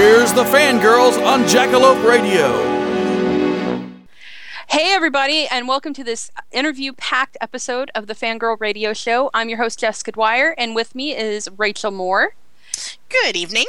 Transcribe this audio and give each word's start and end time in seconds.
Here's 0.00 0.32
the 0.32 0.44
fangirls 0.44 1.22
on 1.26 1.42
Jackalope 1.42 2.02
Radio. 2.08 2.48
Hey, 4.70 4.94
everybody, 4.94 5.46
and 5.48 5.68
welcome 5.68 5.92
to 5.92 6.02
this 6.02 6.30
interview 6.50 6.94
packed 6.94 7.36
episode 7.42 7.90
of 7.94 8.06
the 8.06 8.14
Fangirl 8.14 8.58
Radio 8.58 8.94
Show. 8.94 9.28
I'm 9.34 9.50
your 9.50 9.58
host, 9.58 9.78
Jessica 9.78 10.12
Dwyer, 10.12 10.54
and 10.56 10.74
with 10.74 10.94
me 10.94 11.14
is 11.14 11.50
Rachel 11.58 11.90
Moore. 11.90 12.34
Good 13.10 13.36
evening. 13.36 13.66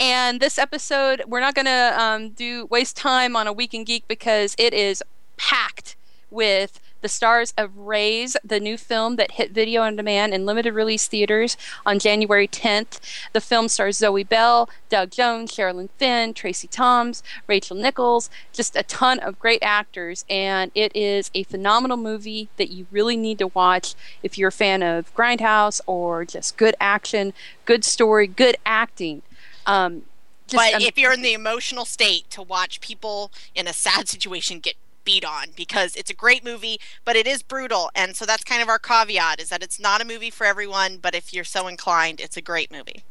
And 0.00 0.40
this 0.40 0.58
episode, 0.58 1.22
we're 1.28 1.38
not 1.38 1.54
going 1.54 1.66
to 1.66 1.94
um, 1.96 2.30
do 2.30 2.66
waste 2.66 2.96
time 2.96 3.36
on 3.36 3.46
a 3.46 3.52
Week 3.52 3.72
in 3.72 3.84
Geek 3.84 4.08
because 4.08 4.56
it 4.58 4.74
is 4.74 5.04
packed 5.36 5.94
with 6.32 6.80
the 7.00 7.08
stars 7.08 7.52
of 7.56 7.76
Raze, 7.76 8.36
the 8.44 8.60
new 8.60 8.76
film 8.76 9.16
that 9.16 9.32
hit 9.32 9.52
video 9.52 9.82
on 9.82 9.96
demand 9.96 10.34
in 10.34 10.46
limited 10.46 10.72
release 10.72 11.06
theaters 11.06 11.56
on 11.84 11.98
January 11.98 12.48
10th. 12.48 13.00
The 13.32 13.40
film 13.40 13.68
stars 13.68 13.98
Zoe 13.98 14.24
Bell, 14.24 14.68
Doug 14.88 15.10
Jones, 15.10 15.52
Sherilyn 15.52 15.88
Fenn, 15.98 16.34
Tracie 16.34 16.68
Thoms, 16.68 17.22
Rachel 17.46 17.76
Nichols, 17.76 18.30
just 18.52 18.76
a 18.76 18.82
ton 18.82 19.18
of 19.20 19.38
great 19.38 19.62
actors. 19.62 20.24
And 20.28 20.70
it 20.74 20.94
is 20.94 21.30
a 21.34 21.44
phenomenal 21.44 21.96
movie 21.96 22.48
that 22.56 22.70
you 22.70 22.86
really 22.90 23.16
need 23.16 23.38
to 23.38 23.48
watch 23.48 23.94
if 24.22 24.36
you're 24.36 24.48
a 24.48 24.52
fan 24.52 24.82
of 24.82 25.14
Grindhouse 25.14 25.80
or 25.86 26.24
just 26.24 26.56
good 26.56 26.74
action, 26.80 27.32
good 27.64 27.84
story, 27.84 28.26
good 28.26 28.56
acting. 28.64 29.22
Um, 29.66 30.02
just 30.46 30.56
but 30.56 30.74
am- 30.74 30.80
if 30.82 30.98
you're 30.98 31.12
in 31.12 31.22
the 31.22 31.32
emotional 31.32 31.84
state 31.84 32.28
to 32.30 32.42
watch 32.42 32.80
people 32.80 33.30
in 33.54 33.66
a 33.66 33.72
sad 33.72 34.08
situation 34.08 34.58
get 34.58 34.74
on 35.18 35.48
because 35.56 35.96
it's 35.96 36.10
a 36.10 36.14
great 36.14 36.44
movie 36.44 36.78
but 37.04 37.16
it 37.16 37.26
is 37.26 37.42
brutal 37.42 37.90
and 37.94 38.16
so 38.16 38.24
that's 38.24 38.44
kind 38.44 38.62
of 38.62 38.68
our 38.68 38.78
caveat 38.78 39.40
is 39.40 39.48
that 39.48 39.62
it's 39.62 39.80
not 39.80 40.00
a 40.00 40.04
movie 40.04 40.30
for 40.30 40.46
everyone 40.46 40.96
but 40.96 41.14
if 41.14 41.32
you're 41.34 41.44
so 41.44 41.66
inclined 41.66 42.20
it's 42.20 42.36
a 42.36 42.40
great 42.42 42.70
movie 42.70 43.02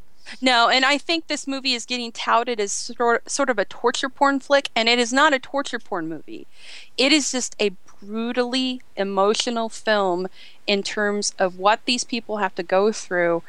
No, 0.41 0.69
and 0.69 0.85
I 0.85 0.97
think 0.97 1.25
this 1.27 1.47
movie 1.47 1.73
is 1.73 1.85
getting 1.85 2.11
touted 2.11 2.59
as 2.59 2.71
sort 2.71 3.29
sort 3.29 3.49
of 3.49 3.57
a 3.57 3.65
torture 3.65 4.09
porn 4.09 4.39
flick, 4.39 4.69
and 4.75 4.87
it 4.87 4.99
is 4.99 5.11
not 5.11 5.33
a 5.33 5.39
torture 5.39 5.79
porn 5.79 6.07
movie. 6.07 6.45
It 6.97 7.11
is 7.11 7.31
just 7.31 7.55
a 7.59 7.71
brutally 8.01 8.81
emotional 8.95 9.69
film 9.69 10.27
in 10.67 10.83
terms 10.83 11.33
of 11.39 11.57
what 11.57 11.79
these 11.85 12.03
people 12.03 12.37
have 12.37 12.53
to 12.55 12.63
go 12.63 12.91
through, 12.91 13.41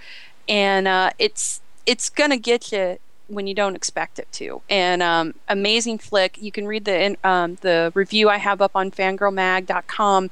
and 0.48 0.88
uh, 0.88 1.10
it's 1.18 1.60
it's 1.86 2.08
gonna 2.08 2.38
get 2.38 2.72
you 2.72 2.98
when 3.30 3.46
you 3.46 3.54
don't 3.54 3.76
expect 3.76 4.18
it 4.18 4.30
to. 4.32 4.62
And 4.68 5.02
um, 5.02 5.34
amazing 5.48 5.98
flick. 5.98 6.36
You 6.40 6.52
can 6.52 6.66
read 6.66 6.84
the 6.84 7.16
um, 7.24 7.56
the 7.62 7.92
review 7.94 8.28
I 8.28 8.38
have 8.38 8.60
up 8.60 8.72
on 8.74 8.90
fangirlmag.com 8.90 10.30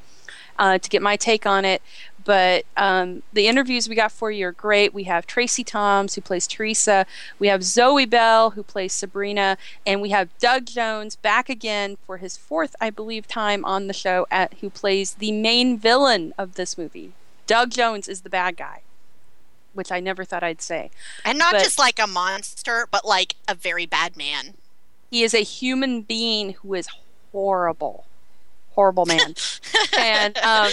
uh, 0.59 0.79
to 0.79 0.91
get 0.91 1.03
my 1.03 1.17
take 1.17 1.47
on 1.47 1.65
it. 1.65 1.83
But 2.25 2.67
um, 2.77 3.23
the 3.33 3.47
interviews 3.47 3.89
we 3.89 3.95
got 3.95 4.13
for 4.13 4.31
you 4.31 4.49
are 4.49 4.53
great. 4.53 4.93
We 4.93 5.05
have 5.05 5.27
Tracie 5.27 5.65
Thoms, 5.65 6.15
who 6.15 6.21
plays 6.21 6.47
Teresa. 6.47 7.07
We 7.39 7.49
have 7.49 7.63
Zoe 7.63 8.05
Bell, 8.05 8.51
who 8.51 8.63
plays 8.63 8.93
Sabrina. 8.93 9.57
And 9.87 10.03
we 10.03 10.11
have 10.11 10.37
Doug 10.39 10.67
Jones 10.67 11.17
back 11.17 11.49
again 11.49 11.97
for 12.07 12.19
his 12.19 12.37
fourth, 12.37 12.77
I 12.83 12.91
believe, 12.91 13.27
time 13.27 13.65
on 13.65 13.87
the 13.87 13.95
show, 13.95 14.27
at 14.31 14.55
who 14.61 14.69
plays 14.69 15.15
the 15.15 15.33
main 15.33 15.79
villain 15.79 16.35
of 16.37 16.57
this 16.57 16.77
movie. 16.77 17.13
Doug 17.47 17.71
Jones 17.71 18.09
is 18.09 18.21
the 18.21 18.29
bad 18.29 18.59
guy, 18.59 18.83
which 19.79 19.91
I 19.91 20.01
never 20.01 20.25
thought 20.25 20.43
I'd 20.43 20.61
say. 20.61 20.91
and 21.25 21.39
not 21.39 21.53
But- 21.53 21.63
just 21.65 21.79
like 21.79 21.99
a 21.99 22.07
monster 22.07 22.87
but 22.91 23.07
like 23.07 23.37
a 23.49 23.55
very 23.55 23.87
bad 23.87 24.17
man 24.17 24.55
He 25.11 25.23
is 25.23 25.33
a 25.33 25.39
human 25.45 26.03
being 26.03 26.53
who 26.55 26.75
is 26.75 26.89
horrible. 27.33 28.05
Horrible 28.79 29.07
man. 29.07 29.35
and 29.99 30.39
um, 30.45 30.71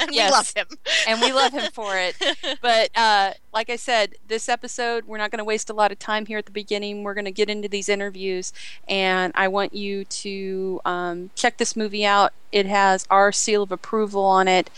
and 0.00 0.10
we 0.10 0.18
love 0.30 0.50
him 0.56 0.66
and 1.06 1.20
we 1.20 1.30
love 1.30 1.52
him 1.52 1.70
for 1.72 1.94
it. 1.98 2.16
But 2.62 2.88
uh, 2.96 3.34
like 3.52 3.68
I 3.68 3.76
said, 3.76 4.14
this 4.28 4.48
episode, 4.48 5.04
we're 5.04 5.18
not 5.18 5.30
going 5.30 5.40
to 5.40 5.44
waste 5.44 5.68
a 5.68 5.74
lot 5.74 5.92
of 5.92 5.98
time 5.98 6.24
here 6.24 6.38
at 6.38 6.46
the 6.46 6.52
beginning. 6.52 7.02
We're 7.02 7.12
going 7.12 7.26
to 7.26 7.30
get 7.30 7.50
into 7.50 7.68
these 7.68 7.90
interviews, 7.90 8.54
and 8.88 9.30
I 9.36 9.48
want 9.48 9.74
you 9.74 10.06
to 10.06 10.80
um, 10.86 11.28
check 11.34 11.58
this 11.58 11.76
movie 11.76 12.06
out. 12.06 12.32
It 12.50 12.64
has 12.64 13.06
our 13.10 13.30
seal 13.30 13.62
of 13.62 13.70
approval 13.70 14.24
on 14.24 14.48
it. 14.48 14.70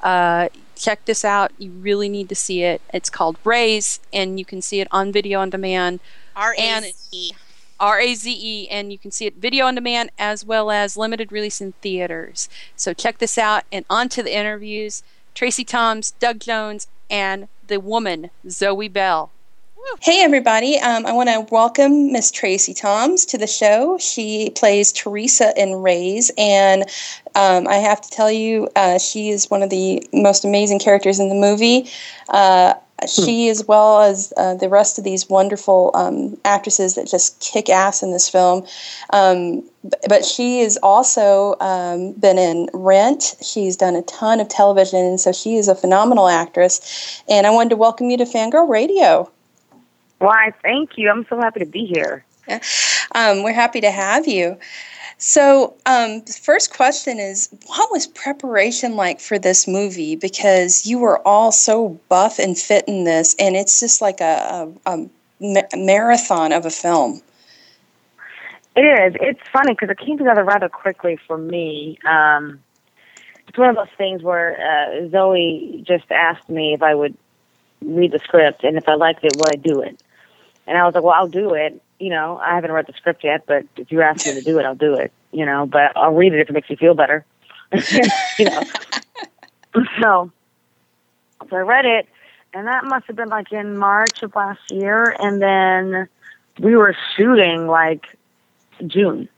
Uh, 0.00 0.48
check 0.76 1.04
this 1.06 1.24
out. 1.24 1.50
You 1.58 1.72
really 1.72 2.08
need 2.08 2.28
to 2.28 2.36
see 2.36 2.62
it. 2.62 2.82
It's 2.94 3.10
called 3.10 3.36
Raze, 3.42 3.98
and 4.12 4.38
you 4.38 4.44
can 4.44 4.62
see 4.62 4.78
it 4.78 4.86
on 4.92 5.10
video 5.10 5.40
on 5.40 5.50
demand. 5.50 5.98
r-a-z 6.36 7.34
R 7.82 7.98
A 7.98 8.14
Z 8.14 8.32
E, 8.40 8.68
and 8.68 8.92
you 8.92 8.98
can 8.98 9.10
see 9.10 9.26
it 9.26 9.36
video 9.36 9.66
on 9.66 9.74
demand 9.74 10.12
as 10.16 10.44
well 10.44 10.70
as 10.70 10.96
limited 10.96 11.32
release 11.32 11.60
in 11.60 11.72
theaters. 11.82 12.48
So 12.76 12.94
check 12.94 13.18
this 13.18 13.36
out. 13.36 13.64
And 13.72 13.84
on 13.90 14.08
to 14.10 14.22
the 14.22 14.34
interviews 14.34 15.02
Tracie 15.34 15.64
Thoms, 15.64 16.12
Doug 16.12 16.38
Jones, 16.38 16.86
and 17.10 17.48
the 17.66 17.80
woman, 17.80 18.30
Zoe 18.48 18.88
Bell. 18.88 19.32
Hey, 20.00 20.22
everybody. 20.22 20.78
Um, 20.78 21.04
I 21.06 21.12
want 21.12 21.28
to 21.28 21.44
welcome 21.52 22.12
Miss 22.12 22.30
Tracie 22.30 22.72
Thoms 22.72 23.26
to 23.26 23.36
the 23.36 23.48
show. 23.48 23.98
She 23.98 24.50
plays 24.50 24.92
Teresa 24.92 25.52
in 25.56 25.82
Raze, 25.82 26.30
and 26.38 26.82
um, 27.34 27.66
I 27.66 27.74
have 27.74 28.00
to 28.00 28.08
tell 28.08 28.30
you, 28.30 28.68
uh, 28.76 28.98
she 28.98 29.30
is 29.30 29.50
one 29.50 29.60
of 29.60 29.70
the 29.70 30.06
most 30.12 30.44
amazing 30.44 30.78
characters 30.78 31.18
in 31.18 31.28
the 31.28 31.34
movie. 31.34 31.90
Uh, 32.28 32.74
she, 33.06 33.48
as 33.48 33.66
well 33.66 34.02
as 34.02 34.32
uh, 34.36 34.54
the 34.54 34.68
rest 34.68 34.98
of 34.98 35.04
these 35.04 35.28
wonderful 35.28 35.90
um, 35.94 36.36
actresses 36.44 36.94
that 36.94 37.06
just 37.06 37.40
kick 37.40 37.68
ass 37.68 38.02
in 38.02 38.12
this 38.12 38.28
film. 38.28 38.66
Um, 39.10 39.62
but 40.08 40.24
she 40.24 40.60
has 40.60 40.76
also 40.82 41.56
um, 41.60 42.12
been 42.12 42.38
in 42.38 42.68
Rent. 42.72 43.36
She's 43.42 43.76
done 43.76 43.96
a 43.96 44.02
ton 44.02 44.40
of 44.40 44.48
television, 44.48 45.00
and 45.00 45.20
so 45.20 45.32
she 45.32 45.56
is 45.56 45.68
a 45.68 45.74
phenomenal 45.74 46.28
actress. 46.28 47.22
And 47.28 47.46
I 47.46 47.50
wanted 47.50 47.70
to 47.70 47.76
welcome 47.76 48.10
you 48.10 48.16
to 48.16 48.24
Fangirl 48.24 48.68
Radio. 48.68 49.30
Why, 50.18 50.52
thank 50.62 50.96
you. 50.96 51.10
I'm 51.10 51.26
so 51.28 51.40
happy 51.40 51.60
to 51.60 51.66
be 51.66 51.84
here. 51.84 52.24
Um, 53.14 53.42
we're 53.42 53.52
happy 53.52 53.80
to 53.80 53.90
have 53.90 54.26
you. 54.26 54.56
So, 55.24 55.76
um, 55.86 56.22
first 56.22 56.74
question 56.74 57.20
is 57.20 57.48
what 57.66 57.92
was 57.92 58.08
preparation 58.08 58.96
like 58.96 59.20
for 59.20 59.38
this 59.38 59.68
movie? 59.68 60.16
Because 60.16 60.84
you 60.84 60.98
were 60.98 61.24
all 61.24 61.52
so 61.52 62.00
buff 62.08 62.40
and 62.40 62.58
fit 62.58 62.86
in 62.88 63.04
this, 63.04 63.36
and 63.38 63.54
it's 63.54 63.78
just 63.78 64.02
like 64.02 64.20
a, 64.20 64.72
a, 64.84 64.92
a 64.92 65.08
ma- 65.40 65.76
marathon 65.76 66.50
of 66.50 66.66
a 66.66 66.70
film. 66.70 67.22
It 68.74 68.80
is. 68.80 69.14
It's 69.20 69.40
funny 69.52 69.74
because 69.74 69.90
it 69.90 69.98
came 69.98 70.18
together 70.18 70.42
rather 70.42 70.68
quickly 70.68 71.16
for 71.28 71.38
me. 71.38 71.98
Um, 72.04 72.60
it's 73.46 73.56
one 73.56 73.70
of 73.70 73.76
those 73.76 73.94
things 73.96 74.24
where 74.24 74.58
uh, 74.60 75.08
Zoe 75.08 75.84
just 75.86 76.10
asked 76.10 76.48
me 76.48 76.74
if 76.74 76.82
I 76.82 76.96
would 76.96 77.16
read 77.80 78.10
the 78.10 78.18
script 78.18 78.64
and 78.64 78.76
if 78.76 78.88
I 78.88 78.94
liked 78.94 79.22
it, 79.22 79.36
would 79.36 79.52
I 79.52 79.56
do 79.56 79.82
it? 79.82 80.02
And 80.66 80.76
I 80.76 80.84
was 80.84 80.96
like, 80.96 81.04
well, 81.04 81.14
I'll 81.14 81.28
do 81.28 81.54
it. 81.54 81.80
You 82.02 82.10
know, 82.10 82.36
I 82.42 82.56
haven't 82.56 82.72
read 82.72 82.88
the 82.88 82.94
script 82.94 83.22
yet, 83.22 83.44
but 83.46 83.64
if 83.76 83.92
you 83.92 84.02
ask 84.02 84.26
me 84.26 84.34
to 84.34 84.42
do 84.42 84.58
it, 84.58 84.64
I'll 84.64 84.74
do 84.74 84.94
it. 84.94 85.12
You 85.30 85.46
know, 85.46 85.66
but 85.66 85.96
I'll 85.96 86.12
read 86.12 86.32
it 86.34 86.40
if 86.40 86.50
it 86.50 86.52
makes 86.52 86.68
you 86.68 86.76
feel 86.76 86.94
better. 86.94 87.24
you 88.38 88.44
know. 88.44 88.62
so, 90.00 90.32
so 91.48 91.56
I 91.56 91.60
read 91.60 91.84
it, 91.84 92.08
and 92.52 92.66
that 92.66 92.84
must 92.86 93.06
have 93.06 93.14
been 93.14 93.28
like 93.28 93.52
in 93.52 93.78
March 93.78 94.20
of 94.24 94.34
last 94.34 94.68
year, 94.68 95.14
and 95.20 95.40
then 95.40 96.08
we 96.58 96.74
were 96.74 96.96
shooting 97.16 97.68
like 97.68 98.04
June. 98.84 99.28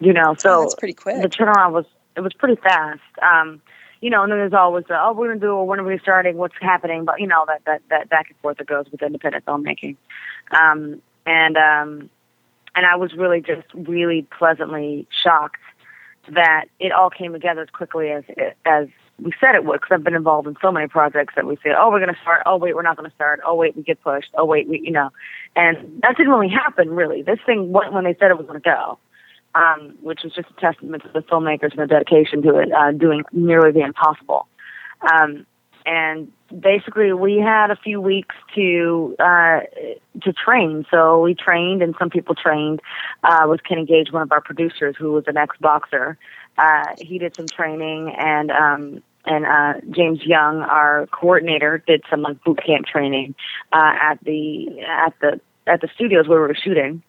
You 0.00 0.12
know, 0.14 0.34
so 0.36 0.50
Oh, 0.50 0.60
that's 0.62 0.74
pretty 0.74 0.94
quick. 0.94 1.22
the 1.22 1.28
turnaround 1.28 1.72
was 1.72 1.84
it 2.16 2.22
was 2.22 2.32
pretty 2.32 2.60
fast. 2.60 3.00
Um, 3.22 3.62
you 4.00 4.10
know, 4.10 4.24
and 4.24 4.32
then 4.32 4.38
there's 4.38 4.52
always 4.52 4.84
the, 4.88 5.00
oh, 5.00 5.12
we're 5.12 5.28
gonna 5.28 5.40
do, 5.40 5.60
it, 5.60 5.64
when 5.64 5.78
are 5.78 5.84
we 5.84 5.98
starting, 5.98 6.36
what's 6.36 6.54
happening, 6.60 7.04
but 7.04 7.20
you 7.20 7.28
know 7.28 7.44
that 7.46 7.64
that 7.66 7.82
that 7.90 8.08
back 8.08 8.30
and 8.30 8.38
forth 8.38 8.58
that 8.58 8.66
goes 8.66 8.86
with 8.90 9.00
independent 9.00 9.44
filmmaking, 9.44 9.96
um, 10.50 11.00
and 11.28 11.56
um, 11.56 12.10
and 12.74 12.86
I 12.86 12.96
was 12.96 13.12
really 13.12 13.40
just 13.40 13.66
really 13.74 14.26
pleasantly 14.36 15.06
shocked 15.22 15.60
that 16.30 16.66
it 16.78 16.92
all 16.92 17.10
came 17.10 17.32
together 17.32 17.62
as 17.62 17.70
quickly 17.70 18.10
as 18.10 18.24
as 18.64 18.88
we 19.20 19.32
said 19.40 19.54
it 19.54 19.64
would. 19.64 19.80
Because 19.80 19.94
I've 19.94 20.04
been 20.04 20.14
involved 20.14 20.48
in 20.48 20.56
so 20.62 20.72
many 20.72 20.88
projects 20.88 21.34
that 21.36 21.46
we 21.46 21.56
say, 21.56 21.70
oh, 21.76 21.90
we're 21.90 22.00
gonna 22.00 22.18
start, 22.22 22.42
oh 22.46 22.56
wait, 22.56 22.74
we're 22.74 22.82
not 22.82 22.96
gonna 22.96 23.12
start, 23.14 23.40
oh 23.46 23.54
wait, 23.54 23.76
we 23.76 23.82
get 23.82 24.02
pushed, 24.02 24.30
oh 24.34 24.44
wait, 24.44 24.68
we, 24.68 24.80
you 24.80 24.92
know, 24.92 25.10
and 25.54 26.00
that 26.02 26.16
didn't 26.16 26.32
really 26.32 26.48
happen 26.48 26.90
really. 26.90 27.22
This 27.22 27.38
thing 27.44 27.72
went 27.72 27.92
when 27.92 28.04
they 28.04 28.16
said 28.18 28.30
it 28.30 28.38
was 28.38 28.46
gonna 28.46 28.60
go 28.60 28.98
um, 29.54 29.94
which 30.02 30.20
was 30.22 30.32
just 30.32 30.48
a 30.56 30.60
testament 30.60 31.02
to 31.02 31.10
the 31.12 31.20
filmmakers 31.20 31.72
and 31.72 31.80
the 31.80 31.86
dedication 31.86 32.42
to 32.42 32.58
it, 32.58 32.72
uh, 32.72 32.92
doing 32.92 33.24
nearly 33.32 33.72
the 33.72 33.80
impossible. 33.80 34.46
Um, 35.00 35.46
and 35.86 36.30
basically, 36.48 37.12
we 37.12 37.38
had 37.38 37.70
a 37.70 37.76
few 37.76 38.00
weeks 38.00 38.34
to 38.54 39.16
uh, 39.18 39.60
to 40.22 40.32
train. 40.32 40.86
So 40.90 41.20
we 41.20 41.34
trained, 41.34 41.82
and 41.82 41.94
some 41.98 42.10
people 42.10 42.34
trained 42.34 42.80
uh, 43.22 43.46
with 43.48 43.62
Kenny 43.64 43.84
Gage, 43.84 44.12
one 44.12 44.22
of 44.22 44.32
our 44.32 44.40
producers, 44.40 44.96
who 44.98 45.12
was 45.12 45.24
an 45.26 45.36
ex 45.36 45.56
boxer. 45.60 46.18
Uh, 46.56 46.94
he 46.98 47.18
did 47.18 47.32
some 47.36 47.48
training, 47.48 48.14
and 48.18 48.50
um, 48.50 49.02
and 49.24 49.46
uh, 49.46 49.74
James 49.90 50.20
Young, 50.24 50.62
our 50.62 51.06
coordinator, 51.08 51.82
did 51.86 52.02
some 52.10 52.22
like 52.22 52.42
boot 52.42 52.60
camp 52.64 52.86
training 52.86 53.34
uh, 53.72 53.92
at 54.00 54.18
the 54.24 54.80
at 54.86 55.14
the 55.20 55.40
at 55.66 55.80
the 55.80 55.88
studios 55.94 56.26
where 56.26 56.40
we 56.40 56.48
were 56.48 56.54
shooting. 56.54 57.02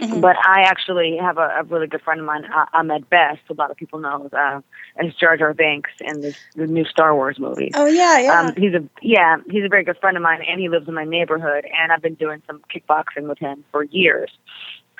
Mm-hmm. 0.00 0.20
But 0.20 0.36
I 0.36 0.62
actually 0.62 1.18
have 1.20 1.36
a, 1.36 1.60
a, 1.60 1.62
really 1.64 1.86
good 1.86 2.00
friend 2.00 2.20
of 2.20 2.26
mine, 2.26 2.46
uh, 2.46 2.64
Ahmed 2.72 3.10
Best, 3.10 3.40
a 3.50 3.52
lot 3.52 3.70
of 3.70 3.76
people 3.76 3.98
know, 3.98 4.30
uh, 4.32 4.60
as 4.96 5.14
Jar 5.14 5.36
Jar 5.36 5.52
Binks 5.52 5.90
in 6.00 6.22
this, 6.22 6.36
the 6.56 6.66
new 6.66 6.86
Star 6.86 7.14
Wars 7.14 7.38
movie. 7.38 7.70
Oh 7.74 7.86
yeah, 7.86 8.18
yeah. 8.18 8.40
Um, 8.40 8.54
he's 8.56 8.72
a 8.72 8.82
yeah, 9.02 9.36
he's 9.50 9.64
a 9.64 9.68
very 9.68 9.84
good 9.84 9.98
friend 9.98 10.16
of 10.16 10.22
mine, 10.22 10.40
and 10.48 10.58
he 10.58 10.70
lives 10.70 10.88
in 10.88 10.94
my 10.94 11.04
neighborhood. 11.04 11.66
And 11.66 11.92
I've 11.92 12.00
been 12.00 12.14
doing 12.14 12.42
some 12.46 12.62
kickboxing 12.74 13.28
with 13.28 13.38
him 13.38 13.62
for 13.72 13.84
years. 13.84 14.30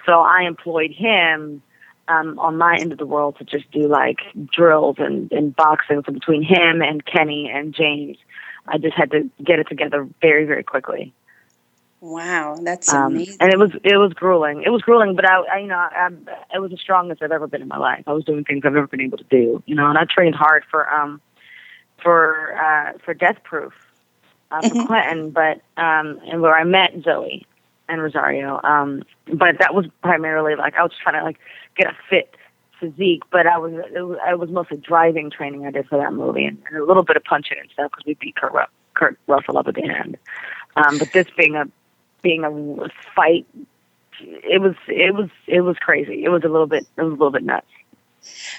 So 0.05 0.21
I 0.21 0.43
employed 0.43 0.93
him 0.93 1.63
um, 2.09 2.39
on 2.39 2.59
my 2.59 2.77
end 2.77 2.93
of 2.93 2.99
the 2.99 3.07
world 3.07 3.37
to 3.39 3.45
just 3.45 3.71
do 3.71 3.89
like 3.89 4.19
drills 4.53 4.97
and, 4.99 5.33
and 5.33 5.55
boxing. 5.57 6.03
So 6.05 6.13
between 6.13 6.43
him 6.43 6.83
and 6.83 7.05
Kenny 7.05 7.51
and 7.53 7.75
James, 7.75 8.19
I 8.67 8.79
just 8.79 8.97
had 8.97 9.11
to 9.13 9.31
get 9.43 9.59
it 9.59 9.69
together 9.69 10.07
very, 10.21 10.45
very 10.45 10.63
quickly. 10.63 11.15
Wow, 12.01 12.57
that's 12.63 12.93
um, 12.93 13.15
amazing. 13.15 13.37
And 13.41 13.53
it 13.53 13.59
was 13.59 13.73
it 13.85 13.97
was 13.99 14.15
grueling. 14.15 14.63
It 14.65 14.71
was 14.71 14.81
grueling, 14.81 15.17
but 15.17 15.29
I, 15.29 15.41
I 15.43 15.59
you 15.59 15.67
know 15.67 15.77
I, 15.77 16.09
I, 16.09 16.57
it 16.57 16.61
was 16.61 16.71
the 16.71 16.79
strongest 16.79 17.23
I've 17.23 17.31
ever 17.31 17.47
been 17.47 17.61
in 17.61 17.69
my 17.69 17.77
life. 17.77 18.05
I 18.07 18.13
was 18.13 18.25
doing 18.25 18.45
things 18.45 18.63
I've 18.65 18.73
never 18.73 18.87
been 18.87 19.03
able 19.03 19.19
to 19.19 19.25
do. 19.25 19.63
You 19.67 19.75
know, 19.75 19.87
and 19.87 19.99
I 19.99 20.05
trained 20.05 20.35
hard 20.35 20.65
for 20.71 20.91
um 20.93 21.21
for 22.03 22.57
uh 22.57 22.99
for 23.05 23.13
Death 23.13 23.43
Proof 23.45 23.75
uh, 24.51 24.63
for 24.63 24.69
mm-hmm. 24.69 24.87
Quentin, 24.87 25.31
but 25.31 25.61
um 25.77 26.21
and 26.27 26.41
where 26.41 26.55
I 26.55 26.65
met 26.65 26.93
Zoe 27.05 27.47
and 27.87 28.03
Rosario. 28.03 28.61
Um, 28.63 29.03
but 29.27 29.59
that 29.59 29.75
was 29.75 29.87
primarily 30.03 30.55
like 30.55 30.77
I 30.77 30.83
was 30.83 30.93
trying 31.03 31.21
to 31.21 31.25
like 31.25 31.39
get 31.77 31.87
a 31.87 31.97
fit 32.09 32.35
physique, 32.79 33.25
but 33.31 33.47
I 33.47 33.59
was 33.59 33.75
it 33.95 34.01
was, 34.01 34.19
I 34.27 34.35
was 34.37 34.49
mostly 34.49 34.79
driving 34.79 35.31
training 35.31 35.67
I 35.67 35.71
did 35.71 35.87
for 35.87 35.99
that 35.99 36.15
movie 36.15 36.47
and, 36.47 36.63
and 36.67 36.79
a 36.79 36.85
little 36.85 37.03
bit 37.03 37.19
of 37.19 37.25
punching 37.25 37.59
and 37.61 37.69
stuff 37.71 37.91
because 37.91 38.07
we 38.07 38.15
beat 38.15 38.37
Kurt, 38.37 38.55
Kurt 38.95 39.19
Russell 39.27 39.59
up 39.59 39.69
at 39.69 39.75
the 39.75 39.85
end. 39.85 40.17
Um, 40.77 40.99
but 40.99 41.13
this 41.13 41.27
being 41.37 41.57
a 41.57 41.67
being 42.23 42.45
a 42.45 42.89
fight. 43.15 43.47
It 44.21 44.61
was 44.61 44.75
it 44.87 45.15
was 45.15 45.31
it 45.47 45.63
was 45.63 45.77
crazy. 45.79 46.25
It 46.25 46.29
was 46.29 46.45
a 46.45 46.49
little 46.49 46.67
bit 46.67 46.87
it 46.97 47.03
was 47.03 47.13
a 47.13 47.17
little 47.17 47.31
bit 47.31 47.45
nuts. 47.45 47.67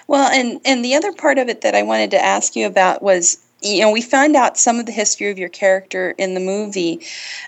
Well, 0.08 0.30
and 0.32 0.60
and 0.66 0.84
the 0.84 0.96
other 0.96 1.12
part 1.14 1.38
of 1.38 1.50
it 1.50 1.62
that 1.62 1.76
I 1.76 1.84
wanted 1.84 2.12
to 2.12 2.24
ask 2.24 2.56
you 2.56 2.66
about 2.66 3.04
was 3.04 3.38
you 3.62 3.82
know 3.82 3.92
we 3.92 4.02
found 4.02 4.36
out 4.36 4.58
some 4.58 4.80
of 4.80 4.86
the 4.86 4.92
history 4.92 5.30
of 5.30 5.38
your 5.38 5.50
character 5.50 6.16
in 6.18 6.34
the 6.34 6.40
movie, 6.40 7.00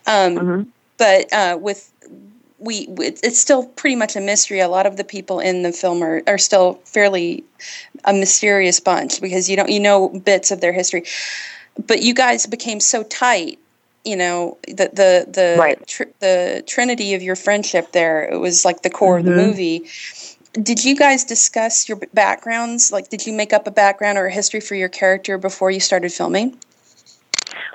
um, 0.06 0.36
mm-hmm. 0.36 0.70
but 0.98 1.34
uh, 1.34 1.58
with 1.60 1.92
we 2.60 2.88
it's 2.98 3.40
still 3.40 3.66
pretty 3.66 3.96
much 3.96 4.16
a 4.16 4.22
mystery. 4.22 4.60
A 4.60 4.68
lot 4.68 4.86
of 4.86 4.98
the 4.98 5.04
people 5.04 5.40
in 5.40 5.64
the 5.64 5.72
film 5.72 6.02
are, 6.02 6.22
are 6.28 6.38
still 6.38 6.76
fairly 6.86 7.44
a 8.06 8.14
mysterious 8.14 8.80
bunch 8.80 9.22
because 9.22 9.50
you 9.50 9.56
don't 9.56 9.70
you 9.70 9.80
know 9.80 10.10
bits 10.10 10.52
of 10.52 10.62
their 10.62 10.74
history, 10.74 11.04
but 11.88 12.02
you 12.02 12.14
guys 12.14 12.46
became 12.46 12.80
so 12.80 13.04
tight 13.04 13.60
you 14.04 14.16
know 14.16 14.58
the 14.68 14.90
the 14.94 15.26
the 15.32 15.56
right. 15.60 15.88
tr- 15.88 16.04
the 16.20 16.64
trinity 16.68 17.14
of 17.14 17.22
your 17.22 17.36
friendship 17.36 17.92
there 17.92 18.24
it 18.26 18.38
was 18.38 18.66
like 18.66 18.82
the 18.82 18.90
core 18.90 19.20
mm-hmm. 19.20 19.28
of 19.28 19.36
the 19.36 19.42
mm-hmm. 19.42 19.50
movie 19.50 20.62
did 20.62 20.84
you 20.84 20.96
guys 20.96 21.24
discuss 21.24 21.88
your 21.88 21.98
backgrounds 22.14 22.92
like 22.92 23.10
did 23.10 23.26
you 23.26 23.34
make 23.34 23.54
up 23.54 23.66
a 23.68 23.72
background 23.72 24.18
or 24.18 24.26
a 24.26 24.32
history 24.32 24.60
for 24.60 24.76
your 24.76 24.90
character 24.90 25.38
before 25.38 25.72
you 25.72 25.80
started 25.80 26.12
filming 26.12 26.58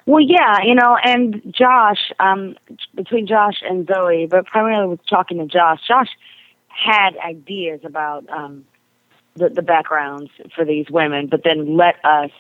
well 0.06 0.20
yeah 0.20 0.62
you 0.62 0.74
know 0.74 0.96
and 1.02 1.42
josh 1.50 2.12
um 2.20 2.56
between 2.94 3.26
josh 3.26 3.62
and 3.62 3.86
zoe 3.86 4.26
but 4.26 4.44
primarily 4.46 4.88
with 4.88 5.06
talking 5.06 5.38
to 5.38 5.46
josh 5.46 5.80
josh 5.86 6.08
had 6.68 7.16
ideas 7.18 7.80
about 7.84 8.28
um 8.30 8.64
the 9.34 9.48
the 9.48 9.62
backgrounds 9.62 10.30
for 10.54 10.64
these 10.64 10.90
women 10.90 11.26
but 11.26 11.42
then 11.42 11.76
let 11.76 12.04
us 12.04 12.30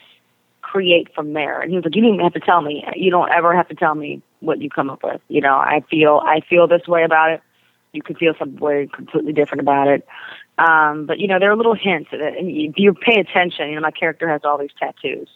create 0.70 1.14
from 1.14 1.32
there. 1.32 1.60
And 1.60 1.70
he 1.70 1.76
was 1.76 1.84
like, 1.84 1.94
you 1.94 2.02
don't 2.02 2.14
even 2.14 2.24
have 2.24 2.34
to 2.34 2.40
tell 2.40 2.60
me. 2.60 2.84
You 2.94 3.10
don't 3.10 3.30
ever 3.30 3.56
have 3.56 3.68
to 3.68 3.74
tell 3.74 3.94
me 3.94 4.22
what 4.40 4.60
you 4.60 4.68
come 4.68 4.90
up 4.90 5.02
with. 5.02 5.20
You 5.28 5.40
know, 5.40 5.54
I 5.54 5.82
feel 5.90 6.20
I 6.24 6.40
feel 6.40 6.68
this 6.68 6.86
way 6.86 7.04
about 7.04 7.30
it. 7.30 7.40
You 7.92 8.02
could 8.02 8.18
feel 8.18 8.34
some 8.38 8.56
way 8.56 8.88
completely 8.92 9.32
different 9.32 9.62
about 9.62 9.88
it. 9.88 10.06
Um, 10.58 11.06
but 11.06 11.18
you 11.18 11.26
know, 11.26 11.38
there 11.38 11.50
are 11.50 11.56
little 11.56 11.74
hints. 11.74 12.10
That, 12.10 12.34
if 12.36 12.74
you 12.76 12.92
pay 12.94 13.20
attention, 13.20 13.70
you 13.70 13.76
know, 13.76 13.80
my 13.80 13.90
character 13.90 14.28
has 14.28 14.42
all 14.44 14.58
these 14.58 14.70
tattoos. 14.78 15.28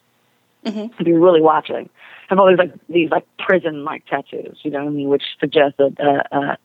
Mm-hmm. 0.65 1.01
If 1.01 1.07
you're 1.07 1.19
really 1.19 1.41
watching, 1.41 1.89
I 1.89 2.27
have 2.29 2.39
all 2.39 2.49
these 2.49 2.59
like 2.59 2.75
these 2.89 3.11
like 3.11 3.27
prison 3.39 3.85
like 3.85 4.05
tattoos. 4.07 4.61
You 4.63 4.71
know 4.71 4.85
what 4.85 4.91
I 4.91 4.95
mean? 4.95 5.09
Which 5.09 5.25
suggests 5.41 5.81
a, 5.81 5.91
a, 6.31 6.59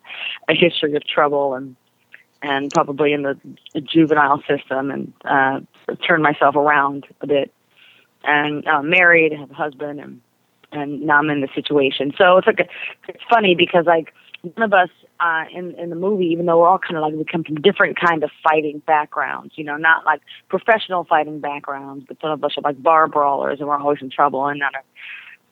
a 0.50 0.54
history 0.54 0.96
of 0.96 1.04
trouble 1.08 1.56
and 1.56 1.76
and 2.42 2.70
probably 2.72 3.14
in 3.14 3.24
the, 3.24 3.40
the 3.74 3.82
juvenile 3.82 4.44
system 4.48 4.92
and 4.92 5.14
uh, 5.26 5.62
turn 6.06 6.22
myself 6.22 6.56
around 6.56 7.06
a 7.22 7.28
bit 7.28 7.52
and 8.24 8.68
uh, 8.68 8.82
married, 8.82 9.32
have 9.34 9.52
a 9.52 9.54
husband, 9.54 10.00
and 10.00 10.22
and 10.72 11.02
now 11.02 11.20
I'm 11.20 11.30
in 11.30 11.42
the 11.42 11.48
situation. 11.56 12.14
So 12.18 12.38
it's 12.38 12.48
like 12.48 12.60
a, 12.60 12.68
it's 13.08 13.24
funny 13.30 13.56
because 13.56 13.86
like 13.86 14.14
one 14.42 14.64
of 14.64 14.74
us 14.74 14.90
uh, 15.20 15.46
in 15.54 15.76
in 15.76 15.90
the 15.90 15.96
movie, 15.96 16.28
even 16.28 16.46
though 16.46 16.60
we're 16.60 16.68
all 16.68 16.80
kind 16.80 16.98
of 16.98 17.02
like 17.02 17.14
we 17.14 17.26
come 17.26 17.44
from 17.44 17.56
different 17.56 18.00
kind 18.00 18.24
of 18.24 18.32
fighting 18.44 18.82
backgrounds, 18.86 19.54
you 19.56 19.64
know, 19.64 19.78
not 19.78 20.06
like 20.06 20.22
professional 20.50 21.04
fighting 21.06 21.40
backgrounds, 21.40 22.06
but 22.08 22.18
some 22.22 22.32
of 22.32 22.44
us 22.44 22.52
are 22.58 22.62
like 22.62 22.82
bar 22.82 23.08
brawlers 23.08 23.60
and 23.60 23.68
we're 23.68 23.78
always 23.78 24.02
in 24.02 24.10
trouble 24.10 24.46
and 24.48 24.60
not 24.60 24.74
a 24.76 24.80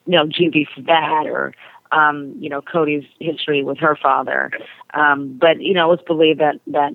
you 0.06 0.12
know 0.12 0.26
for 0.74 0.82
that 0.82 1.26
or 1.26 1.52
um, 1.92 2.34
you 2.38 2.48
know 2.48 2.62
Cody's 2.62 3.04
history 3.18 3.62
with 3.62 3.78
her 3.78 3.96
father. 4.00 4.50
Um, 4.94 5.36
but 5.40 5.60
you 5.60 5.74
know, 5.74 5.90
let's 5.90 6.02
believe 6.02 6.38
that 6.38 6.60
that 6.68 6.94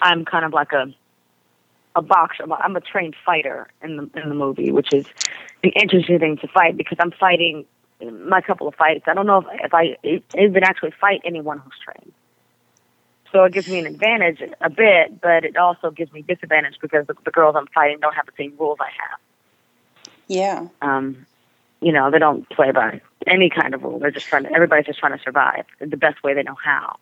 I'm 0.00 0.24
kind 0.24 0.44
of 0.44 0.52
like 0.52 0.72
a 0.72 0.86
a 1.98 2.02
boxer. 2.02 2.44
I'm 2.50 2.76
a 2.76 2.80
trained 2.80 3.16
fighter 3.26 3.68
in 3.82 3.96
the 3.96 4.10
in 4.20 4.28
the 4.28 4.34
movie, 4.34 4.72
which 4.72 4.92
is 4.92 5.06
an 5.62 5.70
interesting 5.70 6.18
thing 6.18 6.36
to 6.38 6.48
fight 6.48 6.76
because 6.76 6.98
I'm 7.00 7.10
fighting 7.10 7.66
my 8.00 8.40
couple 8.40 8.68
of 8.68 8.74
fights. 8.76 9.04
I 9.06 9.14
don't 9.14 9.26
know 9.26 9.38
if, 9.38 9.46
if 9.64 9.74
I 9.74 9.96
even 10.04 10.62
actually 10.62 10.92
fight 11.00 11.20
anyone 11.24 11.58
who's 11.58 11.74
trained. 11.84 12.12
So 13.32 13.44
it 13.44 13.52
gives 13.52 13.68
me 13.68 13.80
an 13.80 13.86
advantage 13.86 14.40
a 14.60 14.70
bit, 14.70 15.20
but 15.20 15.44
it 15.44 15.56
also 15.56 15.90
gives 15.90 16.12
me 16.12 16.22
disadvantage 16.22 16.76
because 16.80 17.06
the, 17.06 17.14
the 17.24 17.30
girls 17.30 17.56
I'm 17.58 17.66
fighting 17.66 17.98
don't 18.00 18.14
have 18.14 18.26
the 18.26 18.32
same 18.38 18.54
rules 18.58 18.78
I 18.80 18.86
have. 18.86 20.14
Yeah. 20.28 20.68
Um, 20.80 21.26
you 21.80 21.92
know, 21.92 22.10
they 22.10 22.18
don't 22.18 22.48
play 22.48 22.70
by 22.72 23.00
any 23.26 23.50
kind 23.50 23.74
of 23.74 23.82
rule. 23.82 23.98
They're 23.98 24.10
just 24.10 24.26
trying 24.26 24.44
to, 24.44 24.52
everybody's 24.52 24.86
just 24.86 24.98
trying 24.98 25.16
to 25.16 25.22
survive 25.22 25.66
the 25.78 25.96
best 25.96 26.22
way 26.22 26.34
they 26.34 26.42
know 26.42 26.56
how. 26.62 26.96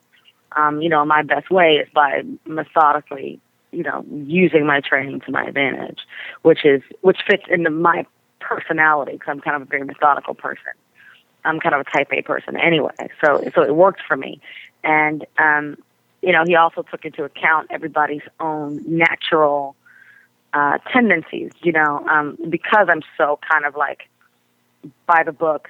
Um, 0.57 0.81
you 0.81 0.89
know, 0.89 1.05
my 1.05 1.23
best 1.23 1.51
way 1.51 1.75
is 1.77 1.89
by 1.95 2.23
methodically 2.45 3.41
you 3.77 3.83
know, 3.83 4.03
using 4.11 4.65
my 4.67 4.81
training 4.81 5.21
to 5.21 5.31
my 5.31 5.45
advantage, 5.45 5.99
which 6.41 6.65
is 6.65 6.81
which 7.03 7.19
fits 7.27 7.43
into 7.51 7.69
my 7.69 8.07
personality 8.41 9.13
because 9.13 9.29
I'm 9.29 9.41
kind 9.41 9.57
of 9.57 9.63
a 9.63 9.65
very 9.67 9.85
methodical 9.85 10.35
person. 10.35 10.73
I'm 11.45 11.61
kind 11.61 11.75
of 11.75 11.83
a 11.83 11.85
type 11.85 12.09
A 12.11 12.23
person 12.23 12.57
anyway, 12.57 12.95
so 13.23 13.45
so 13.55 13.63
it 13.63 13.77
worked 13.77 14.01
for 14.09 14.17
me. 14.17 14.41
And 14.83 15.27
um, 15.39 15.77
you 16.23 16.33
know, 16.33 16.45
he 16.47 16.57
also 16.57 16.83
took 16.91 17.05
into 17.05 17.23
account 17.25 17.69
everybody's 17.71 18.27
own 18.41 18.83
natural 18.87 19.77
uh, 20.55 20.79
tendencies. 20.91 21.53
You 21.63 21.73
know, 21.73 22.07
um, 22.09 22.39
because 22.49 22.89
I'm 22.89 23.03
so 23.19 23.39
kind 23.53 23.67
of 23.67 23.77
like 23.77 24.09
by 25.05 25.23
the 25.23 25.33
book 25.33 25.69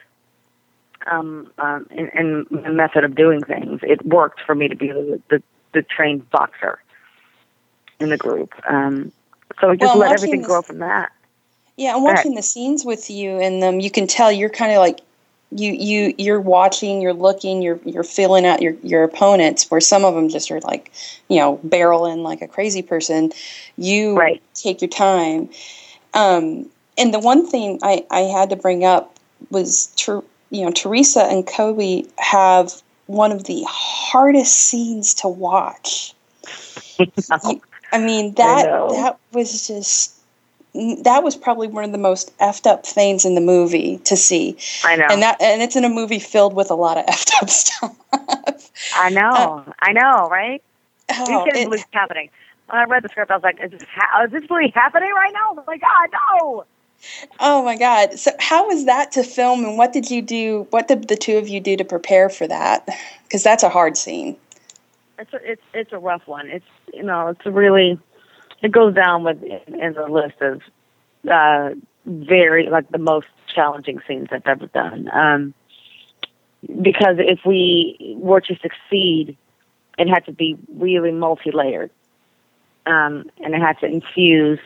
um, 1.09 1.51
um, 1.59 1.89
in, 1.91 2.09
in 2.15 2.47
the 2.63 2.71
method 2.71 3.03
of 3.03 3.17
doing 3.17 3.41
things, 3.41 3.81
it 3.83 4.07
worked 4.07 4.43
for 4.47 4.55
me 4.55 4.69
to 4.69 4.77
be 4.77 4.89
the, 4.93 5.21
the, 5.29 5.43
the 5.75 5.83
trained 5.83 6.31
boxer 6.31 6.79
in 8.01 8.11
the 8.11 8.17
group. 8.17 8.53
Um, 8.69 9.13
so 9.61 9.75
just 9.75 9.81
well, 9.81 9.99
let 9.99 10.13
everything 10.13 10.43
grow 10.43 10.63
from 10.63 10.79
that. 10.79 11.13
Yeah, 11.77 11.95
I'm 11.95 12.03
watching 12.03 12.35
the 12.35 12.43
scenes 12.43 12.85
with 12.85 13.11
you 13.11 13.39
and 13.39 13.63
them. 13.63 13.81
You 13.81 13.91
can 13.91 14.07
tell 14.07 14.33
you're 14.33 14.49
kind 14.49 14.73
of 14.73 14.79
like 14.79 15.01
you 15.51 15.73
you 15.73 16.15
you're 16.19 16.41
watching, 16.41 17.01
you're 17.01 17.13
looking, 17.13 17.63
you're 17.63 17.79
you're 17.85 18.05
feeling 18.05 18.47
out 18.47 18.63
your 18.63 18.75
your 18.83 19.05
opponents. 19.05 19.71
Where 19.71 19.81
some 19.81 20.05
of 20.05 20.15
them 20.15 20.29
just 20.29 20.51
are 20.51 20.61
like, 20.61 20.91
you 21.29 21.39
know, 21.39 21.59
barreling 21.67 22.23
like 22.23 22.43
a 22.43 22.49
crazy 22.49 22.83
person. 22.83 23.33
You 23.77 24.17
right. 24.17 24.43
take 24.55 24.81
your 24.81 24.89
time. 24.89 25.51
Um, 26.15 26.71
and 26.99 27.13
the 27.13 27.19
one 27.19 27.47
thing 27.47 27.79
I, 27.83 28.07
I 28.11 28.21
had 28.21 28.51
to 28.51 28.57
bring 28.57 28.85
up 28.85 29.19
was, 29.51 29.89
ter- 29.97 30.25
you 30.51 30.65
know, 30.65 30.71
Teresa 30.71 31.25
and 31.25 31.47
Cody 31.47 32.09
have 32.17 32.73
one 33.07 33.33
of 33.33 33.45
the 33.45 33.65
hardest 33.69 34.55
scenes 34.55 35.15
to 35.15 35.29
watch. 35.29 36.15
You- 36.99 37.61
I 37.97 38.05
mean 38.05 38.35
that 38.35 38.67
know. 38.67 38.91
that 38.93 39.19
was 39.33 39.67
just 39.67 40.15
that 40.75 41.23
was 41.23 41.35
probably 41.35 41.69
one 41.69 41.85
of 41.85 41.93
the 41.93 41.99
most 41.99 42.37
effed 42.39 42.67
up 42.67 42.85
things 42.85 43.25
in 43.25 43.35
the 43.35 43.41
movie 43.41 43.99
to 44.05 44.17
see, 44.17 44.59
I 44.85 44.97
know. 44.97 45.07
and 45.09 45.23
that 45.23 45.41
and 45.41 45.63
it's 45.63 45.77
in 45.77 45.85
a 45.85 45.89
movie 45.89 46.19
filled 46.19 46.55
with 46.55 46.71
a 46.71 46.75
lot 46.75 46.99
of 46.99 47.07
effed 47.15 47.43
up 47.43 47.49
stuff. 47.49 48.71
I 48.95 49.09
know. 49.09 49.65
Uh, 49.67 49.73
I 49.81 49.93
know, 49.93 50.29
right? 50.29 50.63
Oh, 51.11 51.31
you 51.31 51.39
can't 51.45 51.57
it- 51.57 51.65
believe 51.65 51.81
it's 51.81 51.89
happening. 51.93 52.29
When 52.69 52.81
I 52.81 52.85
read 52.85 53.05
the 53.05 53.09
script, 53.09 53.31
I 53.31 53.35
was 53.35 53.45
like, 53.45 53.61
"Is 53.63 53.71
this 53.71 53.85
ha- 53.95 54.25
is 54.25 54.33
this 54.33 54.51
really 54.51 54.71
happening 54.71 55.11
right 55.15 55.33
now?" 55.33 55.57
Oh 55.57 55.65
my 55.67 55.79
God, 55.79 56.09
no! 56.13 56.65
Oh 57.39 57.65
my 57.65 57.79
God! 57.79 58.19
So 58.19 58.33
how 58.41 58.67
was 58.67 58.87
that 58.87 59.13
to 59.13 59.23
film, 59.23 59.65
and 59.65 59.79
what 59.79 59.93
did 59.93 60.11
you 60.11 60.21
do? 60.21 60.67
What 60.71 60.89
did 60.89 61.07
the 61.07 61.17
two 61.17 61.39
of 61.39 61.49
you 61.49 61.61
do 61.61 61.77
to 61.77 61.85
prepare 61.85 62.29
for 62.29 62.47
that? 62.49 62.89
Because 63.23 63.45
that's 63.45 63.63
a 63.63 63.69
hard 63.69 63.97
scene. 63.97 64.37
It's 65.19 65.33
a, 65.33 65.53
it's 65.53 65.63
it's 65.73 65.93
a 65.93 65.99
rough 65.99 66.27
one. 66.27 66.49
It's 66.49 66.67
you 66.97 67.03
know, 67.03 67.29
it's 67.29 67.45
really 67.47 67.99
it 68.63 68.73
goes 68.73 68.95
down 68.95 69.25
with 69.25 69.43
in, 69.43 69.93
the 69.93 70.07
list 70.09 70.41
of 70.41 70.63
uh, 71.31 71.75
very 72.07 72.69
like 72.69 72.89
the 72.91 72.99
most 72.99 73.27
challenging 73.55 74.01
scenes 74.07 74.29
I've 74.33 74.47
ever 74.47 74.67
done. 74.67 75.09
Um, 75.13 75.55
because 76.83 77.17
if 77.19 77.41
we 77.45 78.17
were 78.19 78.41
to 78.41 78.57
succeed, 78.57 79.37
it 79.99 80.09
had 80.09 80.25
to 80.27 80.33
be 80.33 80.57
really 80.75 81.13
multi-layered, 81.13 81.91
um, 82.87 83.31
and 83.43 83.55
it 83.55 83.61
had 83.61 83.79
to 83.81 83.87
infuse 83.87 84.59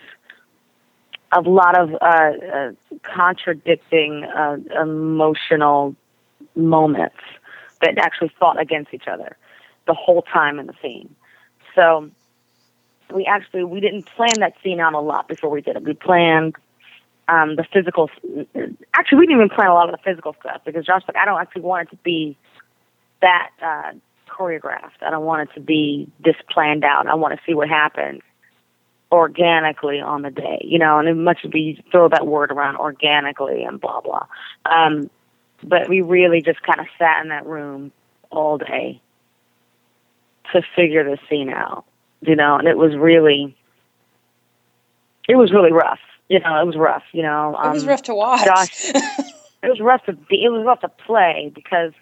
a 1.32 1.40
lot 1.40 1.78
of 1.78 1.94
uh, 1.94 1.96
uh, 2.06 2.72
contradicting 3.02 4.24
uh, 4.24 4.56
emotional 4.80 5.94
moments 6.56 7.16
that 7.80 7.98
actually 7.98 8.32
fought 8.38 8.60
against 8.60 8.92
each 8.92 9.06
other 9.06 9.36
the 9.86 9.94
whole 9.94 10.22
time 10.22 10.58
in 10.58 10.66
the 10.66 10.74
scene. 10.82 11.14
So 11.74 12.10
we 13.12 13.24
actually 13.26 13.64
we 13.64 13.80
didn't 13.80 14.06
plan 14.06 14.32
that 14.38 14.54
scene 14.62 14.80
out 14.80 14.94
a 14.94 15.00
lot 15.00 15.28
before 15.28 15.50
we 15.50 15.60
did 15.60 15.76
it. 15.76 15.82
We 15.82 15.94
planned 15.94 16.56
um, 17.28 17.56
the 17.56 17.64
physical. 17.72 18.10
Actually, 18.94 19.18
we 19.18 19.26
didn't 19.26 19.36
even 19.36 19.48
plan 19.50 19.68
a 19.68 19.74
lot 19.74 19.88
of 19.88 19.96
the 19.98 20.02
physical 20.02 20.34
stuff 20.40 20.62
because 20.64 20.84
Josh 20.84 21.02
like, 21.06 21.16
I 21.16 21.24
don't 21.24 21.40
actually 21.40 21.62
want 21.62 21.88
it 21.88 21.90
to 21.90 22.02
be 22.02 22.36
that 23.22 23.50
uh, 23.62 23.92
choreographed. 24.28 25.02
I 25.02 25.10
don't 25.10 25.24
want 25.24 25.48
it 25.48 25.54
to 25.54 25.60
be 25.60 26.08
this 26.24 26.36
planned 26.50 26.84
out. 26.84 27.06
I 27.06 27.14
want 27.14 27.34
to 27.34 27.40
see 27.46 27.54
what 27.54 27.68
happens 27.68 28.22
organically 29.12 30.00
on 30.00 30.22
the 30.22 30.30
day, 30.30 30.64
you 30.64 30.78
know. 30.78 30.98
And 30.98 31.08
as 31.08 31.16
much 31.16 31.38
as 31.44 31.50
we 31.52 31.82
throw 31.90 32.08
that 32.08 32.26
word 32.26 32.50
around, 32.50 32.76
organically 32.76 33.62
and 33.64 33.80
blah 33.80 34.00
blah. 34.00 34.26
Um, 34.64 35.10
but 35.62 35.88
we 35.88 36.00
really 36.00 36.40
just 36.40 36.62
kind 36.62 36.80
of 36.80 36.86
sat 36.98 37.22
in 37.22 37.28
that 37.28 37.46
room 37.46 37.92
all 38.30 38.58
day 38.58 39.00
to 40.52 40.62
figure 40.74 41.04
this 41.04 41.20
scene 41.28 41.50
out, 41.50 41.84
you 42.22 42.36
know, 42.36 42.56
and 42.56 42.68
it 42.68 42.76
was 42.76 42.96
really, 42.96 43.56
it 45.28 45.36
was 45.36 45.52
really 45.52 45.72
rough. 45.72 46.00
You 46.28 46.40
know, 46.40 46.60
it 46.60 46.66
was 46.66 46.76
rough. 46.76 47.02
You 47.12 47.22
know, 47.22 47.58
It 47.64 47.72
was 47.72 47.82
um, 47.82 47.88
rough 47.88 48.02
to 48.02 48.14
watch. 48.14 48.44
Josh, 48.44 48.90
it 48.94 49.68
was 49.68 49.80
rough 49.80 50.04
to 50.04 50.12
be. 50.12 50.44
It 50.44 50.48
was 50.50 50.64
rough 50.64 50.80
to 50.80 50.88
play 50.88 51.50
because 51.54 51.92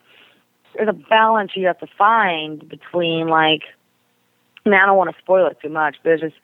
there's 0.75 0.89
a 0.89 0.93
balance 0.93 1.53
you 1.55 1.67
have 1.67 1.79
to 1.79 1.87
find 1.97 2.69
between 2.69 3.29
like. 3.29 3.63
I 4.67 4.71
mean, 4.71 4.79
I 4.81 4.87
don't 4.87 4.99
want 4.99 5.15
to 5.15 5.23
spoil 5.23 5.47
it 5.47 5.57
too 5.63 5.71
much, 5.71 5.97
but 6.03 6.11
there's 6.11 6.21
just 6.21 6.35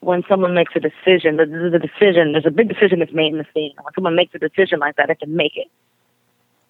when 0.00 0.22
someone 0.28 0.54
makes 0.54 0.72
a 0.76 0.80
decision, 0.80 1.38
the, 1.38 1.46
the 1.46 1.78
decision, 1.78 2.32
there's 2.32 2.46
a 2.46 2.50
big 2.50 2.68
decision 2.68 2.98
that's 2.98 3.12
made 3.12 3.32
in 3.32 3.38
the 3.38 3.46
scene. 3.54 3.72
When 3.82 3.92
someone 3.94 4.14
makes 4.14 4.34
a 4.34 4.38
decision 4.38 4.78
like 4.78 4.96
that, 4.96 5.08
they 5.08 5.14
can 5.14 5.34
make 5.34 5.56
it. 5.56 5.68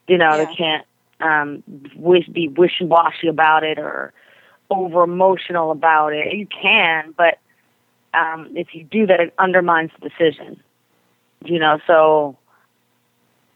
You 0.07 0.19
know, 0.19 0.37
Yeah. 0.37 0.45
they 0.45 0.55
can't 0.55 0.87
um, 1.21 1.63
wish, 1.97 2.27
be 2.29 2.49
wishy-washy 2.49 3.27
about 3.29 3.65
it 3.65 3.79
or 3.79 4.13
over 4.75 5.02
emotional 5.02 5.71
about 5.71 6.12
it. 6.12 6.33
You 6.35 6.47
can, 6.47 7.14
but 7.16 7.38
um, 8.12 8.50
if 8.54 8.75
you 8.75 8.85
do 8.85 9.07
that, 9.07 9.21
it 9.21 9.35
undermines 9.38 9.90
the 10.00 10.09
decision. 10.09 10.62
You 11.45 11.59
know, 11.59 11.78
so 11.87 12.38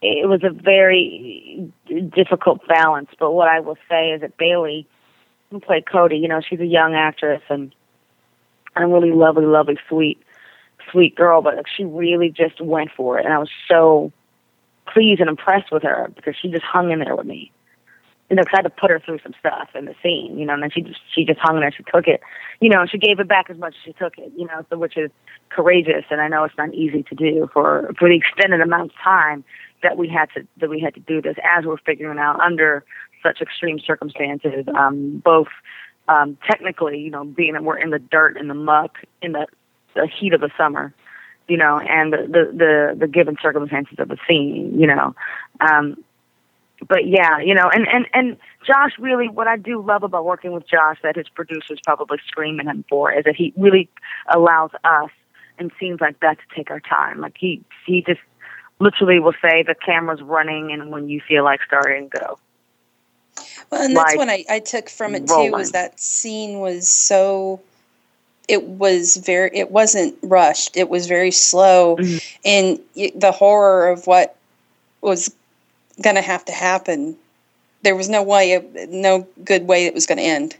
it 0.02 0.28
was 0.28 0.42
a 0.44 0.50
very 0.50 1.72
difficult 2.14 2.66
balance. 2.68 3.10
But 3.18 3.32
what 3.32 3.48
I 3.48 3.60
will 3.60 3.78
say 3.88 4.10
is 4.10 4.20
that 4.20 4.36
Bailey, 4.36 4.86
who 5.50 5.60
played 5.60 5.90
Cody, 5.90 6.16
you 6.16 6.28
know, 6.28 6.40
she's 6.40 6.60
a 6.60 6.66
young 6.66 6.94
actress 6.94 7.42
and 7.48 7.74
a 8.76 8.86
really 8.86 9.12
lovely, 9.12 9.46
lovely, 9.46 9.78
sweet, 9.88 10.18
sweet 10.90 11.16
girl. 11.16 11.42
But 11.42 11.64
she 11.76 11.84
really 11.84 12.30
just 12.30 12.60
went 12.60 12.90
for 12.96 13.18
it, 13.18 13.24
and 13.24 13.34
I 13.34 13.38
was 13.38 13.50
so 13.68 14.12
pleased 14.92 15.20
and 15.20 15.28
impressed 15.28 15.70
with 15.70 15.82
her 15.82 16.10
because 16.14 16.34
she 16.40 16.48
just 16.48 16.64
hung 16.64 16.90
in 16.90 17.00
there 17.00 17.16
with 17.16 17.26
me. 17.26 17.52
You 18.30 18.36
know, 18.36 18.42
'cause 18.42 18.52
I 18.54 18.58
had 18.58 18.62
to 18.64 18.70
put 18.70 18.90
her 18.90 18.98
through 18.98 19.20
some 19.22 19.32
stuff 19.38 19.70
in 19.74 19.86
the 19.86 19.94
scene, 20.02 20.38
you 20.38 20.44
know, 20.44 20.52
and 20.54 20.62
then 20.62 20.70
she 20.70 20.82
just 20.82 21.00
she 21.14 21.24
just 21.24 21.40
hung 21.40 21.56
in 21.56 21.60
there. 21.62 21.72
She 21.72 21.82
took 21.84 22.06
it, 22.06 22.20
you 22.60 22.68
know, 22.68 22.84
she 22.84 22.98
gave 22.98 23.20
it 23.20 23.28
back 23.28 23.48
as 23.48 23.56
much 23.56 23.74
as 23.76 23.82
she 23.84 23.92
took 23.94 24.18
it, 24.18 24.30
you 24.36 24.46
know, 24.46 24.66
so 24.68 24.76
which 24.76 24.96
is 24.98 25.10
courageous. 25.48 26.04
And 26.10 26.20
I 26.20 26.28
know 26.28 26.44
it's 26.44 26.56
not 26.58 26.74
easy 26.74 27.02
to 27.04 27.14
do 27.14 27.48
for 27.52 27.90
for 27.98 28.08
the 28.08 28.16
extended 28.16 28.60
amount 28.60 28.90
of 28.90 28.96
time 29.02 29.44
that 29.82 29.96
we 29.96 30.08
had 30.08 30.28
to 30.34 30.46
that 30.58 30.68
we 30.68 30.80
had 30.80 30.94
to 30.94 31.00
do 31.00 31.22
this 31.22 31.36
as 31.42 31.64
we're 31.64 31.78
figuring 31.78 32.18
out 32.18 32.38
under 32.40 32.84
such 33.22 33.40
extreme 33.40 33.78
circumstances, 33.78 34.64
um, 34.76 35.22
both 35.24 35.48
um, 36.08 36.36
technically, 36.48 36.98
you 36.98 37.10
know, 37.10 37.24
being 37.24 37.52
that 37.54 37.64
we're 37.64 37.78
in 37.78 37.90
the 37.90 37.98
dirt 37.98 38.36
and 38.36 38.48
the 38.48 38.54
muck 38.54 38.98
in 39.22 39.32
the, 39.32 39.46
the 39.94 40.06
heat 40.06 40.32
of 40.32 40.40
the 40.40 40.50
summer, 40.56 40.94
you 41.48 41.56
know, 41.56 41.78
and 41.78 42.12
the, 42.12 42.18
the, 42.28 42.52
the, 42.56 42.96
the 43.00 43.06
given 43.06 43.36
circumstances 43.42 43.96
of 43.98 44.08
the 44.08 44.16
scene, 44.28 44.78
you 44.78 44.86
know. 44.86 45.14
Um, 45.60 46.02
but 46.86 47.06
yeah, 47.06 47.38
you 47.40 47.54
know, 47.54 47.68
and, 47.72 47.88
and, 47.88 48.06
and 48.14 48.36
Josh 48.66 48.92
really, 48.98 49.28
what 49.28 49.48
I 49.48 49.56
do 49.56 49.82
love 49.82 50.02
about 50.02 50.24
working 50.24 50.52
with 50.52 50.68
Josh 50.68 50.98
that 51.02 51.16
his 51.16 51.28
producers 51.28 51.80
probably 51.84 52.18
scream 52.26 52.60
at 52.60 52.66
him 52.66 52.84
for 52.88 53.12
is 53.12 53.24
that 53.24 53.34
he 53.36 53.52
really 53.56 53.88
allows 54.28 54.70
us 54.84 55.10
and 55.58 55.72
seems 55.80 56.00
like 56.00 56.20
that 56.20 56.38
to 56.38 56.54
take 56.54 56.70
our 56.70 56.80
time. 56.80 57.20
Like 57.20 57.36
he, 57.36 57.62
he 57.84 58.02
just 58.02 58.20
literally 58.78 59.18
will 59.18 59.34
say 59.42 59.64
the 59.64 59.74
camera's 59.74 60.22
running 60.22 60.70
and 60.72 60.90
when 60.90 61.08
you 61.08 61.20
feel 61.20 61.42
like 61.42 61.60
starting, 61.66 62.08
go. 62.08 62.38
Well, 63.70 63.82
and 63.82 63.96
that's 63.96 64.10
like, 64.12 64.18
what 64.18 64.28
I, 64.28 64.44
I 64.48 64.58
took 64.60 64.88
from 64.88 65.14
it 65.14 65.26
too 65.26 65.32
rolling. 65.34 65.52
was 65.52 65.72
that 65.72 65.98
scene 66.00 66.60
was 66.60 66.88
so 66.88 67.60
it 68.48 68.64
was 68.64 69.16
very 69.18 69.50
it 69.52 69.70
wasn't 69.70 70.16
rushed 70.22 70.76
it 70.76 70.88
was 70.88 71.06
very 71.06 71.30
slow 71.30 71.96
Mhm. 71.96 72.36
and 72.44 72.80
the 73.20 73.30
horror 73.30 73.88
of 73.90 74.06
what 74.06 74.36
was 75.02 75.34
going 76.02 76.16
to 76.16 76.22
have 76.22 76.44
to 76.44 76.52
happen 76.52 77.16
there 77.82 77.96
was 77.96 78.08
no 78.08 78.22
way 78.22 78.60
no 78.88 79.26
good 79.44 79.66
way 79.66 79.86
it 79.86 79.94
was 79.94 80.06
going 80.06 80.18
to 80.18 80.24
end 80.24 80.56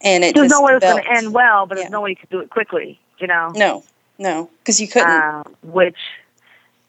and 0.00 0.24
it 0.24 0.34
There's 0.34 0.48
just 0.48 0.60
no 0.60 0.64
way 0.64 0.74
it's 0.74 0.84
going 0.84 1.02
to 1.02 1.10
end 1.10 1.34
well, 1.34 1.66
but 1.66 1.76
Yeah. 1.76 1.82
there's 1.82 1.90
no 1.92 2.00
way 2.02 2.10
you 2.10 2.16
could 2.16 2.28
do 2.30 2.40
it 2.40 2.50
quickly, 2.50 2.98
you 3.18 3.26
know? 3.26 3.52
no 3.54 3.84
no 4.18 4.50
because 4.58 4.80
you 4.80 4.88
couldn't 4.88 5.10
uh, 5.10 5.42
which 5.62 5.98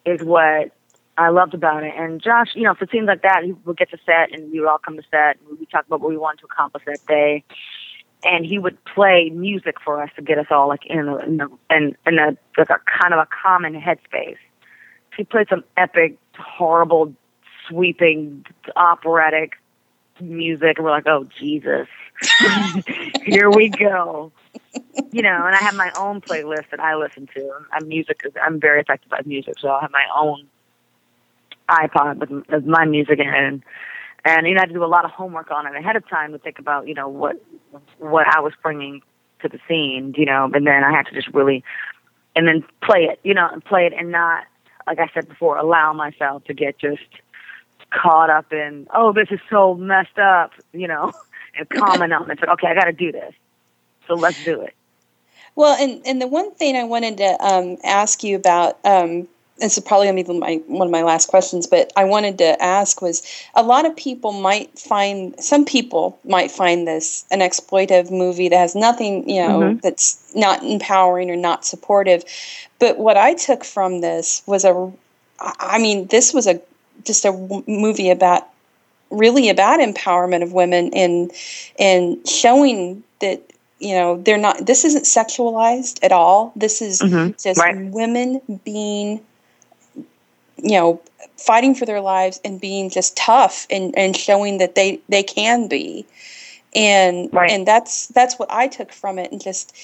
is 0.06 0.22
what 0.22 0.72
I 1.20 1.30
loved 1.30 1.54
about 1.54 1.84
it. 1.84 1.94
And 1.98 2.22
Josh, 2.22 2.56
you 2.56 2.64
know, 2.64 2.74
for 2.74 2.88
scenes 2.90 3.08
like 3.08 3.24
that, 3.24 3.44
he 3.44 3.52
would 3.52 3.78
get 3.78 3.92
to 3.92 3.98
set 4.06 4.32
and 4.32 4.52
we 4.52 4.62
would 4.62 4.70
all 4.70 4.78
come 4.78 4.96
to 4.96 5.04
set 5.12 5.38
and 5.38 5.50
we 5.50 5.56
would 5.56 5.70
talk 5.70 5.86
about 5.86 6.00
what 6.00 6.10
we 6.10 6.18
wanted 6.18 6.40
to 6.40 6.46
accomplish 6.46 6.84
that 6.86 7.06
day. 7.08 7.44
And 8.24 8.46
he 8.46 8.58
would 8.58 8.78
play 8.86 9.30
music 9.30 9.76
for 9.84 10.02
us 10.02 10.10
to 10.16 10.22
get 10.22 10.38
us 10.38 10.48
all 10.50 10.70
like 10.70 10.86
in 10.86 11.08
a, 11.10 11.18
in 11.18 11.42
a, 11.42 11.48
in, 11.76 11.98
in 12.08 12.20
a 12.20 12.38
like 12.58 12.70
a 12.70 12.80
kind 13.02 13.14
of 13.14 13.20
a 13.20 13.28
common 13.44 13.74
headspace. 13.80 14.38
He 15.18 15.26
played 15.26 15.48
some 15.50 15.66
epic, 15.76 16.18
horrible, 16.38 17.14
sweeping, 17.70 18.46
operatic 18.76 19.54
music, 20.20 20.78
and 20.78 20.86
we're 20.86 20.92
like, 20.92 21.08
oh 21.08 21.28
Jesus, 21.40 21.88
here 23.24 23.50
we 23.50 23.70
go 23.70 24.32
you 25.12 25.22
know, 25.22 25.46
and 25.46 25.56
I 25.56 25.60
have 25.60 25.76
my 25.76 25.92
own 25.96 26.22
playlist 26.22 26.70
that 26.72 26.80
I 26.80 26.96
listen 26.96 27.28
to. 27.36 27.52
I'm 27.72 27.88
music. 27.88 28.22
I'm 28.42 28.60
very 28.60 28.82
affected 28.82 29.10
by 29.10 29.22
music, 29.26 29.56
so 29.60 29.70
I 29.70 29.82
have 29.82 29.92
my 29.92 30.06
own 30.16 30.48
iPod 31.70 32.20
with, 32.20 32.48
with 32.48 32.66
my 32.66 32.86
music 32.86 33.20
in 33.20 33.28
it, 33.28 33.34
and 33.34 33.64
and 34.26 34.48
you 34.48 34.54
know, 34.54 34.60
I 34.60 34.64
had 34.64 34.70
to 34.70 34.74
do 34.74 34.84
a 34.84 34.86
lot 34.86 35.06
of 35.06 35.12
homework 35.12 35.52
on 35.52 35.66
it 35.68 35.76
ahead 35.76 35.96
of 35.96 36.08
time 36.08 36.32
to 36.34 36.38
think 36.38 36.60
about 36.60 36.88
you 36.88 36.94
know 36.94 37.08
what 37.08 37.42
what 37.98 38.28
I 38.28 38.40
was 38.42 38.54
bringing 38.62 39.02
to 39.42 39.50
the 39.50 39.60
scene, 39.68 40.14
you 40.18 40.26
know, 40.26 40.50
and 40.54 40.68
then 40.68 40.84
I 40.84 40.92
had 40.92 41.08
to 41.08 41.14
just 41.14 41.30
really 41.34 41.64
and 42.36 42.48
then 42.48 42.64
play 42.84 43.06
it, 43.06 43.20
you 43.24 43.34
know, 43.34 43.48
and 43.52 43.64
play 43.64 43.86
it 43.86 43.94
and 43.94 44.12
not 44.12 44.44
like 44.86 45.00
I 45.00 45.10
said 45.14 45.28
before, 45.28 45.58
allow 45.58 45.94
myself 45.94 46.44
to 46.46 46.54
get 46.54 46.78
just 46.78 47.02
caught 47.92 48.30
up 48.30 48.52
in 48.54 48.88
oh 48.94 49.12
this 49.14 49.28
is 49.32 49.40
so 49.50 49.76
messed 49.76 50.18
up, 50.20 50.52
you 50.74 50.88
know, 50.88 51.12
and 51.58 51.70
comment 51.70 52.14
on 52.14 52.30
it. 52.30 52.34
It's 52.34 52.42
like 52.42 52.50
okay, 52.52 52.68
I 52.68 52.74
got 52.74 52.86
to 52.86 52.94
do 52.94 53.12
this, 53.12 53.34
so 54.08 54.16
let's 54.16 54.42
do 54.44 54.62
it. 54.62 54.74
Well, 55.56 55.76
and 55.80 56.02
and 56.06 56.22
the 56.22 56.28
one 56.28 56.54
thing 56.56 56.76
I 56.76 56.84
wanted 56.84 57.18
to 57.18 57.38
um, 57.42 57.78
ask 57.84 58.24
you 58.24 58.36
about, 58.36 58.78
um, 58.86 59.28
this 59.58 59.78
is 59.78 59.84
probably 59.84 60.08
going 60.08 60.24
to 60.24 60.34
be 60.34 60.40
my 60.40 60.56
one 60.68 60.88
of 60.88 60.92
my 60.92 61.02
last 61.04 61.28
questions, 61.28 61.68
but 61.68 61.92
I 61.98 62.06
wanted 62.06 62.38
to 62.38 62.62
ask 62.64 63.02
was 63.02 63.22
a 63.56 63.64
lot 63.64 63.86
of 63.86 63.96
people 63.96 64.32
might 64.32 64.78
find 64.80 65.36
some 65.44 65.66
people 65.66 66.18
might 66.24 66.52
find 66.52 66.88
this 66.88 67.26
an 67.32 67.40
exploitive 67.40 68.10
movie 68.12 68.48
that 68.50 68.58
has 68.58 68.76
nothing, 68.76 69.30
you 69.30 69.42
know, 69.42 69.60
Mhm. 69.60 69.82
that's 69.82 70.34
not 70.34 70.64
empowering 70.64 71.30
or 71.30 71.36
not 71.36 71.66
supportive. 71.66 72.24
But 72.80 72.98
what 72.98 73.18
I 73.18 73.34
took 73.34 73.66
from 73.66 74.00
this 74.00 74.42
was 74.46 74.64
a, 74.64 74.92
I 75.40 75.78
mean, 75.80 76.08
this 76.08 76.34
was 76.34 76.48
a 76.48 76.62
just 77.06 77.26
a 77.26 77.32
w- 77.32 77.64
movie 77.68 78.10
about 78.10 78.48
really 79.10 79.50
about 79.50 79.80
empowerment 79.80 80.44
of 80.44 80.54
women 80.54 80.92
and 80.94 81.32
and 81.80 82.28
showing 82.28 83.04
that 83.22 83.42
you 83.80 83.94
know 83.94 84.22
they're 84.22 84.38
not 84.38 84.66
this 84.66 84.86
isn't 84.86 85.06
sexualized 85.06 86.00
at 86.04 86.12
all 86.12 86.52
this 86.56 86.82
is 86.82 87.02
Mhm, 87.02 87.42
just 87.42 87.60
right. 87.60 87.76
women 87.92 88.42
being 88.64 89.22
you 90.58 90.72
know 90.78 91.02
fighting 91.38 91.74
for 91.74 91.86
their 91.86 92.02
lives 92.02 92.40
and 92.44 92.60
being 92.62 92.90
just 92.90 93.16
tough 93.18 93.66
and 93.70 93.98
and 93.98 94.16
showing 94.16 94.58
that 94.60 94.76
they 94.76 95.00
they 95.10 95.24
can 95.24 95.68
be 95.68 96.06
and 96.76 97.34
Right. 97.34 97.50
and 97.52 97.66
that's 97.68 98.08
that's 98.08 98.38
what 98.38 98.52
i 98.52 98.68
took 98.68 98.92
from 98.92 99.18
it 99.18 99.32
and 99.32 99.42
just 99.42 99.76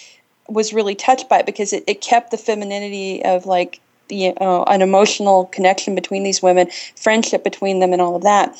was 0.47 0.73
really 0.73 0.93
touched 0.93 1.27
by 1.29 1.39
it 1.39 1.45
because 1.47 1.73
it, 1.73 1.83
it 1.87 2.01
kept 2.01 2.29
the 2.29 2.37
femininity 2.37 3.23
of 3.25 3.45
like 3.47 3.79
the 4.07 4.29
uh, 4.37 4.63
an 4.63 4.81
emotional 4.81 5.45
connection 5.47 5.95
between 5.95 6.23
these 6.23 6.41
women 6.41 6.69
friendship 6.95 7.43
between 7.43 7.79
them 7.79 7.91
and 7.93 8.01
all 8.01 8.15
of 8.15 8.23
that 8.23 8.55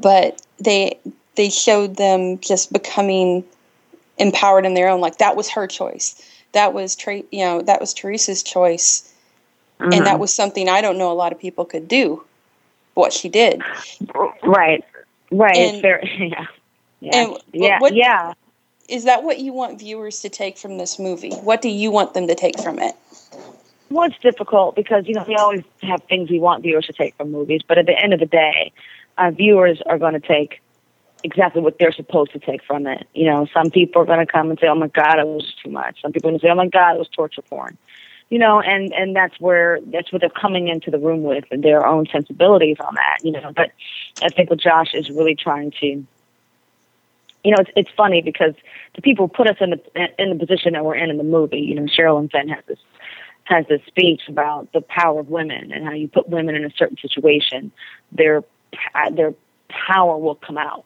but 0.00 0.40
they 0.58 0.98
they 1.36 1.50
showed 1.50 1.96
them 1.96 2.38
just 2.40 2.72
becoming 2.72 3.44
empowered 4.18 4.64
in 4.64 4.74
their 4.74 4.88
own 4.88 5.00
like 5.00 5.18
that 5.18 5.36
was 5.36 5.48
her 5.50 5.66
choice 5.66 6.20
that 6.52 6.72
was 6.72 6.96
Tra- 6.96 7.22
you 7.30 7.44
know 7.44 7.60
that 7.62 7.80
was 7.80 7.92
teresa's 7.94 8.42
choice 8.42 9.12
and 9.78 9.92
Mm-hmm. 9.92 10.04
that 10.04 10.18
was 10.18 10.32
something 10.32 10.68
i 10.70 10.80
don't 10.80 10.96
know 10.96 11.12
a 11.12 11.14
lot 11.14 11.32
of 11.32 11.38
people 11.38 11.66
could 11.66 11.86
do 11.86 12.24
what 12.94 13.12
she 13.12 13.28
did 13.28 13.60
Right. 14.42 14.82
Right. 15.30 15.56
And- 15.56 15.82
yeah. 16.30 16.46
Yeah. 17.00 17.10
and 17.16 17.36
yeah. 17.52 17.78
what- 17.78 17.94
yeah. 17.94 18.32
is 18.88 19.04
that 19.04 19.22
what 19.22 19.38
you 19.38 19.52
want 19.52 19.78
viewers 19.78 20.20
to 20.20 20.30
take 20.30 20.56
from 20.56 20.78
this 20.78 20.98
movie 20.98 21.34
what 21.34 21.60
do 21.60 21.68
you 21.68 21.90
want 21.90 22.14
them 22.14 22.26
to 22.28 22.34
take 22.34 22.58
from 22.58 22.78
it 22.78 22.94
It's 23.90 24.18
difficult 24.18 24.76
because 24.76 25.06
you 25.06 25.14
know 25.14 25.24
we 25.26 25.36
always 25.36 25.62
have 25.82 26.02
things 26.04 26.30
we 26.30 26.38
want 26.38 26.62
viewers 26.62 26.86
to 26.86 26.92
take 26.92 27.16
from 27.16 27.30
movies, 27.30 27.62
but 27.66 27.78
at 27.78 27.86
the 27.86 27.98
end 27.98 28.12
of 28.12 28.20
the 28.20 28.26
day, 28.26 28.72
viewers 29.32 29.80
are 29.86 29.98
going 29.98 30.14
to 30.14 30.20
take 30.20 30.60
exactly 31.24 31.62
what 31.62 31.78
they're 31.78 31.92
supposed 31.92 32.32
to 32.32 32.38
take 32.38 32.62
from 32.64 32.86
it. 32.86 33.06
You 33.14 33.26
know, 33.26 33.46
some 33.52 33.70
people 33.70 34.02
are 34.02 34.04
going 34.04 34.24
to 34.24 34.30
come 34.30 34.50
and 34.50 34.58
say, 34.58 34.66
"Oh 34.68 34.74
my 34.74 34.88
God, 34.88 35.18
it 35.18 35.26
was 35.26 35.54
too 35.62 35.70
much." 35.70 36.00
Some 36.02 36.12
people 36.12 36.28
are 36.28 36.32
going 36.32 36.40
to 36.40 36.46
say, 36.46 36.50
"Oh 36.50 36.54
my 36.54 36.68
God, 36.68 36.96
it 36.96 36.98
was 36.98 37.08
torture 37.08 37.42
porn." 37.42 37.78
You 38.28 38.38
know, 38.38 38.60
and 38.60 38.92
and 38.92 39.14
that's 39.14 39.38
where 39.40 39.80
that's 39.86 40.12
what 40.12 40.20
they're 40.20 40.30
coming 40.30 40.68
into 40.68 40.90
the 40.90 40.98
room 40.98 41.22
with 41.22 41.44
and 41.50 41.62
their 41.62 41.86
own 41.86 42.06
sensibilities 42.10 42.76
on 42.80 42.94
that. 42.94 43.18
You 43.22 43.32
know, 43.32 43.52
but 43.54 43.70
I 44.22 44.28
think 44.30 44.50
what 44.50 44.60
Josh 44.60 44.94
is 44.94 45.10
really 45.10 45.36
trying 45.36 45.72
to 45.80 46.06
you 47.46 47.52
know, 47.52 47.58
it's 47.60 47.70
it's 47.76 47.90
funny 47.96 48.22
because 48.22 48.54
the 48.96 49.02
people 49.02 49.28
put 49.28 49.46
us 49.46 49.56
in 49.60 49.70
the 49.70 50.08
in 50.18 50.36
the 50.36 50.46
position 50.46 50.72
that 50.72 50.84
we're 50.84 50.96
in 50.96 51.10
in 51.10 51.16
the 51.16 51.24
movie. 51.24 51.60
You 51.60 51.76
know, 51.76 51.82
Sherilyn 51.84 52.28
Fenn 52.30 52.48
has 52.48 52.64
this 52.66 52.80
has 53.46 53.64
this 53.68 53.80
speech 53.86 54.22
about 54.28 54.72
the 54.72 54.80
power 54.80 55.20
of 55.20 55.28
women 55.28 55.72
and 55.72 55.84
how 55.84 55.92
you 55.92 56.08
put 56.08 56.28
women 56.28 56.54
in 56.54 56.64
a 56.64 56.70
certain 56.76 56.96
situation, 56.98 57.72
their 58.12 58.42
their 59.12 59.34
power 59.68 60.18
will 60.18 60.34
come 60.34 60.58
out. 60.58 60.84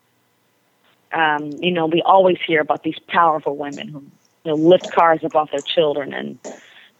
Um, 1.12 1.58
you 1.62 1.72
know, 1.72 1.86
we 1.86 2.02
always 2.02 2.38
hear 2.46 2.60
about 2.60 2.82
these 2.82 2.98
powerful 3.08 3.56
women 3.56 3.88
who 3.88 4.00
you 4.44 4.52
know 4.52 4.54
lift 4.54 4.90
cars 4.90 5.20
up 5.24 5.34
off 5.34 5.50
their 5.50 5.62
children 5.62 6.12
and 6.12 6.38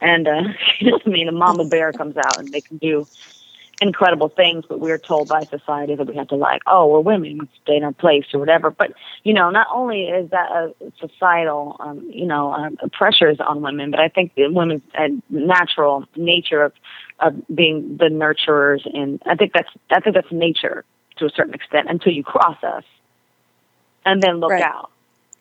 and 0.01 0.27
uh, 0.27 0.43
you 0.81 0.91
know, 0.91 0.99
I 1.05 1.09
mean, 1.09 1.29
a 1.29 1.33
mama 1.33 1.65
bear 1.65 1.93
comes 1.93 2.17
out 2.17 2.41
and 2.41 2.53
they 2.53 2.63
can 2.63 2.79
do 2.79 3.07
incredible 3.81 4.29
things, 4.29 4.65
but 4.69 4.79
we're 4.79 4.99
told 4.99 5.29
by 5.29 5.47
society 5.47 5.95
that 5.95 6.07
we 6.07 6.15
have 6.17 6.29
to 6.29 6.35
like, 6.37 6.63
oh, 6.67 6.87
we're 6.89 7.01
women, 7.01 7.39
we 7.39 7.49
stay 7.63 7.77
in 7.77 7.85
our 7.85 7.93
place 7.93 8.27
or 8.35 8.41
whatever. 8.41 8.71
But 8.71 8.93
you 9.25 9.33
know, 9.33 9.51
not 9.51 9.67
only 9.73 10.05
is 10.05 10.31
that 10.31 10.51
a 10.51 10.75
societal, 11.01 11.77
um, 11.81 12.09
you 12.13 12.27
know, 12.27 12.53
um, 12.53 12.77
pressures 12.93 13.39
on 13.41 13.63
women, 13.63 13.91
but 13.91 14.01
I 14.01 14.09
think 14.09 14.35
the 14.35 14.49
women's 14.49 14.83
uh, 14.99 15.09
natural 15.31 16.05
nature 16.17 16.63
of 16.63 16.73
of 17.21 17.35
being 17.55 17.97
the 17.99 18.07
nurturers, 18.07 18.87
and 18.95 19.21
I 19.27 19.35
think 19.35 19.53
that's 19.53 19.71
I 19.91 20.01
think 20.01 20.15
that's 20.15 20.31
nature 20.31 20.85
to 21.17 21.27
a 21.27 21.31
certain 21.31 21.55
extent 21.55 21.89
until 21.91 22.13
you 22.13 22.23
cross 22.23 22.63
us, 22.63 22.85
and 24.05 24.23
then 24.23 24.41
look 24.41 24.51
Right. 24.51 24.63
out. 24.63 24.91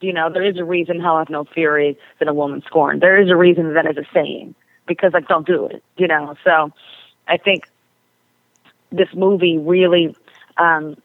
You 0.01 0.13
know, 0.13 0.29
there 0.31 0.43
is 0.43 0.57
a 0.57 0.63
reason 0.63 1.01
hell 1.01 1.17
hath 1.17 1.29
no 1.29 1.43
fury 1.43 1.97
than 2.19 2.29
a 2.29 2.33
woman 2.33 2.63
scorned. 2.65 3.01
There 3.01 3.21
is 3.21 3.29
a 3.29 3.35
reason 3.35 3.73
that 3.73 3.85
is 3.85 3.97
a 3.97 4.05
saying 4.13 4.55
because 4.87 5.11
like 5.13 5.27
don't 5.27 5.45
do 5.45 5.65
it. 5.67 5.83
You 5.97 6.07
know, 6.07 6.35
so 6.45 6.71
I 7.27 7.37
think 7.37 7.65
this 8.91 9.09
movie 9.13 9.57
really 9.57 10.15
um, 10.57 10.97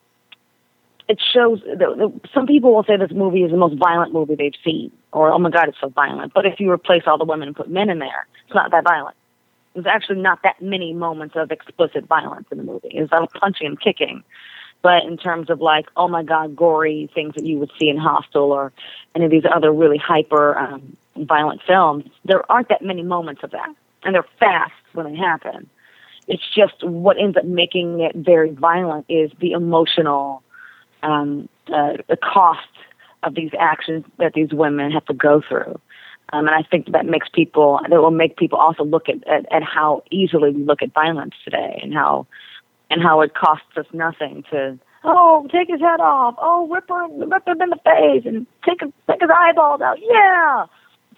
it 1.09 1.21
shows 1.33 1.61
the, 1.61 2.13
some 2.33 2.47
people 2.47 2.75
will 2.75 2.85
say 2.85 2.97
this 2.97 3.13
movie 3.13 3.43
is 3.43 3.51
the 3.51 3.57
most 3.57 3.77
violent 3.77 4.13
movie 4.13 4.35
they've 4.35 4.55
seen 4.65 4.91
or 5.13 5.31
oh 5.31 5.39
my 5.39 5.51
god 5.51 5.69
it's 5.69 5.81
so 5.81 5.89
violent. 5.89 6.33
But 6.35 6.47
if 6.47 6.61
you 6.61 6.71
replace 6.71 7.03
all 7.07 7.19
the 7.19 7.25
women 7.25 7.49
and 7.49 7.57
put 7.57 7.69
men 7.69 7.91
in 7.91 7.99
there 7.99 8.27
it's 8.47 8.55
not 8.55 8.71
that 8.71 8.85
violent. 8.85 9.17
There's 9.75 9.87
actually 9.87 10.21
not 10.21 10.43
that 10.45 10.63
many 10.63 10.93
moments 10.93 11.35
of 11.37 11.51
explicit 11.51 12.07
violence 12.07 12.47
in 12.53 12.59
the 12.59 12.65
movie. 12.65 12.93
There's 12.95 13.11
a 13.11 13.17
lot 13.17 13.23
of 13.25 13.41
punching 13.41 13.67
and 13.67 13.81
kicking. 13.81 14.23
But 14.83 15.05
in 15.05 15.17
terms 15.17 15.51
of 15.51 15.61
like 15.61 15.87
oh 15.97 16.09
my 16.09 16.23
god 16.23 16.57
gory 16.57 17.11
things 17.15 17.35
that 17.35 17.45
you 17.45 17.59
would 17.59 17.73
see 17.79 17.89
in 17.89 17.97
hostel 17.97 18.53
or 18.53 18.73
any 19.15 19.27
of 19.27 19.31
these 19.31 19.45
other 19.51 19.73
really 19.73 19.99
hyper 19.99 20.57
um, 20.59 20.97
violent 21.17 21.63
films 21.67 22.05
there 22.25 22.51
aren't 22.51 22.69
that 22.69 22.83
many 22.83 23.03
moments 23.03 23.43
of 23.43 23.51
that. 23.51 23.75
And 24.05 24.15
they're 24.15 24.27
fast 24.39 24.73
when 24.93 25.13
they 25.13 25.17
happen 25.19 25.69
it's 26.27 26.43
just 26.55 26.83
what 26.83 27.19
ends 27.19 27.37
up 27.37 27.45
making 27.45 28.01
it 28.01 28.15
very 28.15 28.51
violent 28.51 29.07
is 29.09 29.31
the 29.41 29.53
emotional 29.53 30.43
um, 31.03 31.49
uh, 31.73 31.95
the 32.09 32.17
cost 32.17 32.69
of 33.23 33.35
these 33.35 33.51
actions 33.59 34.05
that 34.19 34.33
these 34.35 34.53
women 34.53 34.91
have 34.91 35.05
to 35.07 35.15
go 35.15 35.43
through. 35.47 35.81
Um, 36.33 36.47
and 36.47 36.51
I 36.51 36.63
think 36.63 36.91
that 36.93 37.07
makes 37.07 37.29
people, 37.29 37.81
that 37.89 38.01
will 38.01 38.11
make 38.11 38.37
people 38.37 38.59
also 38.59 38.83
look 38.85 39.09
at, 39.09 39.27
at, 39.29 39.51
at 39.53 39.63
how 39.63 40.03
easily 40.11 40.51
we 40.51 40.65
look 40.65 40.83
at 40.83 40.93
violence 40.93 41.35
today 41.45 41.79
and 41.83 41.93
how, 41.93 42.27
and 42.91 43.03
how 43.03 43.21
it 43.21 43.35
costs 43.35 43.77
us 43.77 43.87
nothing 43.93 44.45
to, 44.51 44.79
oh, 45.05 45.47
take 45.53 45.69
his 45.69 45.81
head 45.81 46.01
off. 46.01 46.35
Oh, 46.39 46.67
rip, 46.69 46.89
her, 46.89 47.07
rip 47.27 47.47
him 47.47 47.61
in 47.61 47.71
the 47.71 47.79
face 47.85 48.25
and 48.27 48.47
take, 48.67 48.81
his- 48.81 48.93
take 49.09 49.21
his 49.21 49.31
eyeballs 49.31 49.81
out. 49.81 49.99
Yeah. 50.01 50.67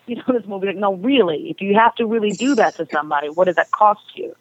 You 0.06 0.16
know, 0.16 0.24
this 0.28 0.46
movie, 0.46 0.68
like, 0.68 0.76
no, 0.76 0.94
really, 0.94 1.50
if 1.50 1.60
you 1.60 1.74
have 1.74 1.94
to 1.96 2.06
really 2.06 2.32
do 2.32 2.54
that 2.56 2.76
to 2.76 2.86
somebody, 2.92 3.28
what 3.28 3.44
does 3.44 3.56
that 3.56 3.70
cost 3.70 4.02
you? 4.14 4.34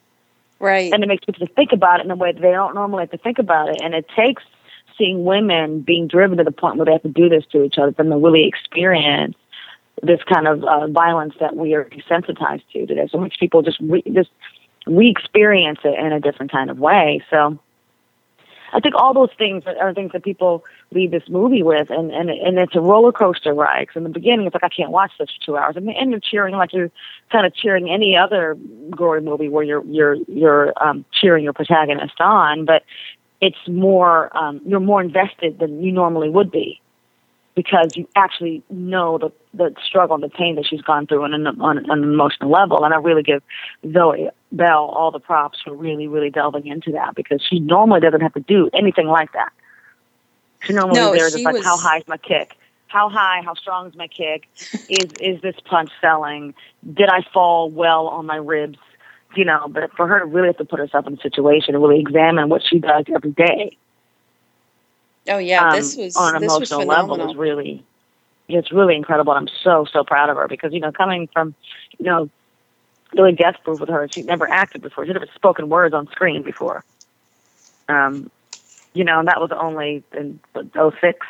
Right 0.59 0.93
and 0.93 1.03
it 1.03 1.07
makes 1.07 1.25
people 1.25 1.47
think 1.55 1.71
about 1.71 1.99
it 1.99 2.05
in 2.05 2.11
a 2.11 2.15
way 2.15 2.31
that 2.31 2.41
they 2.41 2.51
don't 2.51 2.75
normally 2.75 3.01
have 3.01 3.11
to 3.11 3.17
think 3.17 3.39
about 3.39 3.69
it. 3.69 3.81
And 3.81 3.93
it 3.93 4.05
takes 4.15 4.43
seeing 4.97 5.25
women 5.25 5.81
being 5.81 6.07
driven 6.07 6.37
to 6.37 6.43
the 6.43 6.51
point 6.51 6.77
where 6.77 6.85
they 6.85 6.93
have 6.93 7.03
to 7.03 7.09
do 7.09 7.29
this 7.29 7.45
to 7.51 7.63
each 7.63 7.77
other 7.77 7.91
for 7.91 8.03
them 8.03 8.11
to 8.11 8.17
really 8.17 8.47
experience 8.47 9.35
this 10.01 10.19
kind 10.31 10.47
of 10.47 10.63
uh, 10.63 10.87
violence 10.87 11.33
that 11.39 11.55
we 11.55 11.73
are 11.73 11.85
desensitized 11.85 12.63
to 12.73 12.85
today. 12.85 13.07
So 13.11 13.17
much 13.17 13.39
people 13.39 13.61
just 13.61 13.79
re- 13.79 14.03
just 14.13 14.29
re-experience 14.87 15.79
it 15.83 15.97
in 15.97 16.11
a 16.11 16.19
different 16.19 16.51
kind 16.51 16.69
of 16.69 16.77
way. 16.77 17.23
So 17.29 17.59
I 18.75 18.81
think 18.81 18.93
all 18.95 19.13
those 19.13 19.29
things 19.37 19.63
are, 19.65 19.93
things 19.93 20.11
that 20.11 20.23
people 20.23 20.65
leave 20.91 21.11
this 21.11 21.23
movie 21.29 21.63
with, 21.63 21.89
and 21.89 22.11
and 22.11 22.29
and 22.29 22.59
it's 22.59 22.75
a 22.75 22.81
roller 22.81 23.13
coaster 23.13 23.53
ride. 23.53 23.87
'Cause 23.87 23.95
in 23.95 24.03
the 24.03 24.09
beginning, 24.09 24.45
it's 24.47 24.53
like 24.53 24.65
I 24.65 24.69
can't 24.69 24.91
watch 24.91 25.11
this 25.17 25.29
for 25.31 25.45
two 25.45 25.57
hours, 25.57 25.77
and 25.77 25.89
and 25.89 26.11
you're 26.11 26.19
cheering 26.19 26.55
like 26.55 26.73
you're 26.73 26.91
kind 27.31 27.45
of 27.45 27.55
cheering 27.55 27.89
any 27.89 28.17
other 28.17 28.57
gory 28.91 29.21
movie 29.21 29.47
where 29.47 29.63
you're 29.63 29.83
you're 29.85 30.15
you're 30.27 30.73
um, 30.85 31.05
cheering 31.13 31.43
your 31.45 31.53
protagonist 31.53 32.19
on, 32.19 32.65
but 32.65 32.83
it's 33.39 33.57
more 33.67 34.35
um, 34.37 34.59
you're 34.65 34.81
more 34.81 35.01
invested 35.01 35.59
than 35.59 35.81
you 35.81 35.91
normally 35.93 36.29
would 36.29 36.51
be 36.51 36.81
because 37.55 37.91
you 37.95 38.07
actually 38.15 38.61
know 38.69 39.17
the 39.17 39.31
the 39.53 39.73
struggle 39.87 40.15
and 40.15 40.23
the 40.23 40.29
pain 40.29 40.55
that 40.55 40.65
she's 40.69 40.81
gone 40.81 41.07
through 41.07 41.23
on 41.23 41.33
an, 41.33 41.47
on 41.47 41.89
an 41.89 42.03
emotional 42.03 42.51
level. 42.51 42.83
And 42.83 42.93
I 42.93 42.97
really 42.97 43.23
give 43.23 43.41
Zoe 43.93 44.29
Bell 44.51 44.85
all 44.93 45.11
the 45.11 45.19
props 45.19 45.59
for 45.63 45.73
really 45.73 46.07
really 46.07 46.29
delving 46.29 46.67
into 46.67 46.91
that 46.91 47.15
because 47.15 47.41
she 47.41 47.59
normally 47.59 48.01
doesn't 48.01 48.21
have 48.21 48.33
to 48.33 48.41
do 48.41 48.69
anything 48.73 49.07
like 49.07 49.31
that. 49.33 49.51
She 50.63 50.73
normally 50.73 50.99
No, 50.99 51.13
is 51.13 51.19
there 51.19 51.29
she 51.29 51.33
just 51.35 51.45
like 51.45 51.55
was- 51.55 51.63
how 51.63 51.77
high 51.77 51.97
is 51.99 52.07
my 52.07 52.17
kick. 52.17 52.51
How 52.87 53.09
high, 53.09 53.41
how 53.43 53.55
strong 53.55 53.87
is 53.87 53.95
my 53.95 54.07
kick? 54.07 54.47
is 54.89 55.09
is 55.19 55.41
this 55.41 55.55
punch 55.65 55.91
selling? 56.01 56.53
Did 56.93 57.09
I 57.09 57.21
fall 57.33 57.71
well 57.71 58.07
on 58.07 58.25
my 58.25 58.37
ribs? 58.37 58.77
You 59.35 59.43
know, 59.45 59.67
but 59.69 59.91
for 59.97 60.07
her 60.07 60.19
to 60.19 60.25
really 60.25 60.47
have 60.47 60.57
to 60.57 60.65
put 60.65 60.79
herself 60.79 61.07
in 61.07 61.13
a 61.13 61.21
situation 61.21 61.75
and 61.75 61.83
really 61.83 61.99
examine 61.99 62.47
what 62.47 62.61
she 62.65 62.79
does 62.79 63.05
every 63.13 63.31
day 63.31 63.77
oh 65.29 65.37
yeah 65.37 65.69
um, 65.69 65.75
this 65.75 65.95
was 65.95 66.15
on 66.15 66.35
an 66.35 66.41
this 66.41 66.51
was 66.51 66.71
emotional 66.71 66.87
level 66.87 67.29
is 67.29 67.35
really 67.35 67.83
it's 68.47 68.71
really 68.71 68.95
incredible. 68.95 69.33
I'm 69.33 69.47
so 69.63 69.85
so 69.91 70.03
proud 70.03 70.29
of 70.29 70.37
her 70.37 70.47
because 70.47 70.73
you 70.73 70.79
know 70.79 70.91
coming 70.91 71.27
from 71.33 71.55
you 71.97 72.05
know 72.05 72.29
doing 73.15 73.35
death 73.35 73.55
proof 73.63 73.79
with 73.79 73.89
her 73.89 74.07
she'd 74.07 74.25
never 74.25 74.49
acted 74.49 74.81
before. 74.81 75.05
She'd 75.05 75.13
never 75.13 75.27
spoken 75.35 75.69
words 75.69 75.93
on 75.93 76.07
screen 76.07 76.43
before. 76.43 76.83
Um 77.89 78.29
you 78.93 79.03
know 79.03 79.19
and 79.19 79.27
that 79.27 79.39
was 79.39 79.51
only 79.51 80.03
in 80.15 80.39
oh 80.75 80.91
six? 81.01 81.25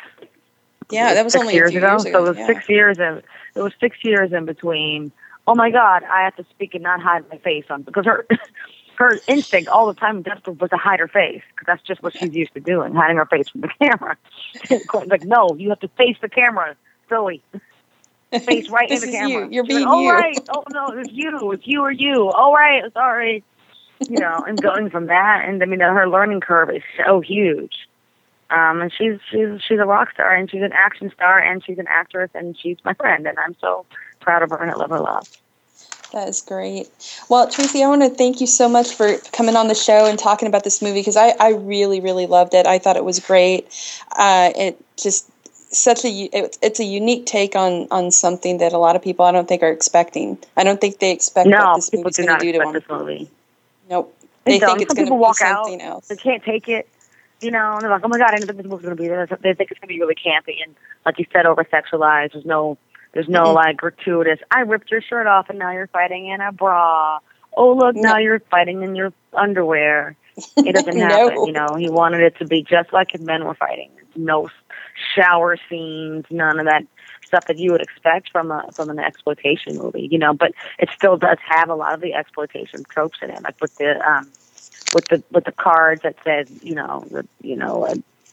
Yeah 0.90 1.14
that 1.14 1.24
was 1.24 1.32
six 1.32 1.42
only 1.42 1.54
years 1.54 1.74
ago? 1.74 1.92
years 1.92 2.02
so 2.02 2.24
it 2.24 2.28
was 2.28 2.36
yeah. 2.36 2.46
six 2.46 2.68
years 2.68 2.98
in 2.98 3.22
it 3.54 3.60
was 3.62 3.72
six 3.80 3.96
years 4.04 4.32
in 4.32 4.44
between. 4.44 5.10
Oh 5.46 5.54
my 5.54 5.70
god 5.70 6.02
I 6.04 6.22
have 6.22 6.36
to 6.36 6.44
speak 6.50 6.74
and 6.74 6.82
not 6.82 7.00
hide 7.00 7.24
my 7.30 7.38
face 7.38 7.64
on 7.70 7.82
because 7.82 8.04
her 8.04 8.26
her 8.98 9.18
instinct 9.28 9.68
all 9.68 9.86
the 9.86 9.94
time 9.94 10.24
was 10.46 10.70
to 10.70 10.76
hide 10.76 11.00
her 11.00 11.08
face 11.08 11.42
because 11.54 11.66
that's 11.66 11.82
just 11.82 12.02
what 12.02 12.16
she's 12.16 12.34
used 12.34 12.54
to 12.54 12.60
doing, 12.60 12.94
hiding 12.94 13.16
her 13.16 13.26
face 13.26 13.48
from 13.48 13.62
the 13.62 13.68
camera. 13.80 14.16
like, 15.08 15.24
no, 15.24 15.54
you 15.56 15.68
have 15.70 15.80
to 15.80 15.88
face 15.88 16.16
the 16.20 16.28
camera, 16.28 16.76
Zoe. 17.08 17.42
Face 18.44 18.68
right 18.68 18.90
in 18.90 19.00
the 19.00 19.06
camera. 19.06 19.46
you. 19.46 19.52
You're 19.52 19.64
She's 19.66 19.74
like, 19.74 19.84
being 19.84 19.88
oh, 19.88 20.00
you." 20.02 20.12
right. 20.12 20.48
Oh 20.50 20.64
no, 20.72 20.88
it's 20.98 21.12
you. 21.12 21.52
It's 21.52 21.66
you 21.66 21.80
or 21.82 21.92
you. 21.92 22.28
All 22.30 22.52
right. 22.54 22.82
Sorry. 22.92 23.44
You 24.08 24.18
know, 24.18 24.44
and 24.46 24.60
going 24.60 24.90
from 24.90 25.06
that, 25.06 25.44
and 25.48 25.62
I 25.62 25.66
mean, 25.66 25.80
her 25.80 26.08
learning 26.08 26.40
curve 26.40 26.68
is 26.70 26.82
so 27.04 27.20
huge. 27.20 27.88
Um, 28.50 28.82
and 28.82 28.92
she's 28.92 29.18
she's 29.30 29.60
she's 29.66 29.78
a 29.78 29.86
rock 29.86 30.12
star, 30.12 30.34
and 30.34 30.50
she's 30.50 30.62
an 30.62 30.72
action 30.74 31.10
star, 31.14 31.38
and 31.38 31.64
she's 31.64 31.78
an 31.78 31.86
actress, 31.88 32.30
and 32.34 32.56
she's 32.58 32.76
my 32.84 32.92
friend, 32.94 33.26
and 33.26 33.38
I'm 33.38 33.56
so 33.60 33.86
proud 34.20 34.42
of 34.42 34.50
her, 34.50 34.58
and 34.58 34.70
I 34.70 34.74
love 34.74 34.90
her 34.90 35.00
love. 35.00 35.26
That 36.12 36.28
is 36.28 36.40
great. 36.40 36.88
Well, 37.28 37.48
Tracie, 37.50 37.82
I 37.82 37.88
want 37.88 38.02
to 38.02 38.10
thank 38.10 38.40
you 38.40 38.46
so 38.46 38.68
much 38.68 38.94
for 38.94 39.18
coming 39.32 39.56
on 39.56 39.68
the 39.68 39.74
show 39.74 40.06
and 40.06 40.18
talking 40.18 40.48
about 40.48 40.64
this 40.64 40.80
movie 40.80 41.00
because 41.00 41.16
I, 41.16 41.30
I 41.40 41.50
really, 41.50 42.00
really 42.00 42.26
loved 42.26 42.54
it. 42.54 42.66
I 42.66 42.78
thought 42.78 42.96
it 42.96 43.04
was 43.04 43.20
great. 43.20 43.66
Uh, 44.16 44.52
it 44.56 44.84
just 44.96 45.30
such 45.76 46.04
a 46.04 46.08
it, 46.08 46.58
it's 46.62 46.80
a 46.80 46.84
unique 46.84 47.26
take 47.26 47.56
on 47.56 47.88
on 47.90 48.10
something 48.10 48.58
that 48.58 48.72
a 48.72 48.78
lot 48.78 48.96
of 48.96 49.02
people 49.02 49.24
I 49.24 49.32
don't 49.32 49.48
think 49.48 49.62
are 49.62 49.70
expecting. 49.70 50.38
I 50.56 50.64
don't 50.64 50.80
think 50.80 51.00
they 51.00 51.12
expect 51.12 51.48
no, 51.48 51.58
what 51.58 51.76
this 51.76 51.92
movie's 51.92 52.16
do 52.16 52.26
going 52.26 52.38
to 52.38 52.44
do 52.44 52.52
to 52.52 52.58
them. 52.58 52.72
this 52.72 52.84
movie. 52.88 53.30
Nope. 53.90 54.16
They 54.44 54.58
They 54.58 54.66
think 54.66 54.82
it's 54.82 54.94
going 54.94 55.06
to 55.06 55.12
be 55.12 55.16
walk 55.16 55.42
out. 55.42 55.64
something 55.64 55.82
else. 55.82 56.08
They 56.08 56.16
can't 56.16 56.42
take 56.42 56.68
it. 56.68 56.88
You 57.42 57.50
know, 57.50 57.72
and 57.74 57.82
they're 57.82 57.90
like, 57.90 58.02
"Oh 58.02 58.08
my 58.08 58.16
god, 58.16 58.30
I 58.30 58.36
didn't 58.36 58.46
think 58.46 58.56
this 58.56 58.64
movie 58.64 58.76
was 58.76 58.82
going 58.82 58.96
to 58.96 59.02
be 59.02 59.08
there." 59.08 59.26
They 59.26 59.52
think 59.52 59.70
it's 59.70 59.78
going 59.78 59.88
to 59.88 59.94
be 59.94 60.00
really 60.00 60.14
campy 60.14 60.62
and, 60.64 60.74
like 61.04 61.18
you 61.18 61.26
said, 61.32 61.44
over 61.44 61.64
sexualized. 61.64 62.32
There's 62.32 62.46
no, 62.46 62.78
there's 63.16 63.28
no 63.30 63.52
like 63.54 63.78
gratuitous. 63.78 64.38
I 64.50 64.60
ripped 64.60 64.90
your 64.90 65.00
shirt 65.00 65.26
off 65.26 65.48
and 65.48 65.58
now 65.58 65.72
you're 65.72 65.86
fighting 65.86 66.28
in 66.28 66.42
a 66.42 66.52
bra. 66.52 67.18
Oh 67.56 67.72
look, 67.72 67.96
now 67.96 68.18
you're 68.18 68.40
fighting 68.40 68.82
in 68.82 68.94
your 68.94 69.10
underwear. 69.32 70.16
It 70.58 70.72
doesn't 70.72 70.94
No. 70.98 71.06
happen. 71.28 71.46
You 71.46 71.52
know, 71.52 71.76
he 71.76 71.88
wanted 71.88 72.20
it 72.20 72.36
to 72.40 72.44
be 72.44 72.62
just 72.62 72.92
like 72.92 73.14
if 73.14 73.22
men 73.22 73.46
were 73.46 73.54
fighting. 73.54 73.90
No 74.16 74.50
shower 75.14 75.56
scenes, 75.70 76.26
none 76.30 76.58
of 76.60 76.66
that 76.66 76.82
stuff 77.26 77.46
that 77.46 77.58
you 77.58 77.72
would 77.72 77.80
expect 77.80 78.30
from 78.30 78.50
a 78.50 78.70
from 78.74 78.90
an 78.90 78.98
exploitation 78.98 79.78
movie. 79.78 80.08
You 80.10 80.18
know, 80.18 80.34
but 80.34 80.52
it 80.78 80.90
still 80.94 81.16
does 81.16 81.38
have 81.48 81.70
a 81.70 81.74
lot 81.74 81.94
of 81.94 82.02
the 82.02 82.12
exploitation 82.12 82.84
tropes 82.90 83.18
in 83.22 83.30
it, 83.30 83.42
like 83.42 83.58
with 83.62 83.74
the 83.76 83.98
um, 84.06 84.30
with 84.92 85.08
the 85.08 85.22
with 85.32 85.44
the 85.44 85.52
cards 85.52 86.02
that 86.02 86.16
said, 86.22 86.50
you 86.62 86.74
know, 86.74 87.06
the, 87.10 87.26
you 87.40 87.56
know, 87.56 87.86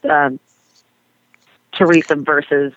uh, 0.03 0.09
um, 0.09 0.39
Teresa 1.73 2.15
versus 2.15 2.73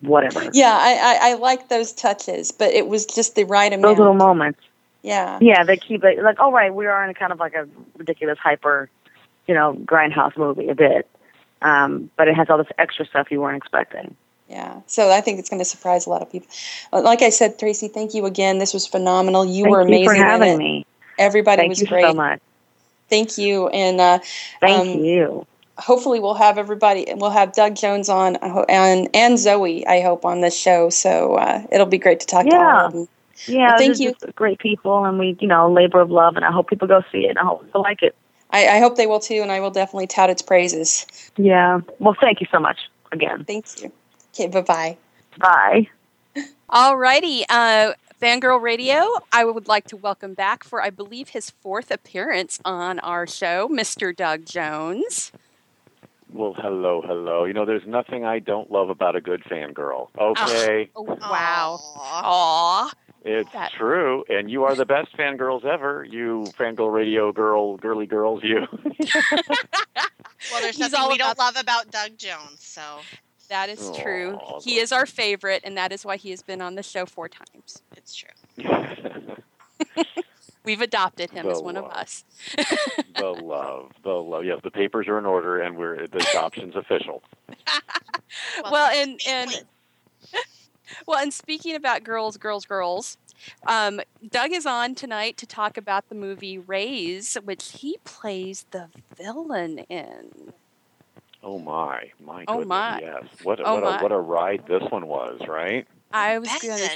whatever. 0.00 0.48
Yeah, 0.52 0.76
I, 0.78 1.18
I, 1.20 1.30
I 1.30 1.34
like 1.34 1.68
those 1.68 1.92
touches, 1.92 2.52
but 2.52 2.72
it 2.72 2.86
was 2.88 3.06
just 3.06 3.34
the 3.34 3.44
right 3.44 3.72
amount. 3.72 3.82
Those 3.96 3.98
little 3.98 4.14
moments. 4.14 4.60
yeah. 5.02 5.38
Yeah, 5.40 5.64
they 5.64 5.76
keep 5.76 6.04
it 6.04 6.22
like, 6.22 6.36
oh 6.40 6.50
right, 6.52 6.72
we 6.74 6.86
are 6.86 7.04
in 7.04 7.10
a 7.10 7.14
kind 7.14 7.32
of 7.32 7.38
like 7.38 7.54
a 7.54 7.68
ridiculous 7.96 8.38
hyper, 8.38 8.88
you 9.46 9.54
know, 9.54 9.74
grindhouse 9.84 10.36
movie 10.36 10.68
a 10.68 10.74
bit. 10.74 11.08
Um, 11.62 12.10
but 12.16 12.28
it 12.28 12.34
has 12.36 12.48
all 12.48 12.56
this 12.58 12.68
extra 12.78 13.04
stuff 13.04 13.30
you 13.30 13.40
weren't 13.40 13.56
expecting. 13.58 14.16
Yeah, 14.48 14.80
so 14.86 15.10
I 15.12 15.20
think 15.20 15.38
it's 15.38 15.48
going 15.48 15.60
to 15.60 15.64
surprise 15.64 16.06
a 16.06 16.10
lot 16.10 16.22
of 16.22 16.32
people. 16.32 16.48
Uh, 16.92 17.02
Like 17.02 17.22
I 17.22 17.30
said, 17.30 17.58
Tracie, 17.58 17.86
thank 17.88 18.14
you 18.14 18.26
again. 18.26 18.58
This 18.58 18.74
was 18.74 18.86
phenomenal. 18.86 19.44
You 19.44 19.64
Thank 19.64 19.72
were 19.72 19.80
amazing. 19.82 20.02
you 20.02 20.08
for 20.08 20.14
having 20.14 20.58
me. 20.58 20.86
Everybody 21.18 21.60
Thank 21.60 21.68
was 21.70 21.80
you 21.82 21.86
great. 21.86 22.04
so 22.06 22.14
much. 22.14 22.40
Thank 23.08 23.38
you, 23.38 23.68
and 23.68 24.00
uh, 24.00 24.18
Thank 24.60 24.96
Um, 24.96 25.04
you. 25.04 25.46
Hopefully 25.80 26.20
we'll 26.20 26.34
have 26.34 26.58
everybody. 26.58 27.08
And 27.08 27.20
we'll 27.20 27.30
have 27.30 27.52
Doug 27.52 27.74
Jones 27.76 28.08
on 28.08 28.36
and 28.68 29.08
and 29.14 29.38
Zoe. 29.38 29.86
I 29.86 30.00
hope 30.00 30.24
on 30.24 30.40
this 30.40 30.56
show. 30.56 30.90
So 30.90 31.34
uh, 31.34 31.66
it'll 31.72 31.86
be 31.86 31.98
great 31.98 32.20
to 32.20 32.26
talk 32.26 32.46
to 32.46 32.56
all 32.56 32.86
of 32.86 32.92
them. 32.92 33.08
Yeah, 33.46 33.68
Well, 33.68 33.78
thank 33.78 33.98
you. 33.98 34.14
great 34.34 34.58
people, 34.58 35.04
and 35.06 35.18
we, 35.18 35.34
you 35.40 35.48
know, 35.48 35.72
labor 35.72 36.00
of 36.00 36.10
love, 36.10 36.36
and 36.36 36.44
I 36.44 36.52
hope 36.52 36.68
people 36.68 36.86
go 36.86 37.02
see 37.10 37.24
it, 37.24 37.30
and 37.30 37.38
I 37.38 37.44
hope 37.44 37.64
they 37.72 37.78
like 37.78 38.02
it. 38.02 38.14
I, 38.50 38.68
I 38.68 38.78
hope 38.80 38.96
they 38.96 39.06
will 39.06 39.20
too, 39.20 39.40
and 39.40 39.50
I 39.50 39.60
will 39.60 39.70
definitely 39.70 40.08
tout 40.08 40.28
its 40.28 40.42
praises. 40.42 41.06
Yeah. 41.38 41.80
Well, 42.00 42.14
thank 42.20 42.40
you 42.42 42.46
so 42.52 42.58
much 42.60 42.78
again. 43.12 43.44
Thank 43.44 43.82
you. 43.82 43.90
Okay, 44.34 44.48
bye 44.48 44.60
bye. 44.60 44.96
Bye. 45.38 45.88
Alrighty, 46.68 47.44
uh, 47.48 47.94
Fangirl 48.20 48.60
Radio, 48.60 49.08
I 49.32 49.44
would 49.44 49.66
like 49.66 49.86
to 49.88 49.96
welcome 49.96 50.34
back 50.34 50.62
for, 50.62 50.82
I 50.82 50.90
believe, 50.90 51.30
his 51.30 51.50
fourth 51.50 51.90
appearance 51.90 52.60
on 52.64 52.98
our 53.00 53.26
show, 53.26 53.68
Mr. 53.68 54.14
Doug 54.14 54.44
Jones. 54.44 55.32
Well, 56.32 56.54
hello, 56.56 57.02
hello. 57.04 57.44
You 57.44 57.52
know, 57.52 57.64
there's 57.64 57.86
nothing 57.86 58.24
I 58.24 58.38
don't 58.38 58.70
love 58.70 58.88
about 58.90 59.16
a 59.16 59.20
good 59.20 59.42
fangirl. 59.44 60.08
Okay, 60.18 60.90
Oh, 60.94 61.02
wow. 61.02 61.78
Aw. 61.96 62.22
Aw. 62.24 62.92
it's 63.24 63.50
that- 63.52 63.72
true, 63.72 64.24
and 64.28 64.50
you 64.50 64.64
are 64.64 64.74
the 64.74 64.86
best 64.86 65.16
fangirls 65.16 65.64
ever. 65.64 66.04
You 66.08 66.44
fangirl 66.58 66.92
radio 66.92 67.32
girl, 67.32 67.76
girly 67.76 68.06
girls, 68.06 68.42
you. 68.44 68.66
Well, 70.50 70.62
there's 70.62 70.76
He's 70.76 70.90
nothing 70.90 71.00
all 71.00 71.10
we 71.10 71.18
don't 71.18 71.38
love 71.38 71.54
about 71.60 71.90
Doug 71.90 72.16
Jones, 72.16 72.56
so 72.60 72.80
That 73.50 73.68
is 73.68 73.90
true. 74.00 74.36
Aw, 74.36 74.60
He 74.60 74.78
is 74.78 74.90
our 74.90 75.04
favorite, 75.04 75.60
and 75.64 75.76
that 75.76 75.92
is 75.92 76.02
why 76.04 76.16
he 76.16 76.30
has 76.30 76.42
been 76.42 76.62
on 76.62 76.76
the 76.76 76.82
show 76.82 77.04
four 77.04 77.28
times. 77.28 77.82
it's 77.94 78.14
true. 78.14 78.30
We've 80.70 80.82
adopted 80.82 81.32
him 81.32 81.48
as 81.48 81.58
The 81.58 81.64
one 81.64 81.76
of 81.76 81.86
us. 81.86 82.24
the 83.16 83.24
love, 83.26 83.90
the 84.04 84.10
love. 84.12 84.44
Yes, 84.44 84.60
the 84.62 84.70
papers 84.70 85.08
are 85.08 85.18
in 85.18 85.26
order, 85.26 85.60
and 85.60 85.76
we're 85.76 86.06
the 86.06 86.18
adoption's 86.30 86.76
official. 86.76 87.24
well, 88.70 88.88
and 88.94 89.20
and 89.26 89.64
well, 91.08 91.18
and 91.18 91.34
speaking 91.34 91.74
about 91.74 92.04
girls, 92.04 92.36
girls, 92.36 92.66
girls, 92.66 93.18
um, 93.66 94.00
Doug 94.30 94.52
is 94.52 94.64
on 94.64 94.94
tonight 94.94 95.36
to 95.38 95.46
talk 95.46 95.76
about 95.76 96.08
the 96.08 96.14
movie 96.14 96.56
Raze, 96.56 97.36
which 97.42 97.78
he 97.80 97.96
plays 98.04 98.66
the 98.70 98.90
villain 99.16 99.80
in. 99.90 100.52
Oh 101.42 101.58
my, 101.58 102.10
my 102.24 102.44
Oh, 102.46 102.58
goodness, 102.58 102.68
my. 102.68 103.00
yes. 103.00 103.24
What 103.42 103.58
a, 103.58 103.64
Oh, 103.64 103.74
what 103.74 103.82
my. 103.82 103.98
a 103.98 104.02
what 104.04 104.12
a 104.12 104.18
ride 104.20 104.62
this 104.68 104.84
one 104.88 105.08
was, 105.08 105.40
right? 105.48 105.84
I 106.12 106.38
was 106.38 106.48
Bet 106.48 106.62
gonna. 106.62 106.88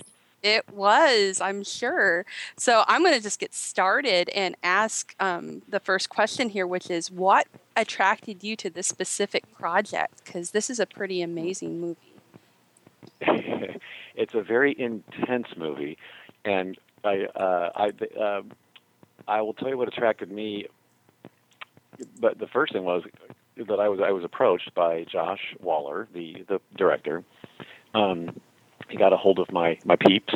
It. 0.44 0.72
Was, 0.72 1.40
I'm 1.40 1.64
sure. 1.64 2.24
So 2.56 2.84
I'm 2.86 3.02
going 3.02 3.14
to 3.14 3.22
just 3.22 3.40
get 3.40 3.54
started 3.54 4.28
and 4.28 4.54
ask 4.62 5.14
um, 5.18 5.62
the 5.68 5.80
first 5.80 6.10
question 6.10 6.50
here, 6.50 6.66
which 6.66 6.90
is 6.90 7.10
what 7.10 7.48
attracted 7.76 8.44
you 8.44 8.54
to 8.56 8.70
this 8.70 8.86
specific 8.86 9.50
project? 9.52 10.24
Because 10.24 10.50
this 10.50 10.70
is 10.70 10.78
a 10.78 10.86
pretty 10.86 11.22
amazing 11.22 11.80
movie. 11.80 11.98
it's 14.14 14.34
a 14.34 14.42
very 14.42 14.78
intense 14.78 15.48
movie, 15.56 15.98
and 16.44 16.76
I 17.04 17.24
uh, 17.34 17.70
I 17.74 18.20
uh, 18.20 18.42
I 19.26 19.40
will 19.40 19.54
tell 19.54 19.68
you 19.68 19.78
what 19.78 19.88
attracted 19.88 20.30
me. 20.30 20.66
But 22.20 22.38
the 22.38 22.48
first 22.48 22.72
thing 22.72 22.84
was 22.84 23.04
that 23.56 23.80
I 23.80 23.88
was 23.88 24.00
I 24.00 24.10
was 24.10 24.24
approached 24.24 24.74
by 24.74 25.04
Josh 25.04 25.54
Waller, 25.60 26.08
the 26.12 26.44
the 26.48 26.60
director. 26.76 27.24
Um, 27.94 28.40
got 28.96 29.12
a 29.12 29.16
hold 29.16 29.38
of 29.38 29.50
my 29.52 29.78
my 29.84 29.96
peeps 29.96 30.34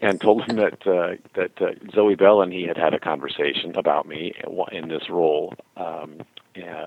and 0.00 0.20
told 0.20 0.44
him 0.48 0.56
that 0.56 0.86
uh, 0.86 1.16
that 1.34 1.60
uh, 1.60 1.72
Zoe 1.94 2.14
Bell 2.14 2.42
and 2.42 2.52
he 2.52 2.64
had 2.64 2.76
had 2.76 2.94
a 2.94 3.00
conversation 3.00 3.76
about 3.76 4.06
me 4.06 4.34
in 4.72 4.88
this 4.88 5.08
role 5.08 5.54
um, 5.76 6.20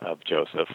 of 0.01 0.23
Joseph, 0.23 0.69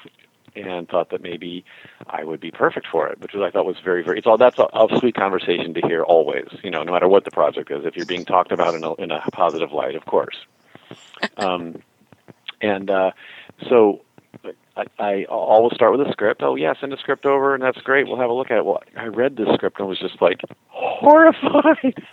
and 0.56 0.88
thought 0.88 1.10
that 1.10 1.22
maybe 1.22 1.64
I 2.06 2.24
would 2.24 2.40
be 2.40 2.50
perfect 2.50 2.86
for 2.90 3.08
it, 3.08 3.20
which 3.20 3.32
was 3.32 3.42
I 3.42 3.50
thought 3.50 3.66
was 3.66 3.76
very 3.84 4.02
very. 4.02 4.18
It's 4.18 4.26
all 4.26 4.38
that's 4.38 4.58
a, 4.58 4.64
a 4.72 4.98
sweet 4.98 5.14
conversation 5.14 5.74
to 5.74 5.80
hear 5.86 6.02
always. 6.02 6.48
You 6.62 6.70
know, 6.70 6.82
no 6.82 6.92
matter 6.92 7.08
what 7.08 7.24
the 7.24 7.30
project 7.30 7.70
is, 7.70 7.84
if 7.84 7.96
you're 7.96 8.06
being 8.06 8.24
talked 8.24 8.52
about 8.52 8.74
in 8.74 8.84
a 8.84 8.94
in 8.94 9.10
a 9.10 9.20
positive 9.32 9.72
light, 9.72 9.94
of 9.94 10.04
course. 10.06 10.36
Um, 11.38 11.82
and 12.60 12.90
uh, 12.90 13.12
so 13.68 14.02
I, 14.76 14.84
I 14.98 15.24
always 15.24 15.74
start 15.74 15.96
with 15.96 16.06
a 16.06 16.10
script. 16.10 16.42
Oh 16.42 16.56
yeah, 16.56 16.74
send 16.80 16.92
a 16.92 16.98
script 16.98 17.26
over, 17.26 17.54
and 17.54 17.62
that's 17.62 17.78
great. 17.78 18.08
We'll 18.08 18.18
have 18.18 18.30
a 18.30 18.32
look 18.32 18.50
at 18.50 18.58
it. 18.58 18.64
Well, 18.64 18.82
I 18.96 19.06
read 19.06 19.36
this 19.36 19.48
script 19.54 19.78
and 19.78 19.88
was 19.88 20.00
just 20.00 20.20
like 20.20 20.40
horrified. 20.68 21.94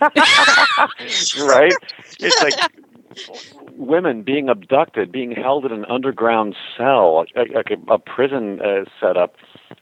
right? 1.40 1.72
It's 2.20 2.40
like 2.40 2.54
women 3.76 4.22
being 4.22 4.48
abducted, 4.48 5.10
being 5.10 5.32
held 5.32 5.64
in 5.64 5.72
an 5.72 5.84
underground 5.86 6.54
cell, 6.76 7.24
like 7.54 7.70
a, 7.70 7.92
a 7.92 7.98
prison 7.98 8.60
uh, 8.60 8.84
setup, 9.00 9.34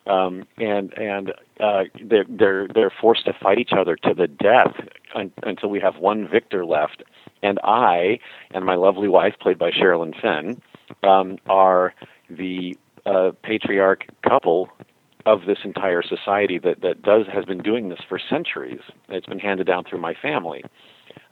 um, 0.07 0.47
and 0.57 0.93
and 0.95 1.33
uh, 1.61 1.85
they're 2.03 2.25
they're 2.29 2.69
they're 2.69 2.93
forced 3.01 3.27
to 3.27 3.33
fight 3.35 3.59
each 3.59 3.73
other 3.77 3.97
to 3.97 4.15
the 4.15 4.27
death 4.27 4.75
un- 5.15 5.33
until 5.43 5.69
we 5.69 5.81
have 5.81 5.97
one 5.97 6.27
victor 6.29 6.65
left. 6.65 7.03
And 7.43 7.59
I 7.63 8.21
and 8.53 8.65
my 8.65 8.75
lovely 8.75 9.09
wife, 9.09 9.35
played 9.41 9.59
by 9.59 9.71
Sherilyn 9.71 10.19
Fenn, 10.21 10.61
um, 11.03 11.39
are 11.49 11.95
the 12.31 12.77
uh, 13.07 13.33
patriarch 13.43 14.07
couple 14.23 14.69
of 15.27 15.45
this 15.47 15.59
entire 15.65 16.03
society 16.03 16.59
that 16.59 16.81
that 16.81 17.03
does 17.03 17.27
has 17.33 17.45
been 17.45 17.59
doing 17.59 17.89
this 17.89 18.01
for 18.09 18.19
centuries. 18.19 18.81
It's 19.09 19.27
been 19.27 19.39
handed 19.39 19.67
down 19.67 19.85
through 19.85 20.01
my 20.01 20.15
family. 20.15 20.65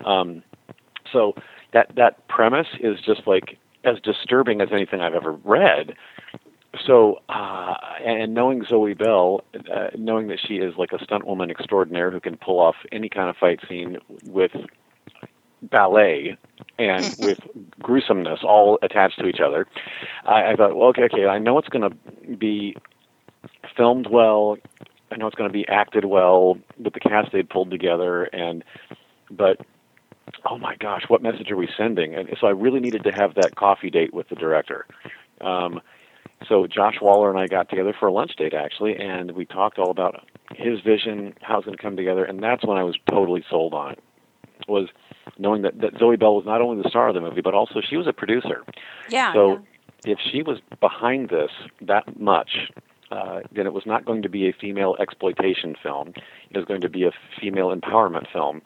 Um, 0.04 0.42
so 1.12 1.34
that 1.72 1.94
that 1.96 2.26
premise 2.28 2.68
is 2.80 3.00
just 3.00 3.26
like 3.26 3.58
as 3.84 4.00
disturbing 4.00 4.60
as 4.60 4.68
anything 4.72 5.00
I've 5.00 5.14
ever 5.14 5.32
read. 5.32 5.94
So, 6.86 7.22
uh, 7.28 7.74
and 8.04 8.34
knowing 8.34 8.62
Zoe 8.64 8.94
Bell, 8.94 9.42
uh, 9.72 9.88
knowing 9.96 10.28
that 10.28 10.38
she 10.38 10.56
is 10.56 10.74
like 10.76 10.92
a 10.92 11.02
stunt 11.02 11.26
woman 11.26 11.50
extraordinaire 11.50 12.10
who 12.10 12.20
can 12.20 12.36
pull 12.36 12.60
off 12.60 12.76
any 12.92 13.08
kind 13.08 13.30
of 13.30 13.36
fight 13.36 13.60
scene 13.68 13.98
with 14.26 14.52
ballet 15.62 16.36
and 16.78 17.04
with 17.18 17.40
gruesomeness 17.88 18.40
all 18.42 18.78
attached 18.82 19.18
to 19.18 19.26
each 19.26 19.40
other. 19.40 19.66
I, 20.26 20.52
I 20.52 20.56
thought, 20.56 20.76
well, 20.76 20.88
okay, 20.88 21.04
okay, 21.04 21.24
I 21.24 21.38
know 21.38 21.56
it's 21.56 21.68
going 21.68 21.90
to 21.90 22.36
be 22.36 22.76
filmed 23.76 24.08
well. 24.10 24.58
I 25.10 25.16
know 25.16 25.26
it's 25.26 25.36
going 25.36 25.48
to 25.48 25.52
be 25.52 25.66
acted 25.68 26.04
well 26.04 26.58
with 26.78 26.92
the 26.92 27.00
cast 27.00 27.32
they'd 27.32 27.48
pulled 27.48 27.70
together, 27.70 28.24
and 28.24 28.62
but 29.30 29.56
oh 30.44 30.58
my 30.58 30.76
gosh, 30.76 31.04
what 31.08 31.22
message 31.22 31.50
are 31.50 31.56
we 31.56 31.68
sending? 31.78 32.14
And 32.14 32.28
so 32.38 32.46
I 32.46 32.50
really 32.50 32.80
needed 32.80 33.04
to 33.04 33.12
have 33.12 33.34
that 33.36 33.56
coffee 33.56 33.88
date 33.88 34.12
with 34.12 34.28
the 34.28 34.34
director. 34.34 34.84
Um, 35.40 35.80
so 36.46 36.66
Josh 36.66 36.96
Waller 37.00 37.30
and 37.30 37.38
I 37.38 37.46
got 37.46 37.70
together 37.70 37.94
for 37.98 38.08
a 38.08 38.12
lunch 38.12 38.36
date 38.36 38.52
actually, 38.52 38.96
and 38.96 39.30
we 39.30 39.46
talked 39.46 39.78
all 39.78 39.90
about 39.90 40.28
his 40.54 40.80
vision, 40.80 41.34
how 41.40 41.56
it's 41.58 41.64
going 41.64 41.76
to 41.76 41.82
come 41.82 41.96
together, 41.96 42.24
and 42.24 42.42
that's 42.42 42.66
when 42.66 42.76
I 42.76 42.82
was 42.82 42.96
totally 43.08 43.44
sold 43.48 43.72
on 43.72 43.92
it. 43.92 44.04
Was 44.68 44.88
knowing 45.38 45.62
that, 45.62 45.80
that 45.80 45.98
Zoe 45.98 46.16
Bell 46.16 46.34
was 46.34 46.44
not 46.46 46.60
only 46.60 46.82
the 46.82 46.88
star 46.88 47.08
of 47.08 47.14
the 47.14 47.20
movie, 47.20 47.40
but 47.40 47.54
also 47.54 47.80
she 47.80 47.96
was 47.96 48.06
a 48.06 48.12
producer. 48.12 48.64
Yeah. 49.08 49.32
So 49.32 49.60
yeah. 50.04 50.12
if 50.12 50.18
she 50.20 50.42
was 50.42 50.58
behind 50.80 51.30
this 51.30 51.50
that 51.82 52.20
much, 52.20 52.70
uh, 53.10 53.40
then 53.52 53.66
it 53.66 53.72
was 53.72 53.86
not 53.86 54.04
going 54.04 54.22
to 54.22 54.28
be 54.28 54.48
a 54.48 54.52
female 54.52 54.96
exploitation 55.00 55.74
film. 55.82 56.12
It 56.50 56.56
was 56.56 56.66
going 56.66 56.82
to 56.82 56.88
be 56.88 57.04
a 57.04 57.10
female 57.40 57.74
empowerment 57.74 58.30
film, 58.32 58.62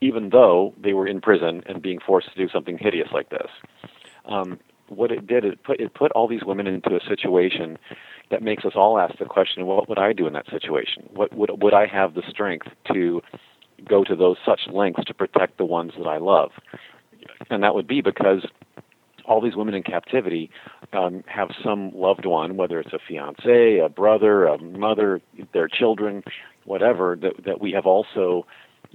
even 0.00 0.30
though 0.30 0.74
they 0.80 0.92
were 0.92 1.06
in 1.06 1.20
prison 1.20 1.62
and 1.66 1.80
being 1.82 1.98
forced 2.04 2.32
to 2.32 2.36
do 2.36 2.48
something 2.52 2.78
hideous 2.78 3.08
like 3.12 3.30
this. 3.30 3.50
Um, 4.26 4.58
what 4.88 5.10
it 5.10 5.26
did, 5.26 5.44
it 5.44 5.62
put 5.62 5.80
it 5.80 5.94
put 5.94 6.12
all 6.12 6.28
these 6.28 6.44
women 6.44 6.66
into 6.66 6.96
a 6.96 7.00
situation 7.06 7.78
that 8.30 8.42
makes 8.42 8.64
us 8.64 8.72
all 8.74 8.98
ask 8.98 9.18
the 9.18 9.24
question: 9.24 9.66
What 9.66 9.88
would 9.88 9.98
I 9.98 10.12
do 10.12 10.26
in 10.26 10.32
that 10.32 10.48
situation? 10.50 11.08
What 11.12 11.34
would 11.34 11.62
would 11.62 11.74
I 11.74 11.86
have 11.86 12.14
the 12.14 12.22
strength 12.28 12.68
to 12.92 13.22
go 13.86 14.04
to 14.04 14.16
those 14.16 14.36
such 14.44 14.62
lengths 14.72 15.04
to 15.06 15.14
protect 15.14 15.58
the 15.58 15.64
ones 15.64 15.92
that 15.98 16.06
I 16.06 16.18
love? 16.18 16.50
And 17.50 17.62
that 17.62 17.74
would 17.74 17.86
be 17.86 18.00
because 18.00 18.46
all 19.24 19.40
these 19.40 19.54
women 19.54 19.74
in 19.74 19.82
captivity 19.82 20.50
um, 20.92 21.22
have 21.26 21.50
some 21.62 21.90
loved 21.94 22.24
one, 22.24 22.56
whether 22.56 22.80
it's 22.80 22.92
a 22.92 22.98
fiance, 22.98 23.78
a 23.78 23.88
brother, 23.88 24.46
a 24.46 24.58
mother, 24.58 25.20
their 25.52 25.68
children, 25.68 26.24
whatever, 26.64 27.16
that 27.20 27.44
that 27.44 27.60
we 27.60 27.72
have 27.72 27.86
also 27.86 28.46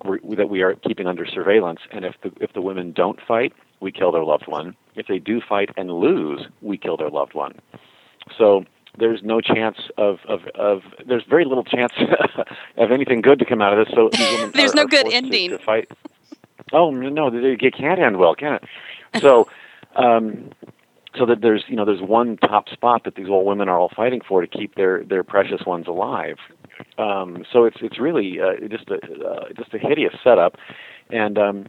that 0.04 0.50
we 0.50 0.62
are 0.64 0.74
keeping 0.76 1.06
under 1.06 1.26
surveillance. 1.26 1.80
And 1.92 2.04
if 2.04 2.16
the 2.24 2.32
if 2.42 2.54
the 2.54 2.62
women 2.62 2.92
don't 2.94 3.20
fight, 3.28 3.54
we 3.80 3.92
kill 3.92 4.12
their 4.12 4.24
loved 4.24 4.48
one. 4.48 4.76
If 4.96 5.08
they 5.08 5.20
do 5.20 5.40
fight 5.48 5.70
and 5.78 5.92
lose, 5.92 6.42
we 6.62 6.78
kill 6.78 6.98
their 6.98 7.10
loved 7.10 7.36
one. 7.36 7.54
So 8.38 8.66
there's 8.98 9.22
no 9.24 9.42
chance 9.42 9.78
of 9.98 10.20
of, 10.28 10.42
of 10.56 10.82
there's 11.06 11.24
very 11.30 11.46
little 11.46 11.64
chance 11.64 11.94
of 12.78 12.92
anything 12.92 13.22
good 13.22 13.40
to 13.40 13.46
come 13.46 13.62
out 13.62 13.78
of 13.78 13.86
this. 13.86 13.96
So 13.96 14.10
there's 14.54 14.72
are, 14.72 14.76
no 14.76 14.84
are 14.84 14.88
good 14.88 15.02
forced 15.02 15.12
to- 15.12 15.16
ending. 15.16 15.50
To, 15.52 15.60
fight. 15.60 15.92
Oh 16.72 16.92
no, 16.92 17.28
it 17.34 17.74
can't 17.76 18.00
end 18.00 18.18
well, 18.18 18.36
can 18.36 18.56
it? 18.56 19.22
So. 19.22 19.48
Um, 19.96 20.50
so 21.16 21.26
that 21.28 21.42
there's 21.42 21.64
you 21.68 21.76
know 21.76 21.86
there's 21.86 22.02
one 22.02 22.38
top 22.38 22.68
spot 22.70 23.04
that 23.04 23.14
these 23.14 23.30
old 23.30 23.46
women 23.46 23.70
are 23.70 23.78
all 23.78 23.92
fighting 23.96 24.22
for 24.28 24.42
to 24.42 24.48
keep 24.48 24.74
their 24.76 25.04
their 25.04 25.24
precious 25.24 25.66
ones 25.66 25.88
alive. 25.88 26.38
Um, 26.98 27.46
so 27.52 27.66
it's 27.66 27.78
it's 27.82 28.00
really 28.00 28.40
uh, 28.42 28.68
just 28.68 28.90
a 28.90 28.96
uh, 28.96 29.50
just 29.56 29.74
a 29.74 29.78
hideous 29.78 30.14
setup, 30.24 30.56
and 31.12 31.38
um, 31.38 31.68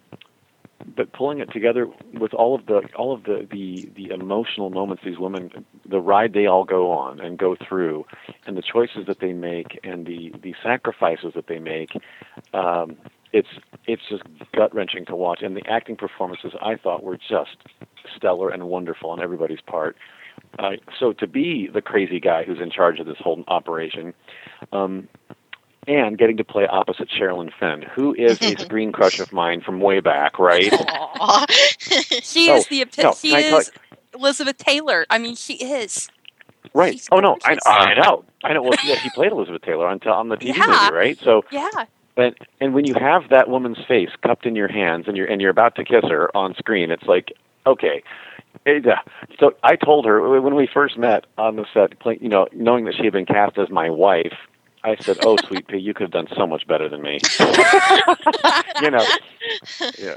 but 0.96 1.12
pulling 1.12 1.38
it 1.38 1.52
together 1.52 1.88
with 2.14 2.34
all 2.34 2.54
of 2.54 2.66
the 2.66 2.82
all 2.96 3.14
of 3.14 3.24
the, 3.24 3.46
the 3.50 3.88
the 3.96 4.12
emotional 4.12 4.70
moments 4.70 5.02
these 5.04 5.18
women 5.18 5.50
the 5.88 6.00
ride 6.00 6.32
they 6.32 6.46
all 6.46 6.64
go 6.64 6.90
on 6.90 7.20
and 7.20 7.38
go 7.38 7.56
through 7.68 8.04
and 8.46 8.56
the 8.56 8.62
choices 8.62 9.06
that 9.06 9.20
they 9.20 9.32
make 9.32 9.78
and 9.82 10.06
the 10.06 10.32
the 10.42 10.54
sacrifices 10.62 11.32
that 11.34 11.46
they 11.46 11.58
make 11.58 11.90
um 12.52 12.96
it's 13.34 13.48
it's 13.86 14.02
just 14.08 14.22
gut 14.54 14.72
wrenching 14.72 15.04
to 15.06 15.16
watch. 15.16 15.42
And 15.42 15.56
the 15.56 15.66
acting 15.68 15.96
performances 15.96 16.52
I 16.62 16.76
thought 16.76 17.02
were 17.02 17.16
just 17.16 17.56
stellar 18.16 18.48
and 18.48 18.68
wonderful 18.68 19.10
on 19.10 19.20
everybody's 19.20 19.60
part. 19.60 19.96
Uh, 20.58 20.76
so 20.98 21.12
to 21.12 21.26
be 21.26 21.68
the 21.72 21.82
crazy 21.82 22.20
guy 22.20 22.44
who's 22.44 22.60
in 22.60 22.70
charge 22.70 23.00
of 23.00 23.06
this 23.06 23.16
whole 23.18 23.42
operation 23.48 24.14
um 24.72 25.08
and 25.86 26.16
getting 26.18 26.36
to 26.38 26.44
play 26.44 26.66
opposite 26.66 27.08
Sherilyn 27.08 27.50
Fenn, 27.58 27.82
who 27.82 28.14
is 28.14 28.40
a 28.42 28.56
screen 28.64 28.92
crush 28.92 29.18
of 29.20 29.32
mine 29.32 29.60
from 29.60 29.80
way 29.80 30.00
back, 30.00 30.38
right? 30.38 30.72
She 32.22 32.48
No, 32.48 32.56
is 32.56 32.66
the 32.68 32.82
epi- 32.82 33.02
no, 33.02 33.12
she 33.14 33.30
can 33.30 33.38
I 33.38 33.42
tell 33.42 33.58
is 33.58 33.70
Elizabeth 34.14 34.58
Taylor. 34.58 35.06
I 35.10 35.18
mean, 35.18 35.34
she 35.36 35.54
is. 35.54 36.08
Right. 36.72 36.94
She's 36.94 37.08
Oh 37.12 37.20
no, 37.20 37.36
I. 37.44 37.56
I 37.66 37.94
know, 37.94 38.24
I 38.42 38.52
know. 38.52 38.62
Well, 38.62 38.72
yeah, 38.84 38.96
she 39.02 39.10
played 39.10 39.32
Elizabeth 39.32 39.62
Taylor 39.62 39.86
on 39.86 40.00
t- 40.00 40.08
on 40.08 40.28
the 40.28 40.36
TV 40.36 40.56
Yeah. 40.56 40.66
movie, 40.66 40.94
right? 40.94 41.18
So, 41.22 41.42
Yeah. 41.50 41.68
and 42.16 42.34
and 42.60 42.74
when 42.74 42.84
you 42.84 42.94
have 42.94 43.28
that 43.30 43.48
woman's 43.48 43.78
face 43.86 44.10
cupped 44.22 44.46
in 44.46 44.56
your 44.56 44.68
hands 44.68 45.04
and 45.06 45.16
you're 45.16 45.26
and 45.26 45.40
you're 45.40 45.50
about 45.50 45.76
to 45.76 45.84
kiss 45.84 46.04
her 46.08 46.34
on 46.36 46.54
screen, 46.56 46.90
it's 46.90 47.04
like, 47.04 47.32
okay. 47.66 48.02
Uh, 48.66 48.96
so 49.38 49.52
I 49.62 49.76
told 49.76 50.06
her 50.06 50.40
when 50.40 50.54
we 50.54 50.66
first 50.72 50.96
met 50.96 51.26
on 51.38 51.56
the 51.56 51.66
set, 51.74 51.92
you 52.22 52.28
know, 52.28 52.46
knowing 52.52 52.84
that 52.86 52.94
she 52.96 53.04
had 53.04 53.12
been 53.12 53.26
cast 53.26 53.58
as 53.58 53.68
my 53.68 53.90
wife, 53.90 54.32
I 54.84 54.96
said, 54.96 55.18
"Oh, 55.24 55.36
sweet 55.46 55.66
pea, 55.66 55.78
you 55.78 55.94
could 55.94 56.04
have 56.04 56.10
done 56.12 56.28
so 56.36 56.46
much 56.46 56.66
better 56.66 56.88
than 56.88 57.02
me." 57.02 57.18
you 58.82 58.90
know, 58.90 59.04
yeah. 59.98 60.16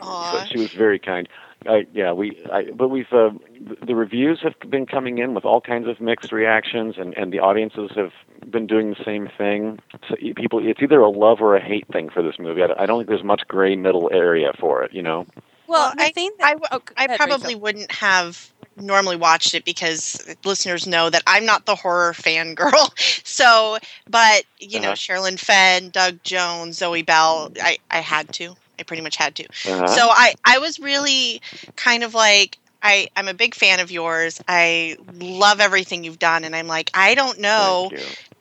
Aw. 0.00 0.32
But 0.32 0.48
she 0.48 0.58
was 0.58 0.72
very 0.72 0.98
kind. 0.98 1.28
I, 1.66 1.86
yeah, 1.92 2.12
we. 2.12 2.42
I, 2.52 2.70
but 2.74 2.88
we've 2.88 3.12
uh, 3.12 3.30
the- 3.60 3.86
the 3.86 3.94
reviews 3.94 4.40
have 4.42 4.54
been 4.68 4.86
coming 4.86 5.18
in 5.18 5.34
with 5.34 5.44
all 5.44 5.60
kinds 5.60 5.86
of 5.88 6.00
mixed 6.00 6.32
reactions, 6.32 6.94
and 6.98 7.16
and 7.16 7.32
the 7.32 7.38
audiences 7.40 7.90
have 7.94 8.12
been 8.50 8.66
doing 8.66 8.90
the 8.90 9.04
same 9.04 9.28
thing. 9.38 9.78
So 10.08 10.16
people, 10.36 10.58
it's 10.66 10.82
either 10.82 11.00
a 11.00 11.10
love 11.10 11.40
or 11.40 11.54
a 11.56 11.60
hate 11.62 11.86
thing 11.92 12.08
for 12.10 12.22
this 12.22 12.38
movie. 12.38 12.62
I, 12.62 12.66
don't- 12.68 12.80
I 12.80 12.86
don't 12.86 12.98
think 12.98 13.08
there's 13.08 13.22
much 13.24 13.42
gray 13.46 13.76
middle 13.76 14.10
area 14.12 14.52
for 14.58 14.82
it. 14.82 14.92
You 14.92 15.02
know. 15.02 15.26
Well, 15.72 15.92
Well, 15.96 16.06
the 16.08 16.12
thing 16.12 16.30
that 16.38 16.46
I, 16.46 16.52
w- 16.52 16.68
oh, 16.70 16.82
I 16.96 17.04
ahead, 17.06 17.16
probably 17.18 17.46
Rachel. 17.48 17.60
wouldn't 17.60 17.92
have 17.92 18.52
normally 18.76 19.16
watched 19.16 19.54
it 19.54 19.64
because 19.64 20.34
listeners 20.44 20.86
know 20.86 21.10
that 21.10 21.22
I'm 21.26 21.44
not 21.44 21.66
the 21.66 21.74
horror 21.74 22.14
fan 22.26 22.54
girl. 22.54 22.92
So, 23.24 23.78
but 24.08 24.44
you 24.58 24.80
know, 24.80 24.88
Uh-huh. 24.92 24.96
Sherilyn 24.96 25.38
Fenn, 25.38 25.90
Doug 25.90 26.22
Jones, 26.22 26.78
Zoe 26.78 27.02
Bell, 27.02 27.52
I, 27.62 27.78
I 27.90 27.98
had 27.98 28.32
to. 28.34 28.56
I 28.78 28.84
pretty 28.84 29.02
much 29.02 29.16
had 29.16 29.34
to. 29.36 29.44
Uh-huh. 29.44 29.86
So 29.88 30.08
I, 30.10 30.34
I 30.44 30.58
was 30.58 30.78
really 30.80 31.40
kind 31.76 32.02
of 32.02 32.14
like 32.14 32.58
I, 32.82 33.08
I'm 33.14 33.28
a 33.28 33.34
big 33.34 33.54
fan 33.54 33.78
of 33.80 33.90
yours. 33.92 34.40
I 34.48 34.96
love 35.20 35.60
everything 35.60 36.02
you've 36.04 36.18
done, 36.18 36.42
and 36.44 36.56
I'm 36.56 36.66
like, 36.66 36.90
I 36.94 37.14
don't 37.14 37.38
know 37.38 37.90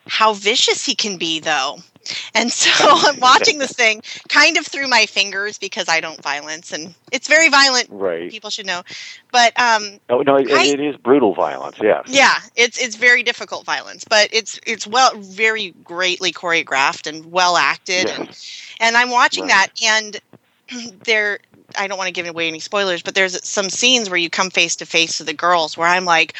how 0.08 0.34
vicious 0.34 0.84
he 0.86 0.96
can 0.96 1.18
be 1.18 1.40
though. 1.40 1.78
And 2.34 2.52
so 2.52 2.70
I'm 3.10 3.20
watching 3.20 3.60
this 3.60 3.74
thing 3.74 4.02
kind 4.30 4.58
of 4.58 4.66
through 4.66 4.88
my 4.88 5.06
fingers 5.06 5.58
because 5.58 5.88
I 5.90 6.00
don't 6.00 6.22
violence 6.22 6.72
and 6.72 6.94
it's 7.12 7.28
very 7.28 7.50
violent 7.50 7.88
Right. 7.90 8.30
people 8.30 8.50
should 8.50 8.66
know. 8.66 8.82
But 9.32 9.58
um 9.60 10.00
Oh 10.10 10.22
no, 10.22 10.36
it, 10.38 10.48
I- 10.52 10.66
it 10.66 10.80
is 10.80 10.96
brutal 10.98 11.34
violence. 11.34 11.78
Yeah. 11.82 12.02
yeah, 12.08 12.40
it's 12.56 12.80
it's 12.82 12.96
very 12.96 13.24
difficult 13.24 13.66
violence, 13.66 14.04
but 14.04 14.30
it's 14.32 14.60
it's 14.66 14.88
well 14.88 15.12
very 15.18 15.74
greatly 15.84 16.32
choreographed 16.32 17.08
and 17.08 17.32
well 17.32 17.58
acted 17.58 18.10
and 18.10 18.30
and 18.80 18.98
I'm 18.98 19.10
watching 19.12 19.44
Right. 19.44 19.50
that 19.50 19.68
and 19.84 20.20
there 21.04 21.40
I 21.78 21.88
don't 21.88 21.98
want 21.98 22.08
to 22.08 22.14
give 22.14 22.28
away 22.28 22.48
any 22.48 22.60
spoilers, 22.60 23.02
but 23.04 23.16
there's 23.16 23.44
some 23.48 23.70
scenes 23.70 24.10
where 24.10 24.20
you 24.20 24.30
come 24.30 24.50
face 24.50 24.76
to 24.78 24.86
face 24.86 25.20
with 25.20 25.28
the 25.28 25.34
girls 25.34 25.78
where 25.78 25.88
I'm 25.88 26.06
like, 26.06 26.36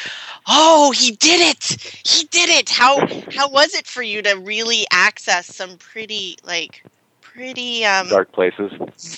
"Oh, 0.48 0.92
he 0.92 1.12
did 1.12 1.40
it. 1.40 1.82
He 2.06 2.24
did 2.26 2.48
it. 2.50 2.68
How 2.70 2.98
how 3.30 3.50
was 3.50 3.74
it 3.74 3.86
for 3.86 4.02
you 4.02 4.22
to 4.22 4.34
really 4.34 4.86
access 4.92 5.46
some 5.46 5.78
pretty 5.78 6.36
like 6.44 6.82
pretty 7.20 7.84
um 7.84 8.08
Dark 8.08 8.32
places. 8.32 8.72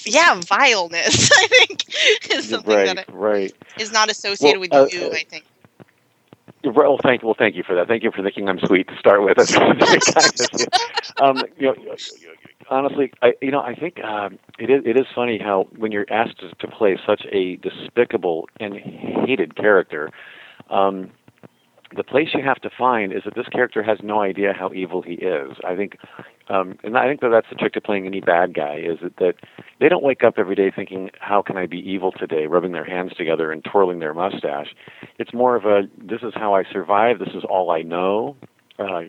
yeah, 0.06 0.40
vileness, 0.46 1.30
I 1.36 1.46
think 1.48 1.84
is 2.30 2.48
something 2.48 2.78
right. 2.78 2.96
that 2.96 3.06
Right. 3.12 3.54
is 3.78 3.92
not 3.92 4.10
associated 4.10 4.58
Well, 4.58 4.60
with 4.60 4.72
uh, 4.72 4.86
you, 4.92 5.12
I 5.12 5.24
think. 5.28 5.44
Well, 6.64 6.98
thank 7.02 7.22
well, 7.22 7.34
thank 7.38 7.56
you 7.56 7.62
for 7.62 7.74
that. 7.74 7.88
Thank 7.88 8.02
you 8.02 8.10
for 8.10 8.22
thinking 8.22 8.48
I'm 8.48 8.58
sweet 8.60 8.88
to 8.88 8.96
start 8.98 9.22
with. 9.22 9.36
Um, 11.20 11.44
you 11.58 11.68
know, 11.68 11.74
honestly, 12.68 13.12
I 13.22 13.34
you 13.40 13.50
know 13.50 13.60
I 13.60 13.74
think 13.74 14.02
um, 14.02 14.38
it 14.58 14.70
is 14.70 14.82
it 14.84 14.96
is 14.96 15.06
funny 15.14 15.38
how 15.38 15.68
when 15.76 15.92
you're 15.92 16.06
asked 16.10 16.40
to, 16.40 16.50
to 16.54 16.66
play 16.66 16.98
such 17.06 17.22
a 17.30 17.56
despicable 17.56 18.48
and 18.58 18.74
hated 18.74 19.54
character, 19.56 20.10
um, 20.70 21.10
the 21.96 22.04
place 22.04 22.28
you 22.34 22.42
have 22.42 22.60
to 22.60 22.70
find 22.70 23.12
is 23.12 23.22
that 23.24 23.34
this 23.34 23.48
character 23.48 23.82
has 23.82 23.98
no 24.02 24.20
idea 24.20 24.52
how 24.52 24.72
evil 24.72 25.02
he 25.02 25.14
is. 25.14 25.56
I 25.64 25.74
think, 25.76 25.98
um, 26.48 26.78
and 26.82 26.96
I 26.96 27.06
think 27.06 27.20
that 27.20 27.30
that's 27.30 27.48
the 27.50 27.56
trick 27.56 27.72
to 27.74 27.80
playing 27.80 28.06
any 28.06 28.20
bad 28.20 28.54
guy 28.54 28.76
is 28.76 28.98
that, 29.02 29.16
that 29.16 29.34
they 29.80 29.88
don't 29.88 30.02
wake 30.02 30.24
up 30.24 30.34
every 30.38 30.54
day 30.54 30.70
thinking, 30.70 31.10
"How 31.20 31.42
can 31.42 31.56
I 31.56 31.66
be 31.66 31.78
evil 31.78 32.12
today?" 32.12 32.46
rubbing 32.46 32.72
their 32.72 32.84
hands 32.84 33.14
together 33.14 33.52
and 33.52 33.64
twirling 33.64 33.98
their 33.98 34.14
mustache. 34.14 34.74
It's 35.18 35.32
more 35.32 35.56
of 35.56 35.64
a, 35.64 35.88
"This 35.98 36.22
is 36.22 36.34
how 36.34 36.54
I 36.54 36.64
survive. 36.64 37.18
This 37.18 37.34
is 37.34 37.44
all 37.44 37.70
I 37.70 37.82
know." 37.82 38.36
Uh, 38.78 39.02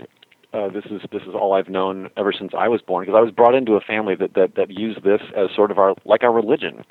uh, 0.56 0.70
this 0.70 0.86
is 0.86 1.02
this 1.12 1.22
is 1.24 1.36
all 1.36 1.54
I've 1.54 1.70
known 1.70 2.10
ever 2.16 2.32
since 2.32 2.54
I 2.58 2.68
was 2.70 2.82
born 2.82 3.06
because 3.06 3.18
I 3.18 3.22
was 3.22 3.32
brought 3.32 3.56
into 3.56 3.74
a 3.74 3.82
family 3.82 4.16
that 4.16 4.34
that 4.36 4.56
that 4.56 4.72
used 4.72 5.04
this 5.04 5.22
as 5.36 5.50
sort 5.56 5.70
of 5.72 5.78
our 5.78 5.96
like 6.06 6.24
our 6.24 6.32
religion, 6.34 6.84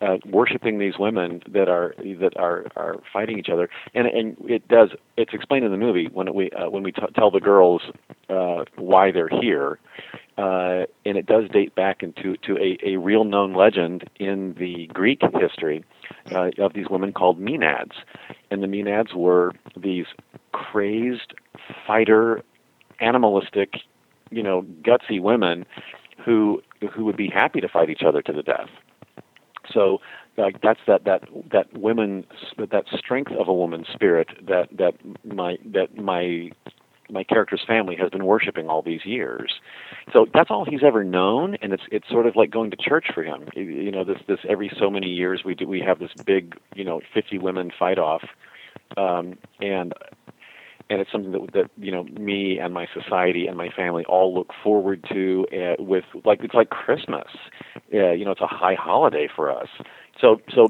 uh, 0.00 0.16
worshiping 0.24 0.78
these 0.78 0.94
women 0.98 1.42
that 1.48 1.68
are 1.68 1.94
that 1.98 2.36
are 2.36 2.66
are 2.76 2.96
fighting 3.12 3.38
each 3.38 3.48
other, 3.52 3.68
and 3.94 4.06
and 4.06 4.36
it 4.48 4.66
does 4.68 4.90
it's 5.16 5.34
explained 5.34 5.64
in 5.64 5.70
the 5.72 5.76
movie 5.76 6.08
when 6.12 6.32
we 6.32 6.50
uh, 6.52 6.70
when 6.70 6.82
we 6.82 6.92
t- 6.92 7.02
tell 7.16 7.30
the 7.30 7.40
girls 7.40 7.82
uh, 8.28 8.64
why 8.76 9.10
they're 9.10 9.28
here. 9.28 9.78
uh, 10.38 10.84
and 11.04 11.16
it 11.18 11.26
does 11.26 11.48
date 11.50 11.74
back 11.74 12.02
into 12.02 12.36
to 12.38 12.56
a, 12.58 12.78
a 12.86 12.96
real 12.96 13.24
known 13.24 13.52
legend 13.54 14.08
in 14.18 14.54
the 14.58 14.86
Greek 14.88 15.20
history 15.38 15.84
uh, 16.34 16.50
of 16.58 16.72
these 16.72 16.86
women 16.90 17.12
called 17.12 17.38
Maenads, 17.38 17.92
and 18.50 18.62
the 18.62 18.66
Maenads 18.66 19.14
were 19.14 19.52
these 19.76 20.06
crazed 20.52 21.34
fighter, 21.86 22.42
animalistic, 23.02 23.74
you 24.30 24.42
know, 24.42 24.62
gutsy 24.82 25.20
women 25.20 25.66
who 26.24 26.62
who 26.94 27.04
would 27.04 27.16
be 27.16 27.28
happy 27.28 27.60
to 27.60 27.68
fight 27.68 27.90
each 27.90 28.02
other 28.02 28.22
to 28.22 28.32
the 28.32 28.42
death. 28.42 28.68
So 29.72 30.00
like 30.36 30.60
that's 30.62 30.80
that 30.86 31.04
that 31.04 31.24
that 31.50 31.72
women 31.76 32.24
that 32.58 32.70
that 32.70 32.84
strength 32.96 33.32
of 33.32 33.48
a 33.48 33.54
woman's 33.54 33.88
spirit 33.92 34.28
that 34.46 34.68
that 34.76 34.94
my 35.24 35.58
that 35.72 35.96
my 35.96 36.50
my 37.10 37.22
character's 37.22 37.62
family 37.66 37.94
has 37.96 38.10
been 38.10 38.24
worshiping 38.24 38.68
all 38.68 38.80
these 38.80 39.04
years. 39.04 39.60
So 40.12 40.26
that's 40.32 40.50
all 40.50 40.64
he's 40.64 40.82
ever 40.82 41.04
known, 41.04 41.56
and 41.60 41.72
it's 41.72 41.82
it's 41.90 42.08
sort 42.08 42.26
of 42.26 42.36
like 42.36 42.50
going 42.50 42.70
to 42.70 42.76
church 42.76 43.06
for 43.12 43.22
him. 43.22 43.48
You 43.54 43.90
know, 43.90 44.04
this 44.04 44.18
this 44.26 44.40
every 44.48 44.70
so 44.78 44.90
many 44.90 45.08
years 45.08 45.42
we 45.44 45.54
do 45.54 45.68
we 45.68 45.80
have 45.80 45.98
this 45.98 46.12
big 46.24 46.58
you 46.74 46.84
know 46.84 47.00
fifty 47.12 47.38
women 47.38 47.70
fight 47.78 47.98
off, 47.98 48.22
um, 48.96 49.36
and 49.60 49.92
and 50.90 51.00
it's 51.00 51.10
something 51.10 51.32
that 51.32 51.52
that 51.52 51.70
you 51.76 51.90
know 51.90 52.04
me 52.04 52.58
and 52.58 52.74
my 52.74 52.86
society 52.92 53.46
and 53.46 53.56
my 53.56 53.68
family 53.70 54.04
all 54.06 54.34
look 54.34 54.50
forward 54.62 55.04
to 55.12 55.46
uh, 55.52 55.82
with 55.82 56.04
like 56.24 56.40
it's 56.42 56.54
like 56.54 56.70
Christmas. 56.70 57.28
Uh, 57.92 58.12
you 58.12 58.24
know, 58.24 58.30
it's 58.32 58.40
a 58.40 58.46
high 58.46 58.74
holiday 58.74 59.28
for 59.34 59.50
us. 59.50 59.68
So 60.20 60.40
so 60.54 60.68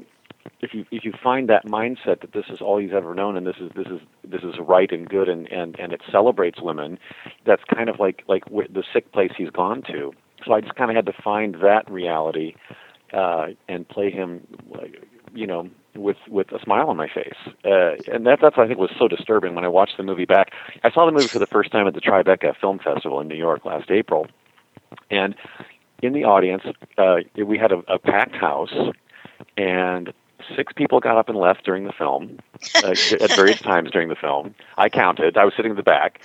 if 0.60 0.74
you 0.74 0.84
if 0.90 1.04
you 1.04 1.12
find 1.22 1.48
that 1.48 1.66
mindset 1.66 2.20
that 2.20 2.32
this 2.32 2.46
is 2.48 2.60
all 2.60 2.78
he's 2.78 2.92
ever 2.94 3.14
known 3.14 3.36
and 3.36 3.46
this 3.46 3.56
is 3.60 3.70
this 3.74 3.86
is 3.86 4.00
this 4.24 4.42
is 4.42 4.54
right 4.60 4.90
and 4.92 5.08
good 5.08 5.28
and 5.28 5.50
and 5.52 5.78
and 5.78 5.92
it 5.92 6.00
celebrates 6.10 6.60
women, 6.60 6.98
that's 7.46 7.62
kind 7.64 7.88
of 7.88 7.98
like 7.98 8.22
like 8.28 8.44
the 8.46 8.84
sick 8.92 9.12
place 9.12 9.32
he's 9.36 9.50
gone 9.50 9.82
to. 9.82 10.12
So 10.44 10.52
I 10.52 10.60
just 10.60 10.74
kind 10.74 10.90
of 10.90 10.96
had 10.96 11.06
to 11.06 11.22
find 11.22 11.56
that 11.62 11.88
reality 11.90 12.54
uh, 13.12 13.48
and 13.68 13.88
play 13.88 14.10
him, 14.10 14.46
you 15.34 15.46
know, 15.46 15.68
with 15.94 16.16
with 16.28 16.50
a 16.52 16.60
smile 16.60 16.88
on 16.88 16.96
my 16.96 17.08
face. 17.08 17.36
Uh, 17.64 17.94
and 18.12 18.26
that 18.26 18.38
that's 18.40 18.56
I 18.58 18.66
think 18.66 18.78
was 18.78 18.90
so 18.98 19.08
disturbing 19.08 19.54
when 19.54 19.64
I 19.64 19.68
watched 19.68 19.96
the 19.96 20.02
movie 20.02 20.24
back. 20.24 20.52
I 20.82 20.90
saw 20.90 21.06
the 21.06 21.12
movie 21.12 21.28
for 21.28 21.38
the 21.38 21.46
first 21.46 21.70
time 21.70 21.86
at 21.86 21.94
the 21.94 22.00
Tribeca 22.00 22.56
Film 22.60 22.78
Festival 22.78 23.20
in 23.20 23.28
New 23.28 23.36
York 23.36 23.64
last 23.64 23.90
April, 23.90 24.26
and 25.10 25.34
in 26.02 26.12
the 26.12 26.24
audience 26.24 26.62
uh, 26.98 27.16
we 27.36 27.58
had 27.58 27.72
a, 27.72 27.82
a 27.88 27.98
packed 27.98 28.34
house, 28.34 28.74
and 29.56 30.12
six 30.56 30.72
people 30.72 31.00
got 31.00 31.16
up 31.16 31.28
and 31.28 31.38
left 31.38 31.64
during 31.64 31.84
the 31.84 31.92
film 31.92 32.38
uh, 32.76 32.94
at 33.20 33.34
various 33.34 33.60
times 33.62 33.90
during 33.90 34.08
the 34.08 34.16
film. 34.16 34.54
I 34.76 34.88
counted. 34.88 35.36
I 35.36 35.44
was 35.44 35.54
sitting 35.56 35.70
in 35.70 35.76
the 35.76 35.82
back, 35.82 36.20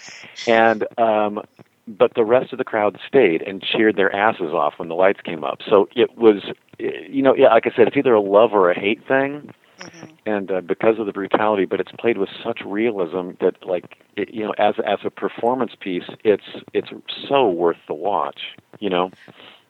and 0.47 0.85
um, 0.97 1.43
but 1.87 2.13
the 2.15 2.25
rest 2.25 2.51
of 2.51 2.57
the 2.57 2.63
crowd 2.63 2.99
stayed 3.07 3.41
and 3.41 3.63
cheered 3.63 3.95
their 3.95 4.13
asses 4.13 4.53
off 4.53 4.73
when 4.77 4.89
the 4.89 4.95
lights 4.95 5.21
came 5.23 5.43
up. 5.43 5.59
So 5.67 5.87
it 5.95 6.17
was, 6.17 6.51
you 6.77 7.21
know, 7.21 7.35
yeah, 7.35 7.47
like 7.47 7.65
I 7.65 7.75
said, 7.75 7.87
it's 7.87 7.97
either 7.97 8.13
a 8.13 8.21
love 8.21 8.53
or 8.53 8.69
a 8.69 8.77
hate 8.77 9.05
thing. 9.07 9.53
Mm-hmm. 9.79 10.05
And 10.25 10.51
uh, 10.51 10.61
because 10.61 10.97
of 10.97 11.05
the 11.05 11.13
brutality, 11.13 11.65
but 11.65 11.79
it's 11.79 11.91
played 11.99 12.17
with 12.17 12.29
such 12.43 12.61
realism 12.65 13.31
that, 13.41 13.63
like, 13.63 13.97
it, 14.15 14.33
you 14.33 14.43
know, 14.43 14.53
as 14.57 14.73
as 14.83 14.97
a 15.03 15.11
performance 15.11 15.73
piece, 15.79 16.09
it's 16.23 16.43
it's 16.73 16.89
so 17.29 17.47
worth 17.47 17.77
the 17.87 17.93
watch. 17.93 18.55
You 18.79 18.89
know. 18.89 19.11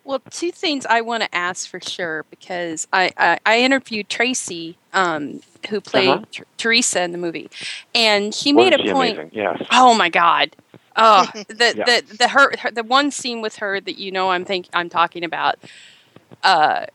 Well, 0.06 0.22
two 0.30 0.52
things 0.52 0.86
I 0.86 1.02
want 1.02 1.24
to 1.24 1.36
ask 1.36 1.70
for 1.70 1.82
sure 1.82 2.24
because 2.30 2.88
I, 2.94 3.12
I, 3.18 3.40
I 3.46 3.60
interviewed 3.60 4.08
Tracie, 4.08 4.78
um, 4.94 5.42
who 5.70 5.82
played 5.82 6.08
uh-huh. 6.08 6.44
Teresa 6.56 7.02
in 7.04 7.12
the 7.12 7.18
movie, 7.18 7.50
and 7.94 8.34
she 8.34 8.54
made 8.54 8.72
a 8.72 8.78
point. 8.78 9.20
Amazing? 9.20 9.32
Yes. 9.34 9.62
Oh 9.74 9.94
my 9.96 10.08
God. 10.08 10.56
Oh, 10.98 11.30
the, 11.48 11.74
yeah. 11.78 11.86
the 11.86 12.16
the 12.18 12.28
her, 12.30 12.52
her, 12.58 12.72
the 12.72 12.84
one 12.84 13.12
scene 13.12 13.42
with 13.42 13.58
her 13.58 13.80
that 13.80 13.98
you 13.98 14.12
know 14.12 14.32
I'm 14.32 14.46
think 14.46 14.68
I'm 14.74 14.90
talking 14.90 15.24
about, 15.24 15.58
uh, 16.44 16.88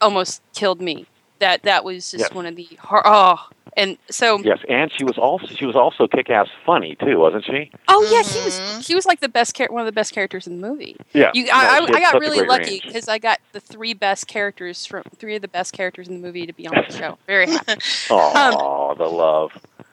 almost 0.00 0.42
killed 0.54 0.80
me. 0.80 1.06
That 1.40 1.62
that 1.64 1.84
was 1.84 2.10
just 2.10 2.24
yes. 2.24 2.32
one 2.32 2.46
of 2.46 2.56
the 2.56 2.68
oh 2.84 3.48
and 3.78 3.96
so 4.10 4.40
yes, 4.40 4.58
and 4.68 4.90
she 4.92 5.04
was 5.04 5.16
also 5.18 5.46
she 5.46 5.64
was 5.64 5.76
also 5.76 6.08
kick 6.08 6.28
ass 6.30 6.48
funny 6.66 6.96
too, 6.96 7.16
wasn't 7.16 7.44
she? 7.44 7.70
Oh 7.86 8.02
yeah, 8.10 8.22
she 8.22 8.44
was 8.44 8.58
mm-hmm. 8.58 8.80
she 8.80 8.96
was 8.96 9.06
like 9.06 9.20
the 9.20 9.28
best 9.28 9.54
char- 9.54 9.68
one 9.70 9.80
of 9.80 9.86
the 9.86 9.92
best 9.92 10.12
characters 10.12 10.48
in 10.48 10.60
the 10.60 10.68
movie. 10.68 10.96
Yeah, 11.12 11.30
you, 11.32 11.46
I, 11.52 11.78
I, 11.78 11.96
I 11.96 12.00
got 12.00 12.18
really 12.18 12.44
lucky 12.44 12.82
because 12.84 13.06
I 13.06 13.18
got 13.18 13.38
the 13.52 13.60
three 13.60 13.94
best 13.94 14.26
characters 14.26 14.84
from 14.84 15.04
three 15.16 15.36
of 15.36 15.42
the 15.42 15.48
best 15.48 15.72
characters 15.72 16.08
in 16.08 16.14
the 16.14 16.20
movie 16.20 16.44
to 16.44 16.52
be 16.52 16.66
on 16.66 16.74
the 16.74 16.92
show. 16.98 17.18
Very 17.26 17.46
happy. 17.50 17.80
Oh, 18.10 18.90
um, 18.90 18.98
the 18.98 19.04
love. 19.04 19.52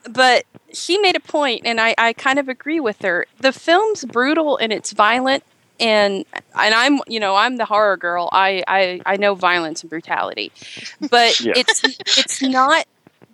But 0.09 0.45
she 0.73 0.97
made 0.97 1.15
a 1.15 1.19
point, 1.19 1.61
and 1.65 1.79
I, 1.81 1.95
I 1.97 2.13
kind 2.13 2.39
of 2.39 2.49
agree 2.49 2.79
with 2.79 3.01
her. 3.01 3.25
The 3.39 3.51
film's 3.51 4.05
brutal 4.05 4.57
and 4.57 4.71
it's 4.71 4.91
violent, 4.91 5.43
and 5.79 6.25
and 6.33 6.73
I'm 6.73 6.99
you 7.07 7.19
know 7.19 7.35
I'm 7.35 7.57
the 7.57 7.65
horror 7.65 7.97
girl. 7.97 8.29
I 8.31 8.63
I, 8.67 9.01
I 9.05 9.17
know 9.17 9.35
violence 9.35 9.81
and 9.81 9.89
brutality, 9.89 10.51
but 10.99 11.39
yeah. 11.41 11.53
it's 11.55 11.81
it's 12.17 12.41
not 12.41 12.85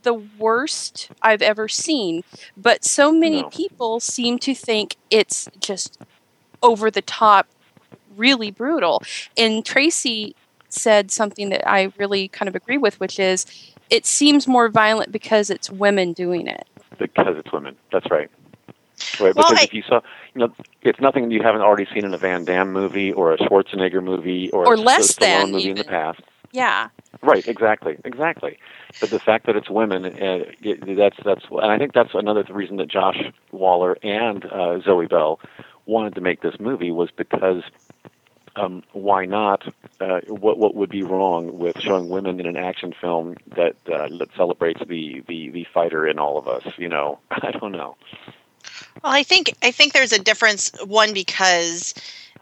the 0.04 0.14
worst 0.14 1.10
I've 1.22 1.42
ever 1.42 1.68
seen. 1.68 2.24
But 2.58 2.86
so 2.86 3.12
many 3.12 3.42
no. 3.42 3.50
people 3.50 4.00
seem 4.00 4.40
to 4.40 4.56
think 4.56 4.96
it's 5.10 5.50
just 5.60 5.98
over 6.64 6.92
the 6.92 7.02
top, 7.02 7.48
really 8.16 8.52
brutal. 8.52 9.04
And 9.38 9.66
Tracie 9.66 10.36
said 10.70 11.12
something 11.12 11.50
that 11.50 11.68
I 11.70 11.92
really 11.98 12.28
kind 12.28 12.48
of 12.48 12.56
agree 12.56 12.78
with, 12.78 13.00
which 13.00 13.20
is 13.20 13.46
it 13.91 14.06
seems 14.06 14.47
more 14.47 14.69
violent 14.69 15.12
because 15.12 15.51
it's 15.51 15.69
women 15.69 16.13
doing 16.13 16.47
it. 16.47 16.67
Because 16.97 17.38
it's 17.38 17.51
women. 17.51 17.75
That's 17.91 18.10
right. 18.10 18.32
Right, 19.19 19.36
well, 19.36 19.45
because 19.49 19.60
I, 19.60 19.63
if 19.63 19.73
you 19.73 19.84
saw, 19.84 20.01
you 20.34 20.39
know, 20.41 20.54
it's 20.84 20.99
nothing 20.99 21.32
you 21.32 21.41
haven't 21.41 21.62
already 21.62 21.88
seen 21.93 22.06
in 22.06 22.13
a 22.13 22.17
Van 22.17 22.45
Damme 22.45 22.71
movie 22.71 23.12
or 23.12 23.34
a 23.34 23.38
Schwarzenegger 23.38 24.04
movie 24.04 24.49
or, 24.51 24.67
or 24.67 24.73
a 24.75 24.77
less 24.77 25.15
than 25.15 25.51
movie 25.51 25.63
even. 25.63 25.71
in 25.71 25.77
the 25.77 25.84
past. 25.84 26.21
Yeah. 26.51 26.89
Right. 27.23 27.47
Exactly. 27.47 27.97
Exactly. 28.06 28.58
But 28.99 29.10
the 29.10 29.19
fact 29.19 29.47
that 29.47 29.56
it's 29.56 29.69
women, 29.69 30.06
uh, 30.06 30.45
it, 30.62 30.97
that's 30.97 31.17
that's, 31.25 31.45
and 31.49 31.71
I 31.71 31.77
think 31.77 31.93
that's 31.93 32.13
another 32.13 32.45
reason 32.49 32.77
that 32.77 32.89
Josh 32.89 33.17
Waller 33.51 33.97
and 34.04 34.45
uh, 34.45 34.80
Zoe 34.82 35.08
Bell 35.08 35.39
wanted 35.86 36.13
to 36.15 36.21
make 36.21 36.41
this 36.41 36.60
movie 36.60 36.91
was 36.91 37.10
because 37.10 37.63
um, 38.56 38.84
why 38.94 39.26
not? 39.26 39.74
Uh, 40.00 40.22
what 40.28 40.58
what 40.58 40.76
would 40.76 40.90
be 40.90 41.04
wrong 41.04 41.58
with 41.58 41.80
showing 41.80 42.10
women 42.10 42.40
in 42.40 42.46
an 42.46 42.58
action 42.58 42.94
film 43.00 43.38
that 43.56 43.76
uh, 43.92 44.08
that 44.18 44.30
celebrates 44.36 44.82
the, 44.86 45.24
the 45.28 45.50
the 45.50 45.66
fighter 45.74 46.08
in 46.08 46.20
all 46.20 46.38
of 46.38 46.48
us? 46.48 46.64
You 46.78 46.90
know, 46.90 47.20
I 47.32 47.52
don't 47.52 47.72
know. 47.72 47.96
Well, 49.04 49.14
I 49.14 49.24
think 49.24 49.54
I 49.62 49.72
think 49.72 49.94
there's 49.94 50.12
a 50.12 50.20
difference. 50.20 50.72
One 50.86 51.14
because 51.14 51.94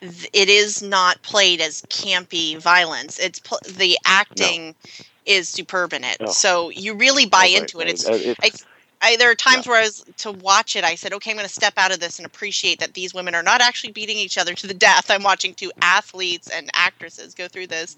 it 0.02 0.50
is 0.50 0.82
not 0.82 1.22
played 1.22 1.62
as 1.62 1.82
campy 1.84 2.58
violence. 2.58 3.20
It's 3.20 3.40
pl- 3.40 3.60
the 3.68 3.98
acting 4.06 4.68
no. 4.68 5.06
is 5.26 5.50
superb 5.50 5.94
in 5.94 6.04
it, 6.04 6.18
no. 6.22 6.28
so 6.28 6.70
you 6.70 6.96
really 6.96 7.26
buy 7.26 7.46
into 7.46 7.82
it. 7.82 7.90
It's, 7.90 8.08
uh, 8.08 8.34
it's 8.42 8.66
I, 9.02 9.16
there 9.16 9.32
are 9.32 9.36
times 9.36 9.66
yeah. 9.66 9.72
where 9.72 9.82
I 9.82 9.86
was 9.86 10.06
to 10.18 10.32
watch 10.32 10.76
it. 10.76 10.84
I 10.84 10.96
said, 10.96 11.14
"Okay, 11.14 11.32
I'm 11.32 11.38
going 11.38 11.48
to 11.48 11.54
step 11.54 11.74
out 11.78 11.92
of 11.92 12.00
this 12.00 12.20
and 12.20 12.26
appreciate 12.26 12.80
that 12.80 12.94
these 12.94 13.14
women 13.14 13.34
are 13.34 13.44
not 13.44 13.62
actually 13.62 13.94
beating 13.94 14.18
each 14.18 14.38
other 14.38 14.54
to 14.54 14.68
the 14.68 14.74
death. 14.74 15.10
I'm 15.10 15.24
watching 15.24 15.54
two 15.54 15.72
athletes 15.82 16.50
and 16.50 16.70
actresses 16.74 17.34
go 17.34 17.48
through 17.48 17.68
this, 17.68 17.96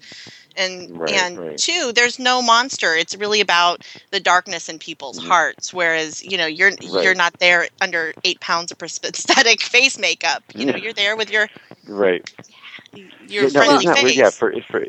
and 0.56 0.98
right, 0.98 1.12
and 1.12 1.38
right. 1.38 1.58
two, 1.58 1.92
there's 1.94 2.18
no 2.18 2.40
monster. 2.40 2.94
It's 2.94 3.16
really 3.16 3.40
about 3.40 3.84
the 4.10 4.20
darkness 4.20 4.68
in 4.68 4.78
people's 4.78 5.18
mm-hmm. 5.18 5.28
hearts. 5.28 5.74
Whereas 5.74 6.22
you 6.22 6.38
know, 6.38 6.46
you're 6.46 6.70
right. 6.70 7.04
you're 7.04 7.14
not 7.14 7.34
there 7.40 7.68
under 7.80 8.14
eight 8.24 8.40
pounds 8.40 8.70
of 8.70 8.78
prosthetic 8.78 9.60
face 9.60 9.98
makeup. 9.98 10.44
You 10.54 10.66
know, 10.66 10.76
you're 10.76 10.92
there 10.92 11.16
with 11.16 11.30
your 11.30 11.48
right 11.88 12.32
your 13.28 13.44
no, 13.44 13.50
friendly 13.50 13.86
not, 13.86 13.98
face. 13.98 14.16
Yeah, 14.16 14.30
for 14.30 14.54
for 14.70 14.84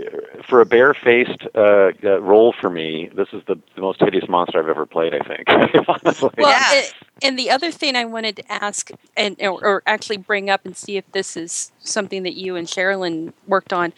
for 0.48 0.62
a 0.62 0.66
barefaced 0.66 1.48
uh, 1.56 1.92
uh, 2.04 2.22
role 2.22 2.54
for 2.60 2.70
me, 2.70 3.10
this 3.16 3.30
is 3.34 3.42
the, 3.48 3.56
the 3.76 3.82
most 3.82 4.00
hideous 4.00 4.28
monster 4.28 4.60
I've 4.60 4.68
ever 4.68 4.86
played. 4.86 5.14
I 5.14 5.20
think. 5.20 5.48
Well, 6.38 6.50
yeah. 6.50 6.80
It, 6.80 6.94
and 7.22 7.38
the 7.38 7.50
other 7.50 7.72
thing 7.72 7.96
I 7.96 8.06
wanted 8.06 8.36
to 8.38 8.52
ask, 8.52 8.90
and 9.16 9.36
or, 9.42 9.64
or, 9.64 9.84
actually 9.86 10.18
bring 10.18 10.50
up 10.50 10.66
and 10.66 10.76
see 10.76 10.98
if 10.98 11.10
this 11.12 11.38
is 11.38 11.72
something 11.80 12.24
that 12.24 12.34
you 12.34 12.56
and 12.56 12.68
Sherilyn 12.68 13.34
worked 13.48 13.72
on 13.72 13.94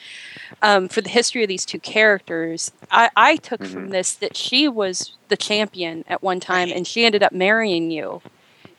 um, 0.61 0.87
for 0.87 1.01
the 1.01 1.09
history 1.09 1.43
of 1.43 1.47
these 1.47 1.65
two 1.65 1.79
characters. 1.79 2.71
I, 2.91 3.09
I 3.15 3.35
took 3.37 3.61
mm-hmm. 3.61 3.73
from 3.73 3.89
this 3.89 4.13
that 4.15 4.37
she 4.37 4.67
was 4.67 5.15
the 5.29 5.37
champion 5.37 6.03
at 6.07 6.21
one 6.21 6.39
time, 6.39 6.69
and 6.69 6.85
she 6.85 7.05
ended 7.05 7.23
up 7.23 7.31
marrying 7.31 7.91
you. 7.91 8.21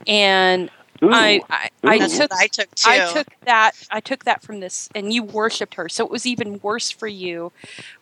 And 0.07 0.71
Ooh. 1.03 1.11
I 1.13 1.41
I, 1.51 1.71
I 1.85 1.99
took 2.09 2.33
I 2.33 2.47
took 2.47 2.75
too. 2.75 2.91
I 2.91 3.13
took 3.13 3.29
that 3.45 3.73
I 3.91 4.01
took 4.01 4.25
that 4.25 4.43
from 4.43 4.61
this, 4.61 4.89
and 4.95 5.13
you 5.13 5.23
worshipped 5.23 5.75
her. 5.75 5.89
So 5.89 6.05
it 6.05 6.11
was 6.11 6.27
even 6.27 6.61
worse 6.61 6.91
for 6.91 7.07
you 7.07 7.53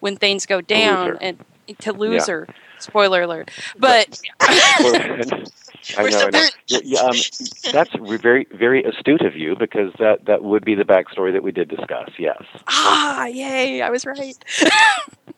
when 0.01 0.17
things 0.17 0.47
go 0.47 0.61
down 0.61 1.19
and 1.21 1.45
to 1.79 1.93
lose 1.93 2.29
yeah. 2.29 2.35
her. 2.35 2.49
Spoiler 2.79 3.23
alert! 3.23 3.51
But 3.79 4.21
I 4.41 6.11
know, 6.11 6.19
I 6.19 6.31
know. 6.31 6.49
Yeah, 6.69 7.01
um, 7.01 7.17
that's 7.73 7.91
very, 8.21 8.47
very 8.53 8.83
astute 8.85 9.23
of 9.23 9.37
you 9.37 9.55
because 9.57 9.93
that 9.99 10.25
that 10.27 10.43
would 10.43 10.65
be 10.65 10.75
the 10.75 10.85
backstory 10.85 11.33
that 11.33 11.43
we 11.43 11.53
did 11.53 11.69
discuss. 11.69 12.11
Yes. 12.19 12.43
Ah, 12.67 13.27
yay! 13.27 13.83
I 13.83 13.91
was 13.91 14.07
right. 14.07 14.37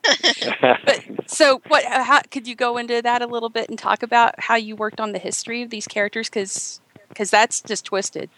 but, 0.60 1.04
so, 1.26 1.60
what? 1.68 1.84
How, 1.84 2.20
could 2.30 2.46
you 2.46 2.54
go 2.54 2.76
into 2.76 3.02
that 3.02 3.22
a 3.22 3.26
little 3.26 3.48
bit 3.48 3.68
and 3.68 3.78
talk 3.78 4.02
about 4.02 4.38
how 4.38 4.56
you 4.56 4.76
worked 4.76 5.00
on 5.00 5.12
the 5.12 5.18
history 5.18 5.62
of 5.62 5.70
these 5.70 5.86
characters? 5.86 6.28
Because 6.28 6.80
because 7.08 7.30
that's 7.30 7.60
just 7.60 7.84
twisted 7.84 8.30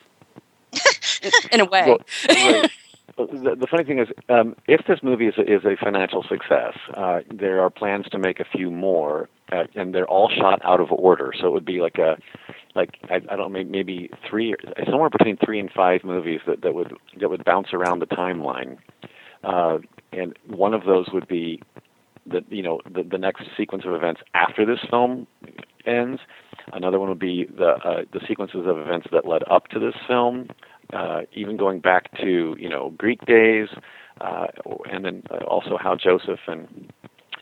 in, 1.23 1.33
in, 1.53 1.61
a 1.61 1.65
way. 1.65 1.85
Well, 1.87 2.01
right. 2.29 2.71
the, 3.17 3.57
the 3.59 3.67
funny 3.67 3.85
thing 3.85 3.99
is, 3.99 4.09
um, 4.29 4.55
if 4.67 4.87
this 4.87 5.01
movie 5.03 5.27
is 5.27 5.35
a, 5.39 5.43
is 5.43 5.65
a 5.65 5.77
financial 5.83 6.23
success, 6.23 6.75
uh, 6.95 7.21
there 7.33 7.61
are 7.61 7.71
plans 7.71 8.07
to 8.11 8.19
make 8.19 8.41
a 8.41 8.45
few 8.45 8.71
more, 8.71 9.29
uh, 9.51 9.65
and 9.75 9.95
they're 9.95 10.07
all 10.07 10.31
shot 10.31 10.61
out 10.65 10.81
of 10.81 10.93
order. 10.93 11.33
So 11.39 11.49
it 11.49 11.53
would 11.53 11.65
be 11.65 11.81
like 11.81 11.99
a, 11.99 12.17
like 12.75 12.99
I, 13.11 13.17
I 13.17 13.37
don't 13.37 13.53
know, 13.53 13.65
maybe 13.65 14.11
three, 14.29 14.55
somewhere 14.89 15.11
between 15.11 15.37
three 15.37 15.59
and 15.59 15.71
five 15.71 16.05
movies 16.05 16.41
that, 16.47 16.63
that 16.63 16.75
would 16.75 16.95
that 17.21 17.29
would 17.29 17.45
bounce 17.45 17.69
around 17.73 18.01
the 18.01 18.07
timeline. 18.07 18.79
Uh, 19.43 19.79
and 20.13 20.37
one 20.47 20.75
of 20.75 20.85
those 20.85 21.09
would 21.13 21.29
be 21.29 21.61
the 22.27 22.45
you 22.49 22.63
know 22.63 22.81
the, 22.91 23.03
the 23.03 23.19
next 23.19 23.45
sequence 23.57 23.85
of 23.85 23.95
events 23.95 24.21
after 24.35 24.65
this 24.65 24.81
film 24.89 25.27
ends. 25.87 26.21
Another 26.73 26.99
one 26.99 27.09
would 27.09 27.19
be 27.19 27.47
the 27.47 27.71
uh, 27.85 28.03
the 28.13 28.21
sequences 28.27 28.67
of 28.67 28.79
events 28.79 29.09
that 29.13 29.27
led 29.27 29.43
up 29.51 29.69
to 29.69 29.79
this 29.79 29.95
film, 30.07 30.49
uh, 30.93 31.23
even 31.33 31.57
going 31.57 31.81
back 31.81 32.17
to 32.19 32.57
you 32.59 32.69
know 32.69 32.91
Greek 32.97 33.25
days, 33.27 33.69
uh, 34.21 34.47
and 34.91 35.05
then 35.05 35.23
uh, 35.31 35.45
also 35.45 35.77
how 35.81 35.97
Joseph 35.97 36.41
and 36.47 36.93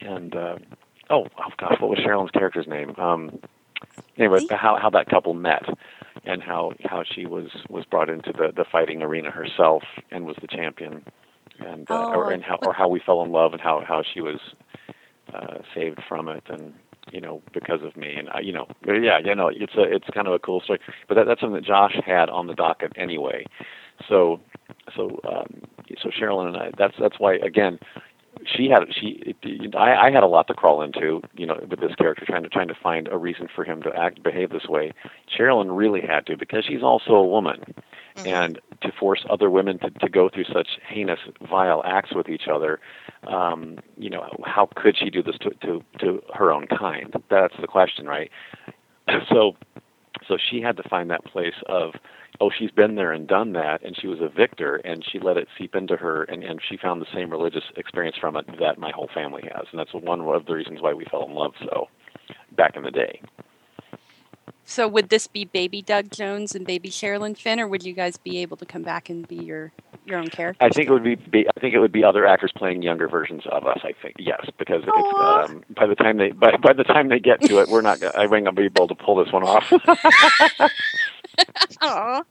and 0.00 0.34
uh, 0.36 0.56
oh 1.10 1.26
oh 1.38 1.50
gosh, 1.58 1.80
what 1.80 1.90
was 1.90 1.98
Sherilyn's 1.98 2.30
character's 2.30 2.66
name? 2.66 2.94
Um, 2.98 3.38
anyway, 4.16 4.40
how 4.50 4.78
how 4.80 4.90
that 4.90 5.08
couple 5.08 5.34
met 5.34 5.64
and 6.24 6.42
how 6.42 6.72
how 6.84 7.02
she 7.04 7.26
was 7.26 7.48
was 7.68 7.84
brought 7.84 8.08
into 8.10 8.32
the 8.32 8.52
the 8.54 8.64
fighting 8.70 9.02
arena 9.02 9.30
herself 9.30 9.82
and 10.10 10.26
was 10.26 10.36
the 10.40 10.48
champion 10.48 11.04
and 11.58 11.90
uh, 11.90 11.94
or, 11.94 12.26
Oh, 12.26 12.28
and 12.28 12.42
how 12.42 12.58
or 12.62 12.72
how 12.72 12.88
we 12.88 13.00
fell 13.04 13.22
in 13.22 13.30
love 13.32 13.52
and 13.52 13.60
how 13.60 13.82
how 13.86 14.02
she 14.02 14.20
was 14.20 14.40
uh, 15.32 15.58
saved 15.74 16.00
from 16.08 16.28
it 16.28 16.44
and 16.48 16.74
you 17.12 17.20
know 17.20 17.42
because 17.52 17.82
of 17.82 17.96
me. 17.96 18.14
And 18.14 18.28
I, 18.30 18.40
you 18.40 18.52
know 18.52 18.66
yeah 18.86 19.18
you 19.18 19.34
know 19.34 19.48
it's 19.48 19.74
a 19.74 19.82
it's 19.82 20.06
kind 20.12 20.26
of 20.26 20.34
a 20.34 20.38
cool 20.38 20.60
story. 20.60 20.80
But 21.08 21.14
that, 21.14 21.26
that's 21.26 21.40
something 21.40 21.54
that 21.60 21.64
Josh 21.64 21.96
had 22.04 22.28
on 22.28 22.46
the 22.46 22.54
docket 22.54 22.92
anyway. 22.96 23.46
So 24.08 24.40
so 24.94 25.20
um, 25.28 25.62
so 26.02 26.10
Sherilyn 26.10 26.48
and 26.48 26.56
I 26.56 26.70
that's 26.76 26.94
that's 26.98 27.18
why 27.18 27.34
again 27.34 27.78
she 28.44 28.68
had 28.68 28.82
she 28.92 29.34
I, 29.76 29.94
I 29.94 30.10
had 30.10 30.22
a 30.22 30.26
lot 30.26 30.46
to 30.48 30.54
crawl 30.54 30.82
into 30.82 31.22
you 31.34 31.46
know 31.46 31.58
with 31.68 31.80
this 31.80 31.94
character 31.94 32.24
trying 32.26 32.42
to 32.42 32.48
trying 32.48 32.68
to 32.68 32.74
find 32.74 33.08
a 33.08 33.16
reason 33.16 33.48
for 33.54 33.64
him 33.64 33.82
to 33.82 33.90
act 33.96 34.22
behave 34.22 34.50
this 34.50 34.66
way. 34.68 34.92
Sherilyn 35.36 35.76
really 35.76 36.00
had 36.00 36.26
to 36.26 36.36
because 36.36 36.64
she's 36.64 36.82
also 36.82 37.12
a 37.12 37.26
woman. 37.26 37.74
And 38.24 38.58
to 38.80 38.90
force 38.98 39.26
other 39.28 39.50
women 39.50 39.78
to, 39.80 39.90
to 39.90 40.08
go 40.08 40.30
through 40.30 40.44
such 40.44 40.68
heinous 40.88 41.20
vile 41.48 41.82
acts 41.84 42.14
with 42.14 42.28
each 42.28 42.48
other 42.50 42.80
um 43.26 43.78
you 43.96 44.08
know 44.08 44.26
how 44.44 44.68
could 44.74 44.96
she 44.96 45.10
do 45.10 45.22
this 45.22 45.36
to 45.38 45.50
to 45.62 45.82
to 45.98 46.22
her 46.36 46.52
own 46.52 46.66
kind. 46.66 47.12
That's 47.30 47.54
the 47.60 47.66
question 47.66 48.06
right? 48.06 48.30
So 49.32 49.56
so 50.26 50.36
she 50.36 50.60
had 50.60 50.76
to 50.78 50.88
find 50.88 51.10
that 51.10 51.24
place 51.24 51.54
of 51.66 51.92
oh 52.40 52.50
she's 52.50 52.72
been 52.72 52.96
there 52.96 53.12
and 53.12 53.28
done 53.28 53.52
that 53.52 53.84
and 53.84 53.96
she 53.96 54.08
was 54.08 54.18
a 54.20 54.28
victor 54.28 54.76
and 54.76 55.04
she 55.10 55.20
let 55.20 55.36
it 55.36 55.46
seep 55.56 55.76
into 55.76 55.96
her 55.96 56.24
and, 56.24 56.42
and 56.42 56.60
she 56.68 56.76
found 56.76 57.00
the 57.00 57.06
same 57.14 57.30
religious 57.30 57.62
experience 57.76 58.16
from 58.20 58.36
it 58.36 58.46
that 58.58 58.78
my 58.78 58.90
whole 58.90 59.08
family 59.14 59.42
has. 59.54 59.66
And 59.70 59.78
that's 59.78 59.94
one 59.94 60.20
of 60.20 60.46
the 60.46 60.54
reasons 60.54 60.82
why 60.82 60.92
we 60.92 61.04
fell 61.04 61.24
in 61.24 61.34
love 61.34 61.52
so 61.60 61.86
back 62.56 62.76
in 62.76 62.82
the 62.82 62.90
day 62.90 63.20
So 64.68 64.88
would 64.88 65.10
this 65.10 65.28
be 65.28 65.44
baby 65.44 65.80
Doug 65.80 66.10
Jones 66.10 66.56
and 66.56 66.66
baby 66.66 66.90
Sherilyn 66.90 67.38
Fenn, 67.38 67.60
or 67.60 67.68
would 67.68 67.84
you 67.84 67.92
guys 67.92 68.16
be 68.16 68.38
able 68.38 68.56
to 68.56 68.66
come 68.66 68.82
back 68.82 69.08
and 69.08 69.26
be 69.26 69.36
your 69.36 69.72
your 70.04 70.18
own 70.18 70.26
character? 70.26 70.62
I 70.62 70.70
think 70.70 70.88
it 70.88 70.92
would 70.92 71.04
be, 71.04 71.14
be 71.14 71.46
I 71.48 71.60
think 71.60 71.72
it 71.72 71.78
would 71.78 71.92
be 71.92 72.02
other 72.02 72.26
actors 72.26 72.50
playing 72.54 72.82
younger 72.82 73.08
versions 73.08 73.44
of 73.50 73.64
us. 73.64 73.78
I 73.84 73.92
think 74.02 74.16
yes, 74.18 74.44
because 74.58 74.82
it's 74.84 75.50
um, 75.50 75.62
by 75.70 75.86
the 75.86 75.94
time 75.94 76.16
they 76.16 76.32
by 76.32 76.56
by 76.56 76.72
the 76.72 76.82
time 76.82 77.08
they 77.08 77.20
get 77.20 77.40
to 77.42 77.60
it, 77.60 77.68
we're 77.68 77.80
not. 77.80 78.02
I 78.16 78.22
ain't 78.22 78.30
gonna 78.30 78.52
be 78.52 78.64
able 78.64 78.88
to 78.88 78.96
pull 78.96 79.14
this 79.22 79.32
one 79.32 79.44
off. 79.44 79.72
Aw. 81.82 82.22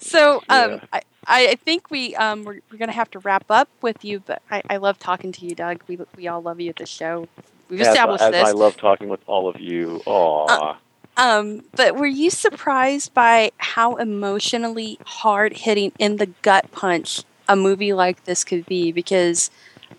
So 0.00 0.42
um, 0.48 0.70
Yeah. 0.70 0.80
I, 0.92 1.02
I 1.26 1.54
think 1.56 1.90
we 1.90 2.16
um, 2.16 2.44
we're, 2.44 2.60
we're 2.70 2.78
going 2.78 2.88
to 2.88 2.94
have 2.94 3.10
to 3.10 3.18
wrap 3.18 3.50
up 3.50 3.68
with 3.82 4.02
you, 4.02 4.20
but 4.20 4.40
I, 4.50 4.62
I 4.70 4.78
love 4.78 4.98
talking 4.98 5.30
to 5.32 5.44
you, 5.44 5.54
Doug. 5.54 5.82
We 5.86 5.98
we 6.16 6.26
all 6.26 6.40
love 6.40 6.58
you 6.58 6.70
at 6.70 6.76
the 6.76 6.86
show. 6.86 7.28
We've 7.68 7.82
established 7.82 8.22
as 8.24 8.32
this. 8.32 8.48
I 8.48 8.52
love 8.52 8.78
talking 8.78 9.08
with 9.08 9.20
all 9.26 9.46
of 9.46 9.60
you. 9.60 10.00
Aw. 10.06 10.78
Um, 11.18 11.64
but 11.74 11.96
were 11.96 12.06
you 12.06 12.30
surprised 12.30 13.12
by 13.12 13.50
how 13.58 13.96
emotionally 13.96 14.98
hard 15.04 15.52
hitting 15.52 15.92
in 15.98 16.16
the 16.16 16.26
gut 16.42 16.70
punch 16.72 17.24
a 17.48 17.56
movie 17.56 17.92
like 17.92 18.24
this 18.24 18.44
could 18.44 18.64
be? 18.66 18.92
Because 18.92 19.50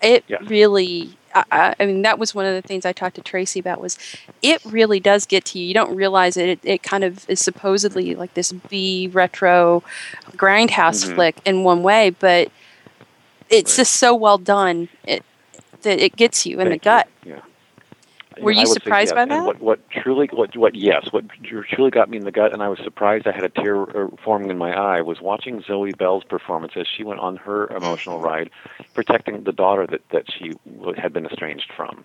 it 0.02 0.24
Yeah. 0.28 0.38
really, 0.48 1.18
I- 1.36 1.76
I, 1.80 1.86
mean, 1.86 2.04
that 2.04 2.18
was 2.18 2.34
one 2.34 2.46
of 2.46 2.56
the 2.56 2.66
things 2.66 2.86
I 2.86 2.94
talked 2.94 3.16
to 3.18 3.22
Tracie 3.22 3.60
about. 3.60 3.82
Was 3.82 3.98
it 4.42 4.64
really 4.64 5.00
does 5.02 5.26
get 5.26 5.44
to 5.46 5.60
you? 5.60 5.68
You 5.68 5.74
don't 5.74 5.94
realize 5.94 6.38
it. 6.38 6.48
It, 6.50 6.60
it 6.64 6.84
kind 6.84 7.04
of 7.04 7.30
is 7.30 7.40
supposedly 7.42 8.16
like 8.16 8.34
this 8.34 8.54
B 8.54 9.10
retro 9.12 9.84
grindhouse 10.38 11.06
Mhm. 11.06 11.16
flick 11.16 11.38
in 11.46 11.64
one 11.66 11.84
way, 11.84 12.12
but 12.12 12.50
it's 13.50 13.76
just 13.76 13.94
so 13.94 14.16
well 14.16 14.38
done 14.38 14.88
it, 15.06 15.24
that 15.82 16.00
it 16.00 16.16
gets 16.16 16.46
you 16.46 16.60
in 16.60 16.66
the 16.66 16.72
Thank 16.72 16.84
gut. 16.84 17.08
Yeah. 17.26 17.42
Were 18.42 18.52
you 18.52 18.62
I 18.62 18.68
would 18.68 18.82
say 18.84 18.84
surprised 18.84 19.10
yes. 19.10 19.16
by 19.16 19.26
And 19.30 19.32
that? 19.32 19.46
What, 19.46 19.60
what 19.62 19.90
truly, 19.90 20.28
what, 20.34 20.56
what, 20.58 20.76
yes, 20.76 21.08
what 21.12 21.26
truly 21.44 21.92
got 21.92 22.10
me 22.10 22.18
in 22.18 22.26
the 22.26 22.32
gut, 22.32 22.54
and 22.54 22.64
I 22.64 22.70
was 22.70 22.80
surprised 22.84 23.28
I 23.28 23.32
had 23.32 23.44
a 23.44 23.50
tear 23.50 23.84
uh, 23.84 24.10
forming 24.24 24.50
in 24.50 24.58
my 24.58 24.74
eye, 24.74 25.02
was 25.02 25.22
watching 25.22 25.62
Zoe 25.62 25.92
Bell's 25.94 26.24
performance 26.24 26.74
as 26.76 26.88
she 26.88 27.04
went 27.04 27.20
on 27.20 27.38
her 27.38 27.68
emotional 27.68 28.20
ride, 28.20 28.50
protecting 28.94 29.44
the 29.44 29.52
daughter 29.54 29.88
that 29.88 30.02
that 30.10 30.26
she 30.32 30.54
had 30.98 31.14
been 31.14 31.26
estranged 31.26 31.72
from. 31.76 32.04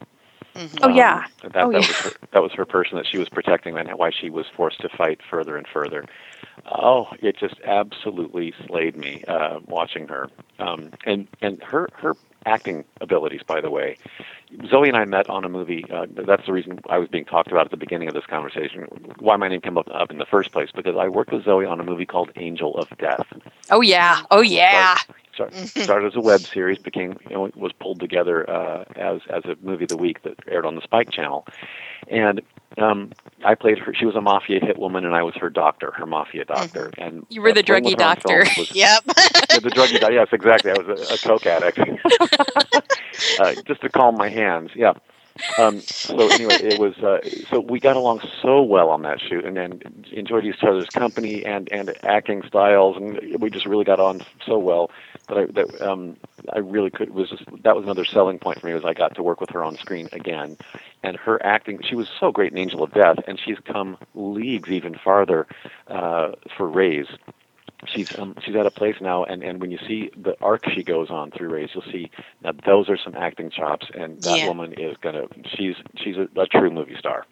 Oh 0.82 0.88
yeah. 0.88 1.24
That, 1.42 1.52
Oh, 1.56 1.72
that 1.72 1.82
yeah. 1.82 1.88
was 1.88 1.96
her, 1.98 2.10
that 2.32 2.42
was 2.42 2.52
her 2.52 2.64
person 2.64 2.96
that 2.96 3.06
she 3.06 3.18
was 3.18 3.28
protecting, 3.28 3.76
and 3.76 3.88
why 3.98 4.10
she 4.10 4.30
was 4.30 4.46
forced 4.54 4.80
to 4.82 4.88
fight 4.88 5.20
further 5.28 5.56
and 5.56 5.66
further. 5.66 6.04
Oh, 6.66 7.08
it 7.20 7.36
just 7.36 7.56
absolutely 7.64 8.54
slayed 8.66 8.96
me 8.96 9.24
uh, 9.26 9.60
watching 9.66 10.08
her, 10.08 10.28
um, 10.58 10.90
and 11.04 11.28
and 11.42 11.62
her 11.62 11.88
her 11.94 12.14
acting 12.46 12.84
abilities. 13.00 13.42
By 13.46 13.60
the 13.60 13.70
way, 13.70 13.96
Zoe 14.68 14.88
and 14.88 14.96
I 14.96 15.04
met 15.04 15.28
on 15.28 15.44
a 15.44 15.48
movie. 15.48 15.84
Uh, 15.90 16.06
that's 16.26 16.46
the 16.46 16.52
reason 16.52 16.80
I 16.88 16.98
was 16.98 17.08
being 17.08 17.24
talked 17.24 17.50
about 17.50 17.66
at 17.66 17.70
the 17.70 17.76
beginning 17.76 18.08
of 18.08 18.14
this 18.14 18.26
conversation. 18.26 18.86
Why 19.18 19.36
my 19.36 19.48
name 19.48 19.60
came 19.60 19.78
up, 19.78 19.88
up 19.92 20.10
in 20.10 20.18
the 20.18 20.26
first 20.26 20.52
place 20.52 20.70
because 20.74 20.96
I 20.96 21.08
worked 21.08 21.32
with 21.32 21.44
Zoe 21.44 21.64
on 21.64 21.80
a 21.80 21.84
movie 21.84 22.06
called 22.06 22.30
Angel 22.36 22.76
of 22.76 22.88
Death. 22.98 23.26
Oh 23.70 23.80
yeah. 23.80 24.22
Oh 24.30 24.42
yeah. 24.42 24.98
Start, 25.34 25.54
started 25.66 26.06
as 26.06 26.16
a 26.16 26.20
web 26.20 26.40
series, 26.40 26.78
became 26.78 27.18
you 27.28 27.34
know, 27.34 27.50
was 27.56 27.72
pulled 27.72 28.00
together 28.00 28.48
uh, 28.48 28.84
as 28.96 29.20
as 29.30 29.44
a 29.44 29.56
movie 29.62 29.84
of 29.84 29.90
the 29.90 29.96
week 29.96 30.22
that 30.22 30.34
aired 30.48 30.64
on 30.64 30.76
the 30.76 30.82
Spike 30.82 31.10
Channel, 31.10 31.46
and 32.08 32.40
um, 32.78 33.10
I 33.44 33.54
played 33.54 33.78
her. 33.78 33.92
She 33.94 34.06
was 34.06 34.14
a 34.16 34.20
mafia 34.20 34.60
hit 34.60 34.78
woman, 34.78 35.04
and 35.04 35.14
I 35.14 35.22
was 35.22 35.34
her 35.36 35.50
doctor, 35.50 35.90
her 35.92 36.06
mafia 36.06 36.44
doctor. 36.44 36.90
And 36.98 37.26
You 37.28 37.42
were 37.42 37.52
the 37.52 37.62
druggy 37.62 37.90
with 37.90 38.00
her 38.00 38.06
on 38.06 38.16
film 38.16 38.44
doctor. 38.44 38.60
was- 38.60 38.70
Yep. 38.74 39.02
yeah, 39.06 39.58
the 39.60 39.70
druggy 39.70 40.00
doctor. 40.00 40.12
Yes, 40.14 40.28
exactly. 40.32 40.70
I 40.70 40.74
was 40.82 41.10
a, 41.10 41.14
a 41.14 41.18
coke 41.18 41.46
addict. 41.46 41.78
uh, 43.40 43.54
just 43.66 43.80
to 43.82 43.88
calm 43.88 44.16
my 44.16 44.28
hands. 44.28 44.70
Yeah. 44.74 44.92
Um, 45.58 45.80
so 45.80 46.28
anyway, 46.28 46.54
it 46.62 46.78
was. 46.78 46.96
Uh, 46.98 47.18
so 47.50 47.58
we 47.60 47.80
got 47.80 47.96
along 47.96 48.20
so 48.40 48.62
well 48.62 48.88
on 48.90 49.02
that 49.02 49.20
shoot, 49.20 49.44
and 49.44 49.56
then 49.56 49.80
enjoyed 50.12 50.44
each 50.44 50.62
other's 50.62 50.86
company 50.88 51.44
and 51.44 51.68
and 51.72 51.92
acting 52.04 52.42
styles, 52.46 52.96
and 52.96 53.40
we 53.40 53.50
just 53.50 53.66
really 53.66 53.84
got 53.84 53.98
on 53.98 54.22
so 54.46 54.58
well 54.58 54.90
that 55.28 55.38
I 55.38 55.46
that 55.54 55.86
um, 55.86 56.16
I 56.52 56.58
really 56.58 56.90
could 56.90 57.10
was 57.10 57.30
just 57.30 57.44
that 57.62 57.74
was 57.76 57.84
another 57.84 58.04
selling 58.04 58.38
point 58.38 58.60
for 58.60 58.66
me 58.66 58.74
was 58.74 58.84
I 58.86 58.94
got 58.94 59.14
to 59.16 59.22
work 59.22 59.40
with 59.40 59.50
her 59.50 59.64
on 59.64 59.76
screen 59.78 60.08
again, 60.12 60.56
and 61.02 61.16
her 61.16 61.44
acting. 61.44 61.80
She 61.88 61.96
was 61.96 62.08
so 62.20 62.32
great 62.32 62.52
in 62.52 62.58
Angel 62.58 62.82
of 62.82 62.92
Death, 62.92 63.18
and 63.26 63.40
she's 63.44 63.58
come 63.70 63.96
leagues 64.14 64.70
even 64.70 64.96
farther 65.02 65.46
uh, 65.88 66.32
for 66.56 66.68
Raze 66.68 67.06
she's 67.86 68.06
um, 68.18 68.34
she's 68.44 68.56
at 68.56 68.66
a 68.66 68.70
place 68.70 68.96
now, 69.00 69.24
and 69.24 69.42
and 69.42 69.60
when 69.60 69.70
you 69.70 69.78
see 69.86 70.10
the 70.16 70.34
arc 70.40 70.64
she 70.74 70.82
goes 70.82 71.10
on 71.10 71.30
through 71.30 71.50
Raze, 71.50 71.70
you'll 71.74 71.84
see 71.92 72.10
now 72.42 72.52
those 72.66 72.88
are 72.88 72.96
some 72.96 73.14
acting 73.14 73.50
chops, 73.50 73.86
and 73.94 74.22
that 74.22 74.42
Yeah. 74.42 74.46
woman 74.46 74.72
is 74.74 74.96
gonna 75.02 75.24
she's 75.56 75.76
she's 75.96 76.16
a, 76.16 76.28
a 76.40 76.46
true 76.46 76.70
movie 76.70 76.96
star. 76.98 77.26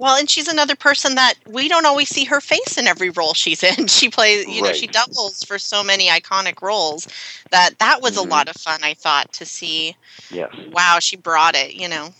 Well, 0.00 0.16
and 0.16 0.28
she's 0.30 0.48
another 0.48 0.76
person 0.76 1.14
that 1.16 1.34
we 1.46 1.68
don't 1.68 1.86
always 1.86 2.08
see 2.08 2.24
her 2.24 2.40
face 2.40 2.76
in 2.78 2.86
every 2.86 3.10
role 3.10 3.34
she's 3.34 3.62
in. 3.62 3.88
She 3.98 4.08
plays, 4.08 4.46
you 4.46 4.62
know, 4.62 4.72
she 4.72 4.86
doubles 4.86 5.42
for 5.42 5.58
so 5.58 5.82
many 5.82 6.08
iconic 6.08 6.62
roles 6.62 7.08
that 7.50 7.78
that 7.78 8.00
was 8.02 8.16
Mhm. 8.16 8.26
a 8.26 8.28
lot 8.28 8.48
of 8.48 8.56
fun. 8.56 8.80
I 8.84 8.94
thought 8.94 9.32
to 9.34 9.46
see. 9.46 9.96
Yes, 10.30 10.54
Wow, 10.70 10.98
she 11.00 11.16
brought 11.16 11.54
it. 11.56 11.74
You 11.74 11.88
know. 11.88 12.10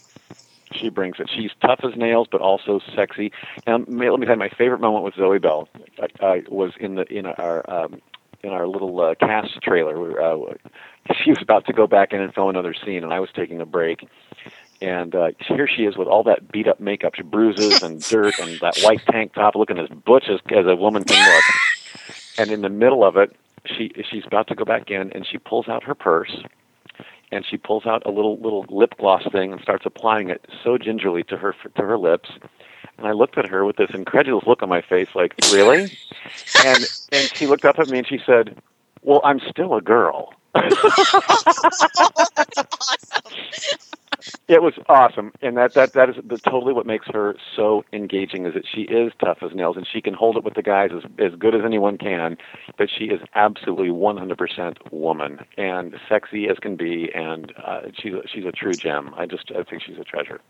she 0.72 0.88
brings 0.90 1.16
it. 1.18 1.30
She's 1.34 1.50
tough 1.62 1.80
as 1.82 1.96
nails, 1.96 2.28
but 2.30 2.40
also 2.40 2.80
sexy. 2.94 3.32
And 3.66 3.86
let 3.88 4.18
me 4.20 4.26
tell 4.26 4.34
you, 4.34 4.38
my 4.38 4.48
favorite 4.50 4.80
moment 4.80 5.04
with 5.04 5.14
Zoe 5.14 5.38
Bell 5.38 5.68
I, 6.20 6.24
uh, 6.24 6.36
was 6.48 6.72
in 6.78 6.96
the 6.96 7.04
in 7.12 7.26
our 7.26 7.68
um, 7.70 8.00
in 8.42 8.50
our 8.50 8.66
little 8.66 8.98
uh, 9.00 9.14
cast 9.14 9.60
trailer. 9.62 9.98
Where, 9.98 10.20
uh, 10.20 10.54
she 11.22 11.30
was 11.30 11.40
about 11.42 11.66
to 11.66 11.72
go 11.72 11.86
back 11.86 12.12
in 12.12 12.20
and 12.20 12.34
film 12.34 12.50
another 12.50 12.74
scene, 12.74 13.02
and 13.04 13.12
I 13.12 13.20
was 13.20 13.30
taking 13.34 13.60
a 13.60 13.66
break. 13.66 14.06
And 14.80 15.14
uh, 15.14 15.30
here 15.40 15.66
she 15.66 15.84
is 15.84 15.96
with 15.96 16.08
all 16.08 16.22
that 16.24 16.50
beat 16.52 16.68
up 16.68 16.78
makeup, 16.80 17.14
she 17.16 17.22
bruises 17.22 17.82
and 17.82 18.00
dirt, 18.08 18.38
and 18.38 18.60
that 18.60 18.78
white 18.80 19.02
tank 19.10 19.34
top, 19.34 19.54
looking 19.56 19.78
as 19.78 19.88
butch 19.88 20.28
as, 20.28 20.40
as 20.50 20.66
a 20.66 20.76
woman 20.76 21.04
can 21.04 21.34
look. 21.34 21.44
And 22.40 22.52
in 22.52 22.60
the 22.60 22.68
middle 22.68 23.02
of 23.02 23.16
it, 23.16 23.34
she 23.64 23.90
she's 24.08 24.24
about 24.24 24.46
to 24.46 24.54
go 24.54 24.64
back 24.64 24.92
in, 24.92 25.10
and 25.10 25.26
she 25.26 25.38
pulls 25.38 25.66
out 25.66 25.82
her 25.82 25.94
purse, 25.96 26.44
and 27.32 27.44
she 27.44 27.56
pulls 27.56 27.84
out 27.84 28.06
a 28.06 28.12
little 28.12 28.38
little 28.38 28.64
lip 28.68 28.94
gloss 28.96 29.24
thing 29.32 29.50
and 29.50 29.60
starts 29.60 29.84
applying 29.84 30.30
it 30.30 30.46
so 30.62 30.78
gingerly 30.78 31.24
to 31.24 31.36
her 31.36 31.52
to 31.74 31.82
her 31.82 31.98
lips. 31.98 32.30
And 32.96 33.08
I 33.08 33.12
looked 33.12 33.38
at 33.38 33.48
her 33.48 33.64
with 33.64 33.74
this 33.76 33.90
incredulous 33.92 34.46
look 34.46 34.62
on 34.62 34.68
my 34.68 34.82
face, 34.82 35.08
like, 35.16 35.34
"Really?" 35.52 35.90
and 36.64 36.86
and 37.12 37.30
she 37.34 37.48
looked 37.48 37.64
up 37.64 37.80
at 37.80 37.88
me 37.88 37.98
and 37.98 38.06
she 38.06 38.20
said, 38.24 38.56
Well, 39.02 39.20
I'm 39.24 39.40
still 39.40 39.74
a 39.74 39.80
girl. 39.80 40.32
It 44.48 44.62
was 44.62 44.74
awesome, 44.88 45.32
and 45.42 45.56
that 45.56 45.74
that 45.74 45.92
that 45.92 46.10
is 46.10 46.16
the, 46.26 46.38
totally 46.38 46.72
what 46.72 46.86
makes 46.86 47.06
her 47.12 47.36
so 47.54 47.84
engaging. 47.92 48.46
Is 48.46 48.54
that 48.54 48.64
she 48.66 48.82
is 48.82 49.12
tough 49.24 49.38
as 49.42 49.54
nails, 49.54 49.76
and 49.76 49.86
she 49.90 50.00
can 50.00 50.14
hold 50.14 50.36
it 50.36 50.44
with 50.44 50.54
the 50.54 50.62
guys 50.62 50.90
as 50.96 51.04
as 51.18 51.34
good 51.38 51.54
as 51.54 51.62
anyone 51.64 51.98
can. 51.98 52.36
But 52.76 52.88
she 52.90 53.04
is 53.06 53.20
absolutely 53.34 53.88
100% 53.88 54.92
woman 54.92 55.40
and 55.56 55.94
sexy 56.08 56.48
as 56.48 56.58
can 56.58 56.76
be, 56.76 57.10
and 57.14 57.52
uh, 57.64 57.82
she's 58.00 58.14
a, 58.14 58.22
she's 58.26 58.44
a 58.44 58.52
true 58.52 58.72
gem. 58.72 59.14
I 59.16 59.26
just 59.26 59.52
I 59.52 59.62
think 59.62 59.82
she's 59.82 59.98
a 59.98 60.04
treasure. 60.04 60.40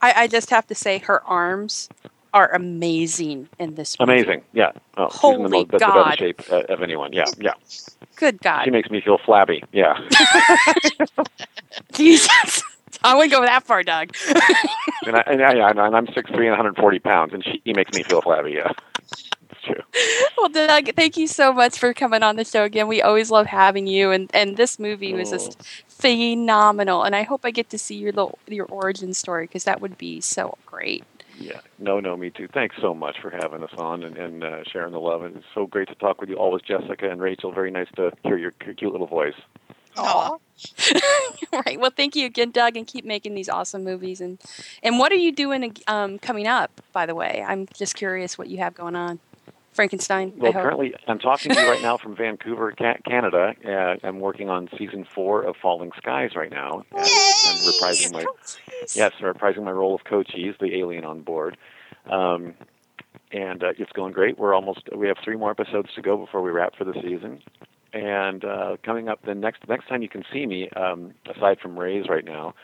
I, 0.00 0.22
I 0.22 0.26
just 0.26 0.50
have 0.50 0.66
to 0.68 0.74
say, 0.74 0.98
her 0.98 1.22
arms 1.24 1.88
are 2.34 2.52
amazing 2.54 3.48
in 3.58 3.74
this. 3.74 3.98
Movie. 4.00 4.12
Amazing, 4.12 4.42
yeah. 4.52 4.72
Oh, 4.96 5.08
she's 5.10 5.22
in 5.24 5.42
the, 5.42 5.48
Holy 5.48 5.50
most, 5.50 5.70
God. 5.78 6.04
best 6.04 6.18
shape 6.18 6.40
uh, 6.50 6.62
of 6.72 6.82
anyone. 6.82 7.12
Yeah, 7.12 7.26
yeah. 7.38 7.54
Good 8.16 8.40
God, 8.40 8.64
She 8.64 8.70
makes 8.70 8.90
me 8.90 9.00
feel 9.00 9.18
flabby. 9.24 9.62
Yeah. 9.72 9.94
Jesus! 11.92 12.62
I 13.04 13.14
wouldn't 13.14 13.32
go 13.32 13.42
that 13.42 13.64
far, 13.64 13.82
Doug. 13.82 14.14
and 15.06 15.16
I 15.16 15.22
and, 15.26 15.42
I, 15.42 15.70
and 15.70 15.80
I'm 15.80 16.06
six 16.08 16.30
three 16.30 16.46
and 16.46 16.52
140 16.52 16.98
pounds, 17.00 17.32
and 17.32 17.44
she 17.44 17.72
makes 17.72 17.96
me 17.96 18.02
feel 18.02 18.22
flabby. 18.22 18.52
Yeah. 18.52 18.72
It's 19.50 19.62
true. 19.64 19.82
well, 20.36 20.48
Doug, 20.48 20.94
thank 20.94 21.16
you 21.16 21.26
so 21.26 21.52
much 21.52 21.78
for 21.78 21.92
coming 21.94 22.22
on 22.22 22.36
the 22.36 22.44
show 22.44 22.64
again. 22.64 22.88
We 22.88 23.02
always 23.02 23.30
love 23.30 23.46
having 23.46 23.86
you, 23.86 24.10
and 24.10 24.30
and 24.34 24.56
this 24.56 24.78
movie 24.78 25.14
was 25.14 25.30
just 25.30 25.62
phenomenal. 25.88 27.02
And 27.02 27.14
I 27.14 27.22
hope 27.22 27.42
I 27.44 27.50
get 27.50 27.70
to 27.70 27.78
see 27.78 27.96
your 27.96 28.12
little 28.12 28.38
your 28.46 28.66
origin 28.66 29.14
story 29.14 29.46
because 29.46 29.64
that 29.64 29.80
would 29.80 29.98
be 29.98 30.20
so 30.20 30.56
great. 30.66 31.04
Yeah, 31.38 31.60
no, 31.78 31.98
no, 31.98 32.16
me 32.16 32.30
too. 32.30 32.46
Thanks 32.52 32.76
so 32.80 32.94
much 32.94 33.16
for 33.20 33.30
having 33.30 33.62
us 33.62 33.72
on 33.76 34.04
and, 34.04 34.16
and 34.16 34.44
uh, 34.44 34.64
sharing 34.70 34.92
the 34.92 35.00
love. 35.00 35.22
And 35.22 35.36
it's 35.36 35.46
so 35.54 35.66
great 35.66 35.88
to 35.88 35.94
talk 35.96 36.20
with 36.20 36.30
you 36.30 36.36
always, 36.36 36.62
Jessica 36.62 37.10
and 37.10 37.20
Rachel. 37.20 37.52
Very 37.52 37.70
nice 37.70 37.88
to 37.96 38.12
hear 38.22 38.36
your 38.36 38.52
cute 38.52 38.92
little 38.92 39.06
voice. 39.06 39.34
Aw. 39.96 40.36
right. 41.66 41.78
Well, 41.78 41.92
thank 41.94 42.14
you 42.16 42.26
again, 42.26 42.50
Doug, 42.50 42.76
and 42.76 42.86
keep 42.86 43.04
making 43.04 43.34
these 43.34 43.48
awesome 43.48 43.84
movies. 43.84 44.20
And 44.20 44.40
and 44.82 44.98
what 44.98 45.12
are 45.12 45.16
you 45.16 45.32
doing 45.32 45.76
um, 45.86 46.18
coming 46.18 46.46
up? 46.46 46.80
By 46.92 47.06
the 47.06 47.14
way, 47.14 47.44
I'm 47.46 47.66
just 47.74 47.94
curious 47.94 48.38
what 48.38 48.48
you 48.48 48.58
have 48.58 48.74
going 48.74 48.96
on. 48.96 49.20
Frankenstein. 49.72 50.34
Well, 50.36 50.52
currently, 50.52 50.94
I'm 51.08 51.18
talking 51.18 51.52
to 51.52 51.60
you 51.60 51.68
right 51.68 51.82
now 51.82 51.96
from 51.96 52.14
Vancouver, 52.14 52.72
Canada. 52.72 53.54
Uh, 53.66 54.06
I'm 54.06 54.20
working 54.20 54.50
on 54.50 54.68
season 54.76 55.06
four 55.14 55.42
of 55.42 55.56
Falling 55.56 55.92
Skies 55.96 56.32
right 56.36 56.50
now, 56.50 56.84
and 56.90 57.00
I'm 57.00 57.72
reprising 57.72 58.12
my 58.12 58.24
yes, 58.94 59.12
reprising 59.20 59.64
my 59.64 59.70
role 59.70 59.94
of 59.94 60.04
Cochise, 60.04 60.54
the 60.60 60.78
alien 60.78 61.04
on 61.04 61.22
board. 61.22 61.56
Um, 62.10 62.54
and 63.30 63.62
uh, 63.62 63.72
it's 63.78 63.92
going 63.92 64.12
great. 64.12 64.38
We're 64.38 64.54
almost 64.54 64.88
we 64.94 65.08
have 65.08 65.16
three 65.24 65.36
more 65.36 65.50
episodes 65.50 65.88
to 65.94 66.02
go 66.02 66.18
before 66.18 66.42
we 66.42 66.50
wrap 66.50 66.76
for 66.76 66.84
the 66.84 66.94
season. 66.94 67.42
And 67.92 68.44
uh, 68.44 68.76
coming 68.82 69.08
up, 69.08 69.20
the 69.24 69.34
next 69.34 69.68
next 69.68 69.88
time 69.88 70.02
you 70.02 70.08
can 70.08 70.24
see 70.32 70.46
me, 70.46 70.68
um, 70.70 71.12
aside 71.34 71.58
from 71.60 71.78
Raze 71.78 72.06
right 72.08 72.24
now, 72.24 72.54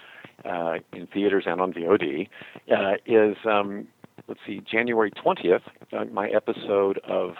uh, 0.44 0.78
in 0.92 1.06
theaters 1.06 1.44
and 1.46 1.60
on 1.60 1.72
VOD, 1.72 2.28
uh, 2.74 2.94
is 3.04 3.36
um, 3.44 3.86
let's 4.26 4.40
see, 4.46 4.60
January 4.60 5.10
twentieth. 5.10 5.62
Uh, 5.92 6.06
my 6.06 6.28
episode 6.28 6.98
of 7.04 7.34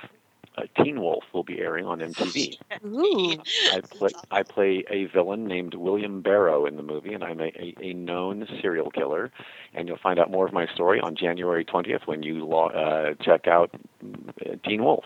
uh, 0.59 0.63
Teen 0.83 1.01
Wolf 1.01 1.25
will 1.33 1.45
be 1.45 1.61
airing 1.61 1.87
on 1.87 2.01
MTV. 2.01 2.59
Ooh. 2.85 3.37
I 3.73 3.81
play 3.81 4.11
I 4.31 4.43
play 4.43 4.85
a 4.91 5.07
villain 5.07 5.47
named 5.47 5.75
William 5.75 6.21
Barrow 6.21 6.67
in 6.67 6.77
the 6.77 6.83
movie, 6.83 7.15
and 7.15 7.25
I'm 7.25 7.41
a, 7.41 7.53
a, 7.59 7.75
a 7.81 7.95
known 7.95 8.47
serial 8.61 8.91
killer. 8.91 9.31
And 9.75 9.89
you'll 9.89 9.99
find 9.99 10.19
out 10.19 10.31
more 10.31 10.47
of 10.47 10.53
my 10.53 10.67
story 10.75 11.01
on 11.01 11.15
January 11.15 11.65
20th 11.65 12.07
when 12.07 12.23
you 12.23 12.45
lo- 12.45 12.69
uh, 12.69 13.15
check 13.23 13.47
out 13.47 13.71
uh, 14.05 14.57
Teen 14.65 14.83
Wolf. 14.83 15.05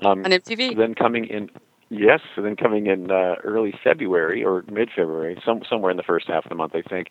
Um, 0.00 0.24
On 0.24 0.30
MTV. 0.30 0.76
Then 0.76 0.94
coming 0.94 1.24
in, 1.26 1.50
yes. 1.90 2.20
and 2.36 2.46
then 2.46 2.56
coming 2.56 2.86
in 2.86 3.10
uh, 3.10 3.36
early 3.44 3.74
February 3.84 4.44
or 4.44 4.64
mid-February, 4.70 5.40
some 5.44 5.62
somewhere 5.68 5.90
in 5.90 5.96
the 5.96 6.02
first 6.02 6.28
half 6.28 6.44
of 6.44 6.48
the 6.48 6.54
month, 6.54 6.74
I 6.74 6.82
think, 6.82 7.08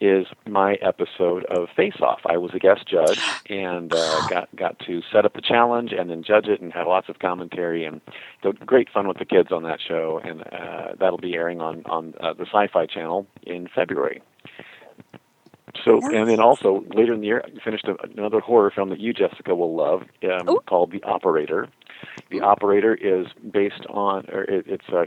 is 0.00 0.26
my 0.46 0.74
episode 0.74 1.44
of 1.46 1.68
Face 1.74 2.00
Off. 2.00 2.20
I 2.26 2.36
was 2.36 2.52
a 2.54 2.58
guest 2.58 2.86
judge 2.86 3.20
and 3.48 3.92
uh, 3.92 4.26
got 4.30 4.54
got 4.54 4.78
to 4.80 5.02
set 5.12 5.24
up 5.24 5.34
the 5.34 5.42
challenge 5.42 5.92
and 5.92 6.10
then 6.10 6.22
judge 6.22 6.46
it 6.46 6.60
and 6.60 6.72
had 6.72 6.86
lots 6.86 7.08
of 7.08 7.18
commentary 7.18 7.84
and 7.84 8.00
great 8.64 8.88
fun 8.90 9.08
with 9.08 9.18
the 9.18 9.24
kids 9.24 9.50
on 9.50 9.64
that 9.64 9.80
show. 9.80 10.20
And 10.22 10.42
uh, 10.52 10.94
that'll 10.98 11.18
be 11.18 11.34
airing 11.34 11.60
on 11.60 11.84
on 11.86 12.14
uh, 12.20 12.34
the 12.34 12.46
Sci-Fi 12.46 12.86
Channel 12.86 13.26
in 13.42 13.68
February. 13.74 14.22
So, 15.84 16.00
and 16.12 16.28
then 16.28 16.40
also 16.40 16.84
later 16.94 17.12
in 17.14 17.20
the 17.20 17.26
year, 17.26 17.42
I 17.44 17.64
finished 17.64 17.86
a, 17.86 17.96
another 18.02 18.40
horror 18.40 18.70
film 18.70 18.88
that 18.90 19.00
you, 19.00 19.12
Jessica, 19.12 19.54
will 19.54 19.74
love, 19.74 20.02
um, 20.24 20.58
called 20.66 20.92
The 20.92 21.02
Operator. 21.02 21.68
The 22.30 22.40
Operator 22.40 22.94
is 22.94 23.26
based 23.50 23.86
on, 23.88 24.26
or 24.30 24.42
it, 24.44 24.66
it's 24.66 24.88
a, 24.88 25.06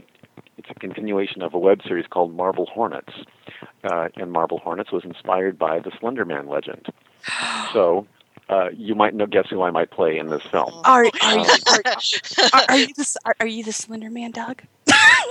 it's 0.58 0.68
a 0.70 0.74
continuation 0.74 1.42
of 1.42 1.54
a 1.54 1.58
web 1.58 1.80
series 1.86 2.06
called 2.06 2.34
Marble 2.34 2.66
Hornets, 2.66 3.12
uh, 3.84 4.08
and 4.16 4.32
Marble 4.32 4.58
Hornets 4.58 4.92
was 4.92 5.04
inspired 5.04 5.58
by 5.58 5.78
the 5.78 5.92
Slender 5.98 6.24
Man 6.24 6.48
legend. 6.48 6.86
So, 7.72 8.06
uh, 8.50 8.68
you 8.76 8.94
might 8.94 9.14
know 9.14 9.24
guess 9.24 9.48
who 9.48 9.62
I 9.62 9.70
might 9.70 9.90
play 9.90 10.18
in 10.18 10.26
this 10.26 10.42
film. 10.42 10.70
Are 10.84 11.06
are 11.22 11.38
you 11.38 11.44
are, 11.66 11.82
are, 11.86 12.62
are 12.68 12.76
you 12.76 12.92
the 12.94 13.16
are, 13.24 13.36
are 13.40 13.46
you 13.46 13.64
the 13.64 13.72
Slender 13.72 14.10
Man, 14.10 14.30
Doug? 14.30 14.62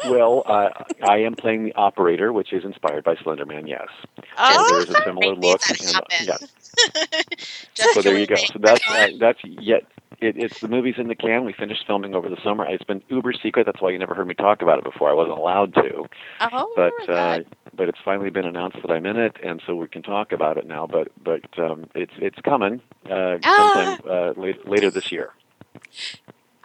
Well, 0.04 0.44
uh, 0.46 0.70
I 1.08 1.18
am 1.20 1.36
playing 1.36 1.66
the 1.66 1.74
operator, 1.76 2.34
which 2.34 2.54
is 2.54 2.64
inspired 2.66 3.04
by 3.04 3.16
Slender 3.16 3.46
Man. 3.46 3.68
Yes, 3.68 3.88
Oh, 4.38 4.54
so 4.58 4.64
there's 4.64 4.90
a 4.90 4.96
similar 5.06 5.36
look. 5.36 5.62
and, 5.70 5.96
uh, 5.96 6.02
yeah. 6.20 6.38
so 7.76 8.02
there 8.02 8.18
you 8.18 8.28
go. 8.28 8.36
So 8.36 8.60
that's 8.60 8.82
uh, 8.88 9.08
that's 9.20 9.40
yet. 9.44 9.84
It, 10.20 10.38
it's 10.38 10.60
the 10.62 10.68
movie's 10.68 10.96
in 10.98 11.08
the 11.08 11.16
can. 11.16 11.46
We 11.46 11.54
finished 11.54 11.86
filming 11.88 12.14
over 12.16 12.30
the 12.30 12.38
summer. 12.44 12.66
It's 12.68 12.84
been 12.84 13.02
uber 13.10 13.34
secret. 13.34 13.66
That's 13.66 13.82
why 13.82 13.92
you 13.92 14.00
never 14.00 14.14
heard 14.16 14.28
me 14.28 14.36
talk 14.36 14.62
about 14.62 14.78
it 14.78 14.84
before. 14.84 15.10
I 15.10 15.14
wasn't 15.14 15.38
allowed 15.40 15.74
to. 15.76 16.06
Oh, 16.42 16.74
But 16.76 17.10
uh, 17.10 17.40
but 17.76 17.90
it's 17.90 18.00
finally 18.06 18.30
been 18.30 18.46
announced 18.46 18.78
that 18.82 18.92
I'm 18.92 19.06
in 19.06 19.18
it, 19.18 19.38
and 19.44 19.62
so 19.66 19.76
we 19.76 19.88
can 19.88 20.04
talk 20.04 20.32
about 20.32 20.58
it 20.58 20.68
now. 20.68 20.88
But 20.88 21.10
but 21.24 21.42
um, 21.60 21.90
it's 21.96 22.14
it's 22.18 22.40
coming 22.42 22.82
uh, 23.10 23.38
Ah. 23.44 23.98
sometime 23.98 24.00
uh, 24.10 24.40
late, 24.42 24.68
later 24.68 24.92
this 24.92 25.12
year. 25.12 25.32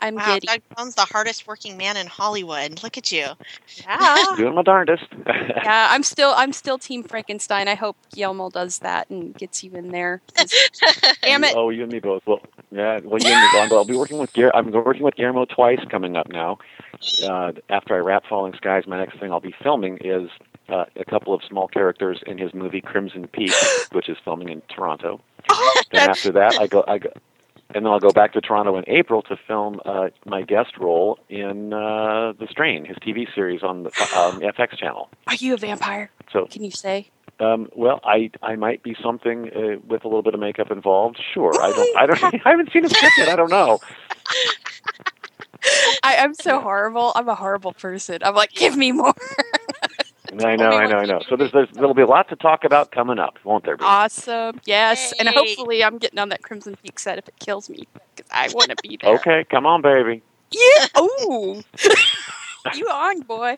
I'm 0.00 0.16
Wow, 0.16 0.34
giddy. 0.34 0.46
Doug 0.46 0.60
Jones, 0.76 0.94
the 0.94 1.02
hardest 1.02 1.46
working 1.46 1.76
man 1.76 1.96
in 1.96 2.06
Hollywood. 2.06 2.82
Look 2.82 2.98
at 2.98 3.10
you. 3.10 3.26
Yeah. 3.78 4.24
Doing 4.36 4.54
my 4.54 4.62
darndest. 4.62 5.04
yeah, 5.26 5.88
I'm 5.90 6.02
still 6.02 6.32
I'm 6.36 6.52
still 6.52 6.78
Team 6.78 7.02
Frankenstein. 7.02 7.68
I 7.68 7.74
hope 7.74 7.96
Guillermo 8.14 8.50
does 8.50 8.78
that 8.80 9.08
and 9.10 9.34
gets 9.34 9.64
you 9.64 9.72
in 9.72 9.90
there. 9.90 10.20
Damn 11.22 11.44
it! 11.44 11.54
Oh, 11.56 11.70
you 11.70 11.82
and 11.84 11.92
me 11.92 12.00
both. 12.00 12.22
Well, 12.26 12.40
yeah. 12.70 13.00
Well, 13.02 13.20
you 13.20 13.30
and 13.30 13.42
me 13.42 13.48
both. 13.52 13.72
I'll 13.72 13.84
be 13.84 13.96
working 13.96 14.18
with 14.18 14.32
Guillermo. 14.32 14.56
I'm 14.56 14.70
working 14.70 15.02
with 15.02 15.14
Guillermo 15.14 15.46
twice 15.46 15.80
coming 15.90 16.16
up 16.16 16.28
now. 16.28 16.58
Uh, 17.26 17.52
after 17.68 17.94
I 17.94 17.98
wrap 17.98 18.24
Falling 18.28 18.54
Skies, 18.54 18.86
my 18.86 18.98
next 18.98 19.18
thing 19.18 19.30
I'll 19.32 19.40
be 19.40 19.54
filming 19.62 19.98
is 19.98 20.30
uh, 20.68 20.84
a 20.96 21.04
couple 21.04 21.34
of 21.34 21.42
small 21.44 21.68
characters 21.68 22.22
in 22.26 22.38
his 22.38 22.52
movie 22.54 22.80
Crimson 22.80 23.26
Peak, 23.28 23.52
which 23.92 24.08
is 24.08 24.16
filming 24.24 24.48
in 24.48 24.62
Toronto. 24.74 25.20
then 25.92 26.08
after 26.10 26.32
that, 26.32 26.60
I 26.60 26.66
go. 26.66 26.84
I 26.86 26.98
go. 26.98 27.10
And 27.74 27.84
then 27.84 27.92
I'll 27.92 28.00
go 28.00 28.12
back 28.12 28.32
to 28.34 28.40
Toronto 28.40 28.76
in 28.76 28.84
April 28.86 29.22
to 29.22 29.36
film 29.46 29.80
uh, 29.84 30.08
my 30.24 30.42
guest 30.42 30.78
role 30.78 31.18
in 31.28 31.72
uh, 31.72 32.32
The 32.38 32.46
Strain, 32.48 32.84
his 32.84 32.96
TV 32.98 33.26
series 33.34 33.62
on 33.62 33.82
the 33.82 33.90
um, 34.16 34.40
FX 34.40 34.78
channel. 34.78 35.10
Are 35.26 35.34
you 35.34 35.54
a 35.54 35.56
vampire? 35.56 36.10
So 36.32 36.46
Can 36.46 36.62
you 36.64 36.70
say? 36.70 37.10
um, 37.40 37.68
well, 37.74 38.00
I 38.04 38.30
I 38.42 38.56
might 38.56 38.82
be 38.82 38.96
something 39.02 39.50
uh, 39.54 39.78
with 39.86 40.04
a 40.04 40.08
little 40.08 40.22
bit 40.22 40.34
of 40.34 40.40
makeup 40.40 40.70
involved. 40.70 41.20
Sure, 41.34 41.52
I 41.60 41.70
don't 41.70 41.96
I 41.98 42.06
don't 42.06 42.24
I 42.46 42.50
haven't 42.50 42.72
seen 42.72 42.84
a 42.84 42.88
script 42.88 43.14
yet. 43.18 43.28
I 43.28 43.36
don't 43.36 43.50
know. 43.50 43.78
I, 46.02 46.16
I'm 46.18 46.34
so 46.34 46.60
horrible. 46.60 47.12
I'm 47.14 47.28
a 47.28 47.34
horrible 47.34 47.72
person. 47.72 48.18
I'm 48.22 48.34
like, 48.34 48.52
give 48.52 48.76
me 48.76 48.92
more. 48.92 49.14
I 50.44 50.56
know, 50.56 50.70
I 50.70 50.86
know, 50.86 50.98
I 50.98 51.04
know. 51.04 51.20
So 51.28 51.36
there's, 51.36 51.52
there's 51.52 51.68
there'll 51.72 51.94
be 51.94 52.02
a 52.02 52.06
lot 52.06 52.28
to 52.28 52.36
talk 52.36 52.64
about 52.64 52.92
coming 52.92 53.18
up, 53.18 53.38
won't 53.44 53.64
there? 53.64 53.76
Be? 53.76 53.84
awesome. 53.84 54.60
Yes, 54.64 55.12
and 55.18 55.28
hopefully 55.28 55.84
I'm 55.84 55.98
getting 55.98 56.18
on 56.18 56.28
that 56.30 56.42
Crimson 56.42 56.76
Peak 56.82 56.98
set 56.98 57.18
if 57.18 57.28
it 57.28 57.38
kills 57.38 57.68
me 57.70 57.86
because 58.14 58.30
I 58.32 58.48
want 58.54 58.70
to 58.70 58.76
be 58.82 58.98
there. 59.00 59.14
Okay, 59.16 59.44
come 59.50 59.66
on, 59.66 59.82
baby. 59.82 60.22
Yeah. 60.50 61.00
Ooh. 61.00 61.62
you 62.74 62.86
on, 62.86 63.20
boy. 63.20 63.56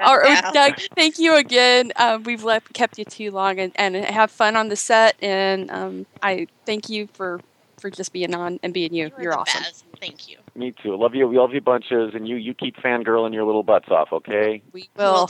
All 0.00 0.18
right, 0.18 0.42
Yeah. 0.42 0.50
Doug. 0.52 0.80
Thank 0.94 1.18
you 1.18 1.36
again. 1.36 1.92
Um, 1.96 2.22
we've 2.24 2.44
left, 2.44 2.72
kept 2.72 2.98
you 2.98 3.04
too 3.04 3.30
long, 3.30 3.58
and, 3.58 3.72
and 3.76 3.96
have 3.96 4.30
fun 4.30 4.56
on 4.56 4.68
the 4.68 4.76
set. 4.76 5.16
And 5.22 5.70
um, 5.70 6.06
I 6.22 6.46
thank 6.66 6.88
you 6.88 7.08
for 7.12 7.40
for 7.78 7.90
just 7.90 8.12
being 8.12 8.34
on 8.34 8.60
and 8.62 8.74
being 8.74 8.92
you. 8.94 9.10
You're 9.18 9.32
the 9.32 9.38
awesome. 9.38 9.62
best. 9.62 9.84
Thank 9.98 10.28
you. 10.28 10.38
Me 10.54 10.72
too. 10.82 10.96
Love 10.96 11.14
you. 11.14 11.26
We 11.28 11.38
love 11.38 11.54
you 11.54 11.60
bunches, 11.60 12.14
and 12.14 12.28
you 12.28 12.36
you 12.36 12.54
keep 12.54 12.76
fangirling 12.76 13.32
your 13.32 13.44
little 13.44 13.62
butts 13.62 13.88
off, 13.90 14.08
okay? 14.12 14.62
We 14.72 14.88
Will 14.96 15.26
will. 15.26 15.28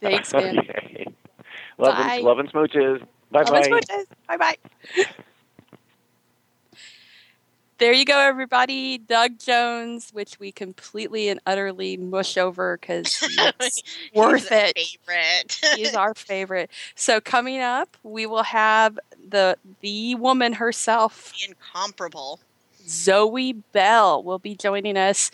Do. 0.00 0.06
Thanks, 0.08 0.32
man. 0.34 0.58
okay. 0.58 1.06
Love 1.78 1.96
Bye. 1.96 2.14
and, 2.16 2.24
love 2.24 2.38
and 2.38 2.52
smooches. 2.52 3.00
Bye 3.30 3.42
Love 3.42 3.54
and 3.54 3.70
bye. 3.70 3.80
smooches. 3.80 4.04
Bye 4.28 4.36
bye. 4.36 4.56
There 7.78 7.92
you 7.92 8.04
go, 8.04 8.16
everybody. 8.20 8.98
Doug 8.98 9.38
Jones, 9.40 10.10
which 10.12 10.38
we 10.38 10.52
completely 10.52 11.28
and 11.28 11.40
utterly 11.44 11.96
mush 11.96 12.36
over 12.38 12.78
because 12.80 13.18
it's 13.60 13.82
worth 14.14 14.48
He's 14.48 14.52
it. 14.52 14.78
Favorite. 14.78 15.60
He's 15.76 15.94
our 15.94 16.14
favorite. 16.14 16.70
So 16.94 17.20
coming 17.20 17.58
up, 17.60 17.96
we 18.04 18.26
will 18.26 18.44
have 18.44 18.98
the 19.28 19.56
the 19.80 20.14
woman 20.14 20.52
herself, 20.52 21.32
incomparable. 21.46 22.38
Zoe 22.86 23.54
Bell, 23.54 24.22
will 24.22 24.38
be 24.38 24.54
joining 24.54 24.96
us, 24.96 25.30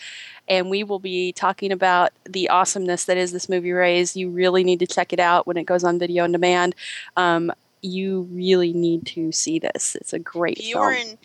and 0.51 0.68
we 0.68 0.82
will 0.82 0.98
be 0.98 1.32
talking 1.32 1.70
about 1.70 2.11
the 2.24 2.48
awesomeness 2.51 3.05
that 3.05 3.16
is 3.16 3.30
this 3.30 3.48
movie 3.48 3.70
Raze. 3.70 4.16
You 4.16 4.28
really 4.28 4.64
need 4.64 4.80
to 4.80 4.86
check 4.86 5.12
it 5.12 5.20
out 5.20 5.46
when 5.46 5.57
it 5.57 5.64
goes 5.64 5.84
on 5.84 5.98
video 5.98 6.24
on 6.24 6.32
demand. 6.32 6.74
Um, 7.16 7.53
you 7.80 8.22
really 8.32 8.72
need 8.74 9.07
to 9.07 9.32
see 9.32 9.59
this. 9.59 9.94
It's 9.94 10.12
a 10.12 10.18
great 10.18 10.59
If 10.59 10.64
film. 10.66 10.82
you're 10.82 10.90
an 10.90 11.18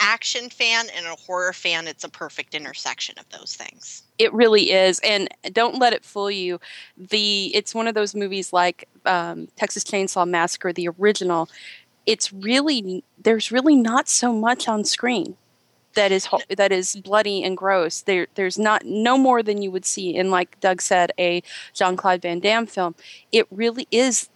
action 0.00 0.50
fan 0.50 0.86
and 0.96 1.06
a 1.06 1.14
horror 1.14 1.52
fan, 1.52 1.86
it's 1.86 2.02
a 2.02 2.08
perfect 2.08 2.54
intersection 2.54 3.14
of 3.18 3.28
those 3.30 3.54
things. 3.54 4.02
It 4.18 4.34
really 4.34 4.72
is, 4.72 4.98
and 5.04 5.28
don't 5.52 5.78
let 5.78 5.92
it 5.92 6.04
fool 6.04 6.30
you. 6.30 6.60
The 6.96 7.54
it's 7.54 7.74
one 7.74 7.86
of 7.86 7.94
those 7.94 8.14
movies 8.14 8.52
like 8.52 8.88
um, 9.06 9.48
Texas 9.56 9.84
Chainsaw 9.84 10.28
Massacre, 10.28 10.72
the 10.72 10.88
original. 10.88 11.48
It's 12.04 12.32
really 12.32 13.04
there's 13.22 13.52
really 13.52 13.76
not 13.76 14.08
so 14.08 14.32
much 14.32 14.66
on 14.66 14.84
screen 14.84 15.36
that 15.94 16.12
is 16.12 16.26
ho- 16.26 16.40
that 16.56 16.72
is 16.72 16.96
bloody 16.96 17.42
and 17.44 17.56
gross. 17.56 18.02
There 18.02 18.26
there's 18.34 18.58
not 18.58 18.84
no 18.84 19.16
more 19.18 19.42
than 19.42 19.62
you 19.62 19.70
would 19.70 19.84
see 19.84 20.14
in 20.14 20.30
like 20.30 20.58
Doug 20.60 20.80
said 20.82 21.12
a 21.18 21.42
Jean 21.74 21.96
Claude 21.96 22.22
Van 22.22 22.40
Damme 22.40 22.66
film. 22.66 22.94
It 23.32 23.46
really 23.50 23.86
is 23.90 24.28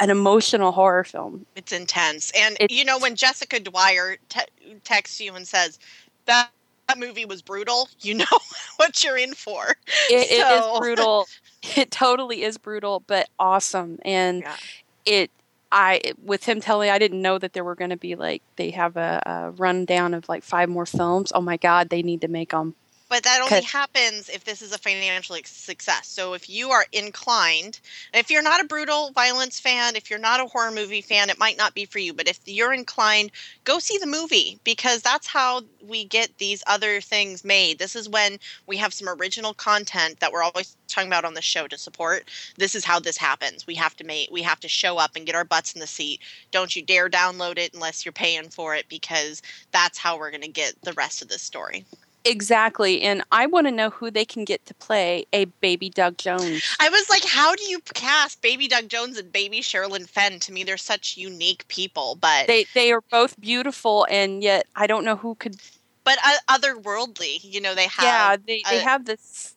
an 0.00 0.10
emotional 0.10 0.72
horror 0.72 1.04
film. 1.04 1.46
It's 1.56 1.72
intense. 1.72 2.30
And 2.38 2.56
It's- 2.60 2.76
you 2.76 2.84
know 2.84 2.98
when 2.98 3.16
Jessica 3.16 3.60
Dwyer 3.60 4.16
te- 4.28 4.74
texts 4.84 5.20
you 5.20 5.34
and 5.34 5.46
says 5.48 5.78
that 6.26 6.50
that 6.88 6.98
movie 6.98 7.24
was 7.24 7.42
brutal, 7.42 7.88
you 8.00 8.14
know 8.14 8.24
what 8.76 9.02
you're 9.02 9.16
in 9.16 9.34
for. 9.34 9.70
It, 10.10 10.30
it 10.30 10.40
So- 10.46 10.74
is 10.74 10.80
brutal. 10.80 11.26
It 11.76 11.90
totally 11.90 12.44
is 12.44 12.58
brutal, 12.58 13.00
but 13.08 13.28
awesome. 13.40 13.98
And 14.04 14.42
Yeah. 14.42 14.56
it, 15.04 15.30
I, 15.72 16.00
with 16.22 16.44
him 16.44 16.60
telling, 16.60 16.90
I 16.90 16.98
didn't 16.98 17.22
know 17.22 17.38
that 17.38 17.52
there 17.52 17.64
were 17.64 17.74
going 17.74 17.90
to 17.90 17.96
be 17.96 18.14
like 18.14 18.42
they 18.56 18.70
have 18.70 18.96
a, 18.96 19.22
a 19.26 19.50
rundown 19.50 20.14
of 20.14 20.28
like 20.28 20.44
five 20.44 20.68
more 20.68 20.86
films. 20.86 21.32
Oh 21.34 21.40
my 21.40 21.56
God, 21.56 21.88
they 21.88 22.02
need 22.02 22.20
to 22.22 22.28
make 22.28 22.50
them. 22.50 22.74
But 23.08 23.22
that 23.22 23.40
only 23.40 23.64
happens 23.64 24.28
if 24.28 24.42
this 24.42 24.62
is 24.62 24.72
a 24.72 24.78
financial 24.78 25.36
success. 25.44 26.08
So 26.08 26.34
if 26.34 26.50
you 26.50 26.70
are 26.70 26.86
inclined, 26.92 27.78
if 28.12 28.30
you're 28.30 28.42
not 28.42 28.60
a 28.60 28.66
brutal 28.66 29.12
violence 29.12 29.60
fan, 29.60 29.94
if 29.94 30.10
you're 30.10 30.18
not 30.18 30.40
a 30.40 30.46
horror 30.46 30.72
movie 30.72 31.02
fan, 31.02 31.30
it 31.30 31.38
might 31.38 31.56
not 31.56 31.72
be 31.72 31.84
for 31.84 32.00
you. 32.00 32.12
But 32.12 32.26
if 32.26 32.40
you're 32.46 32.72
inclined, 32.72 33.30
go 33.62 33.78
see 33.78 33.96
the 33.98 34.06
movie 34.06 34.58
because 34.64 35.02
that's 35.02 35.28
how 35.28 35.62
we 35.80 36.04
get 36.04 36.36
these 36.38 36.64
other 36.66 37.00
things 37.00 37.44
made. 37.44 37.78
This 37.78 37.94
is 37.94 38.08
when 38.08 38.38
we 38.66 38.76
have 38.78 38.92
some 38.92 39.08
original 39.08 39.54
content 39.54 40.18
that 40.18 40.32
we're 40.32 40.42
always 40.42 40.76
talking 40.88 41.08
about 41.08 41.24
on 41.24 41.34
the 41.34 41.42
show 41.42 41.68
to 41.68 41.78
support. 41.78 42.28
This 42.56 42.74
is 42.74 42.84
how 42.84 42.98
this 42.98 43.16
happens. 43.16 43.68
We 43.68 43.76
have 43.76 43.96
to 43.96 44.04
make 44.04 44.30
we 44.32 44.42
have 44.42 44.60
to 44.60 44.68
show 44.68 44.98
up 44.98 45.14
and 45.14 45.26
get 45.26 45.36
our 45.36 45.44
butts 45.44 45.74
in 45.74 45.80
the 45.80 45.86
seat. 45.86 46.22
Don't 46.50 46.74
you 46.74 46.82
dare 46.82 47.08
download 47.08 47.58
it 47.58 47.72
unless 47.72 48.04
you're 48.04 48.12
paying 48.12 48.48
for 48.48 48.74
it 48.74 48.88
because 48.88 49.42
that's 49.70 49.98
how 49.98 50.18
we're 50.18 50.32
going 50.32 50.40
to 50.42 50.48
get 50.48 50.74
the 50.82 50.92
rest 50.94 51.22
of 51.22 51.28
this 51.28 51.42
story. 51.42 51.84
Exactly. 52.26 53.02
And 53.02 53.22
I 53.32 53.46
want 53.46 53.66
to 53.66 53.70
know 53.70 53.90
who 53.90 54.10
they 54.10 54.24
can 54.24 54.44
get 54.44 54.64
to 54.66 54.74
play 54.74 55.26
a 55.32 55.46
baby 55.46 55.88
Doug 55.88 56.18
Jones. 56.18 56.76
I 56.80 56.88
was 56.88 57.08
like, 57.08 57.24
how 57.24 57.54
do 57.54 57.62
you 57.64 57.80
cast 57.94 58.42
Baby 58.42 58.68
Doug 58.68 58.88
Jones 58.88 59.16
and 59.18 59.32
Baby 59.32 59.60
Sherilyn 59.60 60.08
Fenn? 60.08 60.40
To 60.40 60.52
me, 60.52 60.64
they're 60.64 60.76
such 60.76 61.16
unique 61.16 61.66
people, 61.68 62.16
but 62.20 62.46
They 62.46 62.66
they 62.74 62.92
are 62.92 63.02
both 63.10 63.40
beautiful, 63.40 64.06
and 64.10 64.42
yet 64.42 64.66
I 64.74 64.86
don't 64.86 65.04
know 65.04 65.16
who 65.16 65.34
could. 65.36 65.56
but 66.04 66.18
uh, 66.24 66.58
otherworldly. 66.58 67.38
You 67.42 67.60
know, 67.60 67.74
they 67.74 67.86
have 67.86 68.04
yeah, 68.04 68.36
they, 68.36 68.62
they 68.68 68.78
a- 68.78 68.82
have 68.82 69.04
this 69.04 69.54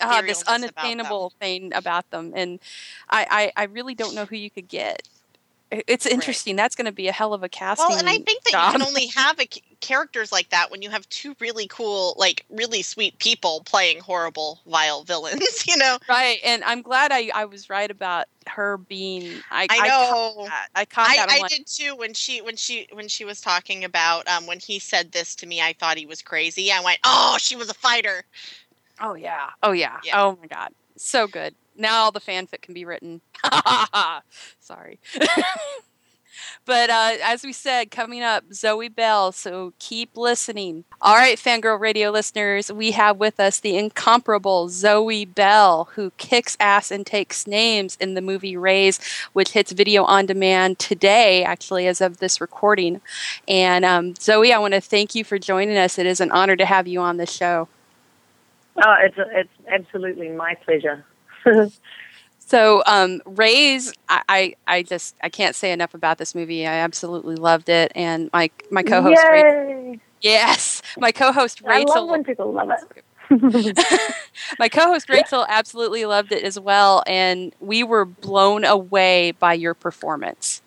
uh, 0.00 0.22
this 0.22 0.42
etherealness 0.42 0.42
about 0.42 0.54
unattainable 0.54 1.32
thing 1.40 1.72
about 1.74 2.10
them, 2.10 2.32
and 2.34 2.60
I, 3.10 3.52
I 3.56 3.62
I 3.62 3.64
really 3.66 3.94
don't 3.94 4.14
know 4.14 4.24
who 4.26 4.36
you 4.36 4.50
could 4.50 4.68
get. 4.68 5.08
It's 5.88 6.06
interesting. 6.06 6.54
That's 6.56 6.76
going 6.76 6.84
to 6.86 6.92
be 6.92 7.08
a 7.08 7.12
hell 7.12 7.34
of 7.34 7.42
a 7.42 7.48
casting. 7.48 7.86
Well, 7.88 7.98
and 7.98 8.08
I 8.08 8.18
think 8.18 8.44
that 8.44 8.52
job. 8.52 8.72
you 8.72 8.78
can 8.78 8.86
only 8.86 9.06
have 9.08 9.40
a, 9.40 9.48
characters 9.84 10.32
like 10.32 10.48
that 10.50 10.70
when 10.70 10.82
you 10.82 10.90
have 10.90 11.08
two 11.08 11.34
really 11.40 11.66
cool, 11.68 12.14
like 12.16 12.44
really 12.50 12.82
sweet 12.82 13.18
people 13.18 13.62
playing 13.66 14.00
horrible, 14.00 14.60
vile 14.66 15.04
villains. 15.04 15.42
You 15.66 15.78
know, 15.78 15.98
right. 16.08 16.38
And 16.44 16.62
I'm 16.64 16.82
glad 16.82 17.10
I, 17.10 17.30
I 17.34 17.46
was 17.46 17.70
right 17.70 17.90
about 17.90 18.26
her 18.46 18.76
being. 18.76 19.40
I, 19.50 19.66
I 19.70 19.78
I 19.78 19.88
know. 19.88 20.32
caught 20.34 20.46
that. 20.46 20.68
I 20.74 20.84
caught 20.84 21.08
that. 21.16 21.30
I 21.30 21.38
like, 21.40 21.50
did 21.50 21.66
too 21.66 21.96
when 21.96 22.14
she 22.14 22.40
when 22.42 22.56
she 22.56 22.86
when 22.92 23.08
she 23.08 23.24
was 23.24 23.40
talking 23.40 23.82
about 23.82 24.28
um 24.28 24.46
when 24.46 24.58
he 24.60 24.78
said 24.78 25.12
this 25.12 25.34
to 25.36 25.46
me 25.46 25.60
I 25.60 25.72
thought 25.72 25.96
he 25.96 26.06
was 26.06 26.22
crazy 26.22 26.70
I 26.70 26.80
went 26.80 26.98
oh 27.04 27.36
she 27.40 27.56
was 27.56 27.70
a 27.70 27.74
fighter 27.74 28.24
Oh 29.00 29.14
yeah. 29.14 29.50
Oh 29.62 29.72
yeah. 29.72 29.98
Yeah. 30.04 30.20
Oh 30.20 30.38
my 30.40 30.46
god. 30.46 30.70
So 30.96 31.26
good. 31.26 31.54
Now 31.76 32.04
all 32.04 32.12
the 32.12 32.20
fanfic 32.20 32.62
can 32.62 32.74
be 32.74 32.84
written. 32.84 33.20
Sorry. 34.60 35.00
but 36.64 36.90
uh, 36.90 37.12
as 37.22 37.44
we 37.44 37.52
said, 37.52 37.90
coming 37.90 38.22
up, 38.22 38.44
Zoe 38.52 38.88
Bell. 38.88 39.32
So 39.32 39.72
keep 39.78 40.16
listening. 40.16 40.84
All 41.00 41.16
right, 41.16 41.38
Fangirl 41.38 41.78
Radio 41.78 42.10
listeners, 42.10 42.72
we 42.72 42.92
have 42.92 43.18
with 43.18 43.38
us 43.38 43.60
the 43.60 43.76
incomparable 43.76 44.68
Zoe 44.68 45.24
Bell, 45.24 45.88
who 45.94 46.10
kicks 46.16 46.56
ass 46.60 46.90
and 46.90 47.06
takes 47.06 47.46
names 47.46 47.96
in 48.00 48.14
the 48.14 48.22
movie 48.22 48.56
Raze, 48.56 48.98
which 49.32 49.50
hits 49.50 49.72
video 49.72 50.04
on 50.04 50.26
demand 50.26 50.78
today, 50.78 51.44
actually, 51.44 51.86
as 51.86 52.00
of 52.00 52.18
this 52.18 52.40
recording. 52.40 53.00
And 53.46 53.84
um, 53.84 54.14
Zoe, 54.16 54.52
I 54.52 54.58
want 54.58 54.74
to 54.74 54.80
thank 54.80 55.14
you 55.14 55.24
for 55.24 55.38
joining 55.38 55.76
us. 55.76 55.98
It 55.98 56.06
is 56.06 56.20
an 56.20 56.30
honor 56.30 56.56
to 56.56 56.66
have 56.66 56.86
you 56.86 57.00
on 57.00 57.16
the 57.16 57.26
show. 57.26 57.68
Oh, 58.76 58.96
it's 59.00 59.16
it's 59.18 59.50
absolutely 59.68 60.30
my 60.30 60.56
pleasure. 60.64 61.04
So, 62.46 62.82
um, 62.86 63.22
Raze, 63.24 63.92
I, 64.08 64.22
I, 64.28 64.54
I 64.66 64.82
just 64.82 65.16
I 65.22 65.30
can't 65.30 65.56
say 65.56 65.72
enough 65.72 65.94
about 65.94 66.18
this 66.18 66.34
movie. 66.34 66.66
I 66.66 66.74
absolutely 66.74 67.36
loved 67.36 67.70
it, 67.70 67.90
and 67.94 68.28
my 68.32 68.50
my 68.70 68.82
co-host, 68.82 69.22
Ra- 69.30 69.38
Yay! 69.38 69.98
yes, 70.20 70.82
my 70.98 71.10
co-host 71.10 71.62
Rachel. 71.62 71.92
I 71.92 72.00
love 72.00 72.10
when 72.10 72.22
people 72.22 72.52
love 72.52 72.70
it. 72.70 73.76
my 74.58 74.68
co-host 74.68 75.08
Rachel 75.08 75.46
absolutely 75.48 76.04
loved 76.04 76.32
it 76.32 76.44
as 76.44 76.60
well, 76.60 77.02
and 77.06 77.54
we 77.60 77.82
were 77.82 78.04
blown 78.04 78.64
away 78.64 79.32
by 79.32 79.54
your 79.54 79.72
performance. 79.72 80.60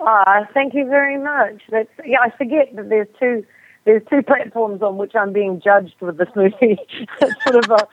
Ah, 0.00 0.48
thank 0.52 0.74
you 0.74 0.86
very 0.88 1.16
much. 1.16 1.62
That's 1.70 1.90
yeah. 2.04 2.18
I 2.22 2.30
forget 2.30 2.74
that 2.74 2.88
there's 2.88 3.08
two 3.20 3.46
there's 3.84 4.02
two 4.10 4.22
platforms 4.22 4.82
on 4.82 4.96
which 4.96 5.14
I'm 5.14 5.32
being 5.32 5.60
judged 5.60 6.00
with 6.00 6.18
this 6.18 6.28
movie. 6.34 6.78
it's 7.20 7.44
sort 7.44 7.64
of 7.64 7.70
a. 7.70 7.86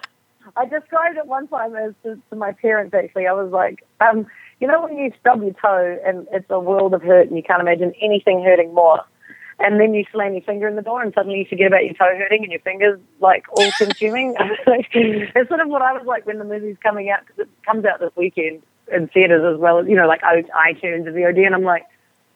I 0.60 0.66
described 0.66 1.18
it 1.18 1.26
one 1.26 1.48
time 1.48 1.74
as 1.74 1.94
to, 2.04 2.20
to 2.30 2.36
my 2.36 2.52
parents. 2.52 2.94
Actually, 2.94 3.28
I 3.28 3.32
was 3.32 3.50
like, 3.50 3.86
um, 4.02 4.28
you 4.60 4.68
know, 4.68 4.84
when 4.84 4.98
you 4.98 5.14
stub 5.22 5.42
your 5.42 5.54
toe 5.54 5.98
and 6.06 6.28
it's 6.34 6.50
a 6.50 6.60
world 6.60 6.94
of 6.94 7.02
hurt, 7.02 7.30
and 7.30 7.38
you 7.38 7.44
can't 7.44 7.62
imagine 7.62 7.94
anything 8.02 8.44
hurting 8.44 8.74
more. 8.74 9.00
And 9.60 9.80
then 9.80 9.94
you 9.94 10.04
slam 10.12 10.34
your 10.34 10.42
finger 10.42 10.68
in 10.68 10.76
the 10.76 10.82
door, 10.82 11.02
and 11.02 11.14
suddenly 11.14 11.40
you 11.40 11.46
forget 11.46 11.68
about 11.68 11.86
your 11.86 11.94
toe 11.94 12.12
hurting, 12.18 12.44
and 12.44 12.52
your 12.52 12.60
fingers 12.60 13.00
like 13.22 13.46
all 13.54 13.72
consuming. 13.78 14.36
it's 14.68 15.50
sort 15.50 15.62
of 15.62 15.70
what 15.70 15.82
I 15.82 15.94
was 15.94 16.06
like 16.06 16.26
when 16.26 16.40
the 16.40 16.46
movie's 16.46 16.78
coming 16.84 17.10
out 17.10 17.22
because 17.26 17.40
it 17.44 17.50
comes 17.66 17.86
out 17.86 18.02
this 18.02 18.12
weekend 18.18 18.62
in 18.92 19.08
theaters 19.08 19.56
as 19.56 19.62
well 19.62 19.80
as 19.80 19.88
you 19.88 19.96
know, 19.96 20.08
like 20.08 20.22
iTunes 20.22 21.08
and 21.08 21.16
VOD, 21.16 21.46
and 21.46 21.56
I'm 21.56 21.64
like, 21.64 21.86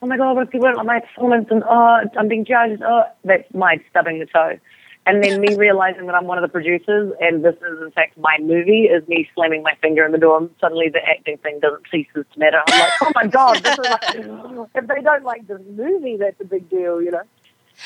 oh 0.02 0.08
my 0.08 0.16
god, 0.16 0.36
what 0.36 0.48
if 0.48 0.50
people 0.50 0.68
don't 0.68 0.78
like 0.78 0.86
my 0.86 1.00
performance? 1.02 1.48
And 1.52 1.64
oh, 1.68 1.98
I'm 2.18 2.30
being 2.30 2.46
judged. 2.46 2.82
Oh, 2.82 3.04
that's 3.26 3.54
my 3.54 3.84
stubbing 3.90 4.20
the 4.20 4.28
toe. 4.28 4.60
And 5.06 5.22
then 5.22 5.42
me 5.42 5.56
realizing 5.56 6.06
that 6.06 6.16
I'm 6.16 6.28
one 6.28 6.38
of 6.38 6.44
the 6.44 6.48
producers, 6.48 7.14
and 7.20 7.44
this 7.44 7.56
is 7.56 7.82
in 7.82 7.92
fact 7.92 8.18
my 8.18 8.38
movie, 8.40 8.84
is 8.84 9.06
me 9.08 9.30
slamming 9.36 9.62
my 9.62 9.76
finger 9.82 10.06
in 10.06 10.14
the 10.14 10.18
door, 10.18 10.38
and 10.38 10.50
suddenly 10.62 10.88
the 10.90 11.04
acting 11.06 11.38
thing 11.38 11.60
doesn't 11.60 11.84
cease 11.92 12.08
to 12.14 12.26
matter. 12.38 12.62
I'm 12.66 12.80
like, 12.80 12.94
oh 13.02 13.12
my 13.14 13.28
god, 13.28 13.64
this 13.64 13.74
is 13.78 13.86
like, 13.86 14.70
if 14.76 14.88
they 14.88 15.02
don't 15.02 15.24
like 15.26 15.46
this 15.48 15.60
movie, 15.76 16.16
that's 16.18 16.40
a 16.40 16.46
big 16.46 16.70
deal, 16.70 17.02
you 17.02 17.12
know. 17.12 17.24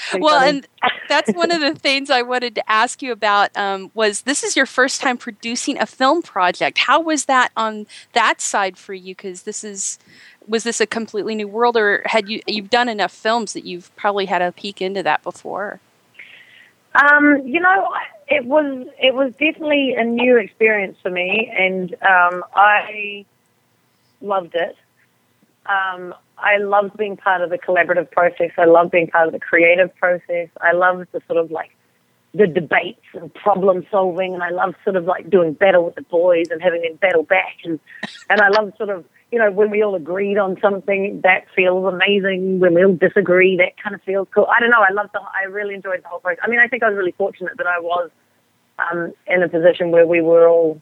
Pretty 0.09 0.23
Well, 0.23 0.39
funny. 0.39 0.49
and 0.49 0.67
that's 1.09 1.31
one 1.31 1.49
of 1.49 1.59
the 1.61 1.73
things 1.73 2.09
I 2.09 2.21
wanted 2.21 2.53
to 2.55 2.69
ask 2.69 3.01
you 3.01 3.11
about. 3.11 3.55
Um, 3.57 3.89
was 3.95 4.21
this 4.21 4.43
is 4.43 4.55
your 4.55 4.65
first 4.65 5.01
time 5.01 5.17
producing 5.17 5.79
a 5.79 5.85
film 5.85 6.21
project? 6.21 6.77
How 6.79 7.01
was 7.01 7.25
that 7.25 7.51
on 7.57 7.87
that 8.13 8.41
side 8.41 8.77
for 8.77 8.93
you? 8.93 9.15
Because 9.15 9.43
this 9.43 9.63
is 9.63 9.97
was 10.47 10.63
this 10.63 10.79
a 10.79 10.85
completely 10.85 11.35
new 11.35 11.47
world, 11.47 11.77
or 11.77 12.03
had 12.05 12.29
you 12.29 12.41
you've 12.45 12.69
done 12.69 12.89
enough 12.89 13.11
films 13.11 13.53
that 13.53 13.65
you've 13.65 13.93
probably 13.95 14.25
had 14.25 14.41
a 14.41 14.51
peek 14.51 14.81
into 14.81 15.01
that 15.03 15.23
before? 15.23 15.79
Um, 16.97 17.45
you 17.45 17.59
know, 17.59 17.89
it 18.27 18.45
was 18.45 18.87
it 18.99 19.13
was 19.13 19.31
definitely 19.33 19.93
a 19.95 20.03
new 20.03 20.37
experience 20.37 20.97
for 21.01 21.11
me, 21.11 21.51
and 21.55 21.93
um, 22.01 22.43
I 22.55 23.25
loved 24.21 24.55
it. 24.55 24.75
Um, 25.65 26.15
I 26.37 26.57
loved 26.57 26.97
being 26.97 27.17
part 27.17 27.41
of 27.41 27.49
the 27.49 27.57
collaborative 27.57 28.09
process. 28.09 28.51
I 28.57 28.65
loved 28.65 28.91
being 28.91 29.07
part 29.07 29.27
of 29.27 29.33
the 29.33 29.39
creative 29.39 29.95
process. 29.95 30.49
I 30.59 30.73
loved 30.73 31.07
the 31.11 31.21
sort 31.27 31.43
of 31.43 31.51
like 31.51 31.71
the 32.33 32.47
debates 32.47 33.05
and 33.13 33.33
problem 33.33 33.85
solving, 33.91 34.33
and 34.33 34.41
I 34.41 34.49
loved 34.49 34.77
sort 34.83 34.95
of 34.95 35.05
like 35.05 35.29
doing 35.29 35.53
battle 35.53 35.85
with 35.85 35.95
the 35.95 36.03
boys 36.03 36.47
and 36.49 36.61
having 36.61 36.81
them 36.81 36.95
battle 36.95 37.23
back, 37.23 37.57
and 37.63 37.79
and 38.29 38.41
I 38.41 38.49
loved 38.49 38.75
sort 38.77 38.89
of 38.89 39.05
you 39.31 39.39
know 39.39 39.51
when 39.51 39.69
we 39.69 39.83
all 39.83 39.95
agreed 39.95 40.37
on 40.37 40.57
something 40.61 41.21
that 41.23 41.45
feels 41.55 41.85
amazing. 41.91 42.59
When 42.59 42.73
we 42.73 42.83
all 42.83 42.95
disagree, 42.95 43.57
that 43.57 43.81
kind 43.81 43.95
of 43.95 44.01
feels 44.03 44.27
cool. 44.33 44.47
I 44.55 44.59
don't 44.59 44.69
know. 44.69 44.83
I 44.87 44.93
loved 44.93 45.09
the. 45.13 45.19
I 45.19 45.45
really 45.45 45.75
enjoyed 45.75 46.03
the 46.03 46.07
whole 46.07 46.19
process. 46.19 46.39
I 46.43 46.49
mean, 46.49 46.59
I 46.59 46.67
think 46.67 46.83
I 46.83 46.89
was 46.89 46.97
really 46.97 47.13
fortunate 47.13 47.57
that 47.57 47.67
I 47.67 47.79
was 47.79 48.09
um, 48.79 49.13
in 49.27 49.43
a 49.43 49.49
position 49.49 49.91
where 49.91 50.07
we 50.07 50.21
were 50.21 50.47
all 50.47 50.81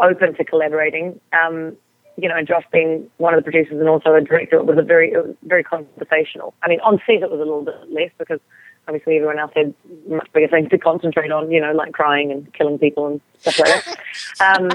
open 0.00 0.34
to 0.34 0.44
collaborating. 0.44 1.20
Um, 1.32 1.76
you 2.18 2.28
know, 2.28 2.36
and 2.36 2.48
Josh 2.48 2.64
being 2.72 3.10
one 3.18 3.34
of 3.34 3.38
the 3.38 3.42
producers 3.42 3.78
and 3.78 3.88
also 3.88 4.14
a 4.14 4.22
director, 4.22 4.56
it 4.56 4.64
was 4.64 4.78
a 4.78 4.82
very, 4.82 5.12
it 5.12 5.18
was 5.18 5.36
very 5.42 5.62
conversational. 5.62 6.54
I 6.62 6.68
mean, 6.68 6.80
on 6.80 6.98
set 7.06 7.22
it 7.22 7.30
was 7.30 7.40
a 7.40 7.44
little 7.44 7.62
bit 7.62 7.74
less 7.90 8.10
because 8.18 8.40
obviously 8.88 9.16
everyone 9.16 9.38
else 9.38 9.52
had 9.54 9.74
much 10.08 10.26
bigger 10.32 10.48
things 10.48 10.70
to 10.70 10.78
concentrate 10.78 11.30
on, 11.30 11.50
you 11.50 11.60
know, 11.60 11.72
like 11.72 11.92
crying 11.92 12.32
and 12.32 12.52
killing 12.54 12.78
people 12.78 13.06
and 13.06 13.20
stuff 13.40 13.58
like 13.58 13.84
that. 13.84 14.60
um, 14.60 14.68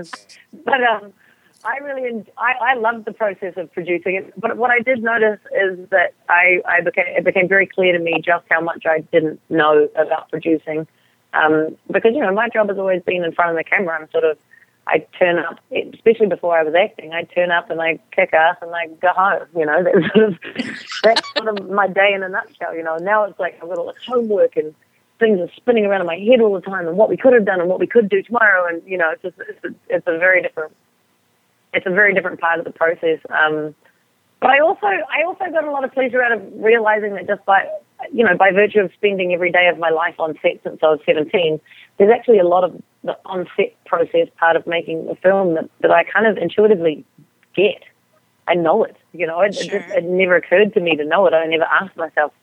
but 0.66 0.84
um, 0.84 1.14
I 1.64 1.78
really, 1.78 2.26
I, 2.38 2.54
I 2.62 2.74
loved 2.76 3.06
the 3.06 3.14
process 3.14 3.54
of 3.58 3.72
producing 3.72 4.16
it. 4.16 4.34
But 4.40 4.58
what 4.58 4.72
I 4.72 4.80
did 4.80 5.04
notice 5.04 5.40
is 5.56 5.90
that 5.90 6.14
I, 6.28 6.62
I 6.66 6.82
became, 6.82 7.06
it 7.08 7.24
became 7.24 7.48
very 7.48 7.68
clear 7.68 7.94
to 7.94 8.00
me 8.00 8.22
just 8.24 8.46
how 8.50 8.62
much 8.62 8.86
I 8.86 9.00
didn't 9.12 9.40
know 9.50 9.90
about 9.96 10.30
producing. 10.30 10.88
Um, 11.34 11.78
because, 11.90 12.14
you 12.14 12.22
know, 12.22 12.34
my 12.34 12.50
job 12.50 12.70
has 12.70 12.78
always 12.78 13.04
been 13.04 13.24
in 13.24 13.32
front 13.32 13.52
of 13.52 13.58
the 13.58 13.64
camera. 13.64 13.98
I'm 14.00 14.10
sort 14.12 14.24
of, 14.24 14.38
I 14.88 15.06
turn 15.18 15.38
up, 15.38 15.60
especially 15.72 16.28
before 16.28 16.58
I 16.58 16.64
was 16.64 16.74
acting, 16.74 17.14
I 17.14 17.24
turn 17.24 17.52
up 17.52 17.70
and 17.70 17.80
I 17.80 18.00
kick 18.12 18.34
ass 18.34 18.58
and 18.62 18.74
I 18.74 18.88
go 18.88 19.10
home. 19.10 19.48
You 19.56 19.66
know, 19.66 19.84
that's 19.84 20.14
sort 20.14 20.30
of, 20.30 20.40
that's 21.04 21.34
sort 21.34 21.48
of 21.48 21.70
my 21.70 21.88
day 21.88 22.14
in 22.14 22.24
a 22.24 22.30
nutshell. 22.30 22.76
You 22.76 22.84
know, 22.84 22.98
now 22.98 23.26
it's 23.26 23.40
like 23.40 23.60
a 23.62 23.66
little 23.66 23.86
like 23.86 23.98
homework 24.06 24.58
and 24.58 24.74
things 25.20 25.40
are 25.40 25.52
spinning 25.56 25.86
around 25.86 26.02
in 26.02 26.08
my 26.08 26.18
head 26.18 26.42
all 26.42 26.54
the 26.54 26.62
time 26.62 26.88
and 26.88 26.98
what 26.98 27.08
we 27.08 27.16
could 27.16 27.34
have 27.34 27.46
done 27.46 27.62
and 27.62 27.70
what 27.70 27.80
we 27.80 27.88
could 27.88 28.10
do 28.10 28.24
tomorrow. 28.24 28.68
And 28.68 28.82
you 28.86 28.98
know, 28.98 29.12
it's 29.12 29.22
just 29.22 29.36
it's 29.48 29.64
a, 29.64 29.96
it's 29.96 30.08
a 30.08 30.18
very 30.18 30.42
different 30.42 30.74
it's 31.74 31.86
a 31.86 31.90
very 31.90 32.14
different 32.14 32.40
part 32.40 32.60
of 32.60 32.66
the 32.66 32.72
process. 32.72 33.20
Um, 33.30 33.76
but 34.40 34.50
I 34.50 34.60
also 34.60 34.86
I 34.88 35.24
also 35.26 35.46
got 35.52 35.64
a 35.64 35.72
lot 35.72 35.84
of 35.84 35.94
pleasure 35.94 36.22
out 36.22 36.32
of 36.32 36.42
realizing 36.56 37.14
that 37.16 37.28
just 37.28 37.46
by 37.46 37.68
you 38.12 38.26
know 38.26 38.36
by 38.36 38.52
virtue 38.52 38.80
of 38.80 38.92
spending 38.94 39.34
every 39.34 39.52
day 39.52 39.68
of 39.68 39.78
my 39.78 39.90
life 39.90 40.16
on 40.20 40.38
set 40.42 40.62
since 40.64 40.80
I 40.82 40.88
was 40.88 41.00
17, 41.06 41.60
there's 41.98 42.12
actually 42.12 42.40
a 42.40 42.48
lot 42.48 42.64
of 42.64 42.82
the 43.04 43.18
on 43.26 43.48
set 43.56 43.74
process 43.86 44.28
part 44.38 44.56
of 44.56 44.66
making 44.68 45.08
a 45.10 45.16
film 45.16 45.56
that, 45.56 45.70
that 45.82 45.92
I 45.92 46.04
kind 46.04 46.26
of 46.26 46.38
intuitively 46.38 47.06
get. 47.56 47.84
I 48.48 48.56
know 48.56 48.84
it. 48.84 48.98
You 49.14 49.28
know, 49.28 49.42
it, 49.42 49.54
Sure. 49.56 49.78
it, 49.78 49.82
just, 49.82 49.96
it 49.96 50.04
never 50.06 50.36
occurred 50.36 50.74
to 50.74 50.80
me 50.80 50.96
to 50.96 51.06
know 51.06 51.26
it. 51.28 51.34
I 51.34 51.46
never 51.46 51.64
asked 51.66 51.96
myself 51.96 52.34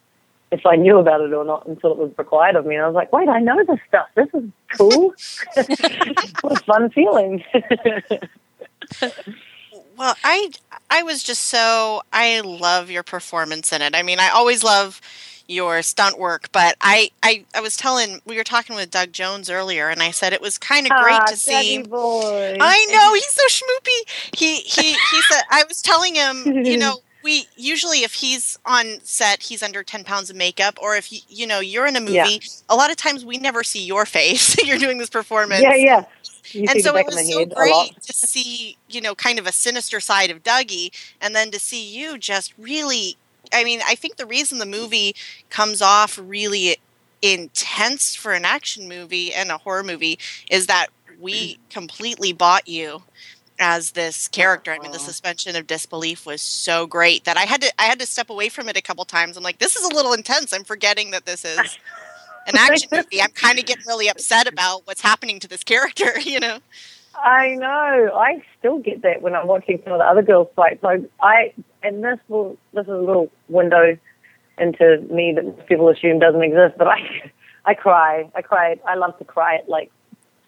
if 0.50 0.64
I 0.64 0.76
knew 0.76 0.98
about 0.98 1.20
it 1.20 1.32
or 1.32 1.44
not 1.44 1.66
until 1.66 1.92
it 1.92 1.98
was 1.98 2.12
required 2.16 2.56
of 2.56 2.64
me. 2.64 2.76
And 2.76 2.84
I 2.84 2.86
was 2.86 2.94
like, 2.94 3.12
wait, 3.12 3.28
I 3.28 3.40
know 3.40 3.62
this 3.66 3.78
stuff. 3.88 4.06
This 4.14 4.28
is 4.32 4.44
cool. 4.76 5.12
what 6.40 6.60
a 6.60 6.64
fun 6.64 6.90
feeling. 6.90 7.44
Well, 9.96 10.16
I 10.24 10.50
I 10.90 11.02
was 11.02 11.22
just 11.22 11.42
so 11.44 12.02
I 12.12 12.40
love 12.40 12.90
your 12.90 13.02
performance 13.02 13.72
in 13.72 13.82
it. 13.82 13.94
I 13.94 14.02
mean, 14.02 14.18
I 14.20 14.28
always 14.30 14.62
love 14.64 15.00
your 15.50 15.82
stunt 15.82 16.18
work, 16.18 16.50
but 16.52 16.76
I 16.80 17.10
I, 17.22 17.44
I 17.54 17.60
was 17.60 17.76
telling 17.76 18.20
we 18.24 18.36
were 18.36 18.44
talking 18.44 18.76
with 18.76 18.90
Doug 18.90 19.12
Jones 19.12 19.50
earlier, 19.50 19.88
and 19.88 20.02
I 20.02 20.10
said 20.10 20.32
it 20.32 20.40
was 20.40 20.56
kind 20.58 20.86
of 20.86 20.90
great 20.90 21.20
Ah, 21.20 21.26
to 21.26 21.36
see. 21.36 21.82
Boy. 21.82 22.56
I 22.60 22.86
know 22.92 23.14
he's 23.14 23.26
so 23.34 23.46
schmoopy. 23.48 24.36
He 24.38 24.56
he 24.56 24.92
he 24.92 25.22
said 25.30 25.42
I 25.50 25.64
was 25.68 25.82
telling 25.82 26.14
him, 26.14 26.64
you 26.64 26.76
know, 26.78 26.98
we 27.24 27.46
usually 27.56 28.04
if 28.04 28.14
he's 28.14 28.58
on 28.64 28.98
set, 29.02 29.42
he's 29.42 29.62
under 29.62 29.82
ten 29.82 30.04
pounds 30.04 30.30
of 30.30 30.36
makeup, 30.36 30.78
or 30.80 30.96
if 30.96 31.12
you, 31.12 31.20
you 31.28 31.46
know 31.46 31.60
you're 31.60 31.86
in 31.86 31.96
a 31.96 32.00
movie, 32.00 32.12
Yeah. 32.14 32.38
a 32.68 32.76
lot 32.76 32.90
of 32.90 32.96
times 32.96 33.24
we 33.24 33.38
never 33.38 33.64
see 33.64 33.84
your 33.84 34.06
face. 34.18 34.56
you're 34.64 34.78
doing 34.78 34.98
this 34.98 35.10
performance, 35.10 35.62
Yeah, 35.62 35.74
yeah. 35.74 36.04
You 36.52 36.66
and 36.68 36.80
so 36.80 36.96
it 36.96 37.06
was 37.06 37.28
so 37.28 37.38
head 37.38 37.52
a 37.52 37.60
lot. 37.60 37.90
great 37.90 38.02
to 38.02 38.12
see, 38.12 38.76
you 38.88 39.00
know, 39.00 39.14
kind 39.14 39.38
of 39.38 39.46
a 39.46 39.52
sinister 39.52 40.00
side 40.00 40.30
of 40.30 40.42
Dougie, 40.42 40.90
and 41.20 41.34
then 41.34 41.50
to 41.50 41.58
see 41.58 41.86
you 41.86 42.18
just 42.18 42.54
really. 42.58 43.16
I 43.52 43.64
mean, 43.64 43.80
I 43.86 43.94
think 43.94 44.16
the 44.16 44.26
reason 44.26 44.58
the 44.58 44.66
movie 44.66 45.14
comes 45.48 45.80
off 45.80 46.18
really 46.22 46.76
intense 47.22 48.14
for 48.14 48.32
an 48.32 48.44
action 48.44 48.88
movie 48.88 49.32
and 49.32 49.50
a 49.50 49.58
horror 49.58 49.82
movie 49.82 50.18
is 50.50 50.66
that 50.66 50.88
we 51.18 51.58
completely 51.70 52.32
bought 52.32 52.68
you 52.68 53.02
as 53.60 53.92
this 53.92 54.28
character. 54.28 54.72
I 54.72 54.78
mean, 54.78 54.92
the 54.92 54.98
suspension 54.98 55.56
of 55.56 55.66
disbelief 55.66 56.26
was 56.26 56.40
so 56.40 56.86
great 56.86 57.24
that 57.24 57.36
I 57.36 57.42
had 57.42 57.60
to 57.62 57.72
I 57.78 57.84
had 57.84 57.98
to 58.00 58.06
step 58.06 58.30
away 58.30 58.48
from 58.48 58.68
it 58.68 58.76
a 58.76 58.82
couple 58.82 59.04
times. 59.04 59.36
I'm 59.36 59.42
like, 59.42 59.58
this 59.58 59.76
is 59.76 59.84
a 59.84 59.94
little 59.94 60.12
intense. 60.12 60.52
I'm 60.52 60.64
forgetting 60.64 61.10
that 61.10 61.26
this 61.26 61.44
is 61.44 61.78
an 62.48 62.56
action 62.56 62.88
movie. 62.92 63.22
I'm 63.22 63.30
kind 63.30 63.58
of 63.58 63.66
getting 63.66 63.84
really 63.86 64.08
upset 64.08 64.48
about 64.48 64.86
what's 64.86 65.00
happening 65.00 65.38
to 65.40 65.48
this 65.48 65.62
character, 65.62 66.18
you 66.24 66.40
know. 66.40 66.58
I 67.14 67.54
know. 67.56 68.10
I 68.14 68.42
still 68.58 68.78
get 68.78 69.02
that 69.02 69.22
when 69.22 69.34
I'm 69.34 69.46
watching 69.48 69.80
some 69.82 69.92
of 69.92 69.98
the 69.98 70.04
other 70.04 70.22
girls 70.22 70.48
fight. 70.54 70.78
So 70.80 71.04
I, 71.20 71.52
and 71.82 72.04
this 72.04 72.18
will, 72.28 72.56
this 72.74 72.84
is 72.84 72.92
a 72.92 72.96
little 72.96 73.30
window 73.48 73.98
into 74.56 75.04
me 75.10 75.32
that 75.34 75.66
people 75.66 75.88
assume 75.88 76.20
doesn't 76.20 76.42
exist. 76.42 76.76
But 76.78 76.88
I, 76.88 77.32
I 77.64 77.74
cry. 77.74 78.30
I 78.34 78.42
cry. 78.42 78.76
I 78.86 78.94
love 78.94 79.18
to 79.18 79.24
cry 79.24 79.56
at 79.56 79.68
like 79.68 79.90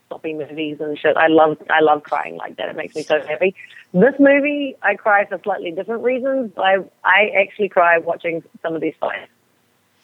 sloppy 0.09 0.35
movies 0.35 0.79
and 0.81 0.97
shit. 0.97 1.17
I 1.17 1.27
love, 1.27 1.57
I 1.71 1.81
love 1.81 2.05
crying 2.05 2.37
like 2.37 2.57
that. 2.57 2.69
It 2.69 2.77
makes 2.77 2.95
me 2.95 3.03
so 3.03 3.21
happy. 3.21 3.55
This 3.93 4.15
movie, 4.21 4.77
I 4.83 4.95
cry 4.95 5.27
for 5.27 5.41
slightly 5.43 5.73
different 5.73 6.05
reasons. 6.05 6.53
I, 6.57 6.77
I 7.05 7.31
actually 7.41 7.69
cry 7.69 7.99
watching 7.99 8.45
some 8.63 8.77
of 8.77 8.81
these 8.81 8.95
fights. 9.01 9.29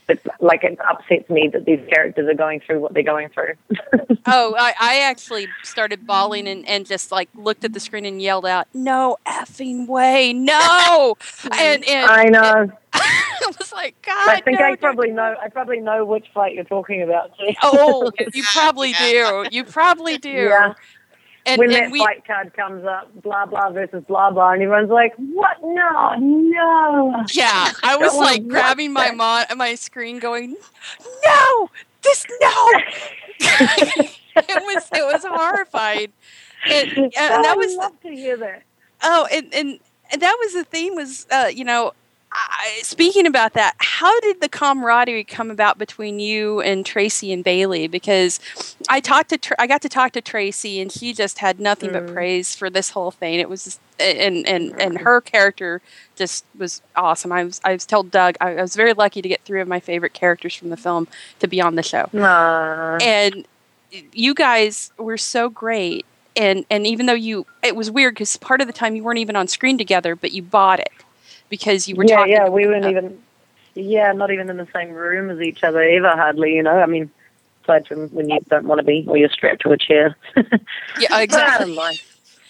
It's 0.09 0.25
like 0.41 0.63
it 0.63 0.79
upsets 0.89 1.29
me 1.29 1.51
that 1.53 1.65
these 1.65 1.81
characters 1.93 2.29
are 2.29 2.35
going 2.35 2.61
through 2.61 2.81
what 2.81 2.95
they're 2.95 3.03
going 3.03 3.29
through. 3.31 3.55
Oh, 4.29 4.57
I, 4.59 4.75
I 4.81 4.99
actually 5.03 5.47
started 5.63 6.05
bawling 6.05 6.49
and, 6.49 6.69
and 6.69 6.85
just 6.85 7.13
like 7.13 7.29
looked 7.37 7.65
at 7.65 7.73
the 7.73 7.79
screen 7.79 8.05
and 8.05 8.21
yelled 8.21 8.45
out, 8.45 8.67
"No 8.75 9.19
effing 9.25 9.87
way, 9.87 10.33
no!" 10.33 11.17
and 11.53 11.85
and 11.89 12.11
I 12.11 12.25
know. 12.25 12.73
I 12.93 13.53
was 13.57 13.73
like, 13.73 13.95
"God, 14.03 14.29
I 14.29 14.41
think 14.41 14.59
no, 14.59 14.67
I 14.67 14.75
probably 14.75 15.11
do 15.11 15.15
know. 15.15 15.37
I 15.41 15.49
probably 15.49 15.79
know 15.79 16.05
which 16.05 16.27
fight 16.35 16.55
you're 16.55 16.65
talking 16.65 17.03
about. 17.03 17.31
Oh, 17.63 18.11
you 18.35 18.43
probably 18.53 18.95
do. 18.95 19.47
You 19.53 19.63
probably 19.63 20.19
do. 20.19 20.29
Yeah. 20.29 20.75
And, 21.47 21.61
when 21.61 21.71
and 21.71 21.77
that 21.77 21.91
we, 21.93 22.01
fight 22.01 22.27
card 22.27 22.53
comes 22.55 22.85
up, 22.85 23.09
blah 23.23 23.47
blah 23.47 23.71
versus 23.71 24.03
blah 24.09 24.33
blah, 24.33 24.51
and 24.51 24.63
everyone's 24.63 24.91
like, 24.91 25.15
"What? 25.17 25.59
No, 25.63 26.17
no." 26.19 27.25
yeah, 27.33 27.71
I 27.85 27.97
was 27.97 28.17
like 28.17 28.49
grabbing 28.49 28.93
my 28.93 29.13
mon- 29.13 29.47
my 29.57 29.77
screen, 29.77 30.19
going, 30.19 30.57
"No, 31.25 31.71
this 32.03 32.27
no." 32.41 32.71
it 33.39 34.63
was 34.63 34.89
it 34.93 35.05
was 35.05 35.25
horrified. 35.25 36.13
And, 36.69 36.93
and 36.99 37.13
that 37.13 37.47
I 37.47 37.55
was 37.55 37.77
love 37.77 38.01
to 38.01 38.11
hear 38.11 38.37
that. 38.39 38.63
oh, 39.03 39.29
and, 39.33 39.55
and 39.55 39.79
and 40.11 40.23
that 40.23 40.37
was 40.41 40.53
the 40.53 40.65
theme 40.65 40.95
was 40.95 41.27
uh, 41.31 41.51
you 41.53 41.65
know. 41.65 41.93
I, 42.39 42.81
speaking 42.83 43.27
about 43.27 43.55
that, 43.55 43.75
how 43.79 44.21
did 44.21 44.41
the 44.41 44.49
camaraderie 44.49 45.25
come 45.25 45.51
about 45.51 45.79
between 45.79 46.21
you 46.21 46.61
and 46.61 46.85
Tracie 46.85 47.33
and 47.33 47.43
Bailey? 47.43 47.89
Because 47.89 48.39
I 48.89 49.01
talked 49.01 49.31
to 49.31 49.61
I 49.61 49.67
got 49.67 49.81
to 49.83 49.89
talk 49.89 50.13
to 50.13 50.21
Tracie, 50.21 50.81
and 50.81 50.93
she 50.93 51.13
just 51.15 51.39
had 51.39 51.59
nothing 51.59 51.93
but 51.93 52.07
Mm. 52.07 52.13
praise 52.13 52.55
for 52.55 52.69
this 52.69 52.91
whole 52.91 53.11
thing. 53.11 53.41
It 53.41 53.49
was 53.49 53.65
just, 53.65 53.81
and 53.99 54.47
and 54.47 54.79
and 54.81 54.99
her 54.99 55.21
character 55.23 55.81
just 56.15 56.45
was 56.59 56.83
awesome. 56.95 57.33
I 57.33 57.45
was 57.45 57.61
I 57.65 57.73
was 57.73 57.87
told 57.87 58.11
Doug 58.11 58.37
I, 58.41 58.57
I 58.57 58.63
was 58.63 58.77
very 58.77 58.93
lucky 58.93 59.23
to 59.23 59.29
get 59.29 59.41
three 59.45 59.61
of 59.63 59.69
my 59.69 59.81
favorite 59.81 60.13
characters 60.13 60.55
from 60.55 60.69
the 60.69 60.77
film 60.77 61.09
to 61.39 61.47
be 61.47 61.61
on 61.61 61.75
the 61.77 61.83
show, 61.83 62.09
Nah. 62.13 62.99
and 63.01 63.47
you 64.13 64.35
guys 64.35 64.91
were 64.99 65.17
so 65.19 65.49
great. 65.49 66.05
And 66.37 66.67
and 66.69 66.87
even 66.87 67.07
though 67.07 67.15
you, 67.15 67.47
it 67.63 67.75
was 67.75 67.91
weird 67.91 68.13
because 68.15 68.37
part 68.37 68.61
of 68.61 68.67
the 68.67 68.73
time 68.75 68.95
you 68.95 69.03
weren't 69.03 69.21
even 69.21 69.37
on 69.37 69.49
screen 69.49 69.79
together, 69.79 70.15
but 70.15 70.33
you 70.33 70.43
bought 70.43 70.81
it 70.81 70.91
because 71.49 71.89
you 71.89 71.97
were 71.97 72.05
yeah, 72.07 72.17
talking. 72.17 72.33
yeah, 72.33 72.49
we 72.49 72.67
weren't 72.67 72.87
even. 72.87 73.23
Yeah, 73.75 74.13
not 74.13 74.31
even 74.31 74.49
in 74.49 74.57
the 74.57 74.67
same 74.75 74.91
room 74.93 75.29
as 75.29 75.41
each 75.41 75.63
other 75.63 75.83
ever, 75.83 76.09
hardly. 76.11 76.55
You 76.55 76.63
know, 76.63 76.79
I 76.79 76.87
mean, 76.87 77.11
aside 77.63 77.87
from 77.87 78.09
when 78.09 78.31
you 78.31 78.39
don't 78.49 78.65
want 78.67 78.79
to 78.79 78.85
be, 78.85 79.05
or 79.07 79.17
you're 79.19 79.29
strapped 79.29 79.63
to 79.63 79.73
a 79.73 79.77
chair. 79.79 80.17
Yeah, 80.99 81.21
exactly. 81.21 81.75
Bottom 81.75 81.75
line. 81.75 81.97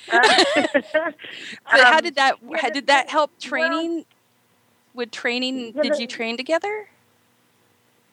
But 1.73 1.81
how 1.81 1.97
Um, 1.97 2.03
did 2.03 2.15
that? 2.15 2.37
how 2.61 2.71
did 2.71 2.87
that 2.87 3.09
help 3.11 3.31
well- 3.33 3.51
training? 3.51 4.05
With 4.95 5.11
training, 5.11 5.73
did 5.73 5.99
you 5.99 6.07
train 6.07 6.39
together? 6.39 6.89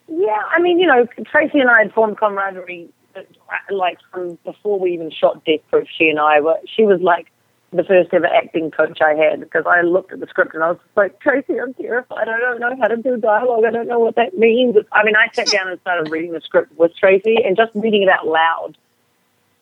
Yeah, 0.09 0.41
I 0.53 0.59
mean, 0.59 0.79
you 0.79 0.87
know, 0.87 1.07
Tracie 1.31 1.59
and 1.61 1.69
I 1.69 1.83
had 1.83 1.93
formed 1.93 2.17
camaraderie 2.17 2.89
uh, 3.15 3.21
like 3.69 3.99
from 4.11 4.37
before 4.43 4.77
we 4.79 4.91
even 4.93 5.09
shot 5.09 5.45
Death 5.45 5.61
Proof. 5.71 5.87
She 5.97 6.09
and 6.09 6.19
I 6.19 6.41
were. 6.41 6.59
She 6.75 6.83
was 6.83 6.99
like 6.99 7.31
the 7.73 7.83
first 7.83 8.13
ever 8.13 8.27
acting 8.27 8.71
coach 8.71 9.01
I 9.01 9.13
had 9.15 9.39
because 9.39 9.65
I 9.67 9.81
looked 9.81 10.13
at 10.13 10.19
the 10.19 10.27
script 10.27 10.53
and 10.53 10.63
I 10.63 10.71
was 10.71 10.79
like, 10.95 11.19
Tracie, 11.19 11.59
I'm 11.59 11.73
terrified. 11.73 12.27
I 12.27 12.39
don't 12.39 12.59
know 12.59 12.75
how 12.79 12.87
to 12.87 12.97
do 12.97 13.17
dialogue. 13.17 13.65
I 13.65 13.71
don't 13.71 13.87
know 13.87 13.99
what 13.99 14.15
that 14.15 14.37
means. 14.37 14.75
I 14.91 15.03
mean, 15.03 15.15
I 15.15 15.27
sat 15.33 15.47
down 15.47 15.67
and 15.67 15.79
started 15.81 16.11
reading 16.11 16.33
the 16.33 16.41
script 16.41 16.77
with 16.77 16.95
Tracie 16.95 17.37
and 17.43 17.57
just 17.57 17.71
reading 17.75 18.03
it 18.03 18.09
out 18.09 18.27
loud. 18.27 18.77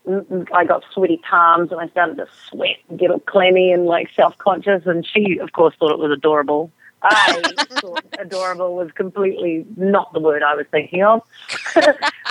mm, 0.08 0.48
I 0.54 0.66
got 0.66 0.84
sweaty 0.94 1.22
palms 1.30 1.72
and 1.72 1.80
I 1.80 1.88
started 1.90 2.18
to 2.18 2.28
sweat 2.50 2.78
and 2.90 3.00
get 3.00 3.12
all 3.12 3.20
clammy 3.20 3.72
and 3.72 3.86
like 3.86 4.10
self 4.16 4.38
conscious. 4.38 4.84
And 4.86 5.06
she, 5.06 5.40
of 5.40 5.54
course, 5.54 5.76
thought 5.80 5.92
it 5.92 6.00
was 6.00 6.12
adorable. 6.12 6.72
I 7.04 7.42
thought 7.82 8.06
adorable 8.20 8.76
was 8.76 8.92
completely 8.92 9.66
not 9.76 10.14
the 10.14 10.20
word 10.20 10.44
I 10.44 10.56
was 10.56 10.68
thinking 10.70 11.04
of. 11.04 11.22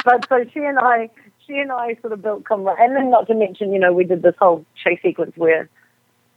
but 0.04 0.28
so 0.28 0.44
she 0.52 0.60
and 0.60 0.78
I, 0.78 1.10
she 1.50 1.58
and 1.58 1.72
I 1.72 1.96
sort 2.00 2.12
of 2.12 2.22
built 2.22 2.44
camaraderie. 2.44 2.84
And 2.84 2.96
then 2.96 3.10
not 3.10 3.26
to 3.26 3.34
mention, 3.34 3.72
you 3.72 3.78
know, 3.78 3.92
we 3.92 4.04
did 4.04 4.22
this 4.22 4.34
whole 4.38 4.64
chase 4.82 5.00
sequence 5.02 5.36
where, 5.36 5.68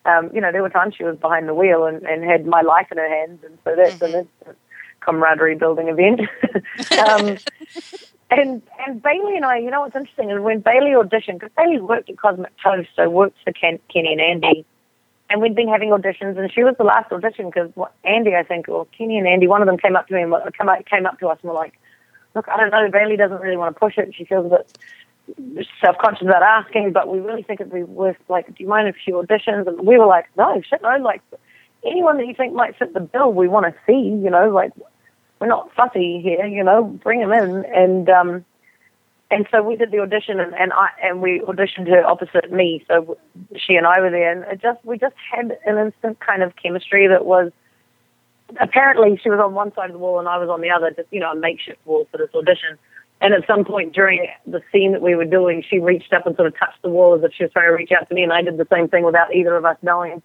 um, 0.05 0.31
you 0.33 0.41
know, 0.41 0.51
there 0.51 0.61
were 0.61 0.69
times 0.69 0.95
she 0.95 1.03
was 1.03 1.17
behind 1.17 1.47
the 1.47 1.53
wheel 1.53 1.85
and, 1.85 2.03
and 2.03 2.23
had 2.23 2.45
my 2.45 2.61
life 2.61 2.87
in 2.91 2.97
her 2.97 3.09
hands. 3.09 3.43
And 3.43 3.57
so 3.63 3.75
that's 3.75 4.01
an 4.01 4.13
instant 4.13 4.57
camaraderie 5.01 5.55
building 5.55 5.87
event. 5.89 6.21
um, 7.07 7.37
and 8.31 8.61
and 8.85 9.01
Bailey 9.01 9.35
and 9.35 9.45
I, 9.45 9.57
you 9.57 9.69
know 9.69 9.81
what's 9.81 9.95
interesting 9.95 10.31
is 10.31 10.39
when 10.39 10.61
Bailey 10.61 10.91
auditioned, 10.91 11.39
because 11.39 11.51
Bailey 11.55 11.79
worked 11.79 12.09
at 12.09 12.17
Cosmic 12.17 12.51
Toast, 12.63 12.89
so 12.95 13.09
worked 13.09 13.37
for 13.43 13.51
Ken, 13.51 13.79
Kenny 13.91 14.13
and 14.13 14.21
Andy, 14.21 14.65
and 15.29 15.41
we'd 15.41 15.55
been 15.55 15.67
having 15.67 15.89
auditions, 15.89 16.37
and 16.37 16.51
she 16.51 16.63
was 16.63 16.75
the 16.77 16.83
last 16.83 17.11
audition 17.11 17.47
because 17.49 17.69
Andy, 18.03 18.35
I 18.35 18.43
think, 18.43 18.69
or 18.69 18.87
Kenny 18.97 19.17
and 19.17 19.27
Andy, 19.27 19.47
one 19.47 19.61
of 19.61 19.67
them 19.67 19.77
came 19.77 19.95
up 19.95 20.07
to 20.07 20.13
me 20.13 20.23
and 20.23 20.33
come 20.57 20.69
up, 20.69 20.85
came 20.85 21.05
up 21.05 21.19
to 21.19 21.27
us 21.27 21.37
and 21.41 21.49
were 21.49 21.55
like, 21.55 21.73
look, 22.35 22.47
I 22.49 22.57
don't 22.57 22.71
know. 22.71 22.89
Bailey 22.91 23.17
doesn't 23.17 23.41
really 23.41 23.57
want 23.57 23.75
to 23.75 23.79
push 23.79 23.97
it. 23.97 24.13
She 24.15 24.25
feels 24.25 24.45
a 24.45 24.49
bit 24.49 24.77
self-conscious 25.81 26.23
about 26.23 26.43
asking, 26.43 26.91
but 26.91 27.07
we 27.07 27.19
really 27.19 27.43
think 27.43 27.61
it'd 27.61 27.73
be 27.73 27.83
worth, 27.83 28.17
like, 28.29 28.47
do 28.47 28.55
you 28.57 28.67
mind 28.67 28.87
if 28.87 28.95
she 29.03 29.11
auditions? 29.11 29.67
And 29.67 29.87
we 29.87 29.97
were 29.97 30.05
like, 30.05 30.25
no, 30.37 30.61
shit, 30.61 30.81
no, 30.81 30.97
like, 30.97 31.21
anyone 31.85 32.17
that 32.17 32.27
you 32.27 32.33
think 32.33 32.53
might 32.53 32.77
fit 32.77 32.93
the 32.93 32.99
bill, 32.99 33.31
we 33.31 33.47
want 33.47 33.65
to 33.65 33.73
see, 33.85 33.93
you 33.93 34.29
know, 34.29 34.49
like, 34.49 34.71
we're 35.39 35.47
not 35.47 35.73
fussy 35.75 36.21
here, 36.21 36.45
you 36.45 36.63
know, 36.63 36.83
bring 36.83 37.19
them 37.19 37.33
in. 37.33 37.65
And, 37.65 38.09
um, 38.09 38.45
and 39.31 39.47
so 39.51 39.61
we 39.63 39.75
did 39.75 39.91
the 39.91 39.99
audition 39.99 40.39
and, 40.39 40.53
and 40.53 40.71
I, 40.71 40.89
and 41.03 41.21
we 41.21 41.41
auditioned 41.41 41.87
her 41.89 42.05
opposite 42.05 42.51
me. 42.51 42.85
So 42.87 43.17
she 43.55 43.75
and 43.75 43.85
I 43.85 43.99
were 43.99 44.11
there 44.11 44.31
and 44.31 44.43
it 44.51 44.61
just, 44.61 44.83
we 44.85 44.97
just 44.97 45.15
had 45.31 45.57
an 45.65 45.77
instant 45.77 46.19
kind 46.19 46.43
of 46.43 46.55
chemistry 46.55 47.07
that 47.07 47.25
was, 47.25 47.51
apparently 48.61 49.19
she 49.21 49.29
was 49.29 49.39
on 49.39 49.53
one 49.53 49.73
side 49.73 49.87
of 49.89 49.93
the 49.93 49.99
wall 49.99 50.19
and 50.19 50.27
I 50.27 50.37
was 50.37 50.49
on 50.49 50.61
the 50.61 50.69
other, 50.69 50.91
just, 50.91 51.07
you 51.11 51.19
know, 51.19 51.31
a 51.31 51.35
makeshift 51.35 51.79
wall 51.85 52.07
for 52.11 52.17
this 52.17 52.29
audition. 52.35 52.77
And 53.23 53.33
at 53.33 53.47
some 53.47 53.63
point 53.63 53.93
during 53.93 54.27
the 54.45 54.61
scene 54.69 54.91
that 54.91 55.01
we 55.01 55.15
were 55.15 55.23
doing, 55.23 55.63
she 55.67 55.79
reached 55.79 56.11
up 56.11 56.27
and 56.27 56.35
sort 56.35 56.49
of 56.49 56.59
touched 56.59 56.81
the 56.81 56.89
wall 56.89 57.15
as 57.15 57.23
if 57.23 57.31
she 57.33 57.43
was 57.45 57.53
trying 57.53 57.69
to 57.69 57.73
reach 57.73 57.91
out 57.97 58.09
to 58.09 58.13
me, 58.13 58.21
and 58.21 58.33
I 58.33 58.41
did 58.41 58.57
the 58.57 58.67
same 58.71 58.89
thing 58.89 59.05
without 59.05 59.33
either 59.33 59.55
of 59.55 59.63
us 59.63 59.77
knowing 59.81 60.21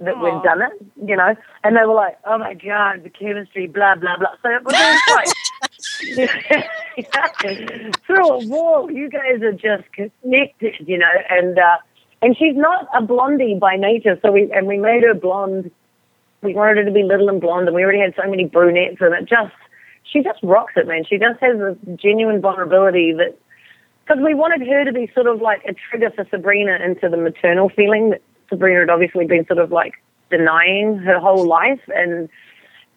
that 0.00 0.16
Aw. 0.16 0.24
we'd 0.24 0.42
done 0.42 0.62
it, 0.62 0.72
you 1.06 1.14
know. 1.14 1.36
And 1.62 1.76
they 1.76 1.86
were 1.86 1.94
like, 1.94 2.18
"Oh 2.24 2.38
my 2.38 2.54
god, 2.54 3.04
the 3.04 3.10
chemistry, 3.10 3.68
blah 3.68 3.94
blah 3.94 4.16
blah." 4.18 4.34
So 4.42 4.48
it 4.50 4.64
was 4.64 4.74
like 5.14 5.28
through 8.06 8.28
a 8.28 8.46
wall. 8.48 8.90
You 8.90 9.08
guys 9.08 9.42
are 9.42 9.52
just 9.52 9.84
connected, 9.92 10.88
you 10.88 10.98
know. 10.98 11.12
And 11.28 11.56
uh, 11.56 11.76
and 12.20 12.36
she's 12.36 12.56
not 12.56 12.88
a 12.92 13.00
blondie 13.00 13.58
by 13.60 13.76
nature, 13.76 14.18
so 14.22 14.32
we 14.32 14.50
and 14.52 14.66
we 14.66 14.76
made 14.76 15.04
her 15.04 15.14
blonde. 15.14 15.70
We 16.42 16.54
wanted 16.54 16.78
her 16.78 16.84
to 16.86 16.90
be 16.90 17.04
little 17.04 17.28
and 17.28 17.40
blonde, 17.40 17.68
and 17.68 17.76
we 17.76 17.84
already 17.84 18.00
had 18.00 18.14
so 18.20 18.28
many 18.28 18.46
brunettes, 18.46 18.96
and 19.00 19.14
it 19.14 19.26
just 19.26 19.54
she 20.12 20.22
just 20.22 20.40
rocks 20.42 20.74
it, 20.76 20.86
man. 20.86 21.04
She 21.08 21.18
just 21.18 21.40
has 21.40 21.58
this 21.58 21.96
genuine 21.96 22.40
vulnerability 22.40 23.12
that 23.12 23.38
because 24.04 24.22
we 24.24 24.34
wanted 24.34 24.66
her 24.66 24.84
to 24.84 24.92
be 24.92 25.10
sort 25.14 25.26
of 25.28 25.40
like 25.40 25.64
a 25.66 25.74
trigger 25.74 26.10
for 26.10 26.26
Sabrina 26.30 26.78
into 26.84 27.08
the 27.08 27.16
maternal 27.16 27.68
feeling 27.68 28.10
that 28.10 28.22
Sabrina 28.48 28.80
had 28.80 28.90
obviously 28.90 29.24
been 29.26 29.46
sort 29.46 29.60
of 29.60 29.70
like 29.70 29.94
denying 30.30 30.98
her 30.98 31.20
whole 31.20 31.46
life, 31.46 31.80
and 31.88 32.28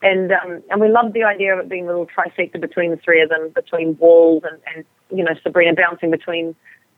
and 0.01 0.31
um, 0.31 0.63
and 0.71 0.81
we 0.81 0.89
loved 0.89 1.13
the 1.13 1.23
idea 1.23 1.53
of 1.53 1.59
it 1.59 1.69
being 1.69 1.83
a 1.83 1.87
little 1.87 2.07
trifecta 2.07 2.59
between 2.59 2.89
the 2.91 2.97
three 2.97 3.21
of 3.21 3.29
them, 3.29 3.51
between 3.53 3.97
walls 3.97 4.43
and 4.49 4.59
and 4.75 4.85
you 5.15 5.23
know 5.23 5.33
Sabrina 5.43 5.73
bouncing 5.75 6.09
between 6.09 6.55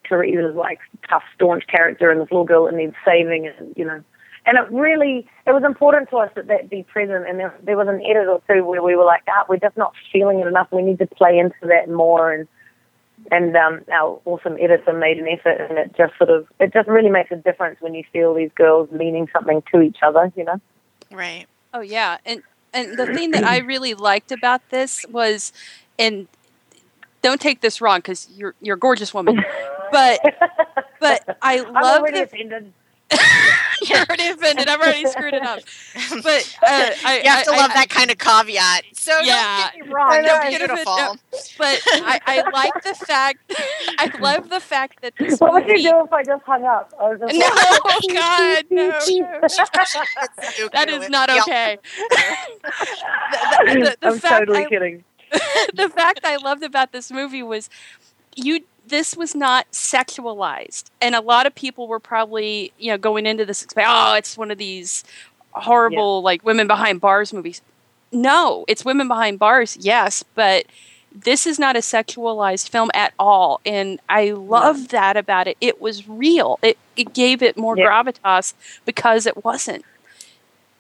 Teresa's 0.07 0.55
like 0.55 0.79
tough, 1.09 1.23
staunch 1.35 1.65
character 1.67 2.09
and 2.09 2.21
this 2.21 2.31
little 2.31 2.45
girl 2.45 2.65
that 2.65 2.75
needs 2.75 2.95
saving, 3.05 3.47
and 3.47 3.73
you 3.75 3.85
know. 3.85 4.01
And 4.45 4.57
it 4.57 4.71
really, 4.71 5.27
it 5.47 5.51
was 5.51 5.63
important 5.63 6.09
to 6.11 6.17
us 6.17 6.31
that 6.35 6.47
that 6.47 6.69
be 6.69 6.83
present. 6.83 7.27
And 7.27 7.39
there, 7.39 7.57
there 7.63 7.77
was 7.77 7.87
an 7.87 8.01
edit 8.05 8.27
or 8.27 8.41
two 8.47 8.63
where 8.63 8.83
we 8.83 8.95
were 8.95 9.05
like, 9.05 9.23
ah, 9.27 9.45
we're 9.49 9.57
just 9.57 9.77
not 9.77 9.93
feeling 10.11 10.39
it 10.39 10.47
enough. 10.47 10.67
We 10.71 10.83
need 10.83 10.99
to 10.99 11.07
play 11.07 11.39
into 11.39 11.55
that 11.63 11.89
more. 11.89 12.31
And 12.31 12.47
and 13.31 13.55
um, 13.55 13.81
our 13.91 14.19
awesome 14.25 14.57
editor 14.59 14.93
made 14.93 15.17
an 15.17 15.27
effort, 15.27 15.59
and 15.59 15.77
it 15.77 15.95
just 15.97 16.15
sort 16.17 16.29
of, 16.29 16.47
it 16.59 16.73
just 16.73 16.87
really 16.87 17.09
makes 17.09 17.31
a 17.31 17.35
difference 17.35 17.79
when 17.81 17.95
you 17.95 18.03
feel 18.13 18.33
these 18.33 18.51
girls 18.55 18.91
meaning 18.91 19.27
something 19.33 19.63
to 19.73 19.81
each 19.81 19.97
other, 20.03 20.31
you 20.35 20.43
know. 20.43 20.59
Right. 21.11 21.47
Oh 21.73 21.81
yeah, 21.81 22.17
and 22.25 22.43
and 22.73 22.97
the 22.97 23.07
thing 23.07 23.31
that 23.31 23.43
I 23.43 23.59
really 23.59 23.93
liked 23.93 24.31
about 24.31 24.69
this 24.69 25.05
was, 25.09 25.53
and 25.97 26.27
don't 27.21 27.41
take 27.41 27.61
this 27.61 27.81
wrong 27.81 27.99
because 27.99 28.29
you're 28.35 28.53
you're 28.61 28.75
a 28.75 28.79
gorgeous 28.79 29.13
woman, 29.13 29.43
but 29.91 30.19
but 30.99 31.37
I 31.41 31.59
I'm 31.65 31.73
love 31.73 32.01
already 32.01 32.23
the 32.23 32.65
offended. 33.85 33.89
you're 33.89 33.99
already 34.17 34.27
offended. 34.39 34.67
I've 34.69 34.79
already 34.79 35.05
screwed 35.07 35.33
it 35.33 35.43
up. 35.43 35.59
But 36.23 36.57
uh, 36.63 36.91
I, 37.05 37.21
you 37.23 37.29
have 37.29 37.43
to 37.45 37.51
I- 37.51 37.57
love 37.57 37.71
I- 37.71 37.73
that 37.75 37.89
kind 37.89 38.11
of 38.11 38.17
caviat. 38.17 38.81
So 38.93 39.17
Yeah. 39.21 39.69
don't 39.71 39.77
get 39.79 39.87
me 39.87 39.93
wrong, 39.93 40.09
know. 40.09 40.21
they're 40.23 40.49
beautiful. 40.49 40.97
no. 40.97 41.15
But 41.57 41.81
I, 41.93 42.19
I 42.25 42.49
like 42.53 42.83
the 42.83 42.93
fact. 42.95 43.53
I 43.97 44.11
love 44.19 44.49
the 44.49 44.59
fact 44.59 45.01
that 45.01 45.13
this 45.19 45.39
What 45.39 45.53
would 45.53 45.67
you 45.67 45.89
do 45.89 46.03
if 46.05 46.11
I 46.13 46.23
just 46.23 46.43
hung 46.43 46.63
up? 46.65 46.91
Just 46.91 47.35
No, 47.35 47.47
like, 47.47 48.13
God, 48.13 48.65
no, 48.71 48.87
no. 48.89 48.99
It's 49.43 49.57
That 50.71 50.87
okay. 50.89 50.95
is 50.97 51.09
not 51.09 51.29
okay. 51.29 51.77
the, 53.65 53.73
the- 53.73 53.97
the 54.01 54.07
I'm 54.07 54.19
totally 54.19 54.65
I- 54.65 54.69
kidding. 54.69 55.03
the 55.73 55.89
fact 55.89 56.21
I 56.23 56.37
loved 56.37 56.63
about 56.63 56.91
this 56.91 57.11
movie 57.11 57.43
was 57.43 57.69
you 58.35 58.61
this 58.87 59.15
was 59.17 59.35
not 59.35 59.69
sexualized. 59.71 60.85
And 61.01 61.15
a 61.15 61.21
lot 61.21 61.45
of 61.45 61.55
people 61.55 61.87
were 61.87 61.99
probably, 61.99 62.71
you 62.77 62.91
know, 62.91 62.97
going 62.97 63.25
into 63.25 63.45
this 63.45 63.65
oh, 63.77 64.13
it's 64.15 64.37
one 64.37 64.51
of 64.51 64.57
these 64.57 65.03
horrible 65.51 66.21
like 66.21 66.43
women 66.43 66.67
behind 66.67 67.01
bars 67.01 67.33
movies. 67.33 67.61
No, 68.11 68.65
it's 68.67 68.85
women 68.85 69.07
behind 69.07 69.39
bars, 69.39 69.77
yes, 69.79 70.23
but 70.35 70.65
this 71.11 71.47
is 71.47 71.57
not 71.57 71.75
a 71.75 71.79
sexualized 71.79 72.69
film 72.69 72.89
at 72.93 73.13
all. 73.17 73.61
And 73.65 73.99
I 74.09 74.31
love 74.31 74.89
that 74.89 75.17
about 75.17 75.47
it. 75.47 75.57
It 75.61 75.81
was 75.81 76.07
real. 76.07 76.59
It 76.61 76.77
it 76.95 77.13
gave 77.13 77.41
it 77.41 77.57
more 77.57 77.77
Yeah. 77.77 77.85
gravitas 77.87 78.53
because 78.85 79.25
it 79.25 79.43
wasn't. 79.43 79.83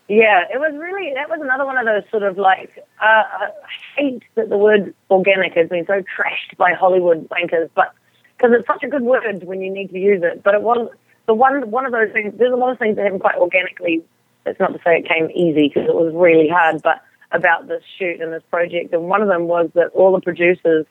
Yeah, 0.07 0.43
it 0.53 0.59
was 0.59 0.73
really 0.77 1.13
that 1.15 1.29
was 1.29 1.39
another 1.41 1.65
one 1.65 1.77
of 1.77 1.85
those 1.85 2.03
sort 2.11 2.23
of 2.23 2.37
like 2.37 2.77
uh, 3.01 3.05
I 3.05 3.49
hate 3.97 4.23
that 4.35 4.49
the 4.49 4.57
word 4.57 4.93
organic 5.09 5.53
has 5.53 5.67
been 5.67 5.85
so 5.87 6.03
trashed 6.03 6.57
by 6.57 6.73
Hollywood 6.73 7.27
bankers, 7.27 7.69
but 7.73 7.93
because 8.37 8.51
it's 8.57 8.67
such 8.67 8.83
a 8.83 8.87
good 8.87 9.01
word 9.01 9.43
when 9.43 9.61
you 9.61 9.71
need 9.71 9.89
to 9.89 9.97
use 9.97 10.21
it. 10.23 10.43
But 10.43 10.53
it 10.53 10.61
was 10.61 10.89
the 11.25 11.33
one 11.33 11.71
one 11.71 11.85
of 11.87 11.91
those 11.91 12.11
things. 12.13 12.35
There's 12.37 12.53
a 12.53 12.57
lot 12.57 12.71
of 12.71 12.77
things 12.77 12.97
that 12.97 13.03
happen 13.03 13.19
quite 13.19 13.35
organically. 13.35 14.03
It's 14.45 14.59
not 14.59 14.73
to 14.73 14.79
say 14.85 14.99
it 14.99 15.09
came 15.09 15.31
easy 15.31 15.69
because 15.69 15.89
it 15.89 15.95
was 15.95 16.13
really 16.13 16.49
hard, 16.49 16.83
but 16.83 17.01
about 17.31 17.67
this 17.67 17.81
shoot 17.97 18.21
and 18.21 18.31
this 18.31 18.43
project, 18.51 18.93
and 18.93 19.03
one 19.09 19.23
of 19.23 19.27
them 19.27 19.47
was 19.47 19.69
that 19.73 19.89
all 19.95 20.13
the 20.13 20.21
producers 20.21 20.85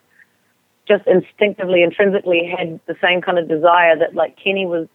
just 0.87 1.07
instinctively, 1.07 1.83
intrinsically 1.83 2.45
had 2.45 2.81
the 2.87 2.97
same 3.01 3.23
kind 3.23 3.39
of 3.39 3.49
desire 3.49 3.97
that 3.97 4.15
like 4.15 4.37
Kenny 4.37 4.67
was 4.67 4.89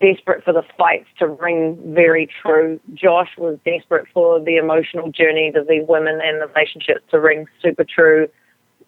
desperate 0.00 0.44
for 0.44 0.52
the 0.52 0.62
fights 0.78 1.08
to 1.18 1.26
ring 1.26 1.78
very 1.94 2.28
true. 2.42 2.78
Josh 2.94 3.30
was 3.36 3.58
desperate 3.64 4.06
for 4.14 4.40
the 4.40 4.56
emotional 4.56 5.10
journeys 5.10 5.54
of 5.56 5.66
these 5.66 5.82
women 5.88 6.20
and 6.22 6.40
the 6.40 6.46
relationships 6.46 7.02
to 7.10 7.20
ring 7.20 7.46
super 7.60 7.84
true. 7.84 8.28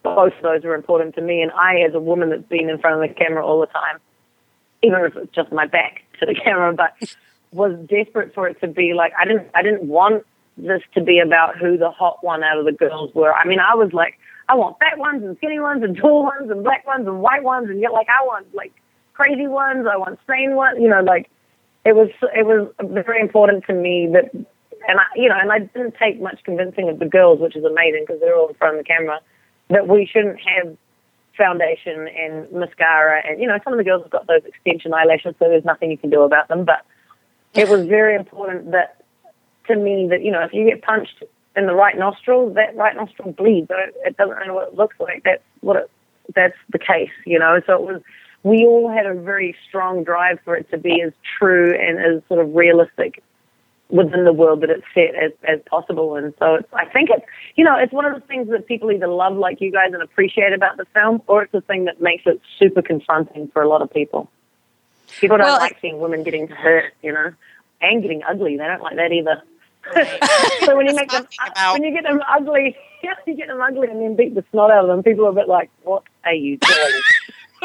Both 0.03 0.35
of 0.37 0.43
those 0.43 0.63
were 0.63 0.75
important 0.75 1.15
to 1.17 1.23
me, 1.23 1.43
and 1.43 1.51
I, 1.53 1.81
as 1.81 1.95
a 1.95 2.01
woman 2.01 2.31
that's 2.31 2.43
been 2.43 2.69
in 2.69 2.79
front 2.79 3.03
of 3.03 3.09
the 3.09 3.15
camera 3.15 3.45
all 3.45 3.61
the 3.61 3.67
time, 3.67 3.99
even 4.83 5.01
if 5.01 5.17
it's 5.17 5.35
just 5.35 5.51
my 5.51 5.67
back 5.67 6.03
to 6.21 6.27
the 6.27 6.35
camera, 6.35 6.73
but 6.73 6.95
was 7.53 7.77
desperate 7.89 8.35
for 8.35 8.49
it 8.49 8.61
to 8.61 8.67
be 8.67 8.95
like 8.95 9.13
I 9.19 9.25
didn't 9.25 9.49
I 9.55 9.63
didn't 9.63 9.85
want 9.85 10.25
this 10.57 10.83
to 10.95 11.03
be 11.03 11.21
about 11.21 11.57
who 11.57 11.77
the 11.79 11.91
hot 11.91 12.19
one 12.23 12.43
out 12.43 12.59
of 12.59 12.65
the 12.65 12.73
girls 12.73 13.15
were. 13.15 13.33
I 13.33 13.45
mean, 13.45 13.59
I 13.61 13.75
was 13.75 13.93
like, 13.93 14.19
I 14.49 14.55
want 14.55 14.79
fat 14.79 14.99
ones 14.99 15.23
and 15.23 15.37
skinny 15.39 15.59
ones 15.59 15.83
and 15.83 15.97
tall 15.97 16.25
ones 16.25 16.51
and 16.51 16.63
black 16.63 16.87
ones 16.87 17.07
and 17.07 17.21
white 17.21 17.43
ones 17.43 17.71
and 17.71 17.81
yet 17.81 17.93
like 17.93 18.09
I 18.09 18.25
want 18.25 18.55
like 18.55 18.73
crazy 19.15 19.47
ones. 19.47 19.87
I 19.91 19.97
want 19.97 20.19
sane 20.29 20.55
ones. 20.55 20.79
You 20.81 20.89
know, 20.89 21.01
like 21.01 21.31
it 21.85 21.95
was 21.95 22.11
it 22.37 22.47
was 22.47 22.69
very 22.81 23.21
important 23.21 23.65
to 23.67 23.73
me 23.73 24.09
that, 24.13 24.35
and 24.35 25.01
I 25.01 25.05
you 25.17 25.29
know, 25.29 25.39
and 25.41 25.51
I 25.51 25.61
didn't 25.61 25.95
take 25.99 26.21
much 26.21 26.41
convincing 26.45 26.89
of 26.89 26.99
the 26.99 27.07
girls, 27.07 27.41
which 27.41 27.57
is 27.57 27.65
amazing 27.65 28.05
because 28.07 28.21
they're 28.21 28.37
all 28.37 28.49
in 28.49 28.55
front 28.55 28.79
of 28.79 28.85
the 28.85 28.89
camera, 28.89 29.21
that 29.71 29.89
we 29.89 30.07
shouldn't 30.07 30.41
have 30.41 30.77
foundation 31.37 32.07
and 32.17 32.51
mascara 32.53 33.21
and 33.27 33.41
you 33.41 33.49
know 33.49 33.59
some 33.65 33.73
of 33.73 33.77
the 33.77 33.85
girls 33.85 34.03
have 34.03 34.11
got 34.13 34.27
those 34.29 34.45
extension 34.45 34.95
eyelashes 34.95 35.35
so 35.39 35.49
there's 35.49 35.65
nothing 35.65 35.91
you 35.91 35.99
can 35.99 36.09
do 36.09 36.23
about 36.23 36.47
them 36.47 36.65
but 36.65 36.87
it 37.55 37.69
was 37.69 37.87
very 37.87 38.15
important 38.15 38.71
that 38.71 39.03
to 39.67 39.75
me 39.75 40.07
that 40.09 40.23
you 40.23 40.31
know 40.31 40.43
if 40.43 40.53
you 40.53 40.65
get 40.65 40.81
punched 40.83 41.25
in 41.57 41.67
the 41.67 41.75
right 41.75 41.99
nostril 41.99 42.55
that 42.55 42.77
right 42.77 42.95
nostril 42.95 43.33
bleeds 43.33 43.69
it 44.05 44.17
doesn't 44.17 44.39
matter 44.39 44.53
what 44.53 44.69
it 44.69 44.75
looks 44.77 44.95
like 45.01 45.23
that's 45.25 45.43
what 45.61 45.77
it 45.77 45.91
that's 46.37 46.57
the 46.71 46.79
case 46.79 47.11
you 47.27 47.39
know 47.39 47.61
so 47.67 47.75
it 47.75 47.83
was 47.83 48.03
we 48.45 48.65
all 48.65 48.89
had 48.91 49.07
a 49.07 49.15
very 49.15 49.57
strong 49.67 50.05
drive 50.05 50.39
for 50.45 50.55
it 50.55 50.71
to 50.71 50.79
be 50.79 51.01
as 51.01 51.13
true 51.39 51.75
and 51.75 51.99
as 51.99 52.23
sort 52.29 52.41
of 52.41 52.55
realistic 52.55 53.23
within 53.89 54.25
the 54.25 54.33
world 54.33 54.61
that 54.61 54.71
it's 54.71 54.85
set 54.95 55.15
as, 55.15 55.33
as 55.45 55.61
possible. 55.67 56.17
And 56.17 56.35
so 56.39 56.57
it's, 56.57 56.69
I 56.73 56.85
think 56.85 57.11
it's, 57.11 57.25
you 57.57 57.65
know, 57.65 57.77
it's 57.77 57.93
one 57.93 58.05
of 58.05 58.15
the 58.15 58.27
things 58.27 58.49
that 58.51 58.67
people 58.67 58.93
either 58.93 59.09
love 59.09 59.37
like 59.37 59.61
you 59.61 59.73
guys 59.73 59.93
and 59.93 60.03
appreciate 60.03 60.53
about 60.53 60.77
the 60.77 60.85
film, 60.95 61.23
or 61.27 61.43
it's 61.43 61.53
the 61.53 61.63
thing 61.63 61.87
that 61.87 62.01
makes 62.01 62.25
it 62.27 62.41
super 62.59 62.83
confronting 62.83 63.49
for 63.49 63.63
a 63.63 63.69
lot 63.69 63.83
of 63.83 63.91
people. 63.91 64.31
People 65.21 65.39
don't 65.39 65.47
Well, 65.47 65.59
like 65.59 65.79
seeing 65.81 65.99
women 65.99 66.23
getting 66.23 66.49
hurt, 66.49 66.93
you 67.03 67.13
know, 67.13 67.33
and 67.81 68.03
getting 68.03 68.23
ugly. 68.25 68.57
They 68.57 68.65
don't 68.65 68.83
like 68.83 68.97
that 68.97 69.13
either. 69.13 69.43
so 70.65 70.77
when 70.77 70.87
you 70.87 70.95
make 70.95 71.11
them, 71.11 71.27
about- 71.47 71.73
when 71.75 71.85
you 71.85 71.93
get 71.93 72.05
them 72.05 72.21
ugly, 72.29 72.77
you 73.27 73.35
get 73.37 73.49
them 73.49 73.61
ugly 73.61 73.89
and 73.89 74.01
then 74.01 74.17
beat 74.17 74.35
the 74.35 74.45
snot 74.51 74.71
out 74.71 74.85
of 74.85 74.89
them, 74.89 75.03
people 75.03 75.27
are 75.27 75.31
a 75.31 75.35
bit 75.35 75.49
like, 75.49 75.71
what 75.83 76.03
are 76.25 76.35
you 76.35 76.59
doing? 76.59 77.03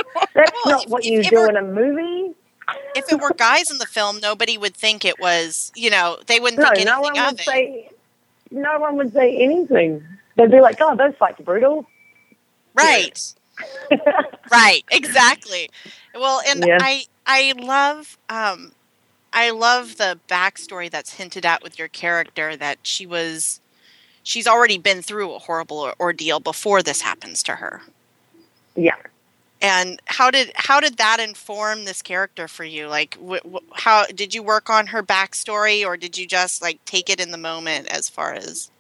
That's 0.34 0.52
Well, 0.66 0.76
not 0.78 0.90
what 0.90 1.04
if- 1.06 1.12
you 1.12 1.20
if 1.22 1.30
do 1.30 1.48
in 1.50 1.56
a 1.58 1.62
movie. 1.62 2.34
If 2.96 3.12
it 3.12 3.20
were 3.20 3.34
guys 3.36 3.72
in 3.72 3.80
the 3.80 3.88
film, 3.88 4.20
nobody 4.20 4.56
would 4.56 4.76
think 4.76 5.04
it 5.04 5.20
was. 5.20 5.72
You 5.76 5.90
know, 5.90 6.20
they 6.28 6.40
wouldn't 6.40 6.62
No, 6.62 6.70
think 6.76 6.86
no 6.86 7.02
anything 7.02 7.14
one 7.16 7.26
of 7.26 7.32
would 7.32 7.40
it. 7.40 7.46
say. 7.46 7.90
No 8.52 8.80
one 8.80 8.96
would 8.98 9.12
say 9.14 9.36
anything. 9.38 10.04
They'd 10.36 10.52
be 10.52 10.62
like, 10.62 10.78
"Oh, 10.80 10.96
those 10.96 11.16
fights 11.16 11.40
are 11.40 11.44
brutal." 11.44 11.88
Right. 12.76 13.20
right. 14.52 14.84
Exactly. 14.92 15.70
Well, 16.14 16.42
and 16.48 16.64
Yeah. 16.66 16.78
I 16.80 17.04
I 17.26 17.54
love 17.58 18.18
um 18.30 18.72
I 19.34 19.50
love 19.50 19.98
the 19.98 20.20
backstory 20.28 20.90
that's 20.92 21.16
hinted 21.16 21.46
at 21.46 21.64
with 21.64 21.78
your 21.80 21.88
character 21.88 22.56
that 22.56 22.80
she 22.84 23.06
was 23.08 23.62
she's 24.24 24.48
already 24.48 24.78
been 24.78 25.02
through 25.02 25.34
a 25.34 25.40
horrible 25.40 25.92
ordeal 26.00 26.40
before 26.40 26.82
this 26.84 27.02
happens 27.02 27.42
to 27.44 27.56
her. 27.56 27.82
Yeah. 28.76 28.96
And 29.62 30.02
how 30.06 30.32
did 30.32 30.52
how 30.56 30.80
did 30.80 30.98
that 30.98 31.20
inform 31.20 31.84
this 31.86 32.02
character 32.02 32.48
for 32.48 32.64
you? 32.64 32.88
Like, 32.88 33.18
wh- 33.22 33.46
wh- 33.46 33.80
how 33.80 34.06
did 34.06 34.34
you 34.34 34.42
work 34.42 34.70
on 34.70 34.88
her 34.88 35.04
backstory, 35.04 35.86
or 35.86 35.98
did 35.98 36.18
you 36.18 36.26
just 36.26 36.62
like 36.62 36.84
take 36.86 37.10
it 37.10 37.20
in 37.20 37.32
the 37.32 37.38
moment 37.38 37.88
as 37.88 38.10
far 38.10 38.34
as? 38.34 38.72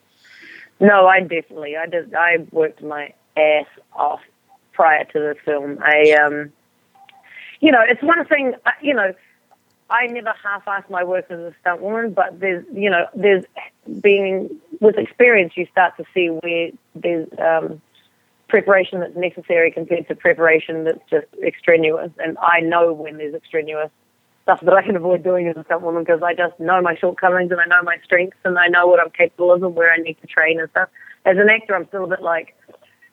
No, 0.79 1.07
I 1.07 1.19
definitely. 1.19 1.75
I 1.75 1.85
did. 1.85 2.13
I 2.13 2.37
worked 2.51 2.81
my 2.81 3.13
ass 3.35 3.65
off 3.93 4.21
prior 4.71 5.03
to 5.03 5.19
the 5.19 5.35
film. 5.43 5.79
I, 5.81 6.11
um, 6.11 6.53
you 7.59 7.71
know, 7.71 7.81
it's 7.85 8.01
one 8.01 8.23
thing. 8.25 8.53
uh, 8.65 8.71
You 8.81 8.93
know, 8.93 9.13
I 9.89 10.07
never 10.07 10.33
half-ass 10.41 10.83
my 10.89 11.03
work 11.03 11.25
as 11.29 11.39
a 11.39 11.53
stunt 11.59 11.81
woman, 11.81 12.13
but 12.13 12.39
there's, 12.39 12.63
you 12.73 12.89
know, 12.89 13.07
there's 13.13 13.43
being 14.01 14.49
with 14.79 14.97
experience, 14.97 15.53
you 15.57 15.67
start 15.71 15.97
to 15.97 16.05
see 16.13 16.27
where 16.29 16.69
there's 16.95 17.27
um, 17.39 17.81
preparation 18.49 18.99
that's 18.99 19.15
necessary 19.15 19.71
compared 19.71 20.07
to 20.07 20.15
preparation 20.15 20.83
that's 20.83 20.99
just 21.09 21.27
extraneous. 21.45 22.11
And 22.17 22.37
I 22.39 22.59
know 22.59 22.91
when 22.91 23.17
there's 23.17 23.35
extraneous 23.35 23.91
stuff 24.43 24.61
that 24.61 24.73
I 24.73 24.81
can 24.81 24.95
avoid 24.95 25.23
doing 25.23 25.47
as 25.47 25.55
a 25.55 25.63
stunt 25.63 25.83
woman 25.83 26.03
because 26.03 26.21
I 26.23 26.33
just 26.33 26.59
know 26.59 26.81
my 26.81 26.95
shortcomings 26.95 27.51
and 27.51 27.61
I 27.61 27.65
know 27.65 27.83
my 27.83 27.97
strengths 28.03 28.37
and 28.43 28.57
I 28.57 28.67
know 28.67 28.87
what 28.87 28.99
I'm 28.99 29.11
capable 29.11 29.53
of 29.53 29.63
and 29.63 29.75
where 29.75 29.93
I 29.93 29.97
need 29.97 30.17
to 30.21 30.27
train 30.27 30.59
and 30.59 30.69
stuff. 30.71 30.89
As 31.25 31.37
an 31.37 31.49
actor, 31.49 31.75
I'm 31.75 31.87
still 31.87 32.05
a 32.05 32.07
bit 32.07 32.21
like, 32.21 32.55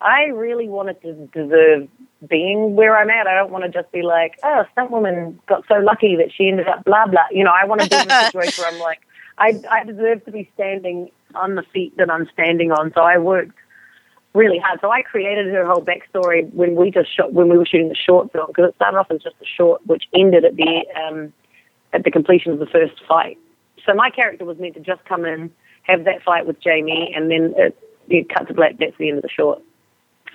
I 0.01 0.25
really 0.25 0.67
wanted 0.67 1.01
to 1.01 1.13
deserve 1.27 1.87
being 2.27 2.75
where 2.75 2.97
I'm 2.97 3.09
at. 3.09 3.27
I 3.27 3.35
don't 3.35 3.51
want 3.51 3.63
to 3.65 3.69
just 3.69 3.91
be 3.91 4.01
like, 4.01 4.39
oh, 4.43 4.63
stunt 4.71 4.91
woman 4.91 5.39
got 5.47 5.63
so 5.67 5.75
lucky 5.75 6.15
that 6.17 6.31
she 6.35 6.47
ended 6.47 6.67
up 6.67 6.83
blah 6.83 7.05
blah. 7.07 7.25
You 7.31 7.43
know, 7.43 7.53
I 7.53 7.65
want 7.65 7.81
to 7.81 7.89
be 7.89 7.95
in 7.95 8.09
a 8.09 8.25
situation 8.25 8.63
where 8.63 8.73
I'm 8.73 8.79
like, 8.79 9.01
I 9.37 9.61
I 9.69 9.83
deserve 9.83 10.25
to 10.25 10.31
be 10.31 10.49
standing 10.55 11.11
on 11.35 11.55
the 11.55 11.63
feet 11.73 11.97
that 11.97 12.09
I'm 12.09 12.27
standing 12.33 12.71
on. 12.71 12.91
So 12.93 13.01
I 13.01 13.17
worked 13.17 13.57
really 14.37 14.59
hard. 14.59 14.79
So 14.81 14.91
I 14.91 15.01
created 15.01 15.47
her 15.47 15.65
whole 15.65 15.83
backstory 15.83 16.51
when 16.53 16.75
we 16.75 16.91
just 16.91 17.15
shot 17.15 17.33
when 17.33 17.49
we 17.49 17.57
were 17.57 17.65
shooting 17.65 17.89
the 17.89 17.95
short 17.95 18.31
film 18.31 18.47
because 18.47 18.69
it 18.69 18.75
started 18.75 18.97
off 18.97 19.07
as 19.09 19.21
just 19.21 19.35
a 19.41 19.45
short, 19.45 19.85
which 19.85 20.03
ended 20.13 20.45
at 20.45 20.55
the 20.55 20.85
um, 20.95 21.33
at 21.91 22.03
the 22.03 22.11
completion 22.11 22.51
of 22.51 22.59
the 22.59 22.67
first 22.67 22.93
fight. 23.07 23.37
So 23.85 23.93
my 23.93 24.09
character 24.09 24.45
was 24.45 24.57
meant 24.59 24.75
to 24.75 24.79
just 24.79 25.03
come 25.05 25.25
in, 25.25 25.51
have 25.83 26.05
that 26.05 26.23
fight 26.23 26.45
with 26.45 26.61
Jamie, 26.61 27.11
and 27.15 27.31
then 27.31 27.53
it, 27.57 27.77
it 28.09 28.29
cut 28.29 28.47
to 28.47 28.53
black. 28.53 28.77
That's 28.77 28.97
the 28.97 29.09
end 29.09 29.17
of 29.17 29.23
the 29.23 29.29
short. 29.29 29.61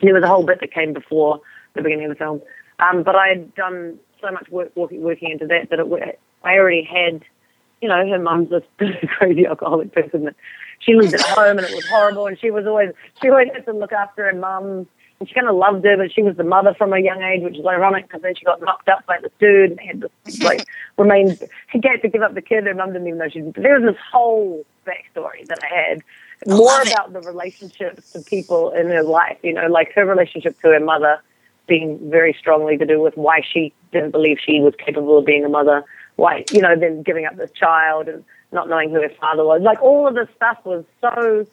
There 0.02 0.14
was 0.14 0.24
a 0.24 0.28
whole 0.28 0.44
bit 0.44 0.60
that 0.60 0.72
came 0.72 0.92
before 0.92 1.40
the 1.74 1.82
beginning 1.82 2.06
of 2.06 2.10
the 2.10 2.16
film, 2.16 2.42
um, 2.80 3.02
but 3.04 3.14
I 3.14 3.28
had 3.28 3.54
done 3.54 3.98
so 4.20 4.32
much 4.32 4.48
work 4.50 4.72
working, 4.74 5.02
working 5.02 5.30
into 5.30 5.46
that 5.46 5.70
that 5.70 5.78
it, 5.78 6.20
I 6.44 6.54
already 6.54 6.82
had, 6.82 7.22
you 7.80 7.88
know, 7.88 8.08
her 8.08 8.18
mum's 8.18 8.50
this 8.50 8.62
crazy 9.18 9.46
alcoholic 9.46 9.92
person 9.92 10.24
that 10.24 10.34
she 10.82 10.94
lived 10.94 11.14
at 11.14 11.20
home 11.20 11.58
and 11.58 11.66
it 11.66 11.74
was 11.74 11.86
horrible, 11.86 12.26
and 12.26 12.38
she 12.38 12.50
was 12.50 12.66
always 12.66 12.90
she 13.20 13.28
always 13.28 13.48
had 13.52 13.64
to 13.66 13.72
look 13.72 13.92
after 13.92 14.30
her 14.30 14.38
mum. 14.38 14.86
And 15.20 15.28
she 15.28 15.36
kind 15.36 15.48
of 15.48 15.54
loved 15.54 15.84
her, 15.84 15.96
but 15.96 16.12
she 16.12 16.20
was 16.20 16.36
the 16.36 16.42
mother 16.42 16.74
from 16.74 16.92
a 16.92 16.98
young 16.98 17.22
age, 17.22 17.44
which 17.44 17.56
is 17.56 17.64
ironic 17.64 18.08
because 18.08 18.22
then 18.22 18.34
she 18.34 18.44
got 18.44 18.60
knocked 18.60 18.88
up 18.88 19.06
by 19.06 19.18
this 19.22 19.30
dude 19.38 19.70
and 19.70 19.80
had 19.80 20.04
this, 20.24 20.42
like, 20.42 20.66
remained, 20.98 21.38
she 21.70 21.80
had 21.84 22.02
to 22.02 22.08
give 22.08 22.22
up 22.22 22.34
the 22.34 22.42
kid. 22.42 22.66
Her 22.66 22.74
mum 22.74 22.92
didn't 22.92 23.06
even 23.06 23.18
know 23.18 23.28
she 23.28 23.40
There 23.40 23.78
was 23.78 23.94
this 23.94 24.02
whole 24.10 24.66
backstory 24.84 25.46
that 25.46 25.60
I 25.62 25.74
had 25.74 26.02
more 26.46 26.66
love 26.66 26.86
it. 26.88 26.92
about 26.92 27.12
the 27.12 27.20
relationships 27.20 28.10
to 28.12 28.20
people 28.22 28.72
in 28.72 28.88
her 28.88 29.04
life, 29.04 29.38
you 29.44 29.52
know, 29.52 29.68
like 29.68 29.92
her 29.92 30.04
relationship 30.04 30.60
to 30.62 30.68
her 30.70 30.80
mother 30.80 31.22
being 31.68 31.98
very 32.10 32.34
strongly 32.38 32.76
to 32.76 32.84
do 32.84 33.00
with 33.00 33.16
why 33.16 33.42
she 33.48 33.72
didn't 33.92 34.10
believe 34.10 34.38
she 34.44 34.60
was 34.60 34.74
capable 34.84 35.18
of 35.18 35.24
being 35.24 35.44
a 35.44 35.48
mother, 35.48 35.84
why, 36.16 36.44
you 36.50 36.60
know, 36.60 36.74
then 36.76 37.02
giving 37.02 37.26
up 37.26 37.36
this 37.36 37.50
child 37.52 38.08
and 38.08 38.24
not 38.52 38.68
knowing 38.68 38.90
who 38.90 39.00
her 39.02 39.10
father 39.20 39.44
was. 39.44 39.62
Like 39.62 39.80
all 39.82 40.06
of 40.06 40.14
this 40.14 40.28
stuff 40.36 40.58
was 40.64 40.84
so, 41.00 41.46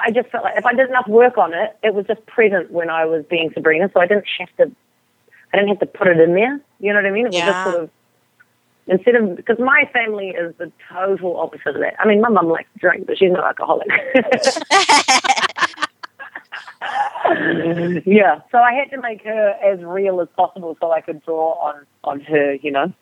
I 0.00 0.10
just 0.10 0.28
felt 0.30 0.44
like 0.44 0.56
if 0.56 0.66
I 0.66 0.72
did 0.74 0.88
enough 0.88 1.08
work 1.08 1.36
on 1.38 1.52
it, 1.54 1.76
it 1.82 1.94
was 1.94 2.06
just 2.06 2.24
present 2.26 2.70
when 2.70 2.90
I 2.90 3.04
was 3.04 3.24
being 3.28 3.50
Sabrina. 3.52 3.90
So 3.92 4.00
I 4.00 4.06
didn't 4.06 4.26
have 4.38 4.56
to, 4.58 4.70
I 5.52 5.56
didn't 5.56 5.68
have 5.68 5.80
to 5.80 5.86
put 5.86 6.06
it 6.08 6.18
in 6.20 6.34
there. 6.34 6.60
You 6.80 6.92
know 6.92 6.96
what 6.98 7.06
I 7.06 7.10
mean? 7.10 7.26
It 7.26 7.32
was 7.32 7.38
Yeah. 7.38 7.52
just 7.52 7.64
sort 7.64 7.76
of, 7.82 7.90
instead 8.86 9.14
of, 9.16 9.36
because 9.36 9.58
my 9.58 9.88
family 9.92 10.28
is 10.28 10.54
the 10.58 10.70
total 10.92 11.36
opposite 11.38 11.74
of 11.76 11.80
that. 11.80 11.94
I 11.98 12.06
mean, 12.06 12.20
my 12.20 12.28
mum 12.28 12.48
likes 12.48 12.68
to 12.74 12.78
drink, 12.80 13.06
but 13.06 13.18
she's 13.18 13.32
not 13.32 13.44
alcoholic. 13.44 13.88
yeah. 18.06 18.40
So 18.50 18.58
I 18.58 18.72
had 18.74 18.90
to 18.90 19.00
make 19.00 19.22
her 19.24 19.50
as 19.64 19.80
real 19.82 20.20
as 20.20 20.28
possible 20.36 20.76
so 20.80 20.92
I 20.92 21.00
could 21.00 21.24
draw 21.24 21.52
on 21.54 21.86
on 22.04 22.20
her, 22.20 22.54
you 22.54 22.70
know. 22.70 22.92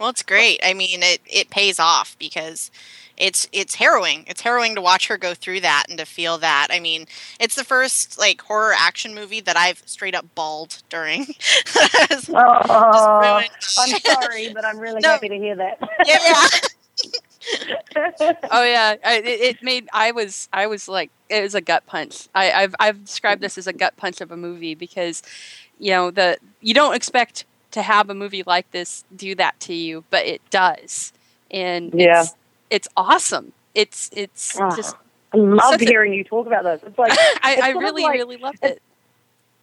Well, 0.00 0.08
it's 0.08 0.22
great. 0.24 0.60
I 0.64 0.74
mean, 0.74 1.02
it 1.02 1.20
it 1.26 1.50
pays 1.50 1.78
off 1.78 2.16
because 2.18 2.70
it's 3.18 3.46
it's 3.52 3.76
harrowing. 3.76 4.24
It's 4.28 4.40
harrowing 4.40 4.74
to 4.76 4.80
watch 4.80 5.08
her 5.08 5.18
go 5.18 5.34
through 5.34 5.60
that 5.60 5.84
and 5.90 5.98
to 5.98 6.06
feel 6.06 6.38
that. 6.38 6.68
I 6.70 6.80
mean, 6.80 7.06
it's 7.38 7.54
the 7.54 7.64
first 7.64 8.18
like 8.18 8.40
horror 8.40 8.74
action 8.76 9.14
movie 9.14 9.42
that 9.42 9.58
I've 9.58 9.82
straight 9.86 10.14
up 10.14 10.26
bawled 10.34 10.82
during. 10.88 11.26
Oh. 12.32 13.42
I'm 13.78 14.00
sorry, 14.00 14.52
but 14.54 14.64
I'm 14.64 14.78
really 14.78 15.00
No. 15.00 15.10
happy 15.10 15.28
to 15.28 15.36
hear 15.36 15.56
that. 15.56 15.78
yeah, 16.06 16.18
yeah. 16.24 16.48
oh 18.50 18.62
yeah 18.64 18.96
I, 19.04 19.16
it, 19.18 19.40
it 19.40 19.62
made 19.62 19.88
i 19.94 20.12
was 20.12 20.48
i 20.52 20.66
was 20.66 20.88
like 20.88 21.10
it 21.30 21.42
was 21.42 21.54
a 21.54 21.60
gut 21.62 21.86
punch 21.86 22.28
I, 22.34 22.52
i've 22.52 22.74
i've 22.78 23.04
described 23.04 23.40
this 23.40 23.56
as 23.58 23.66
a 23.66 23.72
gut 23.72 23.96
punch 23.96 24.20
of 24.20 24.30
a 24.30 24.36
movie 24.36 24.74
because 24.74 25.22
you 25.78 25.90
know 25.92 26.10
the 26.10 26.36
you 26.60 26.74
don't 26.74 26.94
expect 26.94 27.46
to 27.72 27.82
have 27.82 28.10
a 28.10 28.14
movie 28.14 28.42
like 28.46 28.70
this 28.72 29.04
do 29.14 29.34
that 29.34 29.58
to 29.60 29.74
you 29.74 30.04
but 30.10 30.26
it 30.26 30.40
does 30.50 31.12
and 31.50 31.92
Yeah. 31.94 32.22
it's 32.22 32.34
it's 32.70 32.88
awesome 32.96 33.52
it's 33.74 34.10
it's 34.14 34.58
Ah, 34.60 34.74
just 34.76 34.96
I 35.32 35.36
love 35.36 35.72
Such 35.72 35.82
a- 35.82 35.84
hearing 35.86 36.12
you 36.12 36.24
talk 36.24 36.46
about 36.48 36.64
this. 36.64 36.80
It's 36.84 36.98
like 36.98 37.12
i, 37.42 37.52
it's 37.52 37.62
I 37.62 37.70
really 37.70 38.02
like- 38.02 38.14
really 38.14 38.36
loved 38.36 38.58
it 38.64 38.82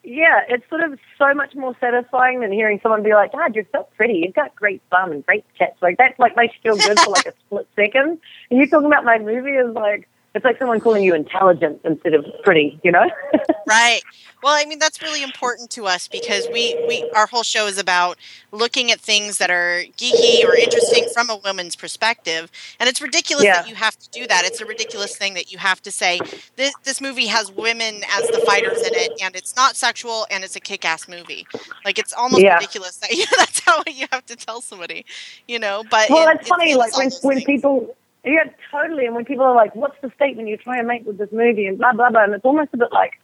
yeah, 0.04 0.44
it's 0.48 0.64
sort 0.70 0.82
of 0.84 0.98
so 1.18 1.34
much 1.34 1.54
more 1.54 1.76
satisfying 1.82 2.40
than 2.40 2.50
hearing 2.50 2.80
someone 2.82 3.04
be 3.04 3.14
like, 3.14 3.34
"God, 3.34 3.54
you're 3.56 3.66
so 3.74 3.86
pretty. 3.98 4.20
You've 4.24 4.34
got 4.34 4.56
great 4.56 4.82
bum 4.90 5.12
and 5.12 5.26
great 5.26 5.44
tits." 5.60 5.76
Like 5.82 5.98
that, 5.98 6.18
like 6.18 6.34
makes 6.38 6.56
you 6.64 6.74
feel 6.74 6.88
good 6.88 6.98
for 6.98 7.10
like 7.10 7.26
a 7.26 7.34
split 7.46 7.68
second. 7.76 8.18
And 8.50 8.58
you 8.58 8.70
talking 8.70 8.86
about 8.88 9.04
my 9.04 9.20
movie 9.20 9.52
is 9.52 9.74
like 9.76 10.08
it's 10.38 10.46
like 10.46 10.58
someone 10.60 10.80
calling 10.80 11.04
you 11.04 11.14
intelligent 11.16 11.82
instead 11.84 12.14
of 12.14 12.26
pretty. 12.44 12.80
You 12.84 12.92
know? 12.94 13.10
Right. 13.68 14.00
Well, 14.44 14.54
I 14.56 14.64
mean 14.64 14.80
that's 14.80 15.02
really 15.02 15.22
important 15.24 15.70
to 15.72 15.88
us 15.88 16.08
because 16.08 16.48
we 16.54 16.74
we 16.88 17.10
our 17.14 17.28
whole 17.28 17.44
show 17.44 17.68
is 17.68 17.78
about 17.78 18.18
looking 18.54 18.92
at 18.94 19.00
things 19.02 19.40
that 19.40 19.50
are 19.50 19.84
geeky 19.98 20.46
or 20.46 20.56
interesting 20.56 21.06
from 21.14 21.30
a 21.30 21.36
woman's 21.36 21.76
perspective, 21.76 22.50
and 22.80 22.88
it's 22.88 23.02
ridiculous 23.02 23.44
Yeah. 23.44 23.56
that 23.62 23.68
you 23.70 23.76
have 23.76 23.98
to 24.00 24.10
do 24.10 24.26
that. 24.28 24.46
It's 24.46 24.62
a 24.62 24.66
ridiculous 24.66 25.18
thing 25.18 25.34
that 25.34 25.52
you 25.52 25.58
have 25.58 25.82
to 25.82 25.92
say 25.92 26.22
this 26.56 26.74
this 26.86 27.02
movie 27.02 27.26
has 27.28 27.52
women 27.52 28.04
as 28.18 28.28
the 28.30 28.40
fighters 28.46 28.82
in 28.88 28.94
it, 28.94 29.12
and 29.22 29.36
it's 29.36 29.56
not 29.58 29.76
sexual, 29.76 30.26
and 30.32 30.46
it's 30.46 30.56
a 30.56 30.62
kick-ass 30.62 31.10
movie. 31.10 31.46
Like 31.84 32.00
it's 32.00 32.14
almost 32.14 32.42
Yeah. 32.42 32.54
ridiculous 32.56 32.96
that 32.98 33.10
that's 33.38 33.60
how 33.60 33.84
you 33.86 34.06
have 34.14 34.26
to 34.28 34.38
tell 34.38 34.62
somebody, 34.62 35.06
you 35.50 35.60
know. 35.60 35.84
But 35.92 36.10
well, 36.10 36.30
it- 36.30 36.36
it's 36.36 36.46
it 36.46 36.50
funny. 36.50 36.66
feels 36.72 36.78
Like 36.78 36.94
when 36.96 37.12
when 37.24 37.38
things. 37.38 37.46
people. 37.46 37.96
Yeah, 38.24 38.44
totally. 38.72 39.06
And 39.06 39.16
when 39.16 39.26
people 39.26 39.46
are 39.46 39.56
like, 39.56 39.76
"What's 39.76 40.00
the 40.02 40.12
statement 40.16 40.50
you're 40.50 40.58
trying 40.58 40.82
to 40.82 40.88
make 40.88 41.06
with 41.06 41.18
this 41.18 41.32
movie?" 41.32 41.66
and 41.66 41.78
blah 41.78 41.94
blah 41.94 42.10
blah, 42.10 42.24
and 42.24 42.34
it's 42.34 42.46
almost 42.46 42.70
a 42.74 42.78
bit 42.78 42.92
like, 42.92 43.20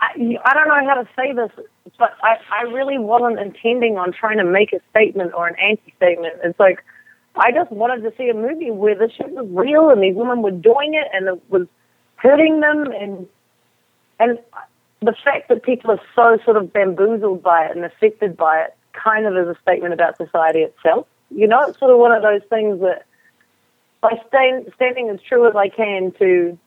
I, 0.00 0.38
I 0.44 0.54
don't 0.54 0.68
know 0.68 0.88
how 0.88 1.02
to 1.02 1.08
say 1.16 1.32
this, 1.32 1.50
but 1.98 2.14
I, 2.22 2.36
I 2.50 2.62
really 2.62 2.98
wasn't 2.98 3.38
intending 3.38 3.98
on 3.98 4.12
trying 4.12 4.38
to 4.38 4.44
make 4.44 4.72
a 4.72 4.80
statement 4.90 5.34
or 5.34 5.46
an 5.46 5.56
anti-statement. 5.56 6.34
It's 6.44 6.58
like 6.58 6.84
I 7.36 7.52
just 7.52 7.70
wanted 7.70 8.02
to 8.02 8.16
see 8.16 8.28
a 8.28 8.34
movie 8.34 8.70
where 8.70 8.94
this 8.96 9.12
shit 9.12 9.30
was 9.30 9.46
real 9.50 9.90
and 9.90 10.02
these 10.02 10.16
women 10.16 10.42
were 10.42 10.50
doing 10.50 10.94
it 10.94 11.06
and 11.12 11.28
it 11.28 11.42
was 11.50 11.66
hurting 12.16 12.60
them 12.60 12.90
and 12.92 13.26
and 14.20 14.38
the 15.00 15.14
fact 15.24 15.48
that 15.48 15.62
people 15.62 15.92
are 15.92 16.00
so 16.16 16.42
sort 16.44 16.56
of 16.56 16.72
bamboozled 16.72 17.40
by 17.42 17.66
it 17.66 17.76
and 17.76 17.84
affected 17.84 18.36
by 18.36 18.62
it 18.62 18.76
kind 18.92 19.26
of 19.26 19.36
is 19.36 19.46
a 19.46 19.60
statement 19.62 19.94
about 19.94 20.16
society 20.16 20.60
itself. 20.60 21.06
You 21.30 21.46
know, 21.46 21.60
it's 21.62 21.78
sort 21.78 21.92
of 21.92 21.98
one 21.98 22.10
of 22.10 22.22
those 22.22 22.42
things 22.50 22.80
that 22.80 23.04
by 24.00 24.12
staying, 24.28 24.66
standing 24.76 25.08
as 25.10 25.20
true 25.28 25.48
as 25.48 25.56
I 25.56 25.68
can 25.68 26.12
to 26.18 26.58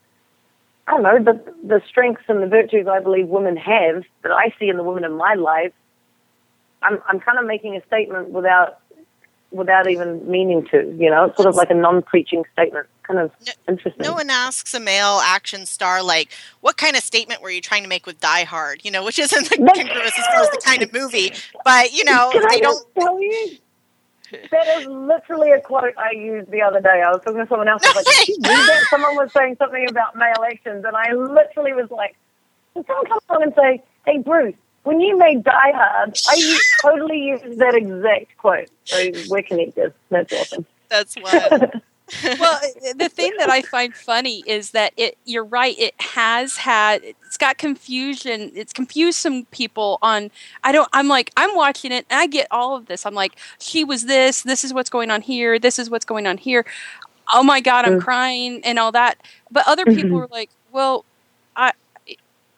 I 0.88 0.91
don't 0.91 1.03
know, 1.03 1.23
the 1.34 1.53
the 1.65 1.82
strengths 1.88 2.23
and 2.27 2.41
the 2.41 2.47
virtues 2.47 2.88
I 2.88 2.99
believe 2.99 3.27
women 3.27 3.55
have 3.57 4.03
that 4.23 4.32
I 4.32 4.53
see 4.59 4.67
in 4.67 4.77
the 4.77 4.84
women 4.84 5.03
in 5.03 5.13
my 5.13 5.36
life, 5.36 5.73
I'm 6.82 6.99
I'm 7.07 7.19
kind 7.19 7.38
of 7.39 7.45
making 7.45 7.75
a 7.77 7.86
statement 7.86 8.29
without 8.29 8.79
without 9.51 9.89
even 9.89 10.29
meaning 10.29 10.65
to, 10.71 10.77
you 10.97 11.09
know, 11.09 11.25
it's 11.25 11.36
sort 11.36 11.47
of 11.47 11.55
like 11.55 11.69
a 11.69 11.73
non 11.75 12.01
preaching 12.01 12.43
statement. 12.53 12.88
Kind 13.03 13.19
of 13.19 13.32
No- 13.45 13.53
interesting. 13.73 14.01
No 14.03 14.13
one 14.13 14.29
asks 14.29 14.73
a 14.73 14.79
male 14.79 15.19
action 15.23 15.65
star 15.65 16.01
like, 16.01 16.29
"What 16.61 16.77
kind 16.77 16.95
of 16.95 17.03
statement 17.03 17.41
were 17.41 17.49
you 17.51 17.61
trying 17.61 17.84
to 17.84 17.89
make 17.89 18.05
with 18.05 18.19
Die 18.19 18.43
Hard?" 18.45 18.82
You 18.84 18.91
know, 18.91 19.03
which 19.03 19.19
isn't 19.19 19.49
congruous 19.49 20.17
as 20.17 20.25
far 20.27 20.41
as 20.41 20.49
the 20.49 20.61
kind 20.65 20.82
of 20.82 20.91
movie. 20.93 21.32
But 21.63 21.93
you 21.93 22.03
know, 22.05 22.29
Can 22.32 22.45
I 22.45 22.55
they 22.55 22.59
don't. 22.61 22.95
tell 22.95 23.21
you? 23.21 23.57
That 24.51 24.67
is 24.79 24.88
literally 24.88 25.51
a 25.51 25.61
quote 25.61 25.93
I 25.97 26.11
used 26.11 26.51
the 26.51 26.61
other 26.61 26.82
day. 26.82 27.01
I 27.01 27.11
was 27.11 27.21
talking 27.23 27.41
to 27.41 27.47
someone 27.47 27.67
else. 27.67 27.84
I 27.84 27.88
was 27.89 27.95
like, 27.95 28.05
Did 28.05 28.27
you 28.29 28.36
read 28.38 28.67
that? 28.67 28.88
Someone 28.89 29.15
was 29.15 29.32
saying 29.34 29.57
something 29.57 29.89
about 29.89 30.15
male 30.15 30.34
elections, 30.38 30.86
and 30.86 30.95
I 30.95 31.13
literally 31.13 31.73
was 31.73 31.89
like, 31.91 32.15
Did 32.75 32.86
someone 32.88 33.05
come 33.07 33.19
along 33.29 33.43
and 33.43 33.53
say, 33.55 33.84
Hey, 34.05 34.17
Bruce, 34.19 34.55
when 34.84 34.99
you 34.99 35.17
made 35.17 35.43
Die 35.43 35.71
Hard, 35.73 36.17
I 36.29 36.36
used, 36.36 36.63
totally 36.82 37.19
used 37.19 37.59
that 37.59 37.75
exact 37.75 38.38
quote. 38.38 38.69
So 38.86 39.11
we're 39.29 39.43
connected. 39.43 39.93
That's 40.09 40.34
awesome. 40.34 40.65
That's 40.89 41.15
what. 41.15 41.84
well, 42.39 42.59
the 42.95 43.09
thing 43.09 43.34
that 43.39 43.49
I 43.49 43.62
find 43.62 43.93
funny 43.95 44.43
is 44.47 44.72
that 44.72 44.93
it. 44.97 45.18
You're 45.26 45.45
right. 45.45 45.78
It 45.80 45.93
has 45.99 46.57
had. 46.57 47.03
It's 47.03 47.38
got 47.38 47.57
confusion. 47.57 48.51
It's 48.55 48.74
confused 48.74 49.18
some 49.20 49.45
people 49.45 49.97
on. 50.01 50.32
I 50.64 50.72
don't. 50.72 50.89
I'm 50.93 51.07
like. 51.07 51.32
I'm 51.38 51.55
watching 51.55 51.91
it, 51.91 52.05
and 52.09 52.20
I 52.20 52.28
get 52.28 52.47
all 52.51 52.76
of 52.76 52.88
this. 52.88 53.05
I'm 53.05 53.14
like, 53.16 53.34
she 53.59 53.84
was 53.84 54.05
this. 54.05 54.43
This 54.43 54.64
is 54.64 54.74
what's 54.74 54.89
going 54.89 55.12
on 55.12 55.22
here. 55.22 55.59
This 55.59 55.80
is 55.80 55.89
what's 55.89 56.05
going 56.05 56.28
on 56.28 56.38
here. 56.38 56.66
Oh 57.34 57.43
my 57.43 57.62
god, 57.62 57.86
I'm 57.86 57.99
Mm. 57.99 58.01
crying 58.03 58.62
and 58.64 58.78
all 58.80 58.91
that. 58.91 59.18
But 59.49 59.64
other 59.68 59.86
people 59.86 60.18
Mhm. 60.20 60.24
are 60.24 60.28
like, 60.32 60.49
well, 60.72 61.05
I. 61.55 61.72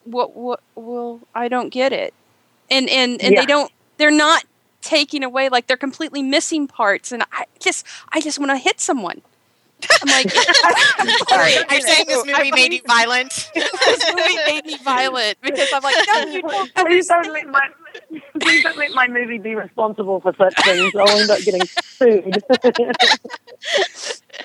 What? 0.06 0.36
What? 0.36 0.62
Well, 0.76 1.22
I 1.36 1.48
don't 1.48 1.70
get 1.70 1.94
it. 1.94 2.14
And 2.70 2.90
and 2.90 3.22
and 3.22 3.34
Yeah. 3.34 3.42
they 3.42 3.46
don't. 3.46 3.72
They're 3.98 4.12
not 4.12 4.44
taking 4.82 5.24
away 5.24 5.48
like 5.48 5.68
they're 5.68 5.78
completely 5.78 6.22
missing 6.22 6.68
parts 6.68 7.14
and 7.14 7.24
i 7.32 7.46
just 7.58 7.86
i 8.12 8.20
just 8.20 8.38
want 8.38 8.52
to 8.52 8.58
hit 8.58 8.82
someone 8.82 9.22
i'm 10.02 10.10
like 10.10 10.32
I'm 11.00 11.08
sorry 11.30 11.58
Are 11.70 11.76
you 11.76 11.82
saying 11.82 12.06
this 12.08 12.26
movie 12.26 12.52
made 12.52 12.74
you 12.74 12.82
violent? 12.88 13.52
this 13.56 14.14
movie 14.14 14.36
made 14.48 14.66
me 14.66 14.78
violent 14.84 15.38
because 15.42 15.70
i'm 15.74 15.84
like 15.84 15.96
no 16.08 16.22
you 16.32 16.42
don't 16.42 16.76
Please 16.76 17.08
don't 17.08 17.32
let 17.32 17.48
my 17.48 17.62
please 18.42 18.64
don't 18.64 18.78
let 18.78 18.92
my 18.92 19.08
movie 19.08 19.38
be 19.38 19.56
responsible 19.56 20.20
for 20.20 20.34
such 20.36 20.56
things. 20.64 20.94
I'll 20.96 21.10
end 21.10 21.30
up 21.30 21.40
getting 21.42 21.62
sued. 21.68 22.44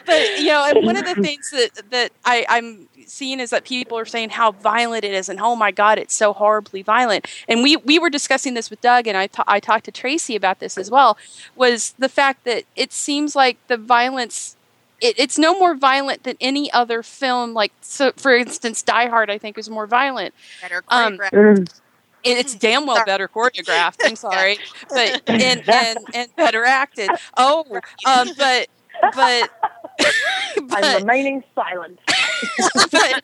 but 0.06 0.38
you 0.38 0.46
know 0.48 0.64
and 0.66 0.84
one 0.84 0.96
of 0.96 1.04
the 1.04 1.14
things 1.22 1.50
that 1.50 1.70
that 1.90 2.12
I, 2.24 2.44
i'm 2.48 2.88
seeing 3.06 3.40
is 3.40 3.50
that 3.50 3.64
people 3.64 3.98
are 3.98 4.04
saying 4.04 4.30
how 4.30 4.52
violent 4.52 5.04
it 5.04 5.12
is 5.12 5.28
and 5.28 5.40
oh 5.40 5.56
my 5.56 5.70
god 5.70 5.98
it's 5.98 6.14
so 6.14 6.32
horribly 6.32 6.82
violent 6.82 7.26
and 7.48 7.62
we 7.62 7.76
we 7.76 7.98
were 7.98 8.10
discussing 8.10 8.54
this 8.54 8.68
with 8.70 8.80
doug 8.80 9.06
and 9.06 9.16
i, 9.16 9.28
I 9.46 9.60
talked 9.60 9.86
to 9.86 9.92
Tracie 9.92 10.36
about 10.36 10.60
this 10.60 10.76
as 10.76 10.90
well 10.90 11.16
was 11.56 11.94
the 11.98 12.08
fact 12.08 12.44
that 12.44 12.64
it 12.76 12.92
seems 12.92 13.34
like 13.34 13.56
the 13.68 13.76
violence 13.78 14.56
it, 15.00 15.18
it's 15.18 15.38
no 15.38 15.58
more 15.58 15.74
violent 15.74 16.24
than 16.24 16.36
any 16.40 16.70
other 16.72 17.02
film 17.02 17.54
like 17.54 17.72
so 17.80 18.12
for 18.16 18.34
instance 18.34 18.82
die 18.82 19.08
hard 19.08 19.30
i 19.30 19.38
think 19.38 19.56
is 19.58 19.70
more 19.70 19.86
violent 19.86 20.34
Better 20.60 20.82
Um, 20.90 21.18
choreographed. 21.18 21.80
And 22.24 22.36
it's 22.36 22.54
damn 22.56 22.84
well 22.84 22.96
Sorry. 22.96 23.06
better 23.06 23.28
choreographed. 23.28 23.98
I'm 24.04 24.16
sorry, 24.28 24.58
but 24.88 25.22
and 25.28 25.62
and 25.68 25.98
and 26.12 26.36
better 26.36 26.64
acted. 26.64 27.10
Oh, 27.36 27.64
um, 28.04 28.30
but 28.36 28.66
but 29.14 29.50
I'm 30.00 30.66
but, 30.68 31.00
remaining 31.00 31.44
silent. 31.54 32.00
but 32.92 33.18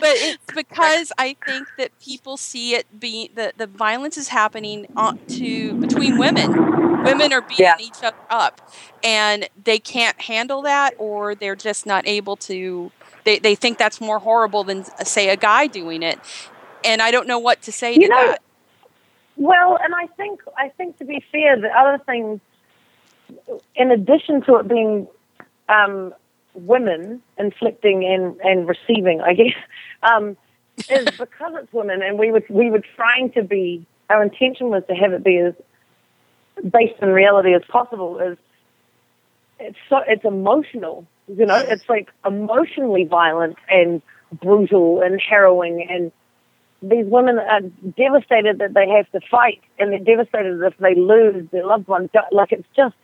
but 0.00 0.10
it's 0.16 0.44
because 0.54 1.12
I 1.18 1.36
think 1.46 1.70
that 1.78 1.92
people 2.00 2.36
see 2.36 2.74
it 2.74 3.00
being 3.00 3.30
the 3.34 3.52
the 3.56 3.66
violence 3.66 4.16
is 4.18 4.28
happening 4.28 4.86
on, 4.96 5.14
to 5.30 5.76
between 5.76 6.16
women. 6.18 6.58
Women 7.04 7.32
are 7.32 7.42
beating 7.42 7.64
Yeah. 7.64 7.76
each 7.78 8.02
other 8.02 8.16
up, 8.30 8.60
and 9.02 9.48
they 9.62 9.78
can't 9.78 10.20
handle 10.22 10.62
that, 10.62 10.94
or 10.98 11.34
they're 11.34 11.56
just 11.56 11.86
not 11.86 12.06
able 12.06 12.36
to. 12.38 12.92
They 13.24 13.38
they 13.40 13.54
think 13.56 13.78
that's 13.78 14.00
more 14.00 14.20
horrible 14.20 14.64
than 14.64 14.84
say 15.04 15.28
a 15.30 15.36
guy 15.36 15.66
doing 15.68 16.02
it, 16.02 16.20
and 16.84 17.02
I 17.02 17.10
don't 17.12 17.28
know 17.28 17.38
what 17.40 17.62
to 17.62 17.72
say 17.72 17.98
You 17.98 18.08
to 18.08 18.08
know, 18.08 18.16
that. 18.16 18.40
Well, 19.36 19.78
and 19.82 19.94
I 19.94 20.06
think 20.16 20.40
I 20.58 20.70
think 20.76 20.98
to 20.98 21.04
be 21.04 21.24
fair, 21.32 21.60
the 21.60 21.68
other 21.68 22.02
thing, 22.04 22.40
in 23.76 23.90
addition 23.90 24.42
to 24.42 24.56
it 24.56 24.68
being 24.68 25.08
um, 25.68 26.14
women 26.54 27.22
inflicting 27.38 28.04
and, 28.04 28.38
and 28.40 28.68
receiving, 28.68 29.20
I 29.20 29.34
guess, 29.34 29.54
um, 30.02 30.36
is 30.88 31.06
because 31.18 31.52
it's 31.56 31.72
women, 31.72 32.02
and 32.02 32.18
we 32.18 32.30
were 32.32 32.42
we 32.48 32.70
were 32.70 32.82
trying 32.96 33.32
to 33.32 33.42
be. 33.42 33.86
Our 34.10 34.22
intention 34.22 34.68
was 34.68 34.82
to 34.88 34.94
have 34.94 35.12
it 35.12 35.24
be 35.24 35.38
as 35.38 35.54
based 36.70 37.00
in 37.00 37.08
reality 37.08 37.54
as 37.54 37.62
possible. 37.68 38.18
Is 38.18 38.38
it's 39.58 39.78
so 39.88 39.98
it's 40.06 40.24
emotional, 40.24 41.06
you 41.28 41.46
know. 41.46 41.56
It's 41.56 41.88
like 41.88 42.08
emotionally 42.24 43.04
violent 43.04 43.56
and 43.68 44.02
brutal 44.40 45.02
and 45.02 45.20
harrowing 45.20 45.86
and 45.90 46.10
these 46.82 47.06
women 47.06 47.38
are 47.38 47.60
devastated 47.96 48.58
that 48.58 48.74
they 48.74 48.88
have 48.88 49.10
to 49.12 49.20
fight, 49.30 49.60
and 49.78 49.92
they're 49.92 50.00
devastated 50.00 50.60
if 50.62 50.76
they 50.78 50.94
lose 50.94 51.48
their 51.52 51.64
loved 51.64 51.86
one. 51.86 52.10
Like 52.32 52.50
it's 52.52 52.66
just 52.76 52.96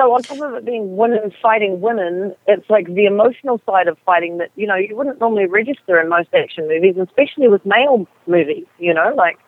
so. 0.00 0.12
On 0.14 0.22
top 0.22 0.40
of 0.40 0.54
it 0.54 0.64
being 0.64 0.96
women 0.96 1.32
fighting 1.42 1.80
women, 1.80 2.34
it's 2.46 2.68
like 2.70 2.86
the 2.86 3.06
emotional 3.06 3.60
side 3.66 3.88
of 3.88 3.98
fighting 4.06 4.38
that 4.38 4.50
you 4.56 4.66
know 4.66 4.76
you 4.76 4.96
wouldn't 4.96 5.20
normally 5.20 5.46
register 5.46 6.00
in 6.00 6.08
most 6.08 6.28
action 6.34 6.66
movies, 6.68 6.96
especially 6.96 7.48
with 7.48 7.64
male 7.66 8.06
movies. 8.26 8.66
You 8.78 8.94
know, 8.94 9.12
like 9.16 9.38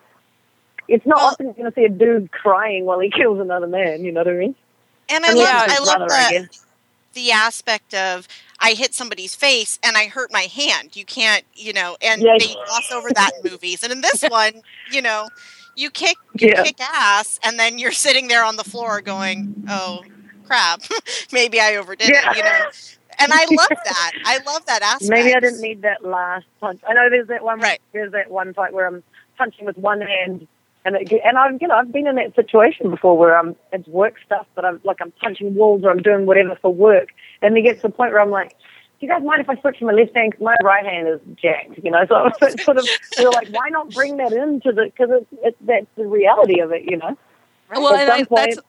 it's 0.87 1.05
not 1.05 1.17
Well- 1.17 1.25
often 1.27 1.45
you're 1.47 1.53
going 1.55 1.71
to 1.71 1.75
see 1.75 1.85
a 1.85 1.89
dude 1.89 2.31
crying 2.31 2.85
while 2.85 2.99
he 2.99 3.09
kills 3.09 3.39
another 3.39 3.67
man. 3.67 4.03
You 4.03 4.11
know 4.11 4.21
what 4.21 4.27
I 4.27 4.37
mean? 4.37 4.55
And 5.09 5.25
I 5.25 5.33
love, 5.33 5.47
I 5.47 5.79
love 5.79 5.97
brother, 6.07 6.07
the, 6.07 6.29
guess. 6.47 6.65
the 7.13 7.31
aspect 7.31 7.93
of 7.93 8.27
I 8.59 8.71
hit 8.73 8.93
somebody's 8.93 9.35
face 9.35 9.77
and 9.83 9.97
I 9.97 10.05
hurt 10.05 10.31
my 10.31 10.41
hand. 10.43 10.95
You 10.95 11.03
can't, 11.05 11.43
you 11.55 11.73
know, 11.73 11.97
and 12.01 12.21
Yeah. 12.21 12.37
they 12.39 12.53
gloss 12.53 12.91
over 12.91 13.09
that 13.15 13.31
in 13.43 13.51
movies. 13.51 13.83
And 13.83 13.91
in 13.91 14.01
this 14.01 14.23
one, 14.29 14.61
you 14.91 15.01
know, 15.01 15.27
you 15.75 15.89
kick 15.89 16.17
you 16.37 16.49
Yeah. 16.49 16.63
kick 16.63 16.79
ass 16.81 17.39
and 17.43 17.59
then 17.59 17.77
you're 17.79 17.91
sitting 17.91 18.27
there 18.27 18.43
on 18.45 18.55
the 18.55 18.63
floor 18.63 19.01
going, 19.01 19.65
"Oh, 19.69 20.03
crap. 20.53 20.81
Maybe 21.31 21.59
I 21.59 21.75
overdid 21.75 22.09
Yeah. 22.09 22.31
it," 22.31 22.37
you 22.37 22.43
know. 22.43 22.69
And 23.19 23.31
I 23.31 23.45
love 23.51 23.69
that. 23.85 24.11
I 24.25 24.39
love 24.45 24.65
that 24.65 24.81
aspect. 24.81 25.09
Maybe 25.09 25.33
I 25.35 25.39
didn't 25.39 25.61
need 25.61 25.81
that 25.83 26.03
last 26.03 26.45
punch. 26.59 26.81
I 26.87 26.93
know 26.93 27.09
there's 27.09 27.27
that 27.27 27.43
one. 27.43 27.59
Right. 27.59 27.79
There's 27.93 28.11
that 28.11 28.29
one 28.31 28.53
fight 28.53 28.73
where 28.73 28.87
I'm 28.87 29.03
punching 29.37 29.65
with 29.65 29.77
one 29.77 30.01
hand, 30.01 30.47
and 30.85 30.95
it, 30.95 31.11
and 31.23 31.37
I've 31.37 31.61
you 31.61 31.67
know 31.67 31.75
I've 31.75 31.91
been 31.91 32.07
in 32.07 32.15
that 32.15 32.35
situation 32.35 32.89
before 32.89 33.17
where 33.17 33.37
I'm 33.37 33.55
it's 33.71 33.87
work 33.87 34.15
stuff, 34.25 34.47
but 34.55 34.65
I'm 34.65 34.79
like 34.83 34.97
I'm 35.01 35.11
punching 35.11 35.53
walls 35.55 35.83
or 35.83 35.91
I'm 35.91 36.01
doing 36.01 36.25
whatever 36.25 36.55
for 36.61 36.73
work, 36.73 37.09
and 37.41 37.57
it 37.57 37.61
gets 37.61 37.81
to 37.81 37.87
the 37.87 37.93
point 37.93 38.11
where 38.13 38.21
I'm 38.21 38.31
like. 38.31 38.55
Do 38.99 39.07
you 39.07 39.11
guys 39.13 39.23
mind 39.23 39.41
if 39.41 39.49
I 39.49 39.59
switch 39.59 39.79
to 39.79 39.85
my 39.85 39.91
left 39.91 40.15
hand? 40.15 40.31
'Cause 40.31 40.39
my 40.41 40.55
right 40.63 40.85
hand 40.85 41.09
is 41.09 41.19
jacked, 41.35 41.77
you 41.83 41.91
know. 41.91 42.05
So 42.07 42.29
it's 42.43 42.63
sort 42.63 42.77
of, 42.77 42.87
we 43.17 43.25
were 43.25 43.31
like, 43.31 43.49
why 43.49 43.67
not 43.67 43.89
bring 43.89 44.15
that 44.15 44.31
into 44.31 44.71
the? 44.71 44.85
Because 44.85 45.09
it's, 45.11 45.25
it's 45.43 45.57
that's 45.59 45.87
the 45.97 46.05
reality 46.07 46.61
of 46.61 46.71
it, 46.71 46.83
you 46.89 46.95
know. 46.95 47.17
Well, 47.69 47.95
At 47.95 48.03
and 48.03 48.11
I, 48.11 48.17
some 48.19 48.25
point- 48.27 48.55
that's. 48.55 48.67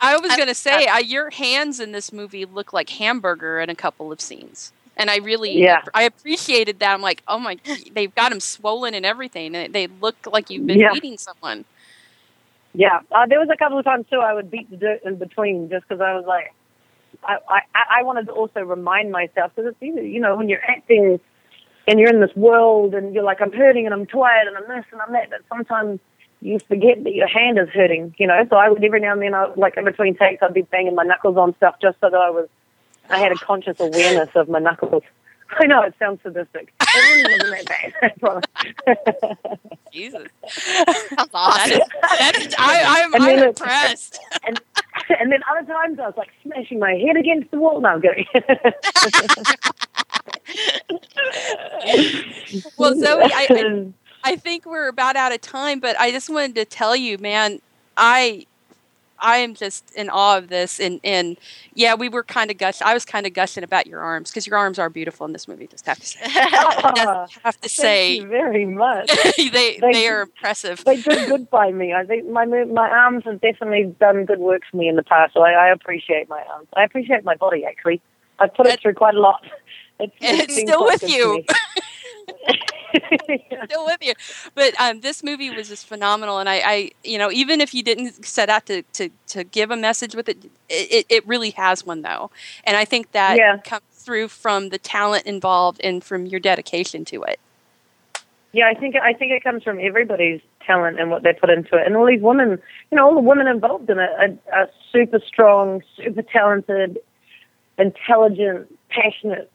I 0.00 0.18
was 0.18 0.36
going 0.36 0.48
to 0.48 0.54
say, 0.54 0.86
I, 0.86 0.98
your 0.98 1.30
hands 1.30 1.80
in 1.80 1.92
this 1.92 2.12
movie 2.12 2.44
look 2.44 2.72
like 2.72 2.90
hamburger 2.90 3.60
in 3.60 3.70
a 3.70 3.74
couple 3.74 4.12
of 4.12 4.20
scenes, 4.20 4.72
and 4.96 5.10
I 5.10 5.16
really, 5.18 5.58
Yeah. 5.58 5.80
I 5.94 6.02
appreciated 6.02 6.80
that. 6.80 6.92
I'm 6.92 7.02
like, 7.02 7.22
oh 7.26 7.38
my, 7.38 7.56
they've 7.92 8.14
got 8.14 8.30
them 8.30 8.40
swollen 8.40 8.94
and 8.94 9.06
everything. 9.06 9.54
and 9.54 9.74
They 9.74 9.86
look 9.86 10.16
like 10.26 10.50
you've 10.50 10.66
been 10.66 10.80
Yeah. 10.80 10.92
beating 10.92 11.16
someone. 11.18 11.64
Yeah, 12.74 13.00
uh, 13.10 13.24
there 13.26 13.40
was 13.40 13.48
a 13.50 13.56
couple 13.56 13.78
of 13.78 13.86
times 13.86 14.04
too 14.10 14.18
I 14.20 14.34
would 14.34 14.50
beat 14.50 14.70
the 14.70 14.76
dirt 14.76 15.00
in 15.04 15.16
between 15.16 15.70
just 15.70 15.88
because 15.88 16.02
I 16.02 16.14
was 16.14 16.26
like, 16.26 16.52
I, 17.24 17.38
I, 17.48 18.00
I 18.00 18.02
wanted 18.02 18.26
to 18.26 18.32
also 18.32 18.60
remind 18.60 19.10
myself 19.10 19.52
because 19.56 19.72
it's 19.72 19.82
easy, 19.82 20.10
you 20.10 20.20
know, 20.20 20.36
when 20.36 20.50
you're 20.50 20.62
acting 20.62 21.18
and 21.88 21.98
you're 21.98 22.10
in 22.10 22.20
this 22.20 22.34
world 22.36 22.94
and 22.94 23.14
you're 23.14 23.24
like, 23.24 23.40
I'm 23.40 23.52
hurting 23.52 23.86
and 23.86 23.94
I'm 23.94 24.06
tired 24.06 24.46
and 24.46 24.56
I'm 24.58 24.68
this 24.68 24.84
and 24.92 25.00
I'm 25.00 25.12
that, 25.14 25.30
but 25.30 25.40
sometimes 25.48 26.00
you 26.46 26.58
forget 26.60 27.02
that 27.04 27.12
your 27.12 27.26
hand 27.26 27.58
is 27.58 27.68
hurting, 27.70 28.14
you 28.18 28.26
know. 28.26 28.46
So 28.48 28.56
I 28.56 28.68
would 28.68 28.82
every 28.84 29.00
now 29.00 29.12
and 29.12 29.22
then, 29.22 29.34
I, 29.34 29.46
like 29.56 29.76
in 29.76 29.84
between 29.84 30.16
takes, 30.16 30.42
I'd 30.42 30.54
be 30.54 30.62
banging 30.62 30.94
my 30.94 31.02
knuckles 31.02 31.36
on 31.36 31.54
stuff 31.56 31.74
just 31.82 31.98
so 32.00 32.08
that 32.08 32.16
I 32.20 32.30
was, 32.30 32.48
I 33.10 33.18
had 33.18 33.32
a 33.32 33.36
conscious 33.36 33.78
awareness 33.80 34.28
of 34.36 34.48
my 34.48 34.60
knuckles. 34.60 35.02
I 35.58 35.66
know 35.66 35.82
it 35.82 35.94
sounds 35.98 36.20
sadistic. 36.22 36.72
It 36.80 36.94
really 36.94 37.38
wasn't 37.38 37.68
that 37.68 37.92
bad. 37.92 38.14
I. 38.22 38.40
Jesus, 39.92 40.28
Sounds 40.48 41.08
that 41.16 41.28
awesome. 41.34 41.72
is, 41.72 41.78
that 42.02 42.36
is, 42.36 42.54
I, 42.58 43.02
I'm, 43.04 43.14
I'm 43.14 43.22
then 43.22 43.38
it- 43.40 43.48
impressed. 43.48 44.18
and 44.46 44.60
and 45.20 45.30
then 45.30 45.40
other 45.50 45.64
times 45.72 45.98
I 46.00 46.06
was 46.06 46.16
like 46.16 46.30
smashing 46.42 46.78
my 46.80 46.94
head 46.94 47.16
against 47.16 47.50
the 47.52 47.58
wall. 47.58 47.80
No, 47.80 47.90
I'm 47.90 48.02
kidding. 48.02 48.26
Well, 52.78 52.94
Zoe, 52.98 53.22
I, 53.24 53.46
I, 53.50 53.86
I 54.26 54.36
think 54.36 54.66
we're 54.66 54.88
about 54.88 55.16
out 55.16 55.32
of 55.32 55.40
time, 55.40 55.80
but 55.80 55.98
I 56.00 56.10
just 56.10 56.28
wanted 56.28 56.54
to 56.56 56.64
tell 56.64 56.94
you, 56.96 57.18
man, 57.18 57.60
I 57.96 58.46
I 59.18 59.38
am 59.38 59.54
just 59.54 59.90
in 59.94 60.10
awe 60.10 60.36
of 60.36 60.48
this 60.48 60.78
and 60.78 61.00
and 61.02 61.38
yeah, 61.74 61.94
we 61.94 62.08
were 62.08 62.22
kind 62.22 62.50
of 62.50 62.58
gush 62.58 62.82
I 62.82 62.92
was 62.92 63.04
kind 63.06 63.26
of 63.26 63.32
gushing 63.32 63.64
about 63.64 63.86
your 63.86 64.00
arms 64.00 64.30
because 64.30 64.46
your 64.46 64.58
arms 64.58 64.78
are 64.78 64.90
beautiful 64.90 65.24
in 65.26 65.32
this 65.32 65.48
movie, 65.48 65.66
just 65.66 65.86
have 65.86 65.98
to 66.00 66.06
say. 66.06 66.20
Just 66.26 67.38
have 67.44 67.60
to 67.60 67.68
Thank 67.68 67.70
say 67.70 68.14
you 68.16 68.26
very 68.26 68.66
much. 68.66 69.08
they 69.36 69.78
Thank 69.78 69.94
they 69.94 70.08
are 70.08 70.22
impressive. 70.22 70.84
They 70.84 71.00
did 71.00 71.28
good 71.28 71.48
by 71.48 71.70
me. 71.72 71.94
I 71.94 72.04
think 72.04 72.28
my 72.28 72.44
my 72.44 72.88
arms 72.90 73.24
have 73.24 73.40
definitely 73.40 73.94
done 73.98 74.24
good 74.26 74.40
work 74.40 74.62
for 74.70 74.76
me 74.76 74.88
in 74.88 74.96
the 74.96 75.02
past. 75.02 75.32
So 75.34 75.40
I, 75.42 75.52
I 75.52 75.68
appreciate 75.70 76.28
my 76.28 76.42
arms. 76.52 76.68
I 76.76 76.84
appreciate 76.84 77.24
my 77.24 77.36
body 77.36 77.64
actually. 77.64 78.02
I've 78.38 78.52
put 78.54 78.66
it 78.66 78.70
That- 78.70 78.80
through 78.82 78.94
quite 78.94 79.14
a 79.14 79.20
lot. 79.20 79.42
It's, 79.98 80.14
And 80.20 80.50
still 80.50 80.84
with 80.84 81.08
you. 81.08 81.42
still 83.64 83.84
with 83.84 83.98
you. 84.02 84.14
But 84.54 84.78
um, 84.80 85.00
this 85.00 85.22
movie 85.22 85.50
was 85.50 85.68
just 85.68 85.86
phenomenal, 85.86 86.38
and 86.38 86.48
I, 86.48 86.56
I, 86.64 86.90
you 87.04 87.18
know, 87.18 87.30
even 87.30 87.60
if 87.60 87.74
you 87.74 87.82
didn't 87.82 88.24
set 88.24 88.48
out 88.48 88.66
to, 88.66 88.82
to, 88.94 89.10
to 89.28 89.44
give 89.44 89.70
a 89.70 89.76
message 89.76 90.14
with 90.14 90.28
it, 90.28 90.44
it, 90.68 91.06
it 91.08 91.26
really 91.26 91.50
has 91.50 91.84
one 91.84 92.02
though, 92.02 92.30
and 92.64 92.76
I 92.76 92.84
think 92.84 93.12
that 93.12 93.36
Yeah. 93.36 93.58
comes 93.58 93.82
through 93.92 94.28
from 94.28 94.68
the 94.68 94.78
talent 94.78 95.26
involved 95.26 95.80
and 95.82 96.02
from 96.02 96.26
your 96.26 96.40
dedication 96.40 97.04
to 97.06 97.22
it. 97.24 97.40
Yeah, 98.52 98.68
I 98.68 98.74
think 98.74 98.96
I 98.96 99.12
think 99.12 99.32
it 99.32 99.44
comes 99.44 99.62
from 99.62 99.78
everybody's 99.80 100.40
talent 100.66 100.98
and 100.98 101.10
what 101.10 101.22
they 101.22 101.32
put 101.32 101.50
into 101.50 101.76
it, 101.76 101.86
and 101.86 101.96
all 101.96 102.06
these 102.06 102.22
women, 102.22 102.58
you 102.90 102.96
know, 102.96 103.06
all 103.06 103.14
the 103.14 103.20
women 103.20 103.46
involved 103.46 103.90
in 103.90 103.98
it 103.98 104.10
are, 104.18 104.34
are 104.52 104.70
super 104.92 105.20
strong, 105.26 105.82
super 105.96 106.22
talented, 106.22 106.98
intelligent, 107.78 108.74
passionate 108.88 109.50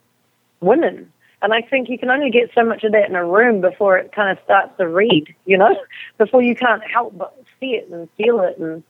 women. 0.60 1.11
And 1.42 1.52
I 1.52 1.60
think 1.60 1.88
you 1.88 1.98
can 1.98 2.08
only 2.08 2.30
get 2.30 2.50
so 2.54 2.64
much 2.64 2.84
of 2.84 2.92
that 2.92 3.08
in 3.08 3.16
a 3.16 3.26
room 3.26 3.60
before 3.60 3.98
it 3.98 4.12
kind 4.12 4.30
of 4.36 4.42
starts 4.44 4.76
to 4.78 4.86
read, 4.88 5.34
you 5.44 5.58
know, 5.58 5.76
before 6.16 6.40
you 6.40 6.54
can't 6.54 6.82
help 6.84 7.18
but 7.18 7.36
see 7.58 7.72
it 7.72 7.88
and 7.90 8.08
feel 8.16 8.40
it. 8.40 8.56
And, 8.58 8.82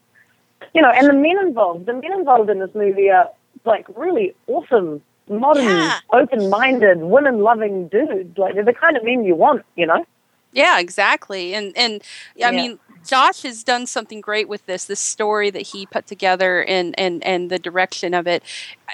you 0.73 0.81
know, 0.81 0.91
and 0.91 1.09
the 1.09 1.13
men 1.13 1.37
involved, 1.39 1.87
the 1.87 1.93
men 1.93 2.13
involved 2.13 2.49
in 2.51 2.59
this 2.59 2.69
movie 2.75 3.09
are 3.09 3.29
like 3.65 3.87
really 3.97 4.35
awesome, 4.47 5.01
modern, 5.27 5.65
Yeah. 5.65 5.99
open 6.11 6.49
minded, 6.49 6.99
women 6.99 7.39
loving 7.39 7.87
dudes. 7.87 8.37
Like 8.37 8.53
they're 8.53 8.63
the 8.63 8.73
kind 8.73 8.97
of 8.97 9.03
men 9.03 9.23
you 9.25 9.35
want, 9.35 9.63
you 9.75 9.87
know? 9.87 10.05
Yeah, 10.51 10.79
exactly. 10.79 11.55
And 11.55 11.75
and 11.75 12.03
I 12.35 12.37
Yeah. 12.37 12.51
mean, 12.51 12.79
Josh 13.05 13.43
has 13.43 13.63
done 13.63 13.85
something 13.87 14.21
great 14.21 14.47
with 14.47 14.65
this. 14.65 14.85
This 14.85 14.99
story 14.99 15.49
that 15.49 15.61
he 15.61 15.85
put 15.85 16.07
together 16.07 16.63
and 16.63 16.97
and 16.99 17.23
and 17.23 17.49
the 17.49 17.59
direction 17.59 18.13
of 18.13 18.27
it. 18.27 18.43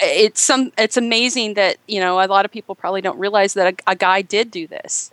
It's 0.02 0.42
some. 0.42 0.72
It's 0.78 0.98
amazing 0.98 1.54
that 1.56 1.78
you 1.88 2.00
know 2.00 2.22
a 2.22 2.28
lot 2.28 2.46
of 2.46 2.52
people 2.52 2.76
probably 2.76 3.02
don't 3.02 3.20
realize 3.20 3.54
that 3.56 3.74
a, 3.88 3.92
a 3.92 3.96
guy 3.96 4.22
did 4.22 4.52
do 4.52 4.68
this. 4.68 5.12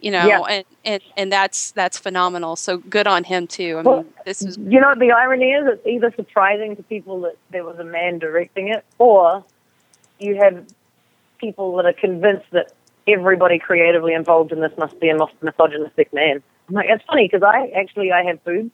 You 0.00 0.12
know, 0.12 0.26
Yeah. 0.26 0.40
and, 0.48 0.64
and 0.84 1.02
and 1.16 1.32
that's 1.32 1.72
that's 1.72 1.98
phenomenal. 1.98 2.56
So 2.56 2.78
good 2.78 3.06
on 3.06 3.24
him 3.24 3.46
too. 3.46 3.78
I 3.78 3.82
Well, 3.82 3.96
mean, 3.98 4.12
this 4.24 4.40
is 4.42 4.56
You 4.56 4.80
know 4.80 4.94
the 4.94 5.12
irony 5.12 5.50
is? 5.52 5.66
It's 5.66 5.86
either 5.86 6.12
surprising 6.16 6.76
to 6.76 6.82
people 6.84 7.20
that 7.22 7.36
there 7.50 7.64
was 7.64 7.78
a 7.78 7.84
man 7.84 8.18
directing 8.18 8.68
it, 8.68 8.84
or 8.98 9.44
you 10.18 10.36
have 10.36 10.64
people 11.38 11.76
that 11.76 11.86
are 11.86 11.92
convinced 11.92 12.46
that 12.52 12.72
everybody 13.06 13.58
creatively 13.58 14.14
involved 14.14 14.52
in 14.52 14.60
this 14.60 14.72
must 14.78 14.98
be 15.00 15.08
a 15.10 15.14
mis- 15.18 15.28
misogynistic 15.42 16.12
man. 16.12 16.42
I'm 16.70 16.74
like, 16.74 16.86
it's 16.88 17.04
funny 17.04 17.26
because 17.26 17.42
I 17.42 17.68
actually 17.76 18.12
I 18.12 18.22
have 18.22 18.42
boobs, 18.44 18.70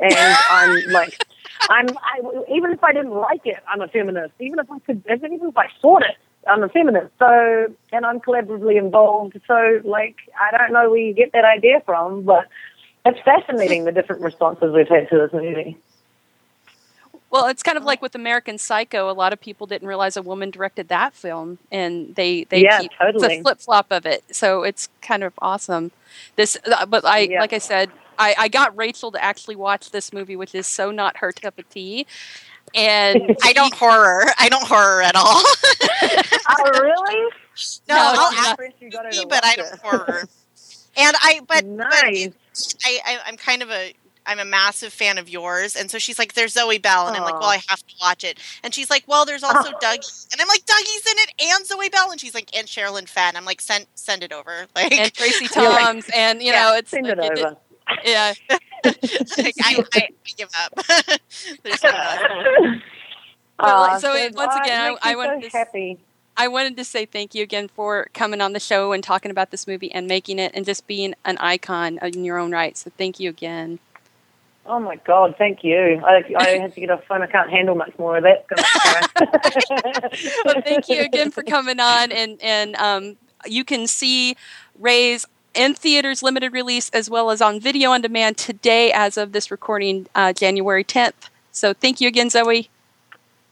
and 0.00 0.14
I'm 0.50 0.90
like, 0.90 1.26
I'm 1.68 1.88
I, 1.98 2.20
even 2.54 2.70
if 2.70 2.82
I 2.82 2.92
didn't 2.92 3.10
like 3.10 3.44
it, 3.44 3.58
I'm 3.68 3.80
a 3.80 3.88
feminist. 3.88 4.34
Even 4.38 4.60
if 4.60 4.70
I 4.70 4.78
could, 4.78 5.02
even 5.12 5.32
if 5.32 5.56
I 5.56 5.66
thought 5.82 6.02
it, 6.02 6.16
I'm 6.46 6.62
a 6.62 6.68
feminist. 6.68 7.12
So, 7.18 7.74
and 7.92 8.06
I'm 8.06 8.20
collaboratively 8.20 8.78
involved. 8.78 9.38
So, 9.46 9.80
like, 9.84 10.16
I 10.40 10.56
don't 10.56 10.72
know 10.72 10.90
where 10.90 11.00
you 11.00 11.12
get 11.12 11.32
that 11.32 11.44
idea 11.44 11.82
from, 11.84 12.22
but 12.22 12.46
it's 13.04 13.18
fascinating 13.24 13.84
the 13.84 13.92
different 13.92 14.22
responses 14.22 14.72
we've 14.72 14.88
had 14.88 15.08
to 15.10 15.18
this 15.18 15.32
movie. 15.32 15.76
Well, 17.30 17.46
it's 17.48 17.62
kind 17.62 17.78
of 17.78 17.84
like 17.84 18.02
with 18.02 18.14
American 18.16 18.58
Psycho. 18.58 19.10
A 19.10 19.12
lot 19.12 19.32
of 19.32 19.40
people 19.40 19.66
didn't 19.66 19.88
realize 19.88 20.16
a 20.16 20.22
woman 20.22 20.50
directed 20.50 20.88
that 20.88 21.14
film, 21.14 21.58
and 21.72 22.14
they 22.16 22.44
they 22.44 22.64
Yeah, 22.64 22.66
keep 22.66 22.92
totally. 23.00 23.28
the 23.38 23.42
flip 23.42 23.60
flop 23.60 23.88
of 23.92 24.06
it. 24.06 24.24
So 24.32 24.64
it's 24.64 24.88
kind 25.02 25.24
of 25.24 25.34
awesome. 25.40 25.92
This, 26.36 26.58
uh, 26.72 26.86
but 26.86 27.04
I 27.06 27.30
Yeah. 27.30 27.38
like 27.38 27.52
I 27.52 27.58
said, 27.58 27.92
I, 28.18 28.34
I 28.38 28.48
got 28.48 28.76
Rachel 28.76 29.12
to 29.12 29.24
actually 29.24 29.56
watch 29.56 29.90
this 29.92 30.12
movie, 30.12 30.36
which 30.36 30.54
is 30.54 30.68
so 30.68 30.90
not 30.92 31.18
her 31.18 31.32
cup 31.32 31.58
of 31.58 31.68
tea. 31.68 32.06
And 32.74 33.32
I 33.42 33.52
don't 33.54 33.74
horror. 33.74 34.26
I 34.38 34.48
don't 34.48 34.66
horror 34.66 35.02
at 35.02 35.16
all. 35.16 35.42
oh, 36.48 36.70
really? 36.80 37.30
No, 37.88 37.96
No, 37.96 38.12
I'll 38.14 38.32
it's 38.32 38.40
not. 38.40 38.58
ask 38.60 38.80
You 38.80 38.90
got 38.92 39.12
you, 39.12 39.26
but 39.28 39.44
I 39.44 39.56
don't 39.56 39.78
horror. 39.82 40.28
And 40.96 41.16
I, 41.20 41.40
but, 41.48 41.64
Nice. 41.64 41.86
but 41.90 42.00
I, 42.84 43.00
I, 43.06 43.18
I'm 43.26 43.36
kind 43.36 43.62
of 43.62 43.70
a, 43.70 43.94
I'm 44.26 44.38
a 44.38 44.44
massive 44.44 44.92
fan 44.92 45.18
of 45.18 45.28
yours, 45.28 45.74
and 45.76 45.90
so 45.90 45.98
she's 45.98 46.18
like, 46.18 46.34
"There's 46.34 46.52
Zoe 46.52 46.78
Bell," 46.78 47.08
and 47.08 47.16
I'm 47.16 47.22
like, 47.24 47.40
"Well, 47.40 47.48
I 47.48 47.60
have 47.68 47.84
to 47.86 47.94
watch 48.00 48.22
it." 48.24 48.38
And 48.62 48.74
she's 48.74 48.90
like, 48.90 49.04
"Well, 49.06 49.24
there's 49.24 49.42
also. 49.42 49.70
Dougie," 49.82 50.32
and 50.32 50.40
I'm 50.40 50.48
like, 50.48 50.64
"Dougie's 50.66 51.06
in 51.06 51.18
it, 51.18 51.32
and 51.42 51.66
Zoe 51.66 51.88
Bell," 51.88 52.10
and 52.10 52.20
she's 52.20 52.34
like, 52.34 52.54
"And 52.56 52.66
Sherilyn 52.68 53.08
Fenn." 53.08 53.36
I'm 53.36 53.44
like, 53.44 53.60
"Send, 53.60 53.86
send 53.94 54.22
it 54.22 54.32
over." 54.32 54.66
Like, 54.76 54.92
and 54.92 55.12
Tracie 55.12 55.48
You're 55.56 55.70
like, 55.70 55.80
Thoms, 55.84 56.06
and 56.14 56.40
you 56.42 56.52
yeah, 56.52 56.70
know, 56.70 56.76
it's 56.76 56.90
Send 56.90 57.06
it 57.06 57.18
it- 57.18 57.38
over. 57.38 57.56
yeah. 58.04 58.34
like, 58.84 59.54
I, 59.62 59.84
I, 59.94 59.96
I 60.02 60.08
give 60.36 60.48
up. 60.64 60.74
there's 61.64 61.82
no 61.82 61.92
more. 61.92 62.80
So 64.00 64.12
good. 64.12 64.32
it- 64.32 64.34
once 64.34 64.52
Aw, 64.54 64.58
it 64.58 64.62
again, 64.66 64.96
I- 65.02 65.12
I 65.12 65.16
wanted 65.16 65.42
so 65.44 65.48
to 65.50 65.56
happy. 65.58 65.98
I 66.36 66.48
wanted 66.48 66.76
to 66.78 66.84
say 66.84 67.04
thank 67.04 67.34
you 67.34 67.42
again 67.42 67.68
for 67.68 68.08
coming 68.14 68.40
on 68.40 68.54
the 68.54 68.60
show 68.60 68.92
and 68.92 69.04
talking 69.04 69.30
about 69.30 69.50
this 69.50 69.66
movie 69.66 69.92
and 69.92 70.06
making 70.06 70.38
it 70.38 70.52
and 70.54 70.64
just 70.64 70.86
being 70.86 71.14
an 71.24 71.36
icon 71.38 71.98
in 72.02 72.24
your 72.24 72.38
own 72.38 72.52
right. 72.52 72.76
So 72.78 72.90
thank 72.96 73.20
you 73.20 73.28
again. 73.28 73.78
Oh 74.70 74.78
my 74.78 74.94
God, 75.04 75.34
thank 75.36 75.64
you. 75.64 76.00
I, 76.06 76.22
I 76.38 76.48
had 76.60 76.74
to 76.74 76.80
get 76.80 76.90
off 76.90 77.02
phone. 77.08 77.22
I 77.22 77.26
can't 77.26 77.50
handle 77.50 77.74
much 77.74 77.92
more 77.98 78.18
of 78.18 78.22
that. 78.22 78.46
well, 80.44 80.62
thank 80.62 80.88
you 80.88 81.02
again 81.02 81.32
for 81.32 81.42
coming 81.42 81.80
on, 81.80 82.12
and 82.12 82.40
and 82.40 82.76
um, 82.76 83.16
you 83.46 83.64
can 83.64 83.88
see 83.88 84.36
Raze 84.78 85.26
in 85.54 85.74
theaters 85.74 86.22
limited 86.22 86.52
release 86.52 86.88
as 86.90 87.10
well 87.10 87.32
as 87.32 87.42
on 87.42 87.58
video 87.58 87.90
on 87.90 88.00
demand 88.00 88.36
today, 88.38 88.92
as 88.92 89.16
of 89.16 89.32
this 89.32 89.50
recording, 89.50 90.06
uh, 90.14 90.32
January 90.32 90.84
tenth. 90.84 91.28
So 91.50 91.74
thank 91.74 92.00
you 92.00 92.06
again, 92.06 92.30
Zoe. 92.30 92.70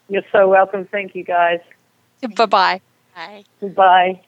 You're 0.09 0.23
so 0.31 0.49
welcome. 0.49 0.85
Thank 0.87 1.17
you, 1.17 1.25
guys. 1.25 1.59
Bye 2.37 2.47
bye. 2.47 2.81
Bye. 3.17 3.45
Bye. 3.61 4.21